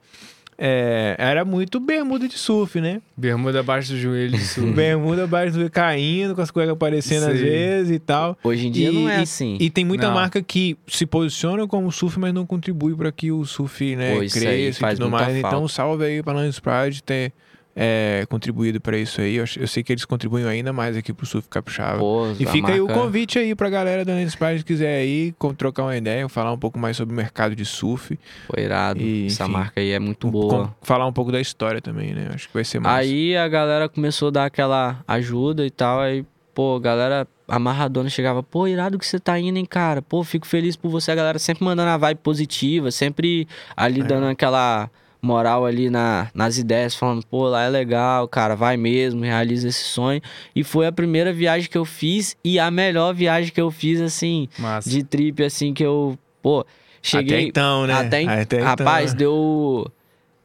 É, 0.63 1.15
era 1.17 1.43
muito 1.43 1.79
bermuda 1.79 2.27
de 2.27 2.37
surf, 2.37 2.79
né? 2.79 3.01
Bermuda 3.17 3.61
abaixo 3.61 3.93
do 3.93 3.97
joelho 3.97 4.29
de 4.37 4.45
surf. 4.45 4.69
Bermuda 4.73 5.23
abaixo 5.23 5.57
do 5.57 5.67
caindo, 5.71 6.35
com 6.35 6.41
as 6.41 6.51
cuecas 6.51 6.73
aparecendo 6.73 7.23
às 7.31 7.39
Sei. 7.39 7.49
vezes 7.49 7.91
e 7.95 7.97
tal. 7.97 8.37
Hoje 8.43 8.67
em 8.67 8.71
dia 8.71 8.89
E- 8.89 8.93
não 8.93 9.09
é 9.09 9.19
e- 9.19 9.23
assim. 9.23 9.57
E 9.59 9.71
tem 9.71 9.83
muita 9.83 10.07
Não. 10.09 10.13
marca 10.13 10.39
que 10.39 10.77
se 10.87 11.07
posiciona 11.07 11.65
como 11.67 11.91
surf, 11.91 12.19
mas 12.19 12.31
não 12.31 12.45
contribui 12.45 12.93
para 12.95 13.11
que 13.11 13.31
o 13.31 13.43
surf 13.43 13.95
né, 13.95 14.13
Pô, 14.13 14.19
cresça 14.19 14.91
e 14.91 14.95
tudo 14.95 15.09
mais. 15.09 15.35
Então, 15.35 15.67
salve 15.67 16.05
aí 16.05 16.21
para 16.21 16.33
Lance 16.33 16.61
Pride 16.61 17.01
ter 17.01 17.33
é, 17.75 18.25
contribuído 18.29 18.79
para 18.81 18.97
isso 18.97 19.21
aí. 19.21 19.35
Eu, 19.35 19.45
eu 19.57 19.67
sei 19.67 19.81
que 19.83 19.91
eles 19.93 20.05
contribuem 20.05 20.45
ainda 20.45 20.73
mais 20.73 20.95
aqui 20.97 21.13
pro 21.13 21.25
surf 21.25 21.47
capixaba. 21.49 21.99
Pô, 21.99 22.27
e 22.39 22.45
fica 22.45 22.71
aí 22.73 22.81
o 22.81 22.85
marca- 22.87 23.01
convite 23.01 23.39
aí 23.39 23.55
pra 23.55 23.69
galera 23.69 24.03
da 24.05 24.13
Pride 24.13 24.57
que 24.59 24.63
quiser 24.73 24.99
aí 25.01 25.33
com- 25.37 25.53
trocar 25.53 25.83
uma 25.83 25.95
ideia, 25.95 26.27
falar 26.29 26.51
um 26.51 26.57
pouco 26.57 26.77
mais 26.77 26.97
sobre 26.97 27.13
o 27.13 27.17
mercado 27.17 27.55
de 27.55 27.65
surf. 27.65 28.17
Foi 28.47 28.63
irado. 28.63 28.99
E, 29.01 29.27
Essa 29.27 29.43
enfim, 29.43 29.53
marca 29.53 29.79
aí 29.81 29.91
é 29.91 29.99
muito 29.99 30.27
Com- 30.27 30.31
boa. 30.31 30.75
falar 30.81 31.05
um 31.07 31.13
pouco 31.13 31.31
da 31.31 31.39
história 31.39 31.81
também, 31.81 32.13
né? 32.13 32.29
Acho 32.33 32.47
que 32.47 32.53
vai 32.53 32.63
ser 32.63 32.79
massa. 32.79 32.97
Aí 32.97 33.35
a 33.37 33.47
galera 33.47 33.87
começou 33.89 34.27
a 34.27 34.31
dar 34.31 34.45
aquela 34.45 34.99
ajuda 35.07 35.65
e 35.65 35.69
tal. 35.71 35.99
Aí, 36.01 36.25
pô, 36.53 36.75
a 36.75 36.79
galera 36.79 37.27
amarradona 37.47 38.09
chegava, 38.09 38.41
pô, 38.41 38.67
irado 38.67 38.97
que 38.97 39.05
você 39.05 39.19
tá 39.19 39.37
indo, 39.39 39.57
hein, 39.57 39.65
cara? 39.65 40.01
Pô, 40.01 40.23
fico 40.23 40.47
feliz 40.47 40.75
por 40.75 40.89
você. 40.89 41.11
A 41.11 41.15
galera 41.15 41.37
sempre 41.39 41.63
mandando 41.65 41.89
a 41.89 41.97
vibe 41.97 42.19
positiva, 42.23 42.91
sempre 42.91 43.47
ali 43.75 44.01
É. 44.01 44.03
dando 44.03 44.27
aquela 44.27 44.89
moral 45.21 45.65
ali 45.65 45.89
na, 45.89 46.29
nas 46.33 46.57
ideias, 46.57 46.95
falando, 46.95 47.25
pô, 47.25 47.47
lá 47.47 47.63
é 47.63 47.69
legal, 47.69 48.27
cara, 48.27 48.55
vai 48.55 48.75
mesmo, 48.77 49.21
realiza 49.23 49.67
esse 49.67 49.83
sonho. 49.83 50.21
E 50.55 50.63
foi 50.63 50.87
a 50.87 50.91
primeira 50.91 51.31
viagem 51.31 51.69
que 51.69 51.77
eu 51.77 51.85
fiz 51.85 52.35
e 52.43 52.57
a 52.59 52.71
melhor 52.71 53.13
viagem 53.13 53.51
que 53.53 53.61
eu 53.61 53.69
fiz, 53.69 54.01
assim, 54.01 54.47
Massa. 54.57 54.89
de 54.89 55.03
trip, 55.03 55.43
assim, 55.43 55.73
que 55.73 55.83
eu, 55.83 56.17
pô, 56.41 56.65
cheguei. 57.01 57.37
Até 57.39 57.47
então, 57.47 57.85
né? 57.87 57.93
Até, 57.93 58.21
en- 58.23 58.27
então, 58.41 58.63
Rapaz, 58.63 59.13
deu 59.13 59.85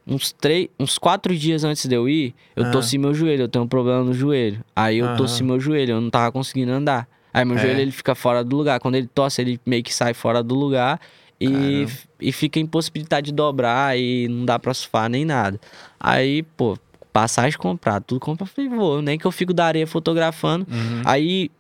uns 0.06 0.30
três, 0.32 0.68
uns 0.78 0.98
quatro 0.98 1.34
dias 1.36 1.64
antes 1.64 1.86
de 1.86 1.94
eu 1.94 2.08
ir, 2.08 2.34
eu 2.54 2.64
Ah. 2.66 2.70
torci 2.70 2.96
meu 2.98 3.12
joelho, 3.14 3.42
eu 3.44 3.48
tenho 3.48 3.64
um 3.64 3.68
problema 3.68 4.04
no 4.04 4.12
joelho. 4.12 4.60
Aí 4.74 4.98
eu 4.98 5.06
Aham. 5.06 5.16
torci 5.16 5.42
meu 5.42 5.58
joelho, 5.58 5.92
eu 5.94 6.00
não 6.00 6.10
tava 6.10 6.30
conseguindo 6.30 6.70
andar. 6.72 7.08
Aí 7.34 7.44
meu 7.44 7.56
É. 7.56 7.60
joelho 7.60 7.80
ele 7.80 7.90
fica 7.90 8.14
fora 8.14 8.44
do 8.44 8.56
lugar. 8.56 8.78
Quando 8.80 8.94
ele 8.94 9.08
torce, 9.08 9.40
ele 9.42 9.60
meio 9.66 9.82
que 9.82 9.92
sai 9.92 10.14
fora 10.14 10.42
do 10.42 10.54
lugar 10.54 11.00
e, 11.41 11.87
e 12.20 12.32
fica 12.32 12.59
impossibilidade 12.59 13.26
de 13.26 13.32
dobrar 13.32 13.99
e 13.99 14.28
não 14.28 14.45
dá 14.45 14.59
pra 14.59 14.72
surfar 14.72 15.09
nem 15.09 15.24
nada. 15.24 15.61
Aí, 16.01 16.43
pô, 16.43 16.78
passagem 17.12 17.59
comprada, 17.59 18.01
tudo 18.01 18.20
comprado. 18.20 18.49
Falei, 18.49 18.70
vou, 18.70 19.03
nem 19.03 19.18
que 19.18 19.26
eu 19.26 19.32
fico 19.32 19.53
da 19.53 19.66
areia 19.66 19.87
fotografando. 19.87 20.66
Uhum. 20.70 21.03
Aí, 21.05 21.51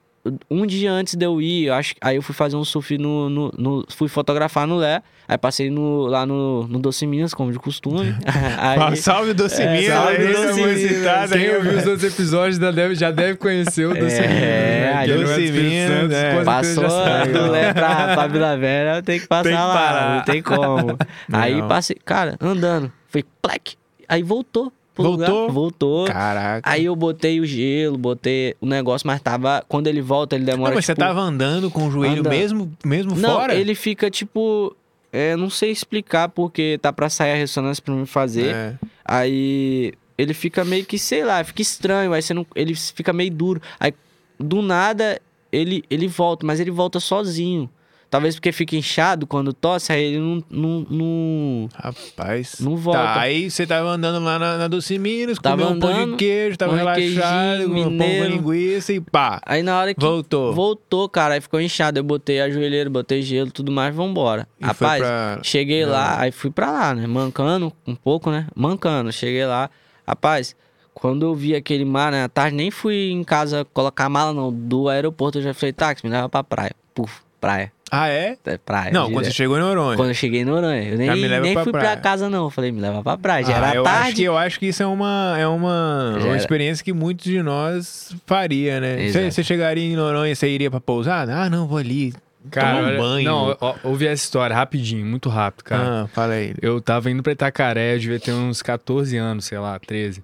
um 0.50 0.66
dia 0.66 0.90
antes 0.92 1.14
de 1.14 1.24
eu 1.24 1.40
ir, 1.40 1.66
eu 1.66 1.74
acho, 1.74 1.94
aí 2.00 2.16
eu 2.16 2.22
fui 2.22 2.34
fazer 2.34 2.56
um 2.56 2.64
surf 2.64 2.96
no. 2.98 3.28
no, 3.30 3.52
no- 3.56 3.84
fui 3.88 4.08
fotografar 4.08 4.66
no 4.66 4.76
Lé. 4.76 5.02
Aí 5.28 5.36
passei 5.36 5.70
no, 5.70 6.06
lá 6.06 6.24
no, 6.24 6.68
no 6.68 6.78
Doce 6.78 7.04
Minas, 7.04 7.34
como 7.34 7.50
de 7.50 7.58
costume. 7.58 8.14
aí, 8.60 8.78
Ah, 8.80 8.94
salve 8.94 9.32
Doce 9.34 9.60
É, 9.60 9.72
Minas, 9.72 9.92
salve, 9.96 10.16
aí, 10.18 10.32
Doce 10.32 10.60
foi 10.60 10.74
Minas. 10.74 10.80
citado 10.96 11.32
Quem 11.32 11.40
aí, 11.40 11.56
ouviu 11.56 11.72
os 11.78 11.86
outros 11.86 12.04
episódios 12.04 12.56
já 12.58 12.70
deve, 12.70 12.94
já 12.94 13.10
deve 13.10 13.34
conhecer 13.36 13.86
o 13.86 13.94
Doce 13.94 14.16
É, 14.20 14.28
Minas, 14.28 14.40
né? 14.40 14.92
aí 14.94 15.08
Doce 15.08 15.48
é 15.48 15.50
Minas, 15.50 16.12
é. 16.12 16.44
Passou 16.44 16.84
do 16.84 17.50
Lé 17.50 17.72
pra, 17.74 18.14
pra 18.14 18.26
Vila 18.28 18.56
Velha, 18.56 19.02
tenho 19.02 19.20
que 19.20 19.26
passar 19.26 19.42
Tem 19.42 19.52
que 19.52 19.58
lá, 19.58 20.14
não 20.16 20.24
tem 20.24 20.42
como. 20.42 20.96
aí 21.32 21.54
Legal. 21.54 21.68
passei, 21.68 21.96
cara, 22.04 22.36
andando, 22.40 22.92
foi 23.08 23.24
plec. 23.42 23.74
Aí 24.08 24.22
voltou. 24.22 24.72
Voltou? 25.02 25.40
lugar, 25.40 25.52
voltou. 25.52 26.06
Caraca. 26.06 26.68
Aí 26.70 26.84
eu 26.84 26.96
botei 26.96 27.40
o 27.40 27.46
gelo, 27.46 27.98
botei 27.98 28.54
o 28.60 28.66
negócio, 28.66 29.06
mas 29.06 29.20
tava. 29.20 29.64
Quando 29.68 29.86
ele 29.86 30.00
volta, 30.00 30.36
ele 30.36 30.44
demora. 30.44 30.70
Não, 30.70 30.76
mas 30.76 30.84
você 30.84 30.94
tipo, 30.94 31.06
tava 31.06 31.20
andando 31.20 31.70
com 31.70 31.86
o 31.86 31.90
joelho 31.90 32.20
andando. 32.20 32.32
mesmo, 32.32 32.72
mesmo 32.84 33.14
Não, 33.14 33.34
fora? 33.34 33.54
ele 33.54 33.74
fica 33.74 34.10
tipo. 34.10 34.74
É, 35.12 35.36
não 35.36 35.48
sei 35.48 35.70
explicar 35.70 36.28
porque 36.28 36.78
tá 36.82 36.92
pra 36.92 37.08
sair 37.08 37.32
a 37.32 37.36
ressonância 37.36 37.82
pra 37.82 37.94
mim 37.94 38.06
fazer. 38.06 38.54
É. 38.54 38.74
Aí 39.04 39.92
ele 40.18 40.34
fica 40.34 40.64
meio 40.64 40.84
que, 40.84 40.98
sei 40.98 41.24
lá, 41.24 41.42
fica 41.44 41.62
estranho. 41.62 42.12
Aí 42.12 42.20
você 42.20 42.34
não, 42.34 42.46
ele 42.54 42.74
fica 42.74 43.12
meio 43.12 43.30
duro. 43.30 43.60
Aí 43.78 43.94
do 44.38 44.60
nada 44.60 45.20
ele, 45.50 45.84
ele 45.88 46.06
volta, 46.06 46.44
mas 46.44 46.60
ele 46.60 46.70
volta 46.70 47.00
sozinho. 47.00 47.70
Talvez 48.08 48.36
porque 48.36 48.52
fica 48.52 48.76
inchado 48.76 49.26
quando 49.26 49.52
tosse, 49.52 49.92
aí 49.92 50.02
ele 50.02 50.18
não. 50.18 50.42
não, 50.48 50.86
não... 50.88 51.68
Rapaz. 51.74 52.60
Não 52.60 52.76
volta. 52.76 53.00
Tá, 53.02 53.20
aí 53.20 53.50
você 53.50 53.66
tava 53.66 53.88
andando 53.88 54.24
lá 54.24 54.38
na, 54.38 54.56
na 54.58 54.68
Tava 54.68 55.62
comeu 55.62 55.76
um 55.76 55.80
pão 55.80 56.10
de 56.12 56.16
queijo, 56.16 56.56
tava 56.56 56.72
de 56.72 56.78
relaxado, 56.78 57.62
comeu 57.64 57.68
um 57.68 57.82
pão 57.82 57.82
com 57.84 57.90
mineiro. 57.90 58.28
linguiça 58.28 58.92
e 58.92 59.00
pá. 59.00 59.40
Aí 59.44 59.62
na 59.62 59.78
hora 59.78 59.92
que 59.92 60.00
Voltou. 60.00 60.54
voltou, 60.54 61.08
cara, 61.08 61.34
aí 61.34 61.40
ficou 61.40 61.60
inchado. 61.60 61.98
Eu 61.98 62.04
botei 62.04 62.40
a 62.40 62.48
joelheira, 62.48 62.88
botei 62.88 63.22
gelo, 63.22 63.50
tudo 63.50 63.72
mais, 63.72 63.94
vambora. 63.94 64.46
E 64.60 64.64
Rapaz, 64.64 65.02
pra- 65.02 65.40
cheguei 65.42 65.84
Não. 65.84 65.92
lá, 65.92 66.20
aí 66.20 66.30
fui 66.30 66.50
pra 66.50 66.70
lá, 66.70 66.94
né? 66.94 67.06
Mancando 67.06 67.72
um 67.86 67.94
pouco, 67.96 68.30
né? 68.30 68.46
Mancando. 68.54 69.12
Cheguei 69.12 69.44
lá. 69.44 69.68
Rapaz, 70.06 70.54
quando 70.94 71.26
eu 71.26 71.34
vi 71.34 71.54
aquele 71.56 71.84
mar, 71.84 72.12
né? 72.12 72.22
À 72.24 72.28
tarde 72.28 72.56
nem 72.56 72.70
fui 72.70 73.10
em 73.10 73.24
casa 73.24 73.66
colocar 73.74 74.04
a 74.04 74.08
mala, 74.08 74.32
não. 74.32 74.52
Do 74.52 74.88
aeroporto 74.88 75.38
eu 75.38 75.42
já 75.42 75.52
falei, 75.52 75.72
táxi, 75.72 76.06
me 76.06 76.10
leva 76.10 76.28
pra 76.28 76.44
praia. 76.44 76.72
Puf, 76.94 77.20
praia. 77.40 77.72
Ah, 77.90 78.08
é? 78.08 78.36
É 78.44 78.58
praia. 78.58 78.90
Não, 78.92 79.02
quando 79.04 79.10
direto. 79.10 79.26
você 79.26 79.32
chegou 79.32 79.56
em 79.56 79.60
Noronha. 79.60 79.96
Quando 79.96 80.08
eu 80.08 80.14
cheguei 80.14 80.44
no 80.44 80.52
Noronha. 80.56 80.82
Eu 80.82 80.98
nem, 80.98 81.06
Já 81.06 81.14
me 81.14 81.28
leva 81.28 81.42
nem 81.44 81.54
pra 81.54 81.62
fui 81.62 81.72
praia. 81.72 81.90
pra 81.92 82.00
casa, 82.00 82.28
não. 82.28 82.44
Eu 82.46 82.50
falei, 82.50 82.72
me 82.72 82.80
leva 82.80 83.00
pra 83.02 83.16
praia. 83.16 83.44
Já 83.44 83.54
Ah, 83.54 83.56
era 83.68 83.74
eu 83.76 83.86
Acho 83.86 83.94
tarde. 83.98 84.14
que, 84.16 84.22
eu 84.24 84.36
acho 84.36 84.58
que 84.58 84.66
isso 84.66 84.82
é 84.82 84.86
uma, 84.86 85.36
é 85.38 85.46
uma, 85.46 86.14
uma 86.16 86.26
era. 86.28 86.36
experiência 86.36 86.84
que 86.84 86.92
muitos 86.92 87.24
de 87.24 87.40
nós 87.42 88.14
faria, 88.26 88.80
né? 88.80 89.08
Você, 89.30 89.42
chegaria 89.44 89.84
em 89.84 89.94
Noronha, 89.94 90.34
você 90.34 90.48
iria 90.48 90.68
pra 90.70 90.80
pousada? 90.80 91.34
Ah, 91.36 91.48
não, 91.48 91.68
vou 91.68 91.78
ali. 91.78 92.12
Cara, 92.50 92.76
tomar 92.78 92.92
um 92.92 92.96
banho. 92.98 93.24
Não, 93.24 93.56
ó, 93.60 93.74
ouvi 93.84 94.06
essa 94.06 94.22
história 94.24 94.54
rapidinho, 94.54 95.04
muito 95.06 95.28
rápido, 95.28 95.64
cara. 95.64 96.02
Ah, 96.04 96.06
fala 96.08 96.34
aí. 96.34 96.54
Eu 96.60 96.80
tava 96.80 97.10
indo 97.10 97.22
pra 97.22 97.32
Itacaré, 97.32 97.94
eu 97.94 97.98
devia 98.00 98.18
ter 98.20 98.32
uns 98.32 98.62
14 98.62 99.16
anos, 99.16 99.44
sei 99.46 99.58
lá, 99.58 99.78
13. 99.78 100.22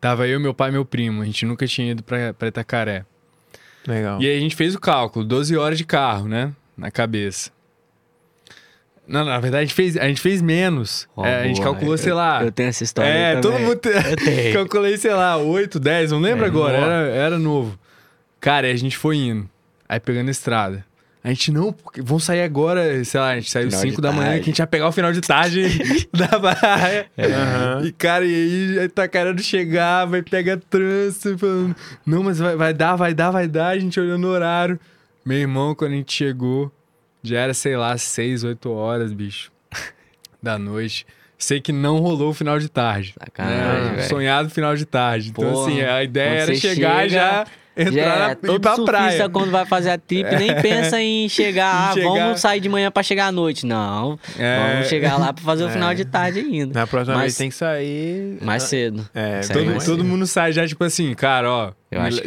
Tava 0.00 0.26
eu, 0.28 0.38
meu 0.38 0.52
pai 0.54 0.68
e 0.68 0.72
meu 0.72 0.84
primo. 0.84 1.22
A 1.22 1.24
gente 1.24 1.44
nunca 1.46 1.66
tinha 1.66 1.90
ido 1.92 2.02
pra, 2.02 2.32
pra 2.34 2.48
Itacaré. 2.48 3.04
Legal. 3.86 4.20
E 4.20 4.26
aí 4.26 4.36
a 4.36 4.40
gente 4.40 4.56
fez 4.56 4.74
o 4.74 4.80
cálculo, 4.80 5.24
12 5.24 5.56
horas 5.56 5.78
de 5.78 5.84
carro, 5.84 6.28
né? 6.28 6.52
Na 6.76 6.90
cabeça. 6.90 7.50
Não, 9.06 9.24
na 9.24 9.38
verdade, 9.38 9.62
a 9.62 9.66
gente 9.66 9.74
fez, 9.74 9.96
a 9.96 10.08
gente 10.08 10.20
fez 10.20 10.42
menos. 10.42 11.08
Ó, 11.16 11.24
É, 11.24 11.42
a 11.42 11.44
gente 11.44 11.60
calculou, 11.60 11.96
sei 11.96 12.12
lá. 12.12 12.42
Eu 12.42 12.50
tenho 12.50 12.68
essa 12.68 12.82
história. 12.82 13.08
é, 13.08 13.36
aí 13.36 13.40
todo 13.40 13.56
mundo. 13.58 13.70
Eu 13.70 14.16
tenho. 14.16 14.52
Calculei, 14.54 14.96
sei 14.96 15.12
lá, 15.12 15.36
8, 15.36 15.78
10, 15.78 16.10
não 16.10 16.18
lembro 16.18 16.44
É, 16.44 16.48
agora. 16.48 16.76
Era, 16.76 17.08
era 17.14 17.38
novo. 17.38 17.78
Cara, 18.40 18.66
a 18.68 18.74
gente 18.74 18.96
foi 18.96 19.16
indo. 19.16 19.48
Aí 19.88 20.00
pegando 20.00 20.26
a 20.28 20.32
estrada. 20.32 20.84
A 21.26 21.30
gente 21.30 21.50
não, 21.50 21.72
porque 21.72 22.00
vão 22.00 22.20
sair 22.20 22.42
agora, 22.42 23.02
sei 23.04 23.18
lá, 23.18 23.30
a 23.30 23.34
gente 23.34 23.50
saiu 23.50 23.68
Final 23.68 23.80
5 23.80 23.96
de 23.96 24.00
da 24.00 24.12
manhã, 24.12 24.34
que 24.34 24.42
a 24.42 24.44
gente 24.44 24.60
ia 24.60 24.66
pegar 24.68 24.86
o 24.86 24.92
final 24.92 25.12
de 25.12 25.20
tarde 25.20 25.66
da 26.14 26.28
praia. 26.28 27.10
Aham. 27.18 27.84
E, 27.84 27.90
cara, 27.90 28.24
e 28.24 28.78
aí 28.78 28.88
tá 28.88 29.08
querendo 29.08 29.42
chegar, 29.42 30.04
vai 30.04 30.22
pegar 30.22 30.56
trânsito, 30.70 31.36
falando, 31.36 31.74
não, 32.06 32.22
mas 32.22 32.38
vai, 32.38 32.54
vai 32.54 32.72
dar, 32.72 32.94
vai 32.94 33.12
dar, 33.12 33.32
vai 33.32 33.48
dar, 33.48 33.70
a 33.70 33.78
gente 33.80 33.98
olhando 33.98 34.24
o 34.24 34.30
horário. 34.30 34.78
Meu 35.24 35.38
irmão, 35.38 35.74
quando 35.74 35.94
a 35.94 35.96
gente 35.96 36.12
chegou, 36.12 36.70
já 37.24 37.40
era, 37.40 37.54
sei 37.54 37.76
lá, 37.76 37.98
6, 37.98 38.44
8 38.44 38.70
horas, 38.70 39.12
bicho, 39.12 39.50
da 40.40 40.56
noite. 40.56 41.04
Sei 41.36 41.60
que 41.60 41.72
não 41.72 41.98
rolou 41.98 42.30
o 42.30 42.34
final 42.34 42.60
de 42.60 42.68
tarde. 42.68 43.16
Sacanagem, 43.18 43.96
né? 43.96 44.02
Sonhado 44.02 44.48
final 44.48 44.76
de 44.76 44.86
tarde. 44.86 45.30
Então, 45.30 45.52
Porra, 45.52 45.72
assim, 45.72 45.80
a 45.82 46.04
ideia 46.04 46.42
era 46.42 46.54
chegar 46.54 47.02
chega, 47.02 47.08
já 47.08 47.46
entrar 47.76 48.30
é, 48.32 48.36
na, 48.42 48.54
ir 48.54 48.60
pra 48.60 48.74
praia. 48.84 49.28
quando 49.28 49.50
vai 49.50 49.66
fazer 49.66 49.90
a 49.90 49.98
trip 49.98 50.24
nem 50.36 50.54
pensa 50.62 51.00
em 51.00 51.28
chegar, 51.28 51.90
ah, 51.90 51.92
chegar. 51.94 52.08
vamos 52.08 52.40
sair 52.40 52.60
de 52.60 52.68
manhã 52.68 52.90
pra 52.90 53.02
chegar 53.02 53.26
à 53.26 53.32
noite. 53.32 53.66
Não, 53.66 54.18
É. 54.38 54.72
vamos 54.72 54.88
chegar 54.88 55.18
lá 55.18 55.32
pra 55.32 55.44
fazer 55.44 55.64
o 55.64 55.68
É. 55.68 55.72
final 55.72 55.94
de 55.94 56.04
tarde 56.04 56.40
ainda. 56.40 56.80
Na 56.80 56.86
próxima 56.86 57.14
Mas- 57.16 57.22
vez 57.24 57.36
tem 57.36 57.48
que 57.50 57.54
sair. 57.54 58.38
Mais 58.40 58.62
cedo. 58.62 59.06
É, 59.14 59.40
Todo, 59.40 59.64
todo 59.66 59.80
cedo. 59.80 60.04
mundo 60.04 60.26
sai 60.26 60.52
já, 60.52 60.66
tipo 60.66 60.82
assim, 60.84 61.14
cara, 61.14 61.50
ó, 61.50 61.72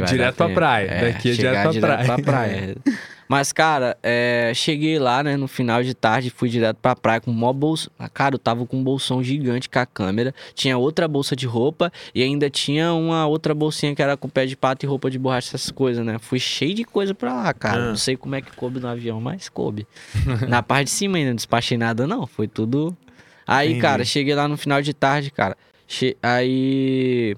direto 0.08 0.36
pra 0.36 0.50
praia. 0.50 0.88
É, 0.88 1.12
Daqui 1.12 1.32
é 1.32 1.34
direto 1.34 1.80
pra 1.80 1.80
praia. 1.82 2.06
pra 2.06 2.18
praia. 2.20 2.76
Mas, 3.32 3.52
cara, 3.54 3.96
é, 4.02 4.52
cheguei 4.56 4.98
lá, 4.98 5.22
né, 5.22 5.38
no 5.38 5.48
final 5.48 5.84
de 5.84 5.94
tarde, 5.94 6.32
fui 6.32 6.50
direto 6.50 6.78
pra 6.82 6.96
praia 6.96 7.22
com 7.22 7.30
uma 7.30 7.54
bolsa. 7.54 7.92
Cara, 8.12 8.34
eu 8.34 8.40
tava 8.40 8.66
com 8.66 8.78
um 8.78 8.84
bolsão 8.84 9.24
gigante 9.24 9.70
com 9.70 9.78
a 9.78 9.86
câmera. 9.86 10.34
Tinha 10.56 10.76
outra 10.80 11.08
bolsa 11.08 11.36
de 11.36 11.46
roupa 11.46 11.94
e 12.16 12.24
ainda 12.24 12.50
tinha 12.50 12.92
uma 12.92 13.28
outra 13.28 13.54
bolsinha 13.54 13.94
que 13.94 14.02
era 14.02 14.18
com 14.18 14.28
pé 14.28 14.48
de 14.48 14.58
pato 14.58 14.84
e 14.84 14.90
roupa 14.90 15.12
de 15.12 15.20
borracha, 15.20 15.50
essas 15.56 15.70
coisas, 15.70 16.04
né? 16.04 16.18
Fui 16.18 16.40
cheio 16.40 16.74
de 16.74 16.84
coisa 16.84 17.14
pra 17.14 17.32
lá, 17.32 17.54
cara. 17.54 17.84
Ah. 17.84 17.90
Não 17.90 17.96
sei 17.96 18.18
como 18.18 18.34
é 18.34 18.42
que 18.42 18.52
coube 18.56 18.80
no 18.80 18.88
avião, 18.88 19.22
mas 19.22 19.48
coube. 19.48 19.86
Na 20.50 20.64
parte 20.64 20.86
de 20.86 20.92
cima 20.92 21.18
ainda, 21.18 21.30
não 21.30 21.36
despachei 21.36 21.78
nada, 21.78 22.08
não. 22.08 22.26
Foi 22.26 22.48
tudo. 22.48 22.98
Aí, 23.46 23.68
Entendi. 23.70 23.82
cara, 23.82 24.04
cheguei 24.06 24.34
lá 24.34 24.48
no 24.48 24.58
final 24.58 24.82
de 24.82 24.92
tarde, 24.92 25.30
cara. 25.30 25.56
Che- 25.88 26.18
Aí. 26.24 27.36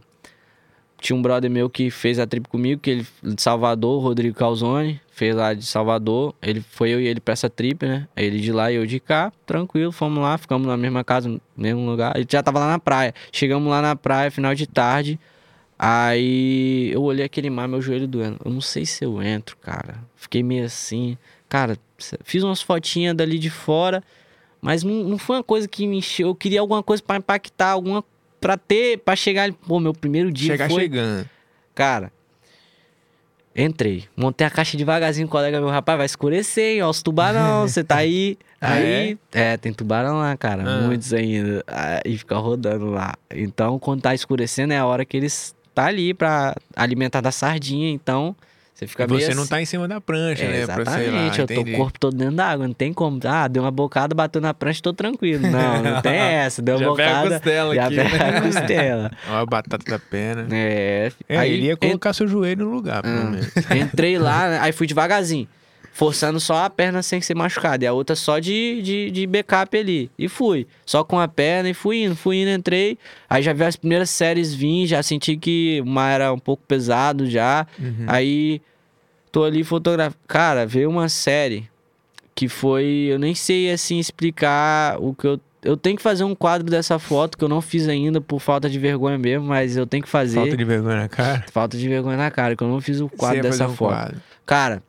Tinha 1.01 1.17
um 1.17 1.21
brother 1.21 1.49
meu 1.49 1.67
que 1.67 1.89
fez 1.89 2.19
a 2.19 2.27
trip 2.27 2.47
comigo, 2.47 2.79
que 2.79 2.91
ele 2.91 3.07
de 3.23 3.41
Salvador, 3.41 4.03
Rodrigo 4.03 4.37
Calzone, 4.37 5.01
fez 5.11 5.35
lá 5.35 5.51
de 5.51 5.65
Salvador. 5.65 6.35
Ele 6.39 6.61
foi 6.61 6.91
eu 6.91 7.01
e 7.01 7.07
ele 7.07 7.19
pra 7.19 7.31
essa 7.31 7.49
trip, 7.49 7.83
né? 7.83 8.07
Ele 8.15 8.39
de 8.39 8.51
lá 8.51 8.71
e 8.71 8.75
eu 8.75 8.85
de 8.85 8.99
cá, 8.99 9.33
tranquilo, 9.43 9.91
fomos 9.91 10.21
lá, 10.21 10.37
ficamos 10.37 10.67
na 10.67 10.77
mesma 10.77 11.03
casa, 11.03 11.27
no 11.27 11.41
mesmo 11.57 11.83
lugar. 11.83 12.15
Ele 12.15 12.27
já 12.29 12.43
tava 12.43 12.59
lá 12.59 12.69
na 12.69 12.77
praia. 12.77 13.15
Chegamos 13.31 13.67
lá 13.67 13.81
na 13.81 13.95
praia, 13.95 14.29
final 14.29 14.53
de 14.53 14.67
tarde. 14.67 15.19
Aí 15.77 16.91
eu 16.93 17.01
olhei 17.01 17.25
aquele 17.25 17.49
mar, 17.49 17.67
meu 17.67 17.81
joelho 17.81 18.07
doendo. 18.07 18.37
Eu 18.45 18.51
não 18.51 18.61
sei 18.61 18.85
se 18.85 19.03
eu 19.03 19.19
entro, 19.23 19.57
cara. 19.57 19.97
Fiquei 20.15 20.43
meio 20.43 20.65
assim. 20.65 21.17
Cara, 21.49 21.79
fiz 22.23 22.43
umas 22.43 22.61
fotinhas 22.61 23.15
dali 23.15 23.39
de 23.39 23.49
fora, 23.49 24.03
mas 24.61 24.83
não, 24.83 25.03
não 25.03 25.17
foi 25.17 25.37
uma 25.37 25.43
coisa 25.43 25.67
que 25.67 25.87
me 25.87 25.97
encheu. 25.97 26.27
Eu 26.27 26.35
queria 26.35 26.59
alguma 26.59 26.83
coisa 26.83 27.01
pra 27.01 27.17
impactar, 27.17 27.71
alguma 27.71 28.03
pra 28.41 28.57
ter, 28.57 28.97
pra 28.97 29.15
chegar. 29.15 29.53
Pô, 29.53 29.79
meu 29.79 29.93
primeiro 29.93 30.29
dia 30.31 30.53
Chegar 30.53 30.69
foi. 30.69 30.81
chegando. 30.81 31.29
Cara, 31.73 32.11
entrei. 33.55 34.05
Montei 34.15 34.45
a 34.45 34.49
caixa 34.49 34.77
devagarzinho, 34.77 35.27
o 35.27 35.29
colega 35.29 35.59
meu, 35.59 35.69
rapaz, 35.69 35.97
vai 35.97 36.05
escurecer, 36.05 36.75
hein? 36.75 36.81
Ó, 36.83 36.89
os 36.89 37.01
tubarão, 37.01 37.61
você 37.67 37.83
tá 37.83 37.97
aí. 37.97 38.37
Ah, 38.59 38.73
aí, 38.73 39.17
é? 39.31 39.57
tem 39.57 39.73
tubarão 39.73 40.19
lá, 40.19 40.35
cara, 40.37 40.63
Ah. 40.65 40.81
muitos 40.81 41.13
ainda. 41.13 41.63
Ah, 41.67 42.01
E 42.05 42.17
fica 42.17 42.35
rodando 42.37 42.87
lá. 42.91 43.13
Então, 43.33 43.79
quando 43.79 44.01
tá 44.01 44.13
escurecendo, 44.13 44.73
é 44.73 44.77
a 44.77 44.85
hora 44.85 45.03
que 45.05 45.17
eles 45.17 45.55
tá 45.73 45.85
ali 45.85 46.13
pra 46.13 46.55
alimentar 46.75 47.21
da 47.21 47.31
sardinha, 47.31 47.89
então 47.89 48.35
você 48.81 48.87
fica 48.87 49.05
meio 49.05 49.21
Você 49.21 49.35
não 49.35 49.43
assim. 49.43 49.49
tá 49.49 49.61
em 49.61 49.65
cima 49.65 49.87
da 49.87 50.01
prancha, 50.01 50.43
É, 50.43 50.65
né? 50.65 50.65
Pra, 50.65 50.85
sei 50.85 51.11
lá, 51.11 51.27
exatamente, 51.27 51.39
eu 51.39 51.47
tô 51.47 51.61
o 51.61 51.77
corpo 51.77 51.99
todo 51.99 52.17
dentro 52.17 52.35
d'água, 52.35 52.67
não 52.67 52.73
tem 52.73 52.91
como. 52.91 53.19
Ah, 53.25 53.47
deu 53.47 53.61
uma 53.61 53.69
bocada, 53.69 54.15
bateu 54.15 54.41
na 54.41 54.55
prancha, 54.55 54.81
tô 54.81 54.91
tranquilo. 54.91 55.43
Não, 55.47 55.83
não 55.83 56.01
tem 56.01 56.13
essa, 56.17 56.63
deu 56.63 56.77
uma 56.77 56.89
Já 56.89 56.95
pega 56.95 57.09
a 57.11 57.13
bocada. 57.23 57.35
costela 57.35 57.75
já 57.75 57.85
aqui, 57.85 57.95
pega 57.95 58.17
né? 58.17 58.37
a 58.37 58.41
costela. 58.41 59.11
Ó, 59.29 59.35
a 59.37 59.45
batata 59.45 59.91
da 59.91 59.99
perna. 59.99 60.47
É, 60.51 61.11
É, 61.29 61.37
aí 61.37 61.53
ele 61.53 61.65
ia 61.67 61.77
colocar 61.77 62.11
seu 62.13 62.27
joelho 62.27 62.65
no 62.65 62.71
lugar, 62.71 63.03
pelo 63.03 63.15
ah, 63.19 63.23
menos. 63.25 63.47
Entrei 63.69 64.17
lá, 64.17 64.63
aí 64.63 64.71
fui 64.71 64.87
devagarzinho. 64.87 65.47
Forçando 65.93 66.39
só 66.39 66.63
a 66.63 66.69
perna 66.69 67.03
sem 67.03 67.19
ser 67.19 67.35
machucada. 67.35 67.83
E 67.83 67.87
a 67.87 67.91
outra 67.91 68.15
só 68.15 68.39
de, 68.39 68.81
de, 68.81 69.11
de 69.11 69.27
backup 69.27 69.77
ali. 69.77 70.09
E 70.17 70.29
fui. 70.29 70.65
Só 70.85 71.03
com 71.03 71.19
a 71.19 71.27
perna 71.27 71.69
e 71.69 71.73
fui 71.73 72.03
indo, 72.03 72.15
fui 72.15 72.37
indo, 72.41 72.49
entrei. 72.49 72.97
Aí 73.29 73.43
já 73.43 73.51
vi 73.51 73.65
as 73.65 73.75
primeiras 73.75 74.09
séries 74.09 74.53
vir, 74.53 74.87
já 74.87 75.03
senti 75.03 75.35
que 75.35 75.81
o 75.81 75.85
mar 75.85 76.11
era 76.13 76.31
um 76.31 76.39
pouco 76.39 76.63
pesado 76.65 77.29
já. 77.29 77.67
Uhum. 77.77 78.05
Aí 78.07 78.61
tô 79.31 79.43
ali 79.43 79.63
fotografando. 79.63 80.17
Cara, 80.27 80.65
veio 80.65 80.89
uma 80.89 81.09
série 81.09 81.69
que 82.35 82.47
foi. 82.47 83.07
Eu 83.09 83.19
nem 83.19 83.33
sei 83.35 83.71
assim 83.71 83.99
explicar 83.99 84.97
o 84.99 85.13
que 85.13 85.27
eu. 85.27 85.39
Eu 85.63 85.77
tenho 85.77 85.95
que 85.95 86.01
fazer 86.01 86.23
um 86.23 86.33
quadro 86.33 86.67
dessa 86.71 86.97
foto 86.97 87.37
que 87.37 87.43
eu 87.43 87.47
não 87.47 87.61
fiz 87.61 87.87
ainda 87.87 88.19
por 88.19 88.39
falta 88.39 88.67
de 88.67 88.79
vergonha 88.79 89.15
mesmo, 89.19 89.45
mas 89.45 89.77
eu 89.77 89.85
tenho 89.85 90.01
que 90.01 90.09
fazer. 90.09 90.37
Falta 90.39 90.57
de 90.57 90.65
vergonha 90.65 90.97
na 91.01 91.07
cara. 91.07 91.45
Falta 91.51 91.77
de 91.77 91.87
vergonha 91.87 92.17
na 92.17 92.31
cara, 92.31 92.55
que 92.55 92.63
eu 92.63 92.67
não 92.67 92.81
fiz 92.81 92.99
o 92.99 93.07
quadro 93.07 93.43
dessa 93.43 93.67
um 93.67 93.75
foto. 93.75 93.89
quadro. 93.93 94.17
Cara, 94.43 94.81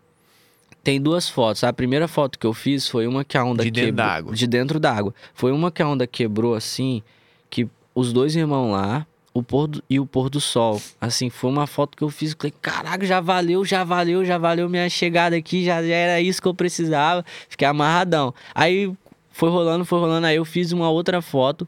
tem 0.83 0.99
duas 0.99 1.29
fotos. 1.29 1.63
A 1.63 1.75
primeira 1.75 2.09
foto 2.09 2.39
que 2.39 2.47
eu 2.47 2.55
fiz 2.55 2.89
foi 2.89 3.07
uma 3.07 3.23
que 3.23 3.37
a 3.37 3.45
onda 3.45 3.63
De 3.63 3.71
dentro 3.71 3.89
quebrou. 3.91 4.07
d'água. 4.07 4.35
De 4.35 4.47
dentro 4.47 4.81
d'água. 4.81 5.15
Foi 5.35 5.53
uma 5.53 5.71
que 5.71 5.83
a 5.83 5.87
onda 5.87 6.07
quebrou 6.07 6.55
assim, 6.55 7.03
que 7.51 7.69
os 7.95 8.11
dois 8.11 8.35
irmãos 8.35 8.73
lá, 8.73 9.07
o 9.35 9.43
pôr 9.43 9.67
do- 9.67 9.83
e 9.89 9.99
o 9.99 10.07
pôr 10.07 10.29
do 10.29 10.41
sol. 10.41 10.81
Assim, 11.01 11.31
foi 11.31 11.51
uma 11.51 11.67
foto 11.67 11.97
que 11.97 12.05
eu 12.05 12.11
fiz. 12.11 12.35
Falei, 12.39 12.53
caraca, 12.61 13.05
já 13.07 13.21
valeu, 13.21 13.65
já 13.65 13.83
valeu, 13.85 14.25
já 14.25 14.37
valeu 14.39 14.69
minha 14.69 14.89
chegada 14.91 15.35
aqui, 15.37 15.65
já, 15.65 15.83
já 15.83 15.95
era 15.95 16.21
isso 16.21 16.41
que 16.43 16.49
eu 16.49 16.55
precisava. 16.55 17.25
Fiquei 17.49 17.67
amarradão. 17.67 18.35
Aí 18.55 18.93
foi 19.31 19.49
rolando, 19.49 19.85
foi 19.85 19.99
rolando. 20.01 20.27
Aí 20.27 20.37
eu 20.37 20.45
fiz 20.45 20.73
uma 20.73 20.91
outra 20.91 21.23
foto, 21.23 21.67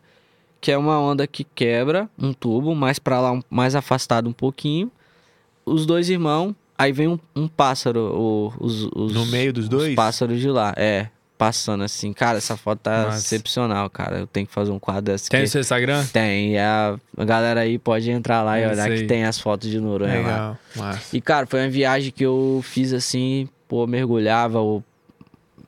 que 0.60 0.70
é 0.70 0.76
uma 0.78 0.98
onda 0.98 1.26
que 1.26 1.44
quebra 1.44 2.08
um 2.18 2.32
tubo, 2.32 2.74
mais 2.74 2.98
pra 2.98 3.20
lá, 3.20 3.40
mais 3.48 3.74
afastado 3.74 4.28
um 4.28 4.32
pouquinho. 4.32 4.90
Os 5.64 5.86
dois 5.86 6.10
irmãos, 6.10 6.54
aí 6.76 6.92
vem 6.92 7.08
um, 7.08 7.18
um 7.34 7.48
pássaro, 7.48 8.00
o- 8.14 8.52
os, 8.60 8.82
os- 8.94 9.12
No 9.14 9.24
meio 9.26 9.52
dos 9.52 9.68
dois? 9.68 9.90
Os 9.90 9.94
pássaros 9.94 10.38
de 10.40 10.50
lá, 10.50 10.74
é. 10.76 11.08
Passando 11.44 11.84
assim. 11.84 12.12
Cara, 12.12 12.38
essa 12.38 12.56
foto 12.56 12.78
tá 12.80 13.04
Massa. 13.06 13.18
excepcional, 13.18 13.90
cara. 13.90 14.20
Eu 14.20 14.26
tenho 14.26 14.46
que 14.46 14.52
fazer 14.52 14.70
um 14.70 14.78
quadro 14.78 15.02
desse 15.12 15.28
Tem 15.28 15.46
seu 15.46 15.60
Instagram? 15.60 16.04
Tem. 16.12 16.52
E 16.54 16.58
a, 16.58 16.96
galera 17.18 17.60
aí 17.60 17.78
pode 17.78 18.10
entrar 18.10 18.42
lá 18.42 18.58
e 18.58 18.66
olhar 18.66 18.88
que 18.88 19.04
tem 19.04 19.24
as 19.24 19.38
fotos 19.38 19.68
de 19.68 19.78
Noronha 19.78 20.14
lá. 20.14 20.18
Legal, 20.28 20.58
massa. 20.76 21.16
E, 21.16 21.20
cara, 21.20 21.46
foi 21.46 21.60
uma 21.60 21.68
viagem 21.68 22.10
que 22.10 22.24
eu 22.24 22.60
fiz 22.64 22.92
assim, 22.94 23.46
pô, 23.68 23.86
mergulhava 23.86 24.60
o- 24.62 24.82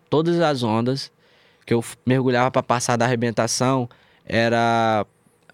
todas 0.08 0.40
as 0.40 0.62
ondas 0.62 1.10
que 1.66 1.74
eu 1.74 1.84
mergulhava 2.06 2.50
pra 2.50 2.62
passar 2.62 2.96
da 2.96 3.04
arrebentação 3.04 3.86
era 4.24 5.04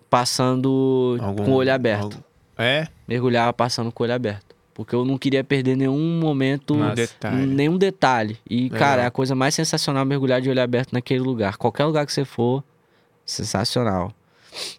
passando 0.08 1.18
Algum- 1.20 1.44
com 1.44 1.50
o 1.50 1.54
olho 1.54 1.72
aberto. 1.72 2.02
algum- 2.04 2.16
É? 2.58 2.86
Mergulhava 3.08 3.52
passando 3.52 3.90
com 3.90 4.02
o 4.02 4.04
olho 4.04 4.14
aberto. 4.14 4.51
Porque 4.74 4.94
eu 4.94 5.04
não 5.04 5.18
queria 5.18 5.44
perder 5.44 5.76
nenhum 5.76 6.18
momento. 6.18 6.74
Detalhe. 6.94 7.46
nenhum 7.46 7.76
detalhe. 7.76 8.38
E, 8.48 8.64
Legal. 8.64 8.78
cara, 8.78 9.02
é 9.02 9.06
a 9.06 9.10
coisa 9.10 9.34
mais 9.34 9.54
sensacional 9.54 10.04
mergulhar 10.04 10.40
de 10.40 10.48
olho 10.48 10.62
aberto 10.62 10.92
naquele 10.92 11.20
lugar. 11.20 11.56
Qualquer 11.56 11.84
lugar 11.84 12.06
que 12.06 12.12
você 12.12 12.24
for, 12.24 12.64
sensacional. 13.24 14.12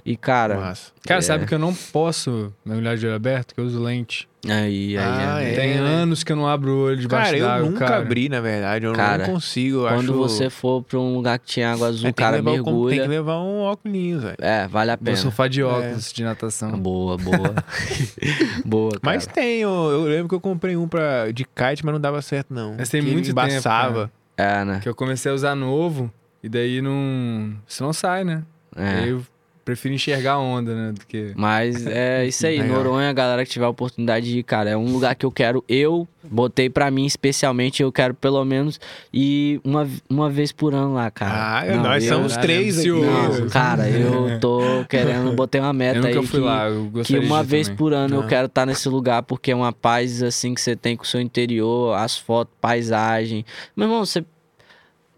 E, 0.05 0.15
cara, 0.15 0.55
Massa. 0.57 0.91
Cara, 1.05 1.19
É. 1.19 1.21
sabe 1.21 1.45
que 1.47 1.53
eu 1.53 1.59
não 1.59 1.73
posso 1.73 2.53
mergulhar 2.63 2.95
de 2.95 3.05
olho 3.07 3.15
aberto, 3.15 3.55
que 3.55 3.59
eu 3.59 3.65
uso 3.65 3.81
lente. 3.81 4.27
aí, 4.47 4.95
aí, 4.95 4.97
Ah, 4.97 5.41
é- 5.41 5.51
é. 5.51 5.55
Tem 5.55 5.73
anos 5.77 6.23
que 6.23 6.31
eu 6.31 6.35
não 6.35 6.47
abro 6.47 6.69
o 6.71 6.79
olho 6.83 6.97
debaixo 6.97 7.25
Cara, 7.31 7.37
eu 7.37 7.47
d'água, 7.47 7.69
nunca 7.69 7.85
cara. 7.85 7.97
abri, 8.01 8.29
na 8.29 8.39
verdade. 8.41 8.85
Eu 8.85 8.93
Cara, 8.93 9.25
não 9.25 9.33
consigo. 9.33 9.77
Eu 9.77 9.87
Quando 9.87 10.11
acho... 10.11 10.13
você 10.13 10.49
for 10.49 10.83
pra 10.83 10.99
um 10.99 11.15
lugar 11.15 11.39
que 11.39 11.45
tinha 11.47 11.71
água 11.71 11.87
azul, 11.87 12.01
É, 12.01 12.11
tem, 12.11 12.13
que 12.13 12.21
cara, 12.21 12.35
levar, 12.35 12.51
o- 12.51 12.53
tem 12.55 12.63
mergulha. 12.63 13.01
que 13.01 13.07
levar 13.07 13.39
um 13.41 13.59
óculos, 13.61 14.21
velho. 14.23 14.35
É, 14.39 14.67
vale 14.67 14.91
a 14.91 14.95
Vou 14.95 15.05
pena. 15.05 15.17
surfar 15.17 15.49
de 15.49 15.63
óculos 15.63 16.11
de 16.13 16.23
natação. 16.23 16.71
Boa, 16.77 17.17
boa. 17.17 17.55
boa, 18.65 18.91
cara. 18.91 18.99
Mas 19.01 19.25
tem, 19.25 19.61
eu, 19.61 19.69
eu 19.71 20.03
lembro 20.03 20.29
que 20.29 20.35
eu 20.35 20.41
comprei 20.41 20.75
um 20.75 20.87
pra, 20.87 21.31
de 21.31 21.45
kite, 21.45 21.83
mas 21.83 21.93
não 21.93 21.99
dava 21.99 22.21
certo, 22.21 22.53
não. 22.53 22.75
Mas 22.77 22.89
tem 22.89 23.01
ele 23.01 23.11
muito 23.11 23.25
tempo, 23.25 23.39
embaçava. 23.39 24.11
É, 24.37 24.63
né? 24.65 24.79
Que 24.81 24.89
eu 24.89 24.95
comecei 24.95 25.31
a 25.31 25.35
usar 25.35 25.55
novo, 25.55 26.11
e 26.43 26.49
daí 26.49 26.81
não... 26.81 27.53
Isso 27.67 27.83
não 27.83 27.93
sai, 27.93 28.23
né? 28.23 28.43
É. 28.75 28.89
Aí 29.03 29.09
eu 29.09 29.23
prefiro 29.65 29.93
enxergar 29.93 30.33
a 30.33 30.39
onda, 30.39 30.73
né? 30.75 30.91
Do 30.91 31.05
que... 31.05 31.31
Mas 31.35 31.85
é 31.87 32.25
isso 32.27 32.45
aí. 32.45 32.61
Noronha, 32.61 33.09
a 33.09 33.13
galera 33.13 33.45
que 33.45 33.51
tiver 33.51 33.65
a 33.65 33.69
oportunidade 33.69 34.25
de 34.29 34.39
ir, 34.39 34.43
cara, 34.43 34.69
é 34.69 34.77
um 34.77 34.91
lugar 34.91 35.15
que 35.15 35.25
eu 35.25 35.31
quero, 35.31 35.63
eu 35.69 36.07
botei 36.23 36.69
pra 36.69 36.89
mim 36.91 37.05
especialmente, 37.05 37.81
eu 37.83 37.91
quero 37.91 38.13
pelo 38.13 38.43
menos 38.45 38.79
ir 39.11 39.59
uma, 39.63 39.87
uma 40.09 40.29
vez 40.29 40.51
por 40.51 40.73
ano 40.73 40.93
lá, 40.93 41.09
cara. 41.11 41.59
Ah, 41.61 41.75
nós 41.77 42.03
eu- 42.05 42.13
somos 42.15 42.33
Caralho, 42.33 42.47
três 42.47 42.79
aqui. 42.79 42.89
Não, 42.89 43.49
cara, 43.49 43.89
eu 43.89 44.39
tô 44.41 44.59
querendo, 44.89 45.33
botei 45.33 45.59
uma 45.61 45.73
meta 45.73 45.97
Eu 45.99 46.03
nunca 46.03 46.19
aí 46.19 46.25
fui 46.27 46.39
que, 46.39 46.45
lá, 46.45 46.67
eu 46.67 46.91
que 47.03 47.17
uma 47.19 47.43
vez 47.43 47.67
também. 47.67 47.77
por 47.77 47.93
ano 47.93 48.15
eu 48.15 48.21
Não. 48.21 48.27
quero 48.27 48.47
estar 48.47 48.65
nesse 48.65 48.87
lugar, 48.89 49.23
porque 49.23 49.51
é 49.51 49.55
uma 49.55 49.71
paz 49.73 50.21
assim 50.23 50.53
que 50.53 50.61
você 50.61 50.75
tem 50.75 50.95
com 50.97 51.03
o 51.03 51.07
seu 51.07 51.21
interior, 51.21 51.95
as 51.97 52.17
fotos, 52.17 52.53
paisagem. 52.61 53.45
Meu 53.75 53.87
irmão, 53.87 54.05
você. 54.05 54.23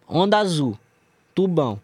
Onda 0.07 0.37
azul, 0.37 0.77
tubão. 1.33 1.79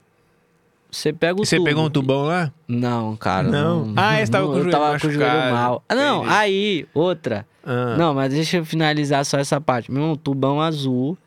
Você 0.92 1.14
pega 1.14 1.40
o 1.40 1.44
E 1.44 1.46
você 1.46 1.56
tubo. 1.56 1.66
pegou 1.70 1.86
um 1.86 1.90
tubão 1.90 2.24
lá? 2.24 2.52
Não, 2.68 3.16
cara. 3.16 3.48
Não? 3.50 3.94
Ah, 3.96 4.18
você 4.24 4.30
tava 4.32 4.46
com 4.48 4.52
o 4.52 4.56
eu 4.58 4.64
joelho 4.64 4.72
tava 4.72 5.00
com 5.00 5.08
o 5.08 5.12
joelho 5.12 5.54
mal. 5.54 5.84
Ah, 5.88 5.96
Não, 5.96 6.18
Entendi. 6.20 6.34
aí, 6.36 6.86
outra. 6.94 7.48
Ah. 7.64 7.96
Não, 7.98 8.14
mas 8.14 8.34
deixa 8.34 8.58
eu 8.58 8.66
finalizar 8.66 9.24
só 9.26 9.38
essa 9.40 9.62
parte. 9.62 9.90
Meu 9.92 10.02
irmão, 10.02 10.16
tubão 10.18 10.60
azul. 10.60 11.18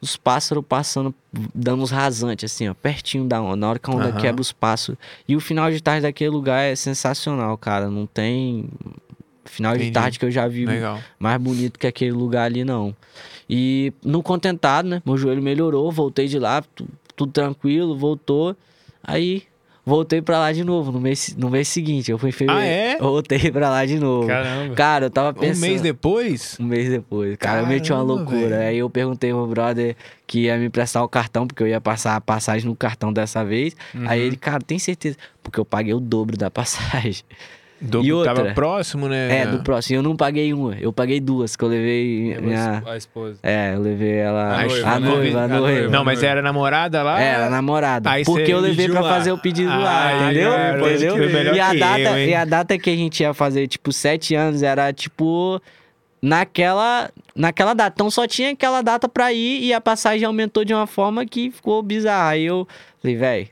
Os 0.00 0.16
pássaros 0.16 0.64
passando, 0.68 1.12
dando 1.52 1.82
uns 1.82 1.90
rasantes, 1.90 2.52
assim, 2.52 2.68
ó, 2.68 2.74
pertinho 2.74 3.24
da 3.24 3.42
onda. 3.42 3.56
Na 3.56 3.68
hora 3.70 3.78
que 3.80 3.90
a 3.90 3.92
onda 3.92 4.10
Aham. 4.10 4.20
quebra 4.20 4.40
os 4.40 4.52
pássaros. 4.52 4.96
E 5.26 5.34
o 5.34 5.40
final 5.40 5.72
de 5.72 5.82
tarde 5.82 6.02
daquele 6.02 6.30
lugar 6.30 6.60
é 6.62 6.76
sensacional, 6.76 7.58
cara. 7.58 7.88
Não 7.90 8.06
tem 8.06 8.66
final 9.44 9.72
de 9.72 9.78
Entendi. 9.84 9.92
tarde 9.94 10.18
que 10.20 10.24
eu 10.24 10.30
já 10.30 10.46
vi 10.46 10.66
Legal. 10.66 11.00
mais 11.18 11.40
bonito 11.40 11.80
que 11.80 11.86
aquele 11.88 12.12
lugar 12.12 12.44
ali, 12.44 12.62
não. 12.64 12.94
E 13.50 13.92
no 14.04 14.22
contentado, 14.22 14.86
né? 14.88 15.02
Meu 15.04 15.16
joelho 15.16 15.42
melhorou, 15.42 15.90
voltei 15.90 16.28
de 16.28 16.38
lá, 16.38 16.62
tu- 16.76 16.86
tudo 17.16 17.32
tranquilo, 17.32 17.96
voltou. 17.98 18.54
Aí 19.08 19.42
voltei 19.86 20.20
pra 20.20 20.38
lá 20.38 20.52
de 20.52 20.62
novo 20.64 20.92
no 20.92 21.00
mês, 21.00 21.34
no 21.36 21.48
mês 21.48 21.66
seguinte. 21.68 22.10
Eu 22.10 22.18
fui 22.18 22.28
em 22.28 22.32
fevereiro. 22.32 22.62
Ah, 22.62 22.66
é? 22.66 22.98
Voltei 23.00 23.50
pra 23.50 23.70
lá 23.70 23.86
de 23.86 23.98
novo. 23.98 24.26
Caramba. 24.28 24.74
Cara, 24.74 25.06
eu 25.06 25.10
tava 25.10 25.30
Um 25.30 25.34
pensando. 25.40 25.60
mês 25.62 25.80
depois? 25.80 26.56
Um 26.60 26.64
mês 26.64 26.90
depois. 26.90 27.36
Cara, 27.38 27.60
eu 27.60 27.66
meti 27.66 27.90
uma 27.90 28.00
Caramba, 28.04 28.14
loucura. 28.14 28.48
velho. 28.58 28.68
Aí 28.68 28.78
eu 28.78 28.90
perguntei 28.90 29.30
ao 29.30 29.38
meu 29.38 29.46
brother 29.46 29.96
que 30.26 30.40
ia 30.40 30.58
me 30.58 30.66
emprestar 30.66 31.02
o 31.02 31.08
cartão, 31.08 31.46
porque 31.46 31.62
eu 31.62 31.66
ia 31.66 31.80
passar 31.80 32.16
a 32.16 32.20
passagem 32.20 32.68
no 32.68 32.76
cartão 32.76 33.10
dessa 33.12 33.42
vez. 33.44 33.74
Aí 34.06 34.20
Uhum. 34.20 34.26
ele, 34.26 34.36
cara, 34.36 34.58
tem 34.60 34.78
certeza? 34.78 35.16
Porque 35.42 35.58
eu 35.58 35.64
paguei 35.64 35.94
o 35.94 36.00
dobro 36.00 36.36
da 36.36 36.50
passagem. 36.52 37.22
Do, 37.80 38.04
E 38.04 38.12
outra? 38.12 38.34
Tava 38.34 38.52
próximo, 38.54 39.08
né? 39.08 39.42
É, 39.42 39.46
do 39.46 39.62
próximo. 39.62 39.96
Eu 39.98 40.02
não 40.02 40.16
paguei 40.16 40.52
uma, 40.52 40.74
eu 40.80 40.92
paguei 40.92 41.20
duas, 41.20 41.54
que 41.54 41.62
eu 41.62 41.68
levei 41.68 42.36
minha. 42.40 42.82
A 42.84 42.96
esposa. 42.96 43.38
É, 43.42 43.74
eu 43.74 43.80
levei 43.80 44.16
ela. 44.16 44.56
A 44.60 44.64
noiva, 44.66 44.88
a 44.90 45.00
né? 45.00 45.08
noiva, 45.08 45.38
a 45.40 45.44
A 45.44 45.48
noiva. 45.48 45.66
noiva. 45.68 45.88
Não, 45.88 46.04
mas 46.04 46.22
era 46.22 46.42
namorada 46.42 47.02
lá? 47.04 47.20
É, 47.20 47.44
a 47.44 47.48
namorada. 47.50 48.10
Aí 48.10 48.24
Porque 48.24 48.52
eu 48.52 48.58
levei 48.58 48.88
pra 48.88 49.00
lá. 49.00 49.08
fazer 49.08 49.30
o 49.30 49.38
pedido 49.38 49.68
lá, 49.70 50.08
Ah, 50.08 50.24
entendeu? 50.24 50.52
é, 50.52 50.78
pode 50.78 50.94
entendeu? 50.94 51.14
crer, 51.14 51.32
melhor 51.32 51.54
E 51.54 51.60
a, 51.60 51.72
data, 51.74 52.18
eu, 52.18 52.28
e 52.28 52.34
a 52.34 52.44
data 52.44 52.78
que 52.78 52.90
a 52.90 52.96
gente 52.96 53.20
ia 53.22 53.32
fazer, 53.32 53.68
tipo, 53.68 53.92
sete 53.92 54.34
anos, 54.34 54.62
era 54.62 54.92
tipo. 54.92 55.60
Naquela, 56.20 57.10
naquela 57.34 57.74
data. 57.74 57.94
Então 57.94 58.10
só 58.10 58.26
tinha 58.26 58.50
aquela 58.50 58.82
data 58.82 59.08
pra 59.08 59.32
ir 59.32 59.62
e 59.62 59.72
a 59.72 59.80
passagem 59.80 60.26
aumentou 60.26 60.64
de 60.64 60.74
uma 60.74 60.86
forma 60.86 61.24
que 61.24 61.50
ficou 61.52 61.80
bizarra. 61.80 62.30
Aí 62.30 62.44
eu 62.44 62.66
falei, 63.00 63.16
velho, 63.16 63.48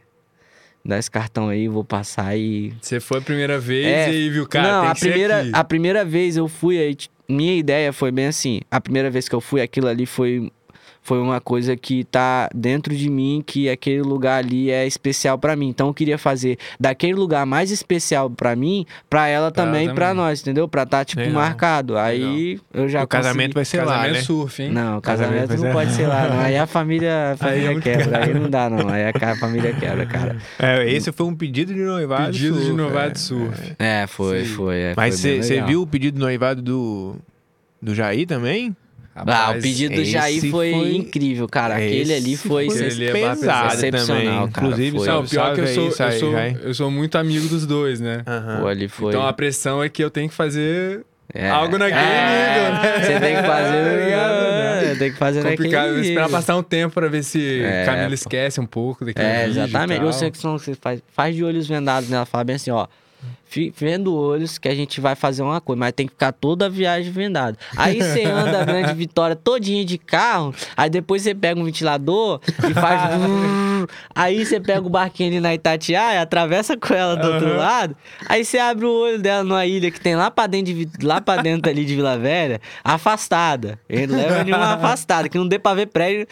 dá 0.87 0.99
esse 0.99 1.11
cartão 1.11 1.49
aí, 1.49 1.68
vou 1.68 1.84
passar 1.84 2.37
e. 2.37 2.72
Você 2.80 3.01
foi 3.01 3.18
a 3.18 3.22
primeira 3.22 3.59
vez 3.59 3.87
É, 3.87 4.12
e 4.12 4.30
viu, 4.30 4.47
cara, 4.47 4.68
não, 4.68 4.89
a 4.89 4.95
primeira, 4.95 5.49
a 5.53 5.64
primeira 5.64 6.05
vez 6.05 6.37
eu 6.37 6.49
fui 6.49 6.78
aí, 6.78 6.97
minha 7.28 7.57
ideia 7.57 7.93
foi 7.93 8.11
bem 8.11 8.26
assim. 8.26 8.61
A 8.70 8.80
primeira 8.80 9.11
vez 9.11 9.28
que 9.28 9.34
eu 9.34 9.41
fui, 9.41 9.61
aquilo 9.61 9.89
ali 9.89 10.07
foi 10.07 10.51
foi 11.07 11.21
uma 11.21 11.41
coisa 11.41 11.77
que 11.77 12.03
tá 12.03 12.51
dentro 12.53 12.93
de 12.95 13.09
mim, 13.09 13.41
que 13.47 13.69
aquele 13.71 14.03
lugar 14.03 14.39
ali 14.45 14.73
é 14.73 14.85
especial 14.85 15.39
pra 15.39 15.55
mim. 15.55 15.69
Então 15.69 15.87
eu 15.87 15.95
queria 15.95 16.19
fazer 16.19 16.59
daquele 16.81 17.15
lugar 17.15 17.47
mais 17.47 17.71
especial 17.71 18.29
pra 18.29 18.57
mim, 18.57 18.85
pra 19.09 19.29
ela 19.29 19.53
Pra 19.53 19.65
também, 19.65 19.95
pra 19.95 20.09
também. 20.09 20.25
nós, 20.25 20.41
entendeu? 20.41 20.67
Pra 20.67 20.85
tá 20.85 21.05
tipo 21.05 21.21
Legal. 21.21 21.35
marcado. 21.37 21.97
Aí 21.97 22.59
eu 22.75 22.89
já 22.89 23.05
o 23.05 23.07
casamento 23.07 23.55
vai 23.55 23.65
ser 23.65 23.79
lá, 23.85 23.93
Casamento 23.99 24.15
né? 24.15 24.21
surf, 24.23 24.63
hein? 24.65 24.71
Não, 24.73 25.01
Casamento 25.01 25.33
casamento 25.49 25.61
vai 25.61 25.69
não 25.69 25.73
pode 25.73 25.93
ser 25.93 26.07
lá, 26.09 26.29
não. 26.29 26.41
Aí 26.41 26.57
a 26.57 26.67
família, 26.67 27.33
a 27.33 27.37
família 27.39 27.67
é 27.69 27.71
muito 27.71 27.85
quebra, 27.85 28.25
aí 28.25 28.35
não 28.35 28.51
dá 28.51 28.69
não. 28.69 28.89
Aí 28.89 29.03
a 29.05 29.37
família 29.37 29.73
quebra, 29.75 30.07
cara. 30.07 30.37
É, 30.59 30.91
esse 30.93 31.13
foi 31.13 31.27
um 31.27 31.35
pedido 31.37 31.73
de 31.73 31.81
noivado. 31.81 32.33
Pedido 32.33 32.55
de 32.57 32.63
surf, 32.65 32.77
noivado 32.77 33.13
é. 33.13 33.15
surf. 33.15 33.73
É, 33.79 34.07
foi, 34.09 34.45
Sim. 34.45 34.55
foi. 34.55 34.77
é, 34.81 34.95
Mas 34.97 35.21
você 35.21 35.39
legal. 35.39 35.69
viu 35.69 35.83
o 35.83 35.87
pedido 35.87 36.15
de 36.15 36.21
noivado 36.21 36.61
do, 36.61 37.15
do 37.81 37.95
Jair 37.95 38.27
também? 38.27 38.75
Ah, 39.19 39.23
o 39.23 39.31
Rapaz, 39.31 39.62
pedido 39.62 39.95
do 39.95 40.05
Jair 40.05 40.41
foi, 40.51 40.71
foi- 40.71 40.95
incrível, 40.95 41.49
cara. 41.49 41.77
Aquele 41.77 42.12
ali 42.12 42.37
foi, 42.37 42.69
foi 42.69 42.83
ele 42.85 43.07
é 43.07 43.12
pesado 43.12 43.75
excepcional, 43.75 44.07
também. 44.07 44.49
cara, 44.51 44.67
Inclusive, 44.67 44.99
foi. 44.99 45.09
Não, 45.09 45.25
pior 45.27 45.55
que 45.55 45.61
eu 45.62 45.67
sou, 45.69 45.85
aí, 46.05 46.12
eu, 46.14 46.19
sou, 46.21 46.39
eu 46.39 46.75
sou 46.75 46.91
muito 46.91 47.17
amigo 47.17 47.49
dos 47.49 47.64
dois, 47.67 47.99
né? 47.99 48.23
Aham. 48.27 48.61
Pô, 48.61 48.67
ali 48.69 48.89
foi. 48.89 49.09
Então 49.09 49.27
a 49.27 49.33
pressão 49.33 49.83
é 49.83 49.89
que 49.89 50.05
eu 50.05 50.11
tenho 50.11 50.29
que 50.29 50.35
fazer 50.35 51.07
é. 51.33 51.49
algo 51.49 51.79
naquele 51.79 51.99
É, 51.99 52.51
nível, 52.59 52.73
né? 52.83 53.01
Você 53.07 53.21
tem 53.21 53.37
que 53.37 53.43
fazer. 53.43 54.57
É, 54.87 54.95
tem 54.95 55.11
que 55.11 55.17
fazer 55.17 55.43
complicado. 55.43 55.87
naquele 55.89 56.09
Esperar 56.09 56.29
passar 56.29 56.57
um 56.57 56.62
tempo 56.62 56.95
pra 56.95 57.09
ver 57.09 57.25
se 57.25 57.61
É, 57.62 57.85
Camila 57.85 58.14
esquece 58.14 58.61
um 58.61 58.67
pouco 58.67 59.05
daquele 59.05 59.27
É, 59.27 59.47
vídeo 59.47 59.61
e 59.61 59.62
exatamente. 59.64 59.99
tal. 59.99 60.07
Eu 60.07 60.12
sei 60.12 60.31
que 60.31 60.39
são, 60.39 60.59
você 60.59 60.75
faz, 60.75 61.01
faz 61.12 61.35
de 61.35 61.43
olhos 61.43 61.67
vendados 61.67 62.09
nela. 62.09 62.25
Fala 62.27 62.45
bem 62.45 62.57
assim, 62.57 62.71
ó. 62.71 62.87
Vendo 63.75 64.14
olhos 64.14 64.59
que 64.59 64.69
a 64.69 64.75
gente 64.75 65.01
vai 65.01 65.14
fazer 65.14 65.43
uma 65.43 65.61
coisa, 65.61 65.79
mas 65.79 65.93
tem 65.93 66.07
que 66.07 66.12
ficar 66.12 66.33
toda 66.33 66.67
a 66.67 66.69
viagem 66.69 67.11
vendado. 67.11 67.57
Aí 67.77 68.03
você 68.03 68.25
anda 68.25 68.61
a 68.61 68.64
grande 68.67 68.93
vitória 68.93 69.35
todinha 69.35 69.85
de 69.85 69.97
carro, 69.97 70.55
aí 70.77 70.91
depois 70.91 71.23
você 71.23 71.35
pega 71.35 71.59
um 71.59 71.64
ventilador 71.64 72.41
e 72.69 72.75
faz. 72.75 73.01
aí 74.14 74.45
você 74.45 74.61
pega 74.61 74.87
o 74.87 74.91
barquinho 74.91 75.31
ali 75.31 75.41
na 75.41 75.55
Itatiaia, 75.55 76.21
atravessa 76.21 76.77
com 76.77 76.93
ela 76.93 77.17
do 77.17 77.27
outro 77.27 77.49
Aham. 77.49 77.57
lado, 77.57 77.97
aí 78.29 78.45
você 78.45 78.59
abre 78.59 78.85
o 78.85 78.93
olho 78.93 79.19
dela 79.19 79.43
numa 79.43 79.64
ilha 79.64 79.91
que 79.91 80.01
tem 80.01 80.17
lá 80.17 80.31
pra 80.31 80.47
dentro, 80.47 80.75
de, 80.75 80.89
lá 81.03 81.21
pra 81.21 81.41
dentro 81.41 81.71
ali 81.71 81.85
de 81.85 81.95
Vila 81.95 82.19
Velha, 82.19 82.61
afastada. 82.85 83.79
Ele 83.89 84.14
leva 84.14 84.45
de 84.45 84.53
uma 84.53 84.75
afastada, 84.75 85.29
que 85.29 85.39
não 85.39 85.49
dê 85.49 85.59
pra 85.59 85.73
ver 85.73 85.87
prédio. 85.87 86.27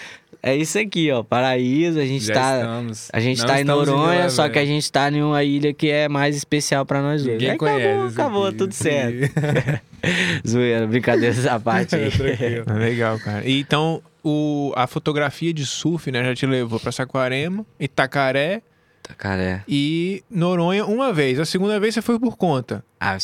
É 0.47 0.55
isso 0.55 0.79
aqui, 0.79 1.11
ó. 1.11 1.23
Paraíso, 1.23 1.99
a 1.99 2.05
gente 2.05 2.27
Já 2.27 2.35
tá. 2.35 2.57
estamos. 2.59 3.09
A 3.13 3.19
gente 3.19 3.39
Não 3.41 3.47
tá 3.47 3.61
em 3.63 3.65
Noronha, 3.65 4.29
só 4.29 4.47
que 4.47 4.59
a 4.59 4.65
gente 4.67 4.93
tá 4.93 5.11
em 5.11 5.23
uma 5.23 5.43
ilha 5.43 5.73
que 5.73 5.89
é 5.89 6.07
mais 6.07 6.37
especial 6.37 6.85
pra 6.85 7.01
nós 7.01 7.23
dois. 7.23 7.33
Ninguém 7.35 7.53
Aí 7.53 7.57
conhece. 7.57 7.87
Acabou, 7.89 8.07
acabou, 8.09 8.47
aqui. 8.49 8.57
tudo 8.59 8.75
certo. 8.75 9.33
Zoeira, 10.47 10.87
brincadeira 10.87 11.35
essa 11.35 11.59
parte 11.59 11.97
aí. 11.97 12.11
Legal, 12.79 13.19
cara. 13.21 13.43
E 13.49 13.59
Então, 13.59 14.03
o, 14.23 14.71
a 14.77 14.87
fotografia 14.87 15.53
de 15.55 15.65
surf, 15.65 16.11
né, 16.11 16.23
já 16.23 16.35
te 16.35 16.45
levou 16.47 16.79
pra 16.79 16.93
Saquarema, 16.93 17.65
Itacaré 17.81 18.61
Tá, 19.03 19.13
Cara, 19.15 19.43
é. 19.43 19.61
e 19.69 20.23
Noronha 20.31 20.85
uma 20.87 21.13
vez. 21.13 21.39
A 21.39 21.45
segunda 21.45 21.79
vez 21.79 21.95
você 21.95 22.01
foi 22.03 22.19
por 22.19 22.37
conta, 22.39 22.83
Ah, 22.99 23.17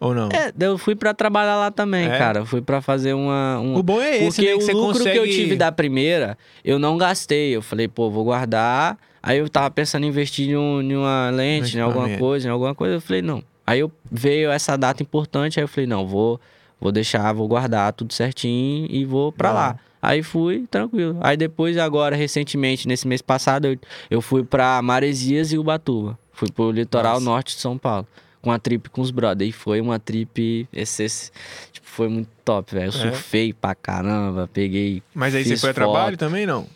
ou 0.00 0.14
não? 0.14 0.28
é, 0.32 0.52
eu 0.60 0.78
fui 0.78 0.94
pra 0.94 1.12
trabalhar 1.14 1.56
lá 1.56 1.70
também, 1.70 2.06
É? 2.06 2.18
cara. 2.18 2.40
Eu 2.40 2.46
Fui 2.46 2.60
pra 2.60 2.80
fazer 2.80 3.12
uma. 3.14 3.58
um- 3.60 3.76
O 3.76 3.82
bom 3.82 4.00
é 4.00 4.16
esse, 4.24 4.42
Porque 4.42 4.46
né, 4.46 4.54
o 4.54 4.76
lucro 4.78 4.98
consegue... 4.98 5.10
que 5.12 5.18
eu 5.18 5.30
tive 5.30 5.56
da 5.56 5.70
primeira, 5.72 6.36
eu 6.64 6.78
não 6.78 6.96
gastei. 6.96 7.54
Eu 7.56 7.62
falei, 7.62 7.88
pô, 7.88 8.10
vou 8.10 8.24
guardar. 8.24 8.96
Aí 9.22 9.38
eu 9.38 9.48
tava 9.48 9.70
pensando 9.70 10.04
em 10.04 10.08
investir 10.08 10.50
em, 10.50 10.56
um- 10.56 10.80
em 10.80 10.96
uma 10.96 11.30
lente, 11.30 11.76
em 11.76 11.80
alguma 11.80 12.08
coisa, 12.16 12.48
em 12.48 12.50
alguma 12.50 12.74
coisa. 12.74 12.94
Eu 12.94 13.00
falei, 13.00 13.22
não. 13.22 13.42
Aí 13.66 13.80
eu 13.80 13.92
veio 14.10 14.50
essa 14.50 14.76
data 14.78 15.02
importante, 15.02 15.58
aí 15.60 15.64
eu 15.64 15.68
falei, 15.68 15.86
não, 15.86 16.06
vou, 16.06 16.40
vou 16.80 16.90
deixar, 16.90 17.30
vou 17.34 17.46
guardar 17.46 17.92
tudo 17.92 18.14
certinho 18.14 18.86
e 18.90 19.04
vou 19.04 19.30
pra 19.32 19.52
lá. 19.52 19.76
Aí 20.00 20.22
fui, 20.22 20.64
tranquilo. 20.70 21.18
Aí 21.20 21.36
depois, 21.36 21.76
agora, 21.76 22.14
recentemente, 22.14 22.86
nesse 22.86 23.06
mês 23.06 23.20
passado, 23.20 23.66
eu, 23.66 23.76
eu 24.10 24.22
fui 24.22 24.44
pra 24.44 24.80
Maresias 24.80 25.52
e 25.52 25.58
Ubatuba. 25.58 26.16
Fui 26.32 26.48
pro 26.50 26.70
litoral 26.70 27.14
Nossa. 27.14 27.24
norte 27.24 27.56
de 27.56 27.60
São 27.60 27.76
Paulo. 27.76 28.06
Com 28.40 28.52
a 28.52 28.58
trip 28.58 28.88
com 28.90 29.00
os 29.00 29.10
brothers. 29.10 29.50
E 29.50 29.52
foi 29.52 29.80
uma 29.80 29.98
trip. 29.98 30.68
Esse, 30.72 31.02
esse- 31.04 31.30
tipo, 31.72 31.86
foi 31.86 32.08
muito 32.08 32.28
top, 32.44 32.72
velho. 32.74 32.86
Eu 32.86 32.88
É? 32.88 32.92
surfei 33.12 33.52
pra 33.52 33.74
caramba, 33.74 34.48
peguei. 34.52 35.02
Mas 35.14 35.34
aí 35.34 35.44
você 35.44 35.56
foi 35.56 35.70
a 35.70 35.74
trabalho 35.74 36.10
foto. 36.12 36.18
também, 36.18 36.46
não? 36.46 36.66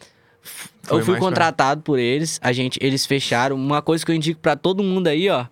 Foi 0.82 0.98
eu 0.98 1.04
fui 1.04 1.12
mais 1.12 1.20
pra- 1.20 1.28
contratado 1.30 1.82
por 1.82 1.98
eles. 1.98 2.40
A 2.42 2.52
gente, 2.52 2.78
eles 2.82 3.06
fecharam. 3.06 3.54
Uma 3.56 3.80
coisa 3.80 4.04
que 4.04 4.10
eu 4.10 4.16
indico 4.16 4.40
pra 4.40 4.56
todo 4.56 4.82
mundo 4.82 5.06
aí, 5.06 5.28
ó. 5.28 5.46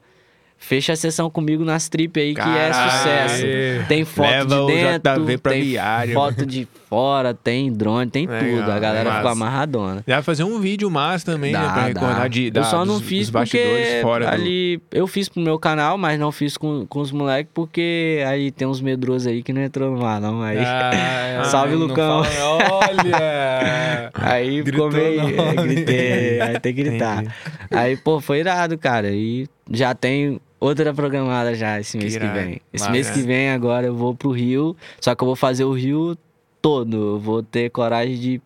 Fecha 0.58 0.92
a 0.92 0.96
sessão 0.96 1.30
comigo 1.30 1.64
nas 1.64 1.88
trip 1.88 2.20
aí, 2.20 2.34
que 2.34 2.40
é 2.40 2.72
sucesso. 2.72 3.44
Tem 3.88 4.04
foto 4.04 4.28
Leva 4.28 4.56
de 4.56 4.66
dentro, 4.66 5.38
tem 5.50 5.62
viária. 5.62 6.12
foto 6.12 6.44
de 6.44 6.68
fora, 6.90 7.32
tem 7.32 7.72
drone, 7.72 8.10
tem 8.10 8.26
Legal, 8.26 8.58
tudo. 8.60 8.70
A 8.72 8.78
galera 8.78 9.04
massa. 9.08 9.16
ficou 9.20 9.30
amarradona. 9.32 9.94
Dá 10.06 10.14
pra 10.16 10.22
fazer 10.22 10.44
um 10.44 10.60
vídeo 10.60 10.90
massa 10.90 11.24
também, 11.24 11.52
né? 11.52 11.58
Dá, 11.58 11.64
Pra 11.72 11.80
dá. 11.82 11.86
recordar 11.86 12.28
de, 12.28 12.50
da, 12.50 12.60
eu 12.60 12.64
só 12.64 12.84
não 12.84 12.98
dos, 12.98 13.02
fiz 13.06 13.30
dos 13.30 13.40
porque 13.40 14.00
fora 14.02 14.26
do... 14.26 14.32
ali 14.32 14.82
eu 14.90 15.06
fiz 15.06 15.28
pro 15.28 15.40
meu 15.40 15.58
canal, 15.58 15.96
mas 15.96 16.18
não 16.18 16.30
fiz 16.32 16.56
com, 16.56 16.84
com 16.86 16.98
os 17.00 17.12
moleques 17.12 17.50
porque 17.54 18.22
aí 18.26 18.50
tem 18.50 18.66
uns 18.68 18.80
medrosos 18.80 19.28
aí 19.28 19.42
que 19.42 19.52
não 19.52 19.62
entrou 19.62 19.96
no 19.96 20.04
ar 20.04 20.20
não 20.20 20.42
aí. 20.42 20.58
Ah, 20.58 21.44
Salve, 21.48 21.74
não 21.76 21.86
Lucão. 21.86 22.24
fala- 22.24 22.80
Olha! 23.14 24.10
Aí 24.14 24.62
Gritou 24.62 24.90
ficou 24.90 25.02
meio. 25.02 25.20
é, 25.40 25.54
gritei, 25.66 26.40
aí 26.40 26.60
tem 26.60 26.74
que 26.74 26.82
gritar. 26.82 27.18
Entendi. 27.22 27.34
Aí, 27.70 27.96
pô, 27.96 28.20
foi 28.20 28.40
irado, 28.40 28.76
cara. 28.76 29.10
E 29.10 29.46
já 29.70 29.94
tem 29.94 30.40
outra 30.58 30.92
programada 30.92 31.54
já 31.54 31.78
esse 31.80 31.96
mês 31.96 32.16
que 32.16 32.22
irado. 32.22 32.38
vem. 32.38 32.60
Esse 32.72 32.82
Massa. 32.84 32.90
mês 32.92 33.10
que 33.10 33.22
vem 33.22 33.50
agora 33.50 33.86
eu 33.86 33.94
vou 33.94 34.14
pro 34.14 34.30
Rio. 34.30 34.76
Só 35.00 35.14
que 35.14 35.22
eu 35.22 35.26
vou 35.26 35.36
fazer 35.36 35.64
o 35.64 35.72
Rio 35.72 36.16
todo. 36.60 37.14
Eu 37.14 37.18
vou 37.18 37.42
ter 37.42 37.70
coragem 37.70 38.16
de 38.18 38.40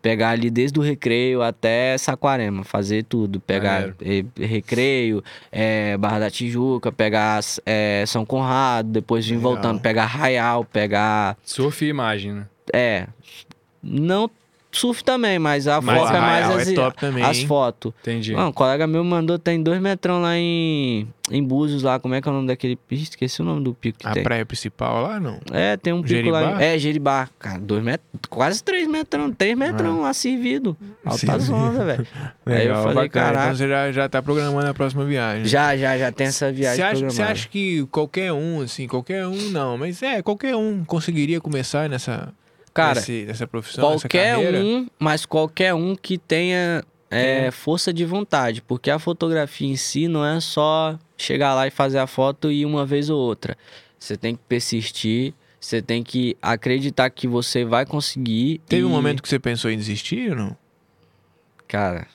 pegar 0.00 0.30
ali 0.30 0.50
desde 0.50 0.78
o 0.78 0.82
recreio 0.82 1.42
até 1.42 1.96
Saquarema, 1.98 2.64
fazer 2.64 3.04
tudo. 3.04 3.40
Pegar 3.40 3.94
eh, 4.00 4.24
recreio, 4.36 5.22
eh, 5.50 5.96
Barra 5.96 6.20
da 6.20 6.30
Tijuca, 6.30 6.90
pegar 6.92 7.40
eh, 7.66 8.04
São 8.06 8.24
Conrado, 8.24 8.88
depois 8.88 9.26
vir 9.26 9.36
Legal. 9.36 9.52
voltando, 9.52 9.80
pegar 9.80 10.06
Raial, 10.06 10.64
pegar. 10.64 11.36
Surf 11.44 11.84
e 11.84 11.88
imagem, 11.88 12.32
né? 12.32 12.46
É. 12.72 13.06
Não 13.82 14.30
surf 14.78 15.02
também, 15.02 15.38
mas 15.38 15.66
a 15.66 15.80
Mas 15.80 15.98
foto 15.98 16.14
é 16.16 16.20
mais 16.20 16.50
as, 16.50 16.68
é 16.68 16.72
top 16.74 16.96
também, 16.98 17.24
as 17.24 17.42
fotos. 17.42 17.92
Entendi. 18.00 18.32
Não, 18.32 18.48
um 18.48 18.52
colega 18.52 18.86
meu 18.86 19.02
mandou, 19.04 19.38
tem 19.38 19.62
dois 19.62 19.80
metrão 19.80 20.20
lá 20.20 20.36
em, 20.36 21.06
em 21.30 21.42
Búzios, 21.42 21.82
lá. 21.82 21.98
Como 21.98 22.14
é 22.14 22.20
que 22.20 22.28
é 22.28 22.30
o 22.30 22.34
nome 22.34 22.46
daquele 22.46 22.76
pico? 22.76 23.02
Esqueci 23.02 23.42
o 23.42 23.44
nome 23.44 23.62
do 23.62 23.74
pico 23.74 23.98
que 23.98 24.06
A 24.06 24.12
tem. 24.12 24.22
praia 24.22 24.46
principal 24.46 25.02
lá, 25.02 25.20
não? 25.20 25.38
É, 25.52 25.76
tem 25.76 25.92
um 25.92 26.02
pico 26.02 26.30
lá. 26.30 26.62
É, 26.62 26.78
Jeribá. 26.78 27.28
Cara, 27.38 27.58
dois 27.58 27.82
metros, 27.82 28.08
quase 28.28 28.62
três 28.62 28.86
metrão, 28.88 29.32
três 29.32 29.56
metrão 29.56 30.00
lá 30.02 30.12
servido. 30.14 30.76
Altas 31.04 31.50
ondas, 31.50 31.84
velho. 31.84 32.06
Aí 32.46 32.66
eu 32.66 32.82
falei, 32.82 33.08
caraca. 33.08 33.44
Então 33.44 33.56
você 33.56 33.68
já, 33.68 33.92
já 33.92 34.08
tá 34.08 34.22
programando 34.22 34.66
a 34.68 34.74
próxima 34.74 35.04
viagem. 35.04 35.44
Já, 35.46 35.76
já, 35.76 35.96
já 35.98 36.12
tem 36.12 36.26
essa 36.28 36.50
viagem 36.52 36.76
Você 36.76 36.82
acha, 36.82 36.94
você 36.96 37.00
programada. 37.06 37.32
acha 37.32 37.48
que 37.48 37.86
qualquer 37.90 38.32
um, 38.32 38.60
assim, 38.62 38.86
qualquer 38.86 39.26
um 39.26 39.50
não, 39.50 39.76
mas 39.76 40.02
é, 40.02 40.22
qualquer 40.22 40.54
um 40.56 40.84
conseguiria 40.84 41.40
começar 41.40 41.88
nessa, 41.88 42.32
Cara, 42.78 43.00
nesse- 43.00 43.24
nessa 43.26 43.46
profissão, 43.46 43.84
qualquer 43.98 44.34
carreira? 44.36 44.58
um, 44.60 44.86
mas 44.98 45.26
qualquer 45.26 45.74
um 45.74 45.94
que 45.96 46.16
tenha 46.18 46.82
é, 47.10 47.50
força 47.50 47.92
de 47.92 48.04
vontade, 48.04 48.60
porque 48.62 48.90
a 48.90 48.98
fotografia 48.98 49.66
em 49.68 49.76
si 49.76 50.08
não 50.08 50.24
é 50.24 50.40
só 50.40 50.98
chegar 51.16 51.54
lá 51.54 51.66
e 51.66 51.70
fazer 51.70 51.98
a 51.98 52.06
foto 52.06 52.50
e 52.52 52.64
uma 52.66 52.84
vez 52.86 53.08
ou 53.10 53.18
outra. 53.18 53.56
Você 53.98 54.16
tem 54.16 54.34
que 54.36 54.42
persistir, 54.48 55.32
você 55.58 55.80
tem 55.82 56.02
que 56.02 56.36
acreditar 56.42 57.08
que 57.10 57.26
você 57.26 57.64
vai 57.64 57.84
conseguir. 57.86 58.60
Teve 58.68 58.84
um 58.84 58.90
e- 58.90 58.92
momento 58.92 59.22
que 59.22 59.28
você 59.28 59.38
pensou 59.38 59.70
em 59.70 59.76
desistir 59.76 60.30
ou 60.30 60.36
não? 60.36 60.56
Cara, 61.66 62.06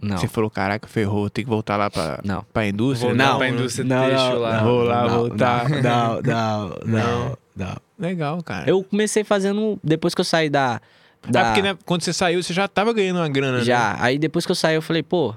não. 0.00 0.16
Você 0.18 0.28
falou, 0.28 0.50
caraca, 0.50 0.88
ferrou, 0.88 1.28
tem 1.30 1.44
que 1.44 1.50
voltar 1.50 1.76
lá 1.76 1.90
pra, 1.90 2.20
Não. 2.24 2.44
pra 2.52 2.66
indústria? 2.66 3.10
Voltar 3.10 3.24
não, 3.32 3.38
pra 3.38 3.46
né? 3.48 3.52
indústria 3.54 3.84
Não, 3.84 4.08
têxtil 4.08 4.30
não, 4.32 4.38
lá. 4.40 4.56
não, 4.56 4.64
Vou 4.64 4.82
lá 4.82 5.02
não, 5.02 5.18
voltar. 5.18 5.68
Não, 5.68 5.82
não, 5.82 6.20
não, 6.22 6.78
não, 6.86 7.38
não. 7.56 7.76
Legal, 8.00 8.42
cara. 8.42 8.68
Eu 8.68 8.82
comecei 8.82 9.22
fazendo 9.22 9.78
depois 9.84 10.14
que 10.14 10.20
eu 10.20 10.24
saí 10.24 10.48
da. 10.48 10.80
da... 11.28 11.42
Ah, 11.42 11.44
porque 11.46 11.62
né, 11.62 11.76
quando 11.84 12.02
você 12.02 12.12
saiu, 12.12 12.42
você 12.42 12.52
já 12.54 12.66
tava 12.66 12.92
ganhando 12.94 13.18
uma 13.18 13.28
grana, 13.28 13.58
né? 13.58 13.64
Já. 13.64 13.96
Aí 14.02 14.18
depois 14.18 14.46
que 14.46 14.50
eu 14.50 14.56
saí, 14.56 14.74
eu 14.74 14.82
falei, 14.82 15.02
pô, 15.02 15.34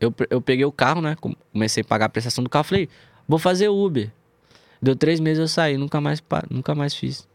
eu, 0.00 0.14
eu 0.30 0.40
peguei 0.40 0.64
o 0.64 0.70
carro, 0.72 1.00
né? 1.02 1.16
com- 1.20 1.34
Comecei 1.52 1.80
a 1.82 1.84
pagar 1.84 2.06
a 2.06 2.08
prestação 2.08 2.44
do 2.44 2.48
carro. 2.48 2.64
Falei, 2.64 2.88
vou 3.26 3.38
fazer 3.38 3.68
Uber. 3.68 4.10
Deu 4.80 4.94
três 4.94 5.18
meses 5.18 5.40
eu 5.40 5.48
saí, 5.48 5.76
nunca 5.76 6.00
mais, 6.00 6.22
nunca 6.50 6.74
mais 6.74 6.94
fiz. 6.94 7.26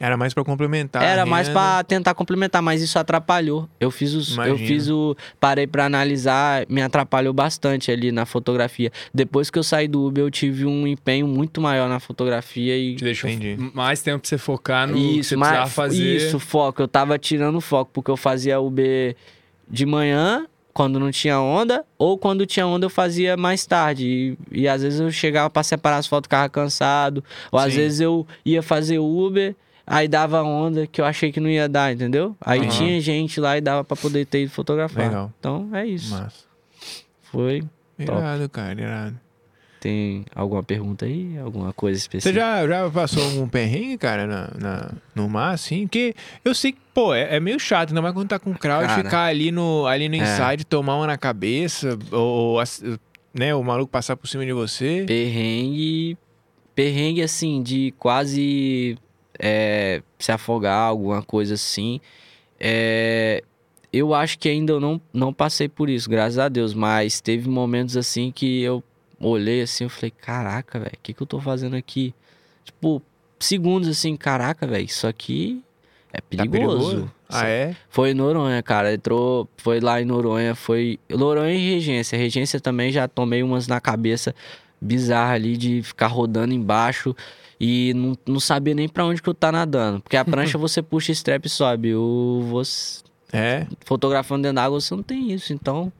Era 0.00 0.16
mais 0.16 0.32
pra 0.32 0.44
complementar. 0.44 1.02
Era 1.02 1.26
mais 1.26 1.48
pra 1.48 1.82
tentar 1.82 2.14
complementar, 2.14 2.62
mas 2.62 2.80
isso 2.80 2.98
atrapalhou. 2.98 3.68
Eu 3.80 3.90
fiz 3.90 4.14
os. 4.14 4.36
Eu 4.36 4.44
Imagino. 4.44 4.68
fiz 4.68 4.88
o. 4.88 5.16
Parei 5.40 5.66
pra 5.66 5.86
analisar, 5.86 6.64
me 6.68 6.80
atrapalhou 6.80 7.32
bastante 7.32 7.90
ali 7.90 8.12
na 8.12 8.24
fotografia. 8.24 8.92
Depois 9.12 9.50
que 9.50 9.58
eu 9.58 9.62
saí 9.64 9.88
do 9.88 10.06
Uber, 10.06 10.24
eu 10.24 10.30
tive 10.30 10.64
um 10.66 10.86
empenho 10.86 11.26
muito 11.26 11.60
maior 11.60 11.88
na 11.88 11.98
fotografia 11.98 12.76
e. 12.76 12.94
Te 12.94 13.04
deixou 13.04 13.28
Entendi. 13.28 13.70
mais 13.74 14.00
tempo 14.00 14.20
pra 14.20 14.28
você 14.28 14.38
focar 14.38 14.86
no 14.86 14.94
que 14.94 15.24
você 15.24 15.36
precisava 15.36 15.60
mas 15.62 15.72
fazer. 15.72 16.16
isso, 16.16 16.38
foco. 16.38 16.80
Eu 16.82 16.88
tava 16.88 17.18
tirando 17.18 17.60
foco, 17.60 17.90
porque 17.92 18.10
eu 18.10 18.16
fazia 18.16 18.60
Uber 18.60 19.16
de 19.68 19.84
manhã, 19.84 20.46
quando 20.72 21.00
não 21.00 21.10
tinha 21.10 21.40
onda, 21.40 21.84
ou 21.98 22.16
quando 22.16 22.46
tinha 22.46 22.64
onda 22.66 22.86
eu 22.86 22.90
fazia 22.90 23.36
mais 23.36 23.66
tarde. 23.66 24.36
E, 24.52 24.60
e 24.62 24.68
às 24.68 24.82
vezes 24.82 25.00
eu 25.00 25.10
chegava 25.10 25.50
pra 25.50 25.64
separar 25.64 25.96
as 25.98 26.06
fotos, 26.06 26.26
ficava 26.26 26.48
cansado. 26.48 27.24
Ou 27.50 27.58
às 27.58 27.72
Sim. 27.72 27.80
vezes 27.80 28.00
eu 28.00 28.24
ia 28.44 28.62
fazer 28.62 28.98
Uber, 29.00 29.56
aí 29.88 30.06
dava 30.06 30.42
onda 30.42 30.86
que 30.86 31.00
eu 31.00 31.04
achei 31.04 31.32
que 31.32 31.40
não 31.40 31.48
ia 31.48 31.68
dar, 31.68 31.92
entendeu? 31.92 32.36
Aí 32.40 32.60
Aham. 32.60 32.68
tinha 32.68 33.00
gente 33.00 33.40
lá 33.40 33.56
e 33.56 33.60
dava 33.60 33.82
pra 33.82 33.96
poder 33.96 34.26
ter 34.26 34.42
ido 34.42 34.50
fotografar. 34.50 35.06
Legal. 35.08 35.32
Então 35.40 35.68
é 35.72 35.86
isso. 35.86 36.10
Massa. 36.14 36.44
Foi. 37.22 37.60
Top. 38.04 38.18
Irado, 38.18 38.48
cara, 38.48 38.80
irado. 38.80 39.20
Tem 39.80 40.24
alguma 40.34 40.62
pergunta 40.62 41.04
aí? 41.04 41.38
Alguma 41.38 41.72
coisa 41.72 41.98
Você 42.00 42.04
específica? 42.04 42.40
já, 42.40 42.66
já 42.66 42.90
passou 42.90 43.22
algum 43.22 43.48
perrengue, 43.48 43.96
cara, 43.96 44.26
na, 44.26 44.50
na- 44.58 44.92
no 45.14 45.28
mar, 45.28 45.54
assim? 45.54 45.86
Que 45.86 46.14
eu 46.44 46.52
sei 46.52 46.72
que, 46.72 46.78
pô, 46.92 47.14
é, 47.14 47.36
é 47.36 47.40
meio 47.40 47.60
chato, 47.60 47.90
ainda 47.90 48.02
mais 48.02 48.12
quando 48.12 48.28
tá 48.28 48.40
com 48.40 48.52
crowd, 48.54 48.86
Cara. 48.88 49.04
ficar 49.04 49.24
ali 49.26 49.52
no, 49.52 49.86
ali 49.86 50.08
no 50.08 50.16
É. 50.16 50.18
inside, 50.18 50.64
tomar 50.66 50.96
uma 50.96 51.06
na 51.06 51.16
cabeça, 51.16 51.96
ou, 52.10 52.56
ou 52.58 52.62
né, 53.32 53.54
o 53.54 53.62
maluco 53.62 53.90
passar 53.90 54.16
por 54.16 54.26
cima 54.26 54.44
de 54.44 54.52
você. 54.52 55.04
Perrengue. 55.06 56.18
Perrengue, 56.74 57.22
assim, 57.22 57.62
de 57.62 57.94
quase 57.98 58.98
é, 59.38 60.02
se 60.18 60.32
afogar, 60.32 60.88
alguma 60.88 61.22
coisa 61.22 61.54
assim. 61.54 62.00
É, 62.58 63.42
eu 63.92 64.14
acho 64.14 64.38
que 64.38 64.48
ainda 64.48 64.72
eu 64.72 64.80
não, 64.80 65.00
não 65.12 65.32
passei 65.32 65.68
por 65.68 65.88
isso, 65.88 66.08
graças 66.10 66.38
a 66.38 66.48
Deus. 66.48 66.74
Mas 66.74 67.20
teve 67.20 67.48
momentos 67.48 67.96
assim 67.96 68.30
que 68.30 68.62
eu 68.62 68.82
olhei 69.20 69.62
assim 69.62 69.84
eu 69.84 69.90
falei, 69.90 70.10
caraca, 70.10 70.78
velho, 70.78 70.92
o 70.94 71.00
que, 71.02 71.12
que 71.12 71.22
eu 71.22 71.26
tô 71.26 71.40
fazendo 71.40 71.76
aqui? 71.76 72.14
Tipo, 72.64 73.02
segundos 73.38 73.88
assim, 73.88 74.16
caraca, 74.16 74.66
velho, 74.66 74.84
isso 74.84 75.06
aqui 75.06 75.62
é 76.12 76.18
Tá 76.20 76.26
perigoso. 76.28 76.78
perigoso? 76.78 77.12
Ah, 77.28 77.46
é? 77.46 77.76
Foi 77.90 78.10
em 78.10 78.14
Noronha, 78.14 78.62
cara. 78.62 78.94
Entrou, 78.94 79.48
foi 79.58 79.80
lá 79.80 80.00
em 80.00 80.04
Noronha, 80.04 80.54
foi 80.54 80.98
Noronha 81.10 81.52
e 81.52 81.74
Regência. 81.74 82.18
Regência 82.18 82.58
também 82.58 82.90
já 82.90 83.06
tomei 83.06 83.42
umas 83.42 83.68
na 83.68 83.80
cabeça 83.80 84.34
bizarra 84.80 85.34
ali 85.34 85.56
de 85.56 85.82
ficar 85.82 86.06
rodando 86.06 86.54
embaixo 86.54 87.14
e 87.60 87.92
não, 87.94 88.16
não 88.26 88.40
sabia 88.40 88.74
nem 88.74 88.88
pra 88.88 89.04
onde 89.04 89.20
que 89.22 89.28
eu 89.28 89.34
tá 89.34 89.50
nadando. 89.52 90.00
Porque 90.00 90.16
a 90.16 90.24
prancha 90.24 90.56
você 90.58 90.80
puxa 90.82 91.12
strap 91.12 91.44
e 91.46 91.48
sobe. 91.48 91.94
O 91.94 92.42
você 92.48 93.02
É? 93.32 93.66
fotografando 93.84 94.42
dentro 94.42 94.56
d'água 94.56 94.80
você 94.80 94.94
não 94.94 95.02
tem 95.02 95.32
isso. 95.32 95.52
Então 95.52 95.92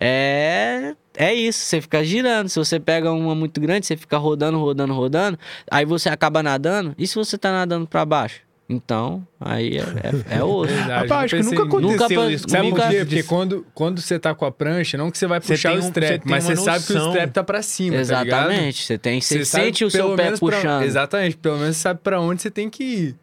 é 0.00 0.94
é 1.14 1.34
isso, 1.34 1.60
você 1.60 1.80
fica 1.80 2.02
girando. 2.02 2.48
Se 2.48 2.58
você 2.58 2.80
pega 2.80 3.12
uma 3.12 3.34
muito 3.34 3.60
grande, 3.60 3.84
você 3.86 3.96
fica 3.96 4.16
rodando, 4.16 4.58
rodando, 4.58 4.94
rodando, 4.94 5.38
aí 5.70 5.84
você 5.84 6.08
acaba 6.08 6.42
nadando. 6.42 6.94
E 6.98 7.06
se 7.06 7.14
você 7.14 7.36
tá 7.36 7.52
nadando 7.52 7.86
pra 7.86 8.04
baixo? 8.04 8.40
Então, 8.72 9.26
aí 9.40 9.76
é, 9.76 9.80
é, 9.80 10.38
é 10.38 10.42
osso. 10.44 10.72
Rapaz, 10.74 11.10
eu 11.10 11.16
acho 11.16 11.36
que 11.36 11.42
nunca 11.56 11.62
aconteceu 11.64 11.90
Nunca 12.20 12.30
isso. 12.32 12.44
Sabe 12.48 12.70
Nunca- 12.70 12.82
por 12.82 12.90
quê? 12.90 12.98
Porque 13.04 13.22
quando, 13.24 13.66
quando 13.74 14.00
você 14.00 14.18
tá 14.18 14.34
com 14.34 14.44
a 14.44 14.50
prancha, 14.52 14.96
não 14.96 15.10
que 15.10 15.18
você 15.18 15.26
vai 15.26 15.40
Você 15.40 15.52
puxar 15.54 15.70
tem 15.70 15.78
o 15.78 15.82
um- 15.82 15.86
strap, 15.88 16.22
você 16.22 16.28
mas 16.30 16.44
você 16.44 16.56
sabe 16.56 16.84
que 16.86 16.92
o 16.92 16.96
noção. 16.96 17.10
strap 17.12 17.30
tá 17.32 17.44
pra 17.44 17.62
cima, 17.62 17.96
tá 17.96 18.02
ligado? 18.02 18.26
Exatamente. 18.26 18.82
Você 18.84 18.98
tem, 18.98 19.20
você, 19.20 19.44
sabe 19.44 19.64
sente 19.64 19.84
o 19.84 19.90
seu 19.90 20.16
pé 20.16 20.24
menos 20.24 20.40
pra- 20.40 20.48
puxando. 20.56 20.82
Exatamente, 20.82 21.36
pelo 21.36 21.58
menos 21.58 21.76
você 21.76 21.82
sabe 21.82 22.00
pra 22.02 22.20
onde 22.20 22.40
você 22.42 22.50
tem 22.50 22.70
que 22.70 22.82
ir. 22.84 23.16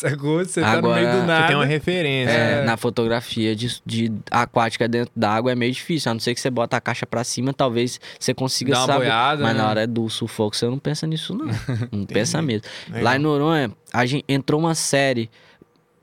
Sacou? 0.10 0.38
Você 0.44 0.60
tá 0.60 0.72
no 0.72 0.78
Agora, 0.78 1.00
meio 1.00 1.12
do 1.12 1.26
nada. 1.26 1.42
Você 1.42 1.46
tem 1.48 1.56
uma 1.56 1.64
referência. 1.66 2.32
É, 2.32 2.60
É. 2.60 2.64
Na 2.64 2.76
fotografia 2.76 3.54
de, 3.54 3.80
de 3.84 4.12
aquática 4.30 4.88
dentro 4.88 5.12
d'água 5.14 5.52
é 5.52 5.54
meio 5.54 5.72
difícil. 5.72 6.10
A 6.10 6.14
não 6.14 6.20
ser 6.20 6.34
que 6.34 6.40
você 6.40 6.50
bota 6.50 6.76
a 6.76 6.80
caixa 6.80 7.06
pra 7.06 7.22
cima, 7.24 7.52
talvez 7.52 8.00
você 8.18 8.32
consiga 8.32 8.72
Dá 8.72 8.78
uma 8.80 8.86
saber. 8.86 8.98
boiada, 9.00 9.42
Mas 9.42 9.56
né? 9.56 9.62
na 9.62 9.68
hora 9.68 9.86
do 9.86 10.08
sufoco 10.08 10.56
você 10.56 10.66
não 10.66 10.78
pensa 10.78 11.06
nisso, 11.06 11.34
não. 11.34 11.46
Não 11.92 12.06
pensa 12.06 12.40
mesmo. 12.40 12.62
Legal. 12.88 13.02
Lá 13.04 13.16
em 13.16 13.18
Noronha, 13.18 13.70
a 13.92 14.06
gente 14.06 14.24
entrou 14.28 14.60
uma 14.60 14.74
série. 14.74 15.30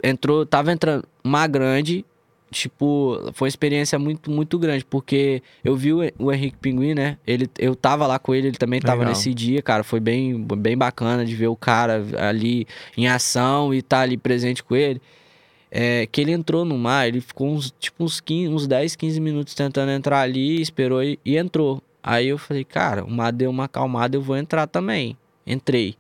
Entrou, 0.04 0.46
tava 0.46 0.72
entrando 0.72 1.04
uma 1.24 1.48
grande. 1.48 2.06
Tipo, 2.50 3.30
foi 3.34 3.46
uma 3.46 3.50
experiência 3.50 4.00
muito, 4.00 4.32
muito 4.32 4.58
grande, 4.58 4.86
porque 4.86 5.42
eu 5.64 5.76
vi 5.76 5.92
o, 5.92 6.00
o 6.18 6.32
Henrique 6.32 6.58
Pinguim, 6.58 6.94
né? 6.94 7.18
Ele, 7.28 7.50
eu 7.60 7.76
tava 7.76 8.08
lá 8.08 8.18
com 8.18 8.34
ele, 8.34 8.48
ele 8.48 8.58
também 8.58 8.80
tava 8.80 9.00
Legal. 9.00 9.10
nesse 9.10 9.34
dia, 9.34 9.62
cara. 9.62 9.84
Foi 9.84 10.00
bem, 10.00 10.42
bem 10.58 10.78
bacana 10.78 11.26
de 11.26 11.36
ver 11.36 11.48
o 11.48 11.56
cara 11.56 12.02
ali 12.18 12.66
em 12.96 13.08
ação 13.08 13.74
e 13.74 13.80
estar 13.80 14.02
ali 14.02 14.18
presente 14.18 14.64
com 14.64 14.76
ele. 14.76 15.02
É, 15.70 16.08
que 16.10 16.22
ele 16.22 16.32
entrou 16.32 16.64
no 16.64 16.78
mar, 16.78 17.08
ele 17.08 17.20
ficou 17.20 17.50
uns, 17.50 17.74
tipo, 17.78 18.06
uns, 18.06 18.22
15, 18.22 18.48
uns 18.48 18.66
10, 18.66 18.96
15 18.96 19.20
minutos 19.20 19.54
tentando 19.54 19.92
entrar 19.92 20.22
ali, 20.22 20.62
esperou 20.62 21.04
e, 21.04 21.20
e 21.26 21.36
entrou. 21.36 21.84
Aí 22.02 22.30
eu 22.30 22.38
falei, 22.38 22.64
cara, 22.64 23.04
o 23.04 23.12
mar 23.12 23.34
deu 23.34 23.50
uma 23.50 23.66
acalmada, 23.66 24.16
eu 24.16 24.22
vou 24.22 24.38
entrar 24.38 24.66
também. 24.68 25.18
Entrei. 25.46 25.98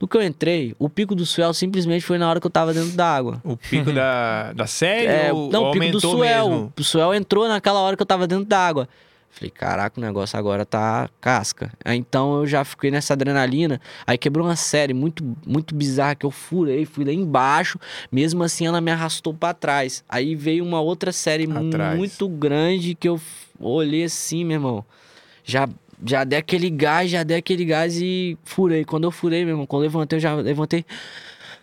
No 0.00 0.08
que 0.08 0.16
eu 0.16 0.22
entrei, 0.22 0.74
o 0.78 0.88
pico 0.88 1.14
do 1.14 1.26
swell 1.26 1.52
simplesmente 1.52 2.04
foi 2.04 2.16
na 2.16 2.28
hora 2.28 2.40
que 2.40 2.46
eu 2.46 2.50
tava 2.50 2.72
dentro 2.72 2.92
da 2.96 3.06
água. 3.06 3.40
O 3.44 3.56
pico 3.56 3.92
da, 3.92 4.52
da 4.54 4.66
série 4.66 5.06
É, 5.06 5.32
ou, 5.32 5.50
não, 5.50 5.64
ou 5.64 5.70
o 5.70 5.72
pico 5.72 5.92
do 5.92 6.00
swell. 6.00 6.48
mesmo? 6.48 6.72
O 6.78 6.82
swell 6.84 7.14
entrou 7.14 7.46
naquela 7.46 7.80
hora 7.80 7.96
que 7.96 8.02
eu 8.02 8.06
tava 8.06 8.26
dentro 8.26 8.46
da 8.46 8.58
água. 8.58 8.88
Falei, 9.32 9.50
caraca, 9.50 10.00
o 10.00 10.02
negócio 10.02 10.36
agora 10.38 10.64
tá 10.66 11.08
casca. 11.20 11.70
Aí, 11.84 11.96
Então 11.96 12.40
eu 12.40 12.46
já 12.46 12.64
fiquei 12.64 12.90
nessa 12.90 13.12
adrenalina. 13.12 13.80
Aí 14.06 14.18
quebrou 14.18 14.46
uma 14.46 14.56
série 14.56 14.92
muito, 14.92 15.22
muito 15.46 15.72
bizarra 15.74 16.14
que 16.16 16.26
eu 16.26 16.30
furei, 16.32 16.84
fui 16.84 17.04
lá 17.04 17.12
embaixo. 17.12 17.78
Mesmo 18.10 18.42
assim, 18.42 18.66
ela 18.66 18.80
me 18.80 18.90
arrastou 18.90 19.32
pra 19.32 19.54
trás. 19.54 20.02
Aí 20.08 20.34
veio 20.34 20.64
uma 20.64 20.80
outra 20.80 21.12
série 21.12 21.44
Atrás. 21.44 21.96
muito 21.96 22.28
grande 22.28 22.94
que 22.96 23.08
eu 23.08 23.20
olhei 23.60 24.02
assim, 24.04 24.44
meu 24.44 24.56
irmão. 24.56 24.84
Já, 25.44 25.68
já 26.04 26.24
dei 26.24 26.38
aquele 26.38 26.70
gás, 26.70 27.10
já 27.10 27.22
dei 27.22 27.36
aquele 27.38 27.64
gás 27.64 27.96
e 28.00 28.36
furei. 28.44 28.84
Quando 28.84 29.04
eu 29.04 29.10
furei, 29.10 29.44
meu 29.44 29.52
irmão, 29.54 29.66
quando 29.66 29.82
eu 29.84 29.88
levantei, 29.88 30.16
eu 30.18 30.20
já 30.20 30.34
levantei. 30.34 30.84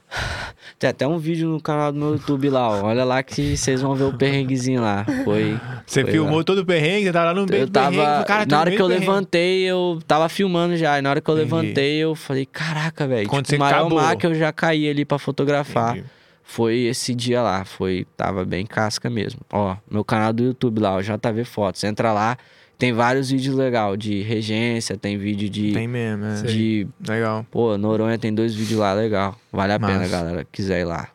Tem 0.80 0.90
até 0.90 1.08
um 1.08 1.18
vídeo 1.18 1.50
no 1.50 1.60
canal 1.62 1.92
do 1.92 1.98
meu 2.00 2.12
YouTube 2.14 2.50
lá, 2.50 2.70
ó. 2.70 2.86
Olha 2.86 3.04
lá 3.04 3.22
que 3.24 3.58
vocês 3.58 3.82
vão 3.82 3.96
ver 3.96 4.06
o 4.06 4.14
perrenguezinho 4.18 4.80
lá. 4.82 5.06
Foi. 5.26 5.60
Você 5.86 6.04
Foi 6.04 6.12
filmou 6.12 6.38
lá. 6.38 6.44
todo 6.44 6.60
o 6.60 6.66
perrengue, 6.66 7.06
você 7.08 7.12
tava 7.12 7.26
lá 7.26 7.34
no 7.34 7.46
meio 7.46 7.64
Eu 7.64 7.66
do 7.68 7.72
perrengue. 7.72 7.98
tava. 7.98 8.24
cara, 8.26 8.46
tô 8.46 8.56
na 8.56 8.62
hora 8.62 8.72
que 8.72 8.82
eu 8.82 8.88
perrengue. 8.88 9.06
levantei, 9.08 9.64
eu 9.64 10.00
tava 10.08 10.30
filmando 10.30 10.78
já. 10.78 10.98
E 10.98 11.02
na 11.02 11.10
hora 11.10 11.20
que 11.22 11.30
eu 11.30 11.36
Entendi. 11.38 11.52
levantei, 11.56 11.98
eu 11.98 12.16
falei, 12.16 12.46
caraca, 12.46 13.08
velho. 13.08 13.28
Quando 13.28 13.46
Tipo, 13.48 13.58
você 13.66 13.74
acabou. 13.74 14.00
mar 14.00 14.16
que 14.16 14.26
eu 14.28 14.36
já 14.36 14.52
caí 14.54 14.88
ali 14.90 15.04
pra 15.04 15.18
fotografar. 15.18 15.94
Entendi. 15.98 16.08
Foi 16.44 16.76
esse 16.84 17.14
dia 17.14 17.42
lá. 17.42 17.66
Foi. 17.66 18.06
Tava 18.16 18.46
bem 18.46 18.66
casca 18.66 19.10
mesmo. 19.10 19.42
Ó, 19.52 19.76
meu 19.92 20.06
canal 20.06 20.32
do 20.32 20.44
YouTube 20.44 20.80
lá, 20.80 20.96
o 20.96 21.02
JV 21.02 21.44
Fotos. 21.44 21.84
Entra 21.84 22.14
lá. 22.14 22.38
Tem 22.78 22.94
vários 22.94 23.32
vídeos 23.32 23.56
legais 23.56 23.98
de 23.98 24.22
regência, 24.22 24.96
tem 24.98 25.18
vídeo 25.18 25.50
de. 25.50 25.74
Tem 25.74 25.88
mesmo, 25.88 26.26
é. 26.26 26.42
de 26.44 26.88
Legal. 27.08 27.46
Pô, 27.50 27.76
Noronha 27.78 28.18
tem 28.20 28.32
dois 28.34 28.54
vídeos 28.54 28.80
lá, 28.80 28.94
legal. 28.94 29.36
Vale 29.52 29.74
a 29.74 29.80
pena, 29.80 30.00
Massa. 30.00 30.10
galera, 30.12 30.48
quiser 30.52 30.82
ir 30.82 30.86
lá. 30.86 31.10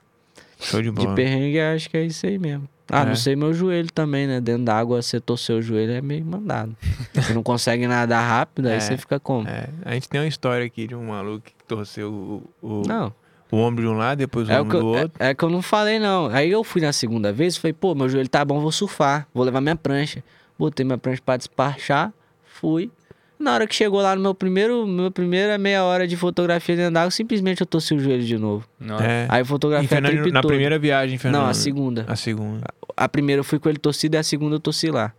Show 0.60 0.80
de 0.82 0.90
De 0.90 0.94
bola. 0.94 1.14
perrengue, 1.14 1.60
acho 1.60 1.89
que 1.89 1.97
é 1.97 2.05
isso 2.05 2.26
aí 2.26 2.39
mesmo. 2.39 2.68
Ah, 2.90 3.02
É. 3.02 3.06
não 3.06 3.16
sei 3.16 3.36
meu 3.36 3.55
joelho 3.55 3.90
também, 3.93 4.26
né? 4.26 4.40
Dentro 4.40 4.64
d'água, 4.64 5.01
você 5.01 5.20
torcer 5.20 5.56
o 5.56 5.62
joelho 5.62 5.93
é 5.93 6.01
meio 6.02 6.24
mandado. 6.24 6.76
você 7.14 7.32
não 7.32 7.43
consegue 7.43 7.86
nadar 7.86 8.20
rápido, 8.28 8.66
aí 8.66 8.74
É. 8.74 8.80
você 8.80 8.97
fica 8.97 9.18
como? 9.20 9.48
É, 9.48 9.68
a 9.84 9.94
gente 9.94 10.09
tem 10.09 10.20
uma 10.20 10.26
história 10.26 10.66
aqui 10.66 10.86
de 10.89 10.94
um 10.97 11.06
maluco 11.06 11.44
que 11.47 11.52
torceu 11.66 12.12
o, 12.12 12.43
o, 12.60 12.82
Não. 12.86 13.12
o 13.52 13.56
ombro 13.56 13.82
de 13.84 13.89
um 13.89 13.97
lado, 13.97 14.18
depois 14.18 14.48
o 14.48 14.52
É 14.52 14.60
ombro 14.60 14.78
do 14.80 14.86
outro. 14.89 15.12
é, 15.20 15.30
é 15.30 15.34
que 15.34 15.43
eu 15.44 15.48
não 15.48 15.62
falei, 15.62 15.98
não. 16.01 16.26
Aí 16.26 16.51
eu 16.51 16.62
fui 16.64 16.80
na 16.82 16.93
segunda 16.93 17.32
vez, 17.32 17.56
falei, 17.56 17.72
pô, 17.72 17.94
meu 17.94 18.09
joelho 18.09 18.28
tá 18.28 18.44
bom, 18.44 18.60
vou 18.60 18.72
surfar. 18.72 19.26
Vou 19.32 19.44
levar 19.44 19.60
minha 19.60 19.76
prancha. 19.76 20.22
Botei 20.62 20.86
minha 20.86 20.97
prancha 20.97 21.20
pra 21.26 21.36
despachar, 21.36 22.12
fui. 22.44 22.89
Na 23.36 23.55
hora 23.55 23.66
que 23.66 23.74
chegou 23.74 24.01
lá 24.01 24.14
no 24.14 24.22
meu 24.22 24.32
primeiro, 24.32 24.86
meu 24.86 25.10
primeira 25.10 25.59
meia 25.59 25.82
hora 25.82 26.06
de 26.06 26.16
fotografia 26.16 26.76
dentro 26.76 26.94
d'água, 26.94 27.10
simplesmente 27.10 27.60
eu 27.60 27.66
torci 27.66 27.93
o 27.94 27.98
joelho 27.98 28.22
de 28.22 28.39
novo. 28.39 28.64
É. 29.01 29.26
Aí 29.28 29.44
fotografei 29.44 29.86
a 29.86 29.89
Fernando- 29.89 30.12
trip 30.22 30.30
na 30.30 30.40
primeira 30.40 30.78
viagem, 30.78 31.18
Fernando. 31.18 31.43
Não, 31.43 31.48
a 31.51 31.52
segunda. 31.55 32.05
A 32.06 32.14
segunda. 32.14 32.64
A 32.97 33.09
primeira 33.09 33.40
eu 33.40 33.44
fui 33.44 33.59
com 33.59 33.68
ele 33.68 33.78
torcido 33.78 34.14
e 34.14 34.18
a 34.18 34.22
segunda 34.22 34.55
eu 34.55 34.60
torci 34.60 34.89
lá. 34.89 35.12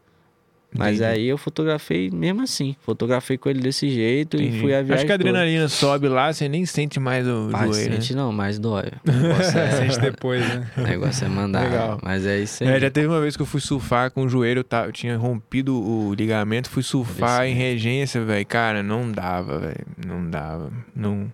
Mas 0.75 0.97
Entendi. 0.99 1.03
aí 1.19 1.27
eu 1.27 1.37
fotografei 1.37 2.09
mesmo 2.11 2.41
assim. 2.41 2.75
Fotografei 2.81 3.37
com 3.37 3.49
ele 3.49 3.59
desse 3.61 3.89
jeito 3.89 4.37
Entendi. 4.37 4.57
e 4.57 4.59
fui 4.61 4.73
a 4.73 4.77
viagem 4.81 4.95
Acho 4.95 5.05
que 5.05 5.11
a 5.11 5.17
toda. 5.17 5.29
adrenalina 5.29 5.67
sobe 5.67 6.07
lá, 6.07 6.33
você 6.33 6.47
nem 6.49 6.65
sente 6.65 6.99
mais 6.99 7.27
o 7.27 7.49
Pai, 7.51 7.67
joelho. 7.67 7.89
né? 7.91 7.95
sente 7.97 8.15
não, 8.15 8.31
mas 8.31 8.57
dói. 8.59 8.85
O 9.07 9.11
negócio 9.11 9.59
é, 9.59 9.71
Sente 9.71 9.99
depois, 9.99 10.41
né? 10.47 10.67
o 10.77 10.81
negócio 10.81 11.25
é 11.25 11.29
mandar. 11.29 11.63
Legal. 11.69 11.99
Mas 12.01 12.25
é 12.25 12.39
isso 12.39 12.63
aí. 12.63 12.69
É, 12.69 12.79
já 12.79 12.89
teve 12.89 13.07
uma 13.07 13.21
vez 13.21 13.35
que 13.35 13.41
eu 13.41 13.45
fui 13.45 13.61
surfar 13.61 14.09
com 14.11 14.23
o 14.23 14.29
joelho, 14.29 14.59
eu, 14.59 14.63
ta- 14.63 14.85
eu 14.85 14.91
tinha 14.91 15.15
rompido 15.17 15.75
o 15.79 16.13
ligamento, 16.13 16.69
fui 16.69 16.83
surfar 16.83 17.45
em 17.45 17.53
regência, 17.53 18.23
velho. 18.23 18.45
Cara, 18.45 18.81
não 18.83 19.11
dava, 19.11 19.59
velho. 19.59 19.85
Não 20.05 20.29
dava. 20.29 20.71
Não... 20.95 21.31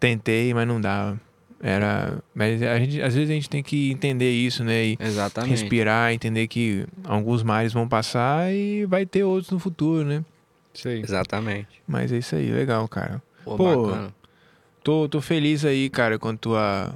Tentei, 0.00 0.54
mas 0.54 0.66
não 0.66 0.80
dava. 0.80 1.20
Era. 1.60 2.18
Mas 2.34 2.62
a 2.62 2.78
gente, 2.78 3.02
às 3.02 3.14
vezes 3.14 3.30
a 3.30 3.34
gente 3.34 3.50
tem 3.50 3.62
que 3.62 3.90
entender 3.90 4.30
isso, 4.30 4.62
né? 4.62 4.84
E 4.86 4.98
Exatamente. 5.00 5.50
respirar, 5.50 6.12
entender 6.12 6.46
que 6.46 6.86
alguns 7.04 7.42
mares 7.42 7.72
vão 7.72 7.88
passar 7.88 8.52
e 8.52 8.84
vai 8.86 9.04
ter 9.04 9.24
outros 9.24 9.50
no 9.50 9.58
futuro, 9.58 10.04
né? 10.04 10.24
Isso 10.72 10.88
aí. 10.88 11.00
Exatamente. 11.00 11.68
Mas 11.86 12.12
é 12.12 12.18
isso 12.18 12.36
aí, 12.36 12.50
legal, 12.50 12.86
cara. 12.86 13.20
Pô, 13.44 13.56
Pô, 13.56 13.86
bacana. 13.86 14.14
Tô, 14.84 15.08
tô 15.08 15.20
feliz 15.20 15.64
aí, 15.64 15.90
cara, 15.90 16.18
com 16.18 16.28
a 16.28 16.36
tua. 16.36 16.94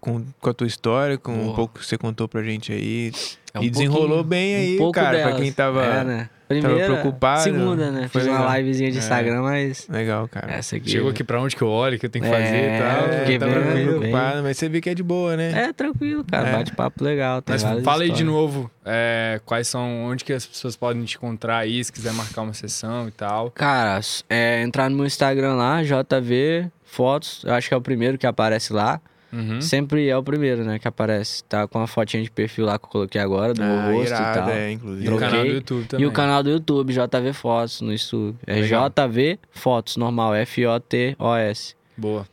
Com, 0.00 0.22
com 0.40 0.50
a 0.50 0.54
tua 0.54 0.66
história, 0.66 1.16
com 1.16 1.32
um 1.32 1.44
Boa. 1.44 1.54
pouco 1.54 1.78
que 1.78 1.86
você 1.86 1.96
contou 1.96 2.28
pra 2.28 2.42
gente 2.42 2.72
aí. 2.72 3.12
É 3.52 3.58
um 3.58 3.62
e 3.62 3.70
desenrolou 3.70 4.22
bem 4.24 4.54
um 4.54 4.58
aí, 4.58 4.76
pouco 4.78 4.92
cara, 4.92 5.18
pra 5.18 5.26
delas. 5.26 5.40
quem 5.40 5.52
tava. 5.52 5.84
É, 5.84 6.04
né? 6.04 6.30
Primeira, 6.46 6.84
preocupado? 6.84 7.42
segunda, 7.42 7.90
né? 7.90 8.08
Foi 8.08 8.20
Fiz 8.20 8.30
uma 8.30 8.38
legal. 8.40 8.56
livezinha 8.58 8.90
de 8.90 8.96
É. 8.98 9.00
Instagram, 9.00 9.42
mas 9.42 9.88
Legal, 9.88 10.28
cara. 10.28 10.52
essa 10.52 10.76
aqui... 10.76 10.90
Chegou 10.90 11.10
aqui 11.10 11.24
pra 11.24 11.40
onde 11.40 11.56
que 11.56 11.62
eu 11.62 11.68
olho, 11.68 11.98
que 11.98 12.04
eu 12.04 12.10
tenho 12.10 12.24
que 12.24 12.30
fazer 12.30 12.44
É, 12.54 12.76
e 12.76 12.82
tal. 12.82 13.18
fiquei 13.20 13.38
tá 13.38 13.46
bem- 13.46 13.54
tranquilo. 13.54 13.74
bem- 14.00 14.10
preocupado, 14.10 14.42
mas 14.42 14.56
você 14.58 14.68
vê 14.68 14.80
que 14.80 14.90
é 14.90 14.94
de 14.94 15.02
boa, 15.02 15.36
né? 15.36 15.52
É, 15.68 15.72
tranquilo, 15.72 16.22
cara. 16.24 16.48
É. 16.48 16.52
Bate-papo 16.52 17.02
legal. 17.02 17.40
Tem 17.40 17.54
Mas 17.54 17.62
fala 17.82 18.02
aí 18.02 18.10
de 18.10 18.24
novo, 18.24 18.70
é, 18.84 19.40
quais 19.46 19.66
são, 19.68 20.04
onde 20.04 20.22
que 20.24 20.32
as 20.34 20.44
pessoas 20.46 20.76
podem 20.76 21.02
te 21.04 21.16
encontrar 21.16 21.58
aí, 21.58 21.82
se 21.82 21.90
quiser 21.90 22.12
marcar 22.12 22.42
uma 22.42 22.52
sessão 22.54 23.08
e 23.08 23.10
tal. 23.10 23.50
Cara, 23.50 23.98
é, 24.28 24.62
entrar 24.62 24.90
no 24.90 24.96
meu 24.96 25.06
Instagram 25.06 25.54
lá, 25.54 25.82
JV 25.82 26.68
Fotos, 26.84 27.42
eu 27.44 27.54
acho 27.54 27.68
que 27.68 27.74
é 27.74 27.76
o 27.76 27.80
primeiro 27.80 28.16
que 28.18 28.26
aparece 28.26 28.72
lá. 28.72 29.00
Uhum. 29.34 29.60
Sempre 29.60 30.08
é 30.08 30.16
o 30.16 30.22
primeiro, 30.22 30.64
né, 30.64 30.78
que 30.78 30.86
aparece. 30.86 31.42
Tá 31.44 31.66
com 31.66 31.80
a 31.80 31.86
fotinha 31.86 32.22
de 32.22 32.30
perfil 32.30 32.66
lá 32.66 32.78
que 32.78 32.84
eu 32.84 32.88
coloquei 32.90 33.20
agora, 33.20 33.52
do 33.52 33.62
meu 33.62 33.78
Ah, 33.78 33.90
rosto 33.90 34.06
irado, 34.12 34.38
e 34.38 34.40
tal. 34.42 34.48
é, 34.50 34.70
E 34.70 34.72
inclusive. 34.74 35.02
o 35.08 35.10
Troquei. 35.10 35.28
canal 35.28 35.44
do 35.44 35.50
YouTube 35.52 35.86
também. 35.86 36.04
E 36.04 36.08
o 36.08 36.12
canal 36.12 36.42
do 36.42 36.50
YouTube, 36.50 36.92
JV 36.92 37.32
Fotos, 37.32 37.80
no 37.80 37.92
YouTube. 37.92 38.36
É 38.46 38.54
Legal. 38.54 38.88
JV 38.90 39.38
Fotos, 39.52 39.96
normal, 39.96 40.34
F-O-T-O-S. 40.36 41.74
Boa. 41.96 42.26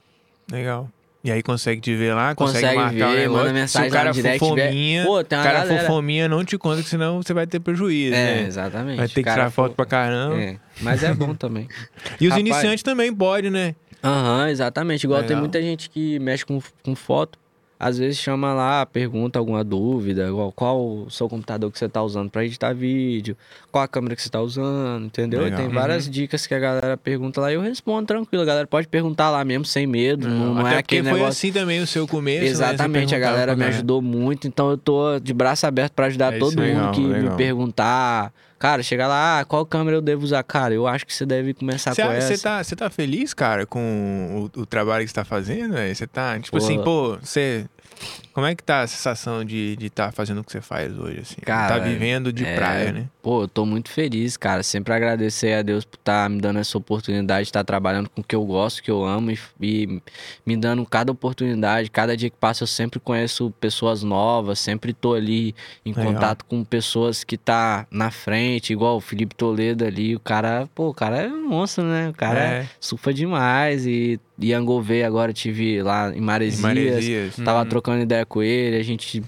Legal. 0.52 0.90
E 1.24 1.32
aí 1.32 1.44
consegue 1.44 1.80
te 1.80 1.96
ver 1.96 2.16
lá, 2.16 2.34
consegue, 2.34 2.62
Consegue 2.66 2.78
marcar 2.80 3.10
o 3.10 3.16
ver, 3.16 3.30
manda 3.30 3.54
mensagem 3.54 3.90
Se 3.92 3.96
o 3.96 4.00
cara 4.00 4.12
for 4.12 4.40
fominha, 4.40 5.04
Pô, 5.06 5.24
tem 5.24 5.38
o 5.38 5.42
uma 5.42 5.48
cara 5.48 5.62
for 5.62 5.68
galera- 5.70 5.88
fominha, 5.88 6.28
não 6.28 6.44
te 6.44 6.58
conta, 6.58 6.82
que 6.82 6.90
senão 6.90 7.22
você 7.22 7.32
vai 7.32 7.46
ter 7.46 7.60
prejuízo, 7.60 8.16
É, 8.16 8.42
né? 8.42 8.48
exatamente. 8.48 8.98
Vai 8.98 9.08
ter 9.08 9.22
que 9.24 9.30
tirar 9.30 9.52
foto 9.52 9.70
pô, 9.72 9.76
pra 9.76 9.86
caramba. 9.86 10.42
É, 10.42 10.58
mas 10.82 11.04
é 11.04 11.14
bom 11.14 11.36
também. 11.36 11.68
E 12.20 12.26
os 12.26 12.32
Rapaz- 12.34 12.40
iniciantes 12.40 12.82
também 12.82 13.14
podem, 13.14 13.52
né? 13.52 13.76
Aham, 14.04 14.50
exatamente. 14.50 15.04
Igual 15.04 15.20
tem 15.22 15.30
Legal. 15.30 15.42
muita 15.42 15.62
gente 15.62 15.90
que 15.90 16.20
mexe 16.20 16.46
com, 16.46 16.60
com 16.84 16.96
foto. 16.96 17.40
Às 17.84 17.98
vezes 17.98 18.20
chama 18.20 18.54
lá, 18.54 18.86
pergunta 18.86 19.40
alguma 19.40 19.64
dúvida, 19.64 20.28
igual 20.28 20.52
qual 20.52 20.80
o 20.80 21.10
seu 21.10 21.28
computador 21.28 21.72
que 21.72 21.80
você 21.80 21.90
tá 21.90 22.04
usando 22.04 22.30
pra 22.30 22.46
editar 22.46 22.76
vídeo, 22.76 23.36
qual 23.72 23.84
a 23.84 23.88
câmera 23.88 24.16
que 24.16 24.22
você 24.22 24.30
tá 24.30 24.40
usando, 24.40 25.06
entendeu? 25.08 25.42
Legal. 25.42 25.60
Tem 25.62 25.68
várias 25.68 26.08
dicas 26.08 26.46
que 26.46 26.54
a 26.54 26.60
galera 26.60 26.96
pergunta 26.96 27.42
lá 27.42 27.52
e 27.52 27.56
eu 27.56 27.62
respondo 27.62 28.06
tranquilo. 28.06 28.44
A 28.44 28.46
galera 28.46 28.68
pode 28.68 28.88
perguntar 28.88 29.32
lá 29.32 29.44
mesmo, 29.44 29.66
sem 29.66 29.88
medo. 29.88 30.28
Não, 30.30 30.54
não 30.54 30.62
Até 30.62 30.62
é 30.62 30.64
porque 30.74 30.78
aquele 30.98 31.04
foi 31.10 31.12
negócio. 31.14 31.28
assim 31.30 31.52
também 31.52 31.80
o 31.82 31.88
seu 31.88 32.08
começo, 32.08 32.46
Exatamente, 32.46 33.12
né? 33.14 33.18
a 33.18 33.20
galera 33.20 33.56
me 33.56 33.64
ajudou 33.66 34.00
muito, 34.00 34.48
então 34.48 34.70
eu 34.70 34.78
tô 34.78 35.18
de 35.20 35.34
braço 35.34 35.66
aberto 35.66 35.94
pra 35.94 36.06
ajudar 36.06 36.36
É 36.36 36.38
todo 36.38 36.52
mundo 36.52 36.62
Legal, 36.62 36.92
que 36.92 37.02
legal. 37.04 37.32
me 37.32 37.36
perguntar. 37.38 38.32
Cara, 38.62 38.84
chega 38.84 39.08
lá, 39.08 39.40
ah, 39.40 39.46
qual 39.46 39.66
câmera 39.66 39.98
eu 39.98 40.02
devo 40.02 40.24
usar? 40.24 40.44
Cara, 40.44 40.72
eu 40.72 40.86
acho 40.86 41.04
que 41.04 41.12
você 41.12 41.26
deve 41.26 41.52
começar 41.52 41.96
com 41.96 42.02
essa. 42.12 42.38
Você 42.64 42.76
tá, 42.76 42.86
tá 42.86 42.90
feliz, 42.92 43.34
cara, 43.34 43.66
com 43.66 44.50
o, 44.56 44.60
o 44.62 44.66
trabalho 44.68 45.04
que 45.04 45.10
você 45.10 45.16
tá 45.16 45.26
fazendo? 45.26 45.74
Você 45.74 46.06
tá, 46.06 46.40
tipo 46.40 46.56
Pô. 46.56 46.64
assim, 46.64 46.84
pô, 46.84 47.18
você... 47.18 47.66
Como 48.32 48.46
é 48.46 48.54
que 48.54 48.64
tá 48.64 48.82
a 48.82 48.88
sensação 48.88 49.44
de 49.44 49.74
estar 49.74 49.84
de 49.84 49.90
tá 49.90 50.12
fazendo 50.12 50.42
o 50.42 50.44
que 50.44 50.52
você 50.52 50.62
faz 50.62 50.96
hoje, 50.96 51.22
assim? 51.22 51.42
Cara, 51.42 51.74
tá 51.74 51.80
vivendo 51.80 52.32
de 52.32 52.46
é, 52.46 52.56
praia, 52.56 52.92
né? 52.92 53.08
Pô, 53.22 53.44
eu 53.44 53.48
tô 53.48 53.66
muito 53.68 53.90
feliz, 53.90 54.36
cara. 54.36 54.64
Sempre 54.64 54.94
agradecer 54.94 55.54
a 55.54 55.62
Deus 55.62 55.86
por 55.86 55.98
estar 55.98 56.28
me 56.28 56.42
dando 56.42 56.58
essa 56.58 56.76
oportunidade 56.76 57.44
de 57.44 57.50
estar 57.50 57.64
trabalhando 57.64 58.10
com 58.10 58.22
o 58.22 58.24
que 58.24 58.36
eu 58.36 58.44
gosto, 58.44 58.82
que 58.82 58.90
eu 58.90 59.06
amo 59.06 59.30
e, 59.30 59.38
e 59.62 60.02
me 60.44 60.58
dando 60.58 60.84
cada 60.88 61.12
oportunidade. 61.12 61.92
Cada 61.92 62.18
dia 62.18 62.32
que 62.32 62.38
passa 62.38 62.64
eu 62.64 62.68
sempre 62.68 63.00
conheço 63.00 63.52
pessoas 63.60 64.02
novas, 64.02 64.58
sempre 64.58 64.92
tô 64.92 65.14
ali 65.14 65.54
em 65.86 65.94
Legal. 65.94 66.14
contato 66.14 66.46
com 66.46 66.64
pessoas 66.64 67.24
que 67.24 67.38
tá 67.38 67.86
na 67.92 68.10
frente, 68.10 68.74
igual 68.74 68.98
o 68.98 69.02
Felipe 69.02 69.36
Toledo 69.36 69.86
ali. 69.86 70.16
O 70.16 70.20
cara, 70.20 70.68
pô, 70.74 70.90
o 70.90 70.94
cara 70.94 71.18
é 71.22 71.28
um 71.28 71.48
monstro, 71.48 71.84
né? 71.84 72.10
O 72.10 72.14
cara 72.14 72.40
É. 72.40 72.66
surfa 72.80 73.14
demais 73.14 73.86
e 73.86 74.20
e 74.44 74.52
Angolvei 74.56 75.04
agora 75.04 75.32
tive 75.32 75.84
lá 75.84 76.10
em 76.12 76.18
Em 76.18 76.22
Maresias. 76.22 76.60
Maresias. 76.60 77.36
Tava 77.36 77.60
Uhum. 77.60 77.66
trocando 77.70 78.02
ideia 78.02 78.26
com 78.26 78.42
ele, 78.42 78.78
a 78.78 78.84
gente 78.84 79.22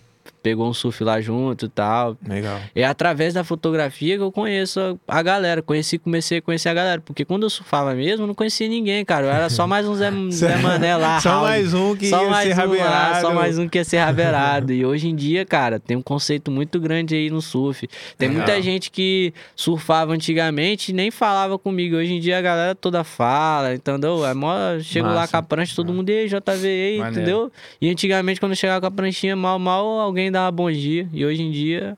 pegou 0.44 0.70
um 0.70 0.74
surf 0.74 1.02
lá 1.04 1.22
junto 1.22 1.66
e 1.66 1.70
tal. 1.70 2.18
Legal. 2.28 2.60
É 2.76 2.84
através 2.84 3.34
da 3.34 3.44
fotografia 3.46 4.18
que 4.18 4.22
eu 4.22 4.32
conheço 4.32 5.00
a 5.08 5.22
galera. 5.24 5.62
Conheci, 5.62 5.98
comecei 5.98 6.40
a 6.40 6.42
conhecer 6.42 6.68
a 6.68 6.74
galera. 6.74 7.02
Porque 7.02 7.24
quando 7.24 7.44
eu 7.44 7.50
surfava 7.50 7.96
mesmo, 7.96 8.24
eu 8.24 8.28
não 8.28 8.36
conhecia 8.36 8.68
ninguém, 8.68 9.06
cara. 9.06 9.26
Eu 9.28 9.32
era 9.32 9.50
só 9.50 9.66
mais 9.66 9.88
um 9.88 9.96
Zé, 9.96 10.12
Zé 10.30 10.58
Mané 10.58 10.98
lá. 10.98 11.14
Só 11.24 11.30
Raul. 11.30 11.44
mais 11.44 11.74
um 11.74 11.96
que 11.96 12.10
só 12.10 12.24
ia 12.24 12.30
mais 12.30 12.48
ser 12.48 12.54
um 12.54 12.58
lá, 12.58 12.64
rabeirado. 12.64 13.22
só 13.22 13.34
mais 13.34 13.58
um 13.58 13.70
que 13.70 13.78
ia 13.78 13.86
ser 13.86 13.98
rabeirado. 14.00 14.74
e 14.74 14.86
hoje 14.86 15.08
em 15.08 15.16
dia, 15.16 15.46
cara, 15.46 15.80
tem 15.80 15.96
um 15.96 16.02
conceito 16.02 16.52
muito 16.52 16.80
grande 16.80 17.16
aí 17.16 17.30
no 17.30 17.42
surf. 17.42 17.88
Tem 18.18 18.28
Legal. 18.28 18.46
muita 18.46 18.62
gente 18.62 18.92
que 18.92 19.34
surfava 19.56 20.12
antigamente 20.12 20.92
e 20.92 20.94
nem 20.94 21.10
falava 21.10 21.58
comigo. 21.58 21.96
Hoje 21.96 22.14
em 22.14 22.20
dia 22.20 22.38
a 22.38 22.42
galera 22.42 22.76
toda 22.76 23.04
fala, 23.06 23.74
entendeu? 23.76 24.26
É 24.26 24.34
mó, 24.34 24.54
chego 24.82 25.08
lá 25.08 25.22
Massa. 25.22 25.32
com 25.32 25.38
a 25.38 25.44
prancha, 25.44 25.76
todo 25.76 25.94
mundo, 25.94 26.10
ei, 26.10 26.28
JV, 26.28 26.68
ei, 26.68 27.00
entendeu? 27.00 27.52
E 27.80 27.90
antigamente, 27.90 28.40
quando 28.40 28.52
eu 28.52 28.58
chegava 28.58 28.82
com 28.82 28.88
a 28.88 28.92
pranchinha, 28.92 29.36
mal, 29.36 29.58
mal, 29.58 30.00
alguém 30.00 30.33
dava 30.34 30.52
bom 30.52 30.70
dia. 30.72 31.08
E 31.14 31.26
hoje 31.26 31.42
em 31.42 31.52
dia, 31.52 31.98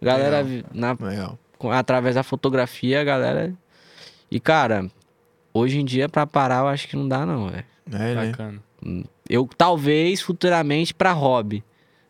a 0.00 0.04
galera, 0.04 0.40
Legal. 0.42 0.70
na, 0.74 0.96
Legal. 1.00 1.38
através 1.72 2.14
da 2.16 2.22
fotografia, 2.22 3.00
a 3.00 3.04
galera. 3.04 3.52
E, 4.30 4.40
cara, 4.40 4.90
hoje 5.52 5.78
em 5.78 5.84
dia, 5.84 6.08
pra 6.08 6.26
parar, 6.26 6.60
eu 6.62 6.68
acho 6.68 6.88
que 6.88 6.96
não 6.96 7.06
dá, 7.06 7.24
não, 7.24 7.48
velho. 7.48 7.64
É, 7.92 8.14
né? 8.14 8.26
Bacana. 8.26 8.58
Eu, 9.28 9.48
talvez, 9.56 10.20
futuramente, 10.20 10.92
pra 10.92 11.12
hobby. 11.12 11.62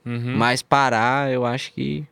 Uhum. 0.05 0.37
Mas 0.37 0.63
parar, 0.63 1.31
eu 1.31 1.45
acho 1.45 1.73
que. 1.73 2.05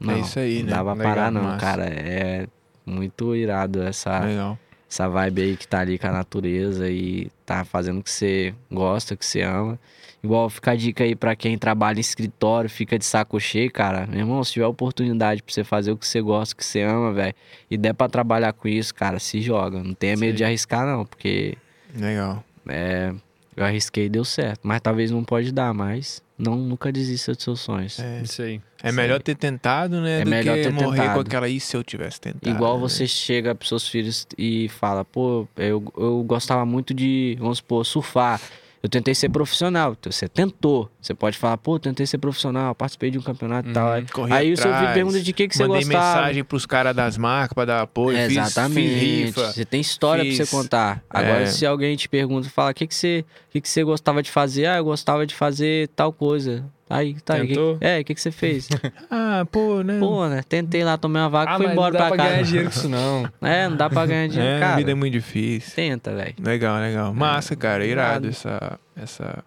Não, 0.00 0.14
É 0.14 0.20
isso 0.20 0.38
aí, 0.38 0.58
não 0.60 0.66
né? 0.66 0.70
dá 0.70 0.84
pra 0.84 0.92
Legal, 0.92 1.14
parar, 1.14 1.30
não, 1.32 1.42
massa. 1.42 1.58
cara. 1.66 1.84
É 1.86 2.46
muito 2.86 3.34
irado 3.36 3.82
essa, 3.82 4.20
Legal. 4.20 4.58
essa 4.88 5.08
vibe 5.08 5.42
aí 5.42 5.56
que 5.56 5.66
tá 5.68 5.80
ali 5.80 5.98
com 5.98 6.06
a 6.06 6.12
natureza 6.12 6.88
e 6.88 7.30
tá 7.44 7.64
fazendo 7.64 7.98
o 7.98 8.02
que 8.02 8.10
você 8.10 8.54
gosta, 8.70 9.14
o 9.14 9.16
que 9.16 9.26
você 9.26 9.42
ama. 9.42 9.78
Igual 10.22 10.50
fica 10.50 10.72
a 10.72 10.76
dica 10.76 11.04
aí 11.04 11.14
pra 11.14 11.36
quem 11.36 11.56
trabalha 11.56 11.98
em 11.98 12.00
escritório, 12.00 12.68
fica 12.68 12.98
de 12.98 13.04
saco 13.04 13.38
cheio, 13.38 13.70
cara. 13.70 14.06
Meu 14.06 14.20
irmão, 14.20 14.42
se 14.42 14.52
tiver 14.52 14.66
oportunidade 14.66 15.42
pra 15.42 15.52
você 15.52 15.62
fazer 15.62 15.92
o 15.92 15.96
que 15.96 16.06
você 16.06 16.20
gosta, 16.20 16.54
o 16.54 16.56
que 16.56 16.64
você 16.64 16.82
ama, 16.82 17.12
velho, 17.12 17.34
e 17.70 17.76
der 17.76 17.94
pra 17.94 18.08
trabalhar 18.08 18.52
com 18.52 18.66
isso, 18.66 18.94
cara, 18.94 19.18
se 19.20 19.40
joga. 19.40 19.82
Não 19.82 19.94
tenha 19.94 20.16
medo 20.16 20.32
Sim. 20.32 20.36
de 20.38 20.44
arriscar, 20.44 20.84
não, 20.84 21.04
porque 21.04 21.56
Legal. 21.94 22.42
é, 22.68 23.14
eu 23.56 23.64
arrisquei 23.64 24.06
e 24.06 24.08
deu 24.08 24.24
certo. 24.24 24.60
Mas 24.64 24.80
talvez 24.80 25.10
não 25.12 25.22
pode 25.22 25.52
dar, 25.52 25.72
mas 25.72 26.20
não 26.38 26.56
nunca 26.56 26.92
desista 26.92 27.32
dos 27.32 27.42
seus 27.42 27.60
sonhos. 27.60 27.98
É, 27.98 28.22
Isso 28.22 28.42
aí. 28.42 28.60
é 28.82 28.92
melhor 28.92 29.20
ter 29.20 29.34
tentado, 29.34 30.00
né? 30.00 30.20
É 30.20 30.24
do 30.24 30.30
melhor 30.30 30.56
que 30.56 30.62
ter 30.62 30.72
morrer 30.72 31.00
tentado. 31.00 31.14
com 31.14 31.20
aquela 31.20 31.48
e 31.48 31.58
se 31.58 31.76
eu 31.76 31.82
tivesse 31.82 32.20
tentado. 32.20 32.48
Igual 32.48 32.76
né? 32.76 32.80
você 32.80 33.06
chega 33.06 33.54
pros 33.54 33.68
seus 33.68 33.88
filhos 33.88 34.26
e 34.36 34.68
fala, 34.68 35.04
pô, 35.04 35.48
eu, 35.56 35.82
eu 35.96 36.24
gostava 36.24 36.64
muito 36.64 36.94
de, 36.94 37.36
vamos 37.38 37.58
supor, 37.58 37.84
surfar. 37.84 38.40
Eu 38.82 38.88
tentei 38.88 39.12
ser 39.14 39.28
profissional. 39.28 39.96
Então, 39.98 40.10
Você 40.12 40.28
tentou. 40.28 40.88
Você 41.00 41.12
pode 41.12 41.36
falar, 41.36 41.56
pô, 41.56 41.78
tentei 41.80 42.06
ser 42.06 42.18
profissional, 42.18 42.74
participei 42.74 43.10
de 43.10 43.18
um 43.18 43.22
campeonato 43.22 43.68
e 43.68 43.72
tal. 43.72 43.90
Aí, 43.92 44.04
aí 44.30 44.52
o 44.52 44.56
seu 44.56 44.64
filho 44.66 44.74
atrás, 44.76 44.94
pergunta 44.94 45.20
de 45.20 45.32
que, 45.32 45.48
que 45.48 45.56
você 45.56 45.66
Mandei 45.66 45.82
gostava. 45.84 46.16
mensagem 46.20 46.44
pros 46.44 46.64
caras 46.66 46.94
das 46.94 47.16
marcas 47.18 47.54
pra 47.54 47.64
dar 47.64 47.82
apoio. 47.82 48.16
É, 48.16 48.28
fiz- 48.28 48.36
exatamente. 48.38 48.88
Fiz 48.88 49.02
rifa. 49.26 49.52
Você 49.52 49.64
tem 49.64 49.80
história 49.80 50.22
pra 50.24 50.32
fiz- 50.32 50.48
você 50.48 50.56
contar. 50.56 51.02
Agora, 51.10 51.40
É. 51.42 51.46
se 51.46 51.66
alguém 51.66 51.96
te 51.96 52.08
pergunta, 52.08 52.48
fala, 52.50 52.70
o 52.70 52.74
que, 52.74 52.86
que, 52.86 52.94
você, 52.94 53.24
que, 53.50 53.60
que 53.60 53.68
você 53.68 53.82
gostava 53.82 54.22
de 54.22 54.30
fazer? 54.30 54.66
Ah, 54.66 54.76
eu 54.76 54.84
gostava 54.84 55.26
de 55.26 55.34
fazer 55.34 55.88
tal 55.96 56.12
coisa. 56.12 56.64
Aí, 56.90 57.14
tá 57.20 57.34
aí. 57.34 57.48
Tentou? 57.48 57.78
que- 57.78 57.84
É, 57.86 58.00
o 58.00 58.04
que, 58.04 58.14
que 58.14 58.20
você 58.20 58.30
fez? 58.30 58.68
Ah, 59.10 59.46
pô, 59.50 59.82
né? 59.82 59.98
Pô, 59.98 60.26
né? 60.28 60.42
Tentei 60.48 60.82
lá, 60.84 60.96
tomei 60.96 61.20
uma 61.22 61.28
vaca 61.28 61.52
e 61.52 61.54
Ah, 61.54 61.56
fui 61.56 61.66
mas 61.66 61.72
embora 61.74 61.92
não 61.92 61.98
dá 62.00 62.06
pra 62.08 62.16
pra 62.16 62.24
ganhar 62.24 62.36
casa. 62.38 62.44
dinheiro 62.48 62.70
com 62.70 62.76
isso, 62.76 62.88
não. 62.90 63.30
É, 63.42 63.68
não 63.68 63.76
dá 63.76 63.90
pra 63.90 64.06
ganhar 64.06 64.28
dinheiro, 64.28 64.50
é, 64.52 64.56
a 64.56 64.60
cara. 64.60 64.76
vida 64.76 64.90
é 64.90 64.94
muito 64.94 65.12
difícil. 65.12 65.74
Tenta, 65.74 66.14
velho. 66.14 66.34
Legal, 66.42 66.80
legal. 66.80 67.12
Massa, 67.14 67.54
cara. 67.56 67.84
Irado 67.84 68.28
essa, 68.28 68.78
essa, 68.96 69.44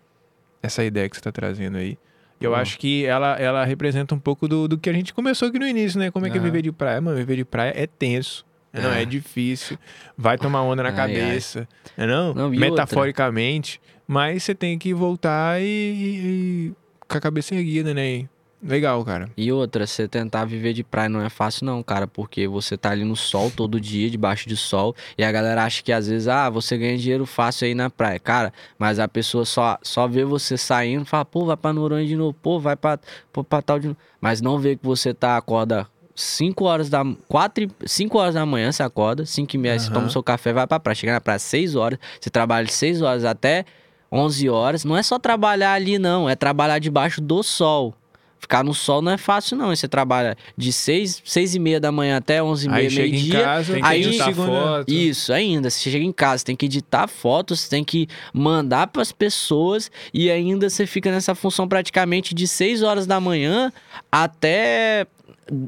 essa 0.61 0.83
ideia 0.83 1.09
que 1.09 1.15
você 1.15 1.21
tá 1.21 1.31
trazendo 1.31 1.77
aí. 1.77 1.97
E 2.39 2.45
eu 2.45 2.51
Bom. 2.51 2.57
acho 2.57 2.77
que 2.79 3.05
ela, 3.05 3.35
ela 3.39 3.63
representa 3.65 4.15
um 4.15 4.19
pouco 4.19 4.47
do, 4.47 4.67
do 4.67 4.77
que 4.77 4.89
a 4.89 4.93
gente 4.93 5.13
começou 5.13 5.47
aqui 5.47 5.59
no 5.59 5.67
início, 5.67 5.99
né? 5.99 6.09
Como 6.11 6.25
é 6.25 6.29
que 6.29 6.37
é 6.37 6.41
viver 6.41 6.61
de 6.63 6.71
praia? 6.71 6.99
Mano, 7.01 7.17
viver 7.17 7.35
de 7.35 7.45
praia 7.45 7.71
é 7.75 7.85
tenso. 7.87 8.43
Não, 8.73 8.91
é 8.93 9.01
É. 9.01 9.05
difícil. 9.05 9.77
Vai 10.17 10.37
tomar 10.37 10.61
onda 10.63 10.81
na 10.81 10.89
Ai, 10.89 10.95
cabeça. 10.95 11.67
Não, 11.97 12.03
é 12.03 12.07
não? 12.07 12.33
Não, 12.33 12.49
Metaforicamente. 12.49 13.81
Mas 14.07 14.43
você 14.43 14.53
tem 14.55 14.77
que 14.77 14.93
voltar 14.93 15.61
e, 15.61 15.65
e- 15.65 16.67
e 16.67 16.73
com 17.11 17.17
a 17.17 17.21
cabeça 17.21 17.53
erguida, 17.53 17.93
né? 17.93 18.07
E 18.07 18.29
Legal, 18.63 19.03
cara. 19.03 19.27
E 19.35 19.51
outra, 19.51 19.87
você 19.87 20.07
tentar 20.07 20.45
viver 20.45 20.73
de 20.73 20.83
praia 20.83 21.09
não 21.09 21.19
é 21.19 21.29
fácil 21.29 21.65
não, 21.65 21.81
cara, 21.81 22.05
porque 22.05 22.47
você 22.47 22.77
tá 22.77 22.91
ali 22.91 23.03
no 23.03 23.15
sol 23.15 23.49
todo 23.49 23.81
dia, 23.81 24.07
debaixo 24.07 24.47
de 24.47 24.55
sol, 24.55 24.95
e 25.17 25.23
a 25.23 25.31
galera 25.31 25.63
acha 25.63 25.81
que 25.81 25.91
às 25.91 26.07
vezes, 26.07 26.27
ah, 26.27 26.47
você 26.47 26.77
ganha 26.77 26.95
dinheiro 26.95 27.25
fácil 27.25 27.65
aí 27.65 27.73
na 27.73 27.89
praia. 27.89 28.19
Cara, 28.19 28.53
mas 28.77 28.99
a 28.99 29.07
pessoa 29.07 29.45
só, 29.45 29.79
só 29.81 30.07
vê 30.07 30.23
você 30.23 30.57
saindo, 30.57 31.05
fala, 31.05 31.25
pô, 31.25 31.43
vai 31.45 31.57
pra 31.57 31.73
Noronha 31.73 32.05
de 32.05 32.15
novo, 32.15 32.37
pô, 32.39 32.59
vai 32.59 32.75
pra, 32.75 32.99
pô, 33.33 33.43
pra 33.43 33.63
tal 33.63 33.79
de 33.79 33.87
novo. 33.87 33.99
Mas 34.19 34.41
não 34.41 34.59
vê 34.59 34.75
que 34.75 34.85
você 34.85 35.11
tá, 35.11 35.37
acorda 35.37 35.87
5 36.13 36.63
horas 36.63 36.87
da... 36.87 37.03
4, 37.27 37.67
5 37.83 38.15
horas 38.15 38.35
da 38.35 38.45
manhã 38.45 38.71
você 38.71 38.83
acorda, 38.83 39.25
5 39.25 39.55
e 39.55 39.57
meia 39.57 39.79
você 39.79 39.87
Aham. 39.87 39.93
toma 39.95 40.07
o 40.07 40.11
seu 40.11 40.21
café, 40.21 40.53
vai 40.53 40.67
pra 40.67 40.79
praia. 40.79 40.95
Chega 40.95 41.13
na 41.13 41.21
praia 41.21 41.39
6 41.39 41.75
horas, 41.75 41.97
você 42.19 42.29
trabalha 42.29 42.67
de 42.67 42.73
6 42.73 43.01
horas 43.01 43.25
até 43.25 43.65
11 44.11 44.49
horas. 44.49 44.83
Não 44.83 44.97
é 44.97 45.03
só 45.03 45.17
trabalhar 45.17 45.73
ali, 45.73 45.97
não, 45.97 46.29
é 46.29 46.35
trabalhar 46.35 46.79
debaixo 46.79 47.21
do 47.21 47.41
sol. 47.43 47.95
Ficar 48.39 48.63
no 48.63 48.73
sol 48.73 49.03
não 49.03 49.11
é 49.11 49.17
fácil, 49.17 49.55
não. 49.55 49.67
Você 49.73 49.87
trabalha 49.87 50.35
de 50.57 50.73
6, 50.73 51.21
seis 51.23 51.53
e 51.53 51.59
meia 51.59 51.79
da 51.79 51.91
manhã 51.91 52.17
até 52.17 52.41
11 52.41 52.65
e 52.65 52.69
meia, 52.69 52.89
meio-dia. 53.11 53.37
Aí- 53.83 54.01
editar 54.03 54.25
foto. 54.47 54.91
Isso, 54.91 55.31
ainda. 55.31 55.69
Você 55.69 55.91
chega 55.91 56.03
em 56.03 56.11
casa, 56.11 56.43
tem 56.43 56.55
que 56.55 56.65
editar 56.65 57.07
fotos, 57.07 57.59
você 57.61 57.69
tem 57.69 57.83
que 57.83 58.07
mandar 58.33 58.87
pras 58.87 59.11
pessoas 59.11 59.91
e 60.11 60.31
ainda 60.31 60.67
você 60.71 60.87
fica 60.87 61.11
nessa 61.11 61.35
função 61.35 61.67
praticamente 61.67 62.33
de 62.33 62.47
6 62.47 62.81
horas 62.81 63.05
da 63.05 63.19
manhã 63.19 63.71
até 64.11 65.05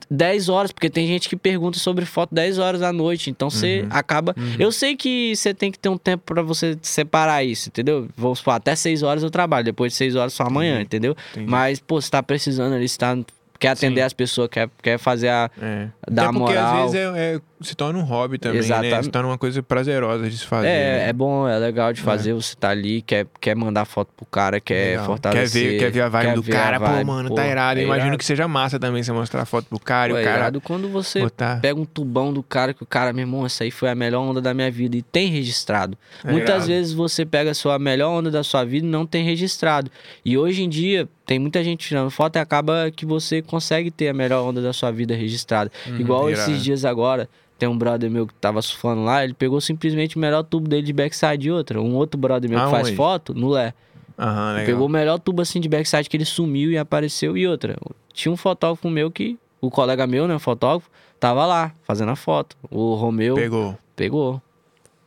10 0.09 0.47
horas, 0.49 0.71
porque 0.71 0.89
tem 0.89 1.05
gente 1.07 1.27
que 1.27 1.35
pergunta 1.35 1.77
sobre 1.77 2.05
foto 2.05 2.33
10 2.33 2.57
horas 2.57 2.79
da 2.81 2.93
noite, 2.93 3.29
então 3.29 3.49
você 3.49 3.81
Uhum. 3.81 3.87
acaba. 3.91 4.35
Eu 4.57 4.71
sei 4.71 4.95
que 4.95 5.35
você 5.35 5.53
tem 5.53 5.71
que 5.71 5.77
ter 5.77 5.89
um 5.89 5.97
tempo 5.97 6.23
pra 6.25 6.41
você 6.41 6.77
separar 6.81 7.43
isso, 7.43 7.69
entendeu? 7.69 8.07
Vamos 8.15 8.39
supor, 8.39 8.53
até 8.53 8.75
6 8.75 9.03
horas 9.03 9.23
eu 9.23 9.29
trabalho, 9.29 9.65
depois 9.65 9.91
de 9.91 9.97
6 9.97 10.15
horas 10.15 10.33
só 10.33 10.43
amanhã, 10.43 10.75
Entendi. 10.75 10.85
entendeu? 10.85 11.15
Entendi. 11.31 11.49
Mas, 11.51 11.79
pô, 11.79 11.99
você 12.01 12.09
tá 12.09 12.23
precisando 12.23 12.73
ali, 12.75 12.87
você 12.87 12.97
tá, 12.97 13.17
quer 13.59 13.69
atender 13.69 14.01
Sim. 14.01 14.05
as 14.05 14.13
pessoas, 14.13 14.49
quer, 14.49 14.69
quer 14.81 14.97
fazer 14.97 15.29
a. 15.29 15.49
É. 15.61 15.87
Dá 16.09 16.23
Até 16.23 16.31
porque 16.37 16.53
moral. 16.53 16.85
às 16.85 16.91
vezes 16.93 16.95
é, 17.15 17.35
é- 17.35 17.41
se 17.61 17.75
torna 17.75 17.97
um 17.97 18.03
hobby 18.03 18.37
também, 18.37 18.59
né? 18.59 18.65
Exatamente. 18.65 19.03
Se 19.05 19.09
torna 19.09 19.29
uma 19.29 19.37
coisa 19.37 19.63
prazerosa 19.63 20.29
de 20.29 20.37
se 20.37 20.45
fazer. 20.45 20.67
É, 20.67 20.97
né? 20.97 21.09
é 21.09 21.13
bom, 21.13 21.47
é 21.47 21.57
legal 21.57 21.93
de 21.93 22.01
fazer, 22.01 22.33
você 22.33 22.53
tá 22.57 22.69
ali, 22.69 23.01
quer, 23.01 23.25
quer 23.39 23.55
mandar 23.55 23.85
foto 23.85 24.09
pro 24.17 24.25
cara, 24.25 24.59
quer 24.59 24.89
Legal. 24.91 25.05
fortalecer. 25.05 25.61
Quer 25.63 25.69
ver, 25.69 25.79
quer 25.79 25.91
ver 25.91 26.01
a 26.01 26.09
vibe 26.09 26.25
quer 26.25 26.35
do 26.35 26.41
ver 26.41 26.51
a 26.51 26.59
cara, 26.59 26.79
pô, 26.79 26.85
vibe, 26.87 27.05
mano, 27.07 27.29
pô, 27.29 27.35
tá 27.35 27.47
irado. 27.47 27.79
É 27.79 27.83
imagino 27.83 28.07
irado. 28.07 28.17
que 28.17 28.25
seja 28.25 28.49
massa 28.49 28.77
também 28.77 29.01
você 29.01 29.13
mostrar 29.13 29.45
foto 29.45 29.67
pro 29.69 29.79
cara 29.79 30.11
Pô, 30.13 30.19
e 30.19 30.19
é 30.19 30.23
o 30.23 30.25
cara 30.25 30.37
irado 30.39 30.59
quando 30.59 30.89
você 30.89 31.21
botar. 31.21 31.61
pega 31.61 31.79
um 31.79 31.85
tubão 31.85 32.33
do 32.33 32.43
cara 32.43 32.73
que 32.73 32.83
o 32.83 32.85
cara, 32.85 33.13
meu 33.13 33.21
irmão, 33.23 33.45
essa 33.45 33.63
aí 33.63 33.71
foi 33.71 33.89
a 33.89 33.95
melhor 33.95 34.23
onda 34.23 34.41
da 34.41 34.53
minha 34.53 34.69
vida 34.69 34.97
e 34.97 35.01
tem 35.01 35.29
registrado. 35.29 35.97
É 36.21 36.29
Muitas 36.31 36.49
irado. 36.55 36.67
vezes 36.67 36.91
você 36.91 37.25
pega 37.25 37.51
a 37.51 37.53
sua 37.53 37.79
melhor 37.79 38.09
onda 38.09 38.29
da 38.29 38.43
sua 38.43 38.65
vida 38.65 38.85
e 38.85 38.89
não 38.89 39.05
tem 39.05 39.23
registrado. 39.23 39.89
E 40.25 40.37
hoje 40.37 40.63
em 40.63 40.67
dia 40.69 41.07
tem 41.25 41.39
muita 41.39 41.63
gente 41.63 41.87
tirando 41.87 42.09
foto 42.09 42.35
e 42.35 42.39
acaba 42.39 42.91
que 42.95 43.05
você 43.05 43.41
consegue 43.41 43.89
ter 43.91 44.09
a 44.09 44.13
melhor 44.13 44.43
onda 44.47 44.61
da 44.61 44.73
sua 44.73 44.91
vida 44.91 45.15
registrada. 45.15 45.71
Igual 45.97 46.23
Uhum, 46.23 46.29
irado. 46.31 46.51
esses 46.51 46.63
dias 46.63 46.83
agora, 46.85 47.29
tem 47.57 47.69
um 47.69 47.77
brother 47.77 48.09
meu 48.09 48.27
que 48.27 48.33
tava 48.35 48.61
surfando 48.61 49.03
lá, 49.03 49.23
ele 49.23 49.33
pegou 49.33 49.61
simplesmente 49.61 50.17
o 50.17 50.19
melhor 50.19 50.43
tubo 50.43 50.67
dele 50.67 50.83
de 50.83 50.91
backside 50.93 51.47
e 51.47 51.51
outra. 51.51 51.81
Um 51.81 51.95
outro 51.95 52.19
brother 52.19 52.49
meu 52.49 52.59
que 52.65 52.69
faz 52.71 52.87
Aonde? 52.87 52.97
foto, 52.97 53.33
no 53.33 53.49
Lé. 53.49 53.73
Aham, 54.17 54.51
legal. 54.53 54.65
Pegou 54.65 54.85
o 54.87 54.89
melhor 54.89 55.17
tubo 55.19 55.41
assim 55.41 55.59
de 55.59 55.69
backside 55.69 56.09
que 56.09 56.17
ele 56.17 56.25
sumiu 56.25 56.71
e 56.71 56.77
apareceu 56.77 57.37
e 57.37 57.47
outra. 57.47 57.77
Tinha 58.13 58.31
um 58.31 58.37
fotógrafo 58.37 58.89
meu 58.89 59.09
que, 59.09 59.37
o 59.61 59.71
colega 59.71 60.05
meu, 60.05 60.27
né, 60.27 60.35
o 60.35 60.39
fotógrafo, 60.39 60.89
tava 61.19 61.45
lá 61.45 61.73
fazendo 61.83 62.11
a 62.11 62.15
foto. 62.15 62.55
O 62.69 62.93
Romeu 62.95 63.35
Pegou. 63.35 63.77
pegou. 63.95 64.41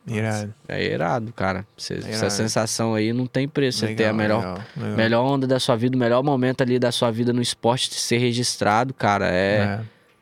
Irado. 0.07 0.53
É 0.67 0.83
irado, 0.85 1.33
cara. 1.33 1.65
Cê- 1.77 1.95
Essa 1.95 2.09
irado. 2.09 2.31
sensação 2.31 2.93
aí 2.95 3.11
não 3.11 3.25
tem 3.27 3.47
preço. 3.47 3.79
Você 3.79 3.93
ter 3.93 4.05
a 4.05 4.13
melhor, 4.13 4.39
legal, 4.39 4.59
legal. 4.77 4.95
melhor 4.97 5.25
onda 5.25 5.45
da 5.45 5.59
sua 5.59 5.75
vida, 5.75 5.95
o 5.95 5.99
melhor 5.99 6.23
momento 6.23 6.61
ali 6.61 6.79
da 6.79 6.91
sua 6.91 7.11
vida 7.11 7.33
no 7.33 7.41
esporte 7.41 7.93
ser 7.93 8.17
registrado, 8.17 8.93
cara, 8.93 9.27
é, 9.29 9.57
É, 9.57 9.79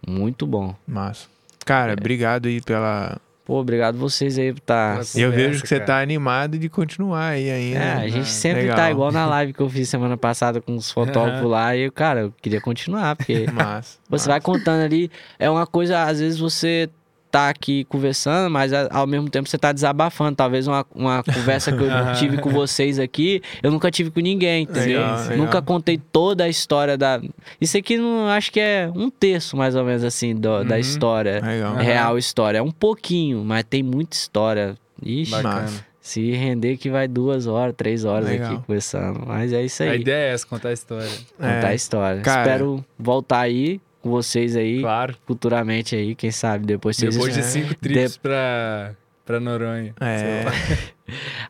muito 0.07 0.47
bom. 0.47 0.73
massa. 0.87 1.27
Cara, 1.65 1.93
obrigado 1.93 2.47
aí 2.47 2.61
pela. 2.61 3.17
Pô, 3.43 3.59
obrigado 3.59 3.95
vocês 3.99 4.39
aí 4.39 4.51
por 4.53 4.59
tá. 4.61 4.93
Pela 4.93 5.05
E 5.15 5.21
eu 5.21 5.31
vejo 5.31 5.61
que 5.61 5.67
você 5.67 5.75
cara. 5.75 5.85
tá 5.85 5.99
animado 6.01 6.57
de 6.57 6.67
continuar 6.67 7.27
aí 7.29 7.51
ainda. 7.51 7.79
É, 7.79 7.93
a 7.93 8.07
gente 8.07 8.21
Ah, 8.21 8.25
sempre 8.25 8.61
legal. 8.63 8.75
tá 8.75 8.89
igual 8.89 9.11
na 9.11 9.25
live 9.27 9.53
que 9.53 9.59
eu 9.61 9.69
fiz 9.69 9.87
semana 9.87 10.17
passada 10.17 10.59
com 10.59 10.75
os 10.75 10.89
fotógrafos 10.89 11.45
lá. 11.49 11.75
E, 11.75 11.81
eu, 11.81 11.91
cara, 11.91 12.21
eu 12.21 12.33
queria 12.41 12.59
continuar, 12.59 13.15
porque 13.15 13.45
Massa. 13.51 13.99
Você 14.09 14.27
vai 14.27 14.41
contando 14.41 14.81
ali, 14.83 15.11
é 15.37 15.47
uma 15.47 15.67
coisa, 15.67 16.01
às 16.03 16.19
vezes 16.19 16.39
você 16.39 16.89
tá 17.35 17.49
aqui 17.49 17.83
conversando, 17.85 18.49
mas 18.49 18.71
ao 18.73 19.05
mesmo 19.05 19.29
tempo 19.29 19.49
você 19.49 19.57
tá 19.57 19.71
desabafando. 19.73 20.35
Talvez 20.37 20.67
uma, 20.67 20.85
uma 20.95 21.21
conversa 21.33 21.71
que 21.71 21.83
eu 21.83 21.89
tive 22.17 22.37
com 22.37 22.49
vocês 22.49 22.97
aqui, 22.97 23.41
eu 23.61 23.69
nunca 23.71 23.91
tive 23.91 24.09
com 24.09 24.21
ninguém, 24.21 24.63
entendeu? 24.63 25.01
Legal, 25.01 25.19
legal. 25.23 25.37
Nunca 25.37 25.61
contei 25.61 25.97
toda 25.97 26.45
a 26.45 26.49
história 26.49 26.97
da. 26.97 27.21
Isso 27.59 27.77
aqui 27.77 27.97
não 27.97 28.27
acho 28.29 28.51
que 28.51 28.59
é 28.59 28.89
um 28.95 29.09
terço, 29.09 29.57
mais 29.57 29.75
ou 29.75 29.83
menos 29.83 30.03
assim, 30.03 30.33
do- 30.33 30.63
da 30.63 30.75
Uhum. 30.75 30.79
história. 30.81 31.41
Legal. 31.45 31.75
Real 31.75 32.17
história. 32.17 32.59
É 32.59 32.61
um 32.61 32.71
pouquinho, 32.71 33.43
mas 33.43 33.63
tem 33.69 33.83
muita 33.83 34.15
história. 34.15 34.75
Ixi, 35.03 35.31
Bacana. 35.31 35.69
Se 35.99 36.31
render 36.33 36.77
que 36.77 36.87
vai 36.89 37.07
duas 37.07 37.47
horas, 37.47 37.73
três 37.75 38.05
horas 38.05 38.29
Legal. 38.29 38.53
aqui 38.53 38.61
conversando. 38.65 39.23
Mas 39.25 39.51
é 39.51 39.63
isso 39.65 39.81
aí. 39.81 39.89
A 39.89 39.95
ideia 39.95 40.29
é 40.29 40.33
essa, 40.33 40.45
contar 40.45 40.69
a 40.69 40.73
história. 40.73 41.09
Contar 41.35 41.47
É. 41.63 41.65
a 41.67 41.73
história. 41.73 42.21
Cara. 42.21 42.41
Espero 42.41 42.85
voltar 42.97 43.39
aí 43.39 43.81
com 44.05 44.11
vocês 44.11 44.55
aí 44.55 44.81
Claro. 44.81 45.15
futuramente 45.25 45.95
aí, 45.95 46.13
quem 46.13 46.29
sabe, 46.29 46.65
depois 46.65 46.95
vocês... 46.95 47.15
Depois 47.15 47.33
de 47.33 47.39
É. 47.39 47.43
cinco 47.43 47.73
trips 47.73 48.17
pra, 48.17 48.93
pra 49.25 49.39
Noronha. 49.39 49.93
É. 49.99 50.45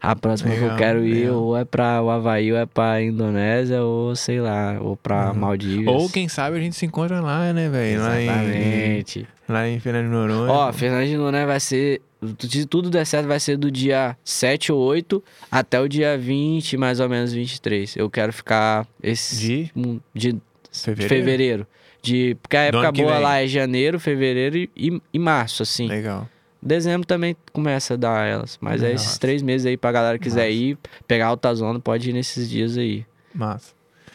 A 0.02 0.16
próxima 0.16 0.50
que 0.52 0.58
Legal, 0.60 0.72
eu 0.72 0.78
quero 0.78 1.06
ir 1.06 1.14
legal. 1.26 1.36
ou 1.36 1.58
é 1.58 1.64
pra 1.64 2.02
o 2.02 2.10
Havaí, 2.10 2.52
ou 2.52 2.58
é 2.58 2.66
pra 2.66 3.02
Indonésia, 3.02 3.82
ou 3.84 4.14
sei 4.16 4.40
lá, 4.42 4.78
ou 4.82 4.98
pra 4.98 5.32
Uhum. 5.32 5.40
Maldivas. 5.40 5.94
Ou 5.94 6.10
quem 6.10 6.28
sabe 6.28 6.58
a 6.58 6.60
gente 6.60 6.76
se 6.76 6.86
encontra 6.86 7.22
lá, 7.22 7.52
né, 7.54 7.70
velho? 7.70 8.02
Lá 8.02 8.20
em, 8.22 8.26
Exatamente. 8.26 9.28
lá 9.48 9.68
em 9.68 9.80
Fernando 9.80 10.06
de 10.06 10.12
Noronha. 10.12 10.52
Ó, 10.52 10.74
Fernando 10.74 11.08
de 11.08 11.18
Noronha 11.18 11.46
vai 11.46 11.60
ser... 11.60 12.02
Se 12.40 12.66
tudo 12.66 12.90
der 12.90 13.06
certo, 13.06 13.28
vai 13.28 13.40
ser 13.40 13.56
do 13.56 13.70
dia 13.72 14.18
7 14.26 14.72
ou 14.72 14.80
8 14.80 15.24
até 15.52 15.80
o 15.80 15.88
dia 15.88 16.18
20, 16.18 16.76
mais 16.76 17.00
ou 17.00 17.08
menos 17.08 17.32
23. 17.32 17.96
Eu 17.96 18.10
quero 18.10 18.34
ficar 18.34 18.86
esse... 19.02 19.38
De? 19.38 19.72
de 20.14 20.36
Fevereiro? 20.74 21.10
fevereiro. 21.10 21.68
De, 22.06 22.38
porque 22.42 22.56
a 22.56 22.62
época 22.62 22.92
boa 22.92 23.14
vem. 23.14 23.22
lá 23.22 23.42
é 23.42 23.48
janeiro, 23.48 24.00
fevereiro 24.00 24.58
e, 24.58 24.70
e, 24.76 25.02
e 25.14 25.20
março, 25.20 25.64
assim. 25.64 25.88
Legal. 25.88 26.30
Dezembro 26.62 27.06
também 27.06 27.36
começa 27.52 27.94
a 27.96 27.98
dar 27.98 28.28
elas. 28.28 28.58
Mas 28.62 28.84
é 28.84 28.92
esses 28.92 29.18
três 29.18 29.42
meses 29.42 29.66
aí 29.66 29.78
pra 29.78 29.92
galera 29.92 30.18
que 30.18 30.24
quiser 30.24 30.48
Massa. 30.48 30.52
ir, 30.52 30.78
pegar 31.08 31.28
alta 31.28 31.54
zona, 31.54 31.80
pode 31.80 32.10
ir 32.10 32.14
nesses 32.14 32.50
dias 32.50 32.78
aí. 32.78 33.06
Massa. 33.34 33.74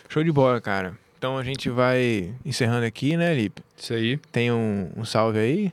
Show 0.08 0.24
de 0.24 0.32
bola, 0.32 0.60
cara. 0.60 0.96
Então 1.18 1.36
a 1.36 1.44
gente 1.44 1.68
vai 1.68 2.32
encerrando 2.44 2.86
aqui, 2.86 3.16
né, 3.16 3.34
Lipe? 3.34 3.62
Isso 3.76 3.92
aí. 3.92 4.16
Tem 4.32 4.50
um, 4.50 4.90
um 4.96 5.04
salve 5.04 5.38
aí. 5.38 5.72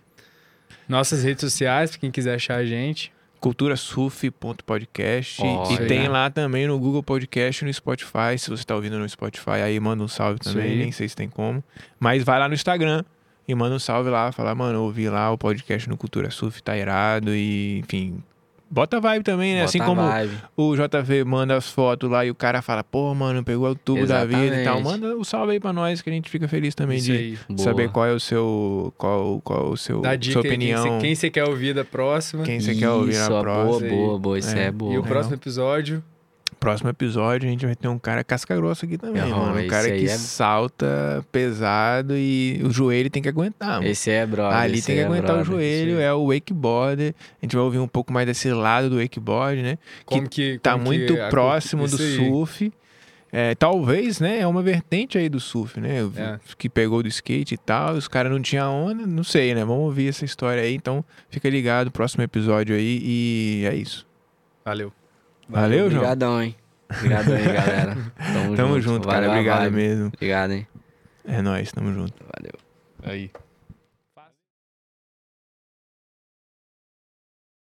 Nossas 0.88 1.24
redes 1.24 1.42
sociais, 1.42 1.92
pra 1.92 2.00
quem 2.00 2.12
quiser 2.12 2.36
achar 2.36 2.56
a 2.56 2.66
gente. 2.66 3.12
culturasuf.podcast 3.40 5.42
Ó, 5.42 5.72
e 5.72 5.88
tem 5.88 6.02
né? 6.02 6.10
lá 6.10 6.30
também 6.30 6.68
no 6.68 6.78
Google 6.80 7.04
Podcast 7.04 7.64
e 7.64 7.68
no 7.68 7.74
Spotify. 7.74 8.38
Se 8.38 8.50
você 8.50 8.64
tá 8.64 8.76
ouvindo 8.76 8.98
no 8.98 9.08
Spotify, 9.08 9.62
aí 9.64 9.80
manda 9.80 10.04
um 10.04 10.08
salve 10.08 10.40
também, 10.40 10.72
aí. 10.72 10.78
nem 10.78 10.92
sei 10.92 11.08
se 11.08 11.16
tem 11.16 11.30
como. 11.30 11.64
Mas 12.00 12.24
vai 12.24 12.40
lá 12.40 12.48
no 12.48 12.54
Instagram 12.54 13.04
e 13.48 13.56
manda 13.56 13.76
um 13.76 13.80
salve 13.80 14.10
lá, 14.10 14.32
fala, 14.32 14.54
mano, 14.54 14.84
ouvi 14.84 15.10
lá 15.10 15.32
o 15.32 15.38
podcast 15.38 15.88
no 15.88 15.96
Cultura 15.96 16.30
Suf, 16.30 16.62
tá 16.62 16.78
irado 16.78 17.34
e, 17.34 17.80
enfim, 17.80 18.22
bota 18.70 19.00
vibe 19.00 19.24
também, 19.24 19.54
né? 19.54 19.60
Bota 19.62 19.70
assim 19.70 19.80
como 19.80 20.02
vibe. 20.02 20.38
o 20.56 20.76
JV 20.76 21.24
manda 21.24 21.56
as 21.56 21.70
fotos 21.70 22.10
lá 22.10 22.26
e 22.26 22.32
o 22.32 22.36
cara 22.36 22.62
fala, 22.62 22.84
pô, 22.84 23.14
mano, 23.14 23.44
pegou 23.44 23.70
o 23.70 23.76
tubo 23.76 24.06
da 24.06 24.26
vida 24.26 24.38
e 24.46 24.64
tal. 24.64 24.80
Exatamente. 24.80 24.84
Manda 24.84 25.18
o 25.18 25.24
salve 25.26 25.54
aí 25.54 25.60
pra 25.60 25.72
nós 25.74 26.02
que 26.02 26.10
a 26.10 26.14
gente 26.14 26.30
fica 26.30 26.48
feliz 26.48 26.76
também 26.76 26.98
Isso 26.98 27.06
de 27.08 27.12
aí. 27.18 27.38
Boa. 27.50 27.60
saber 27.60 27.90
qual 27.90 28.06
é 28.06 28.14
o 28.14 28.20
seu, 28.20 28.94
qual, 28.98 29.42
qual 29.42 29.70
o 29.72 29.78
seu, 29.78 30.02
Dá 30.02 30.16
dica 30.16 30.34
sua 30.34 30.42
opinião, 30.42 30.82
você- 30.84 31.00
Quem 31.02 31.16
você 31.16 31.30
quer 31.30 31.44
ouvir 31.46 31.74
da 31.74 31.86
próxima. 31.86 32.44
quem 32.44 32.60
você 32.60 32.76
quer 32.76 32.90
ouvir 32.90 33.18
ó, 33.22 33.42
próxima. 33.42 33.90
Boa, 33.90 34.06
boa, 34.08 34.20
boa. 34.20 34.40
Isso 34.40 34.56
É. 34.56 34.66
é, 34.66 34.72
boa. 34.72 34.94
E 34.94 34.98
o 34.98 35.04
próximo 35.04 35.36
episódio. 35.36 36.04
Próximo 36.60 36.90
episódio 36.90 37.48
a 37.48 37.52
gente 37.52 37.66
vai 37.66 37.76
ter 37.76 37.88
um 37.88 38.00
cara 38.00 38.24
casca 38.24 38.56
grossa 38.56 38.86
aqui 38.86 38.98
também, 38.98 39.22
Não, 39.22 39.30
mano. 39.30 39.60
Um 39.62 39.68
cara 39.68 39.92
que 39.92 40.06
é- 40.06 40.18
salta 40.18 41.24
pesado 41.32 42.16
e 42.18 42.60
o 42.64 42.72
joelho 42.72 43.10
tem 43.12 43.22
que 43.22 43.30
aguentar, 43.30 43.76
mano. 43.76 43.86
Esse 43.88 44.10
é 44.10 44.26
brother. 44.26 44.58
Ali 44.58 44.82
tem 44.82 44.96
que 44.96 45.02
é 45.02 45.06
aguentar 45.06 45.32
o 45.36 45.44
brother. 45.44 45.46
joelho, 45.46 45.90
Isso 45.92 45.98
aí. 46.00 46.04
é 46.06 46.14
o 46.14 46.26
wakeboard. 46.34 47.16
A 47.20 47.46
gente 47.46 47.56
vai 47.56 47.64
ouvir 47.64 47.78
um 47.78 47.88
pouco 47.88 48.12
mais 48.12 48.26
desse 48.26 48.50
lado 48.52 48.90
do 48.90 48.98
wakeboard, 49.00 49.62
né? 49.62 49.78
Como 50.06 50.28
que, 50.28 50.58
Tá 50.60 50.74
como 50.74 50.86
muito 50.86 51.14
que 51.16 51.30
próximo 51.30 51.88
do 51.88 51.96
aí. 51.96 52.16
surf. 52.16 52.74
É, 53.32 53.54
talvez, 53.56 54.20
né? 54.20 54.40
É 54.40 54.48
uma 54.48 54.64
vertente 54.64 55.18
aí 55.18 55.30
do 55.30 55.40
surf, 55.40 55.80
né? 55.80 56.00
Eu 56.02 56.10
vi- 56.10 56.22
É. 56.22 56.40
Que 56.58 56.68
pegou 56.70 57.04
do 57.04 57.10
skate 57.10 57.54
e 57.54 57.58
tal. 57.58 57.94
Os 57.94 58.08
caras 58.08 58.32
não 58.32 58.42
tinham 58.42 58.74
onda, 58.74 59.06
não 59.06 59.24
sei, 59.24 59.54
né? 59.54 59.62
Vamos 59.64 59.84
ouvir 59.84 60.08
essa 60.10 60.26
história 60.26 60.64
aí. 60.64 60.74
Então, 60.74 61.04
fica 61.30 61.48
ligado, 61.50 61.92
próximo 61.92 62.24
episódio 62.24 62.76
aí. 62.76 63.00
E 63.04 63.66
é 63.66 63.76
isso. 63.76 64.08
Valeu. 64.66 64.92
Valeu, 65.50 65.90
João? 65.90 66.02
Obrigadão, 66.04 66.42
hein? 66.42 66.56
Obrigadão 66.90 67.36
aí, 67.36 67.44
galera. 67.46 67.98
Tamo, 68.34 68.56
Tamo 68.56 68.82
junto, 68.82 69.08
cara. 69.08 69.22
Valeu 69.28 69.32
Obrigado 69.32 69.60
vibe. 69.64 69.76
mesmo. 69.76 70.08
Obrigado, 70.08 70.52
hein? 70.52 70.68
É 71.26 71.42
nóis, 71.42 71.72
tamo 71.72 71.94
junto. 71.94 72.14
Valeu. 72.38 72.54
Aí. 73.04 73.30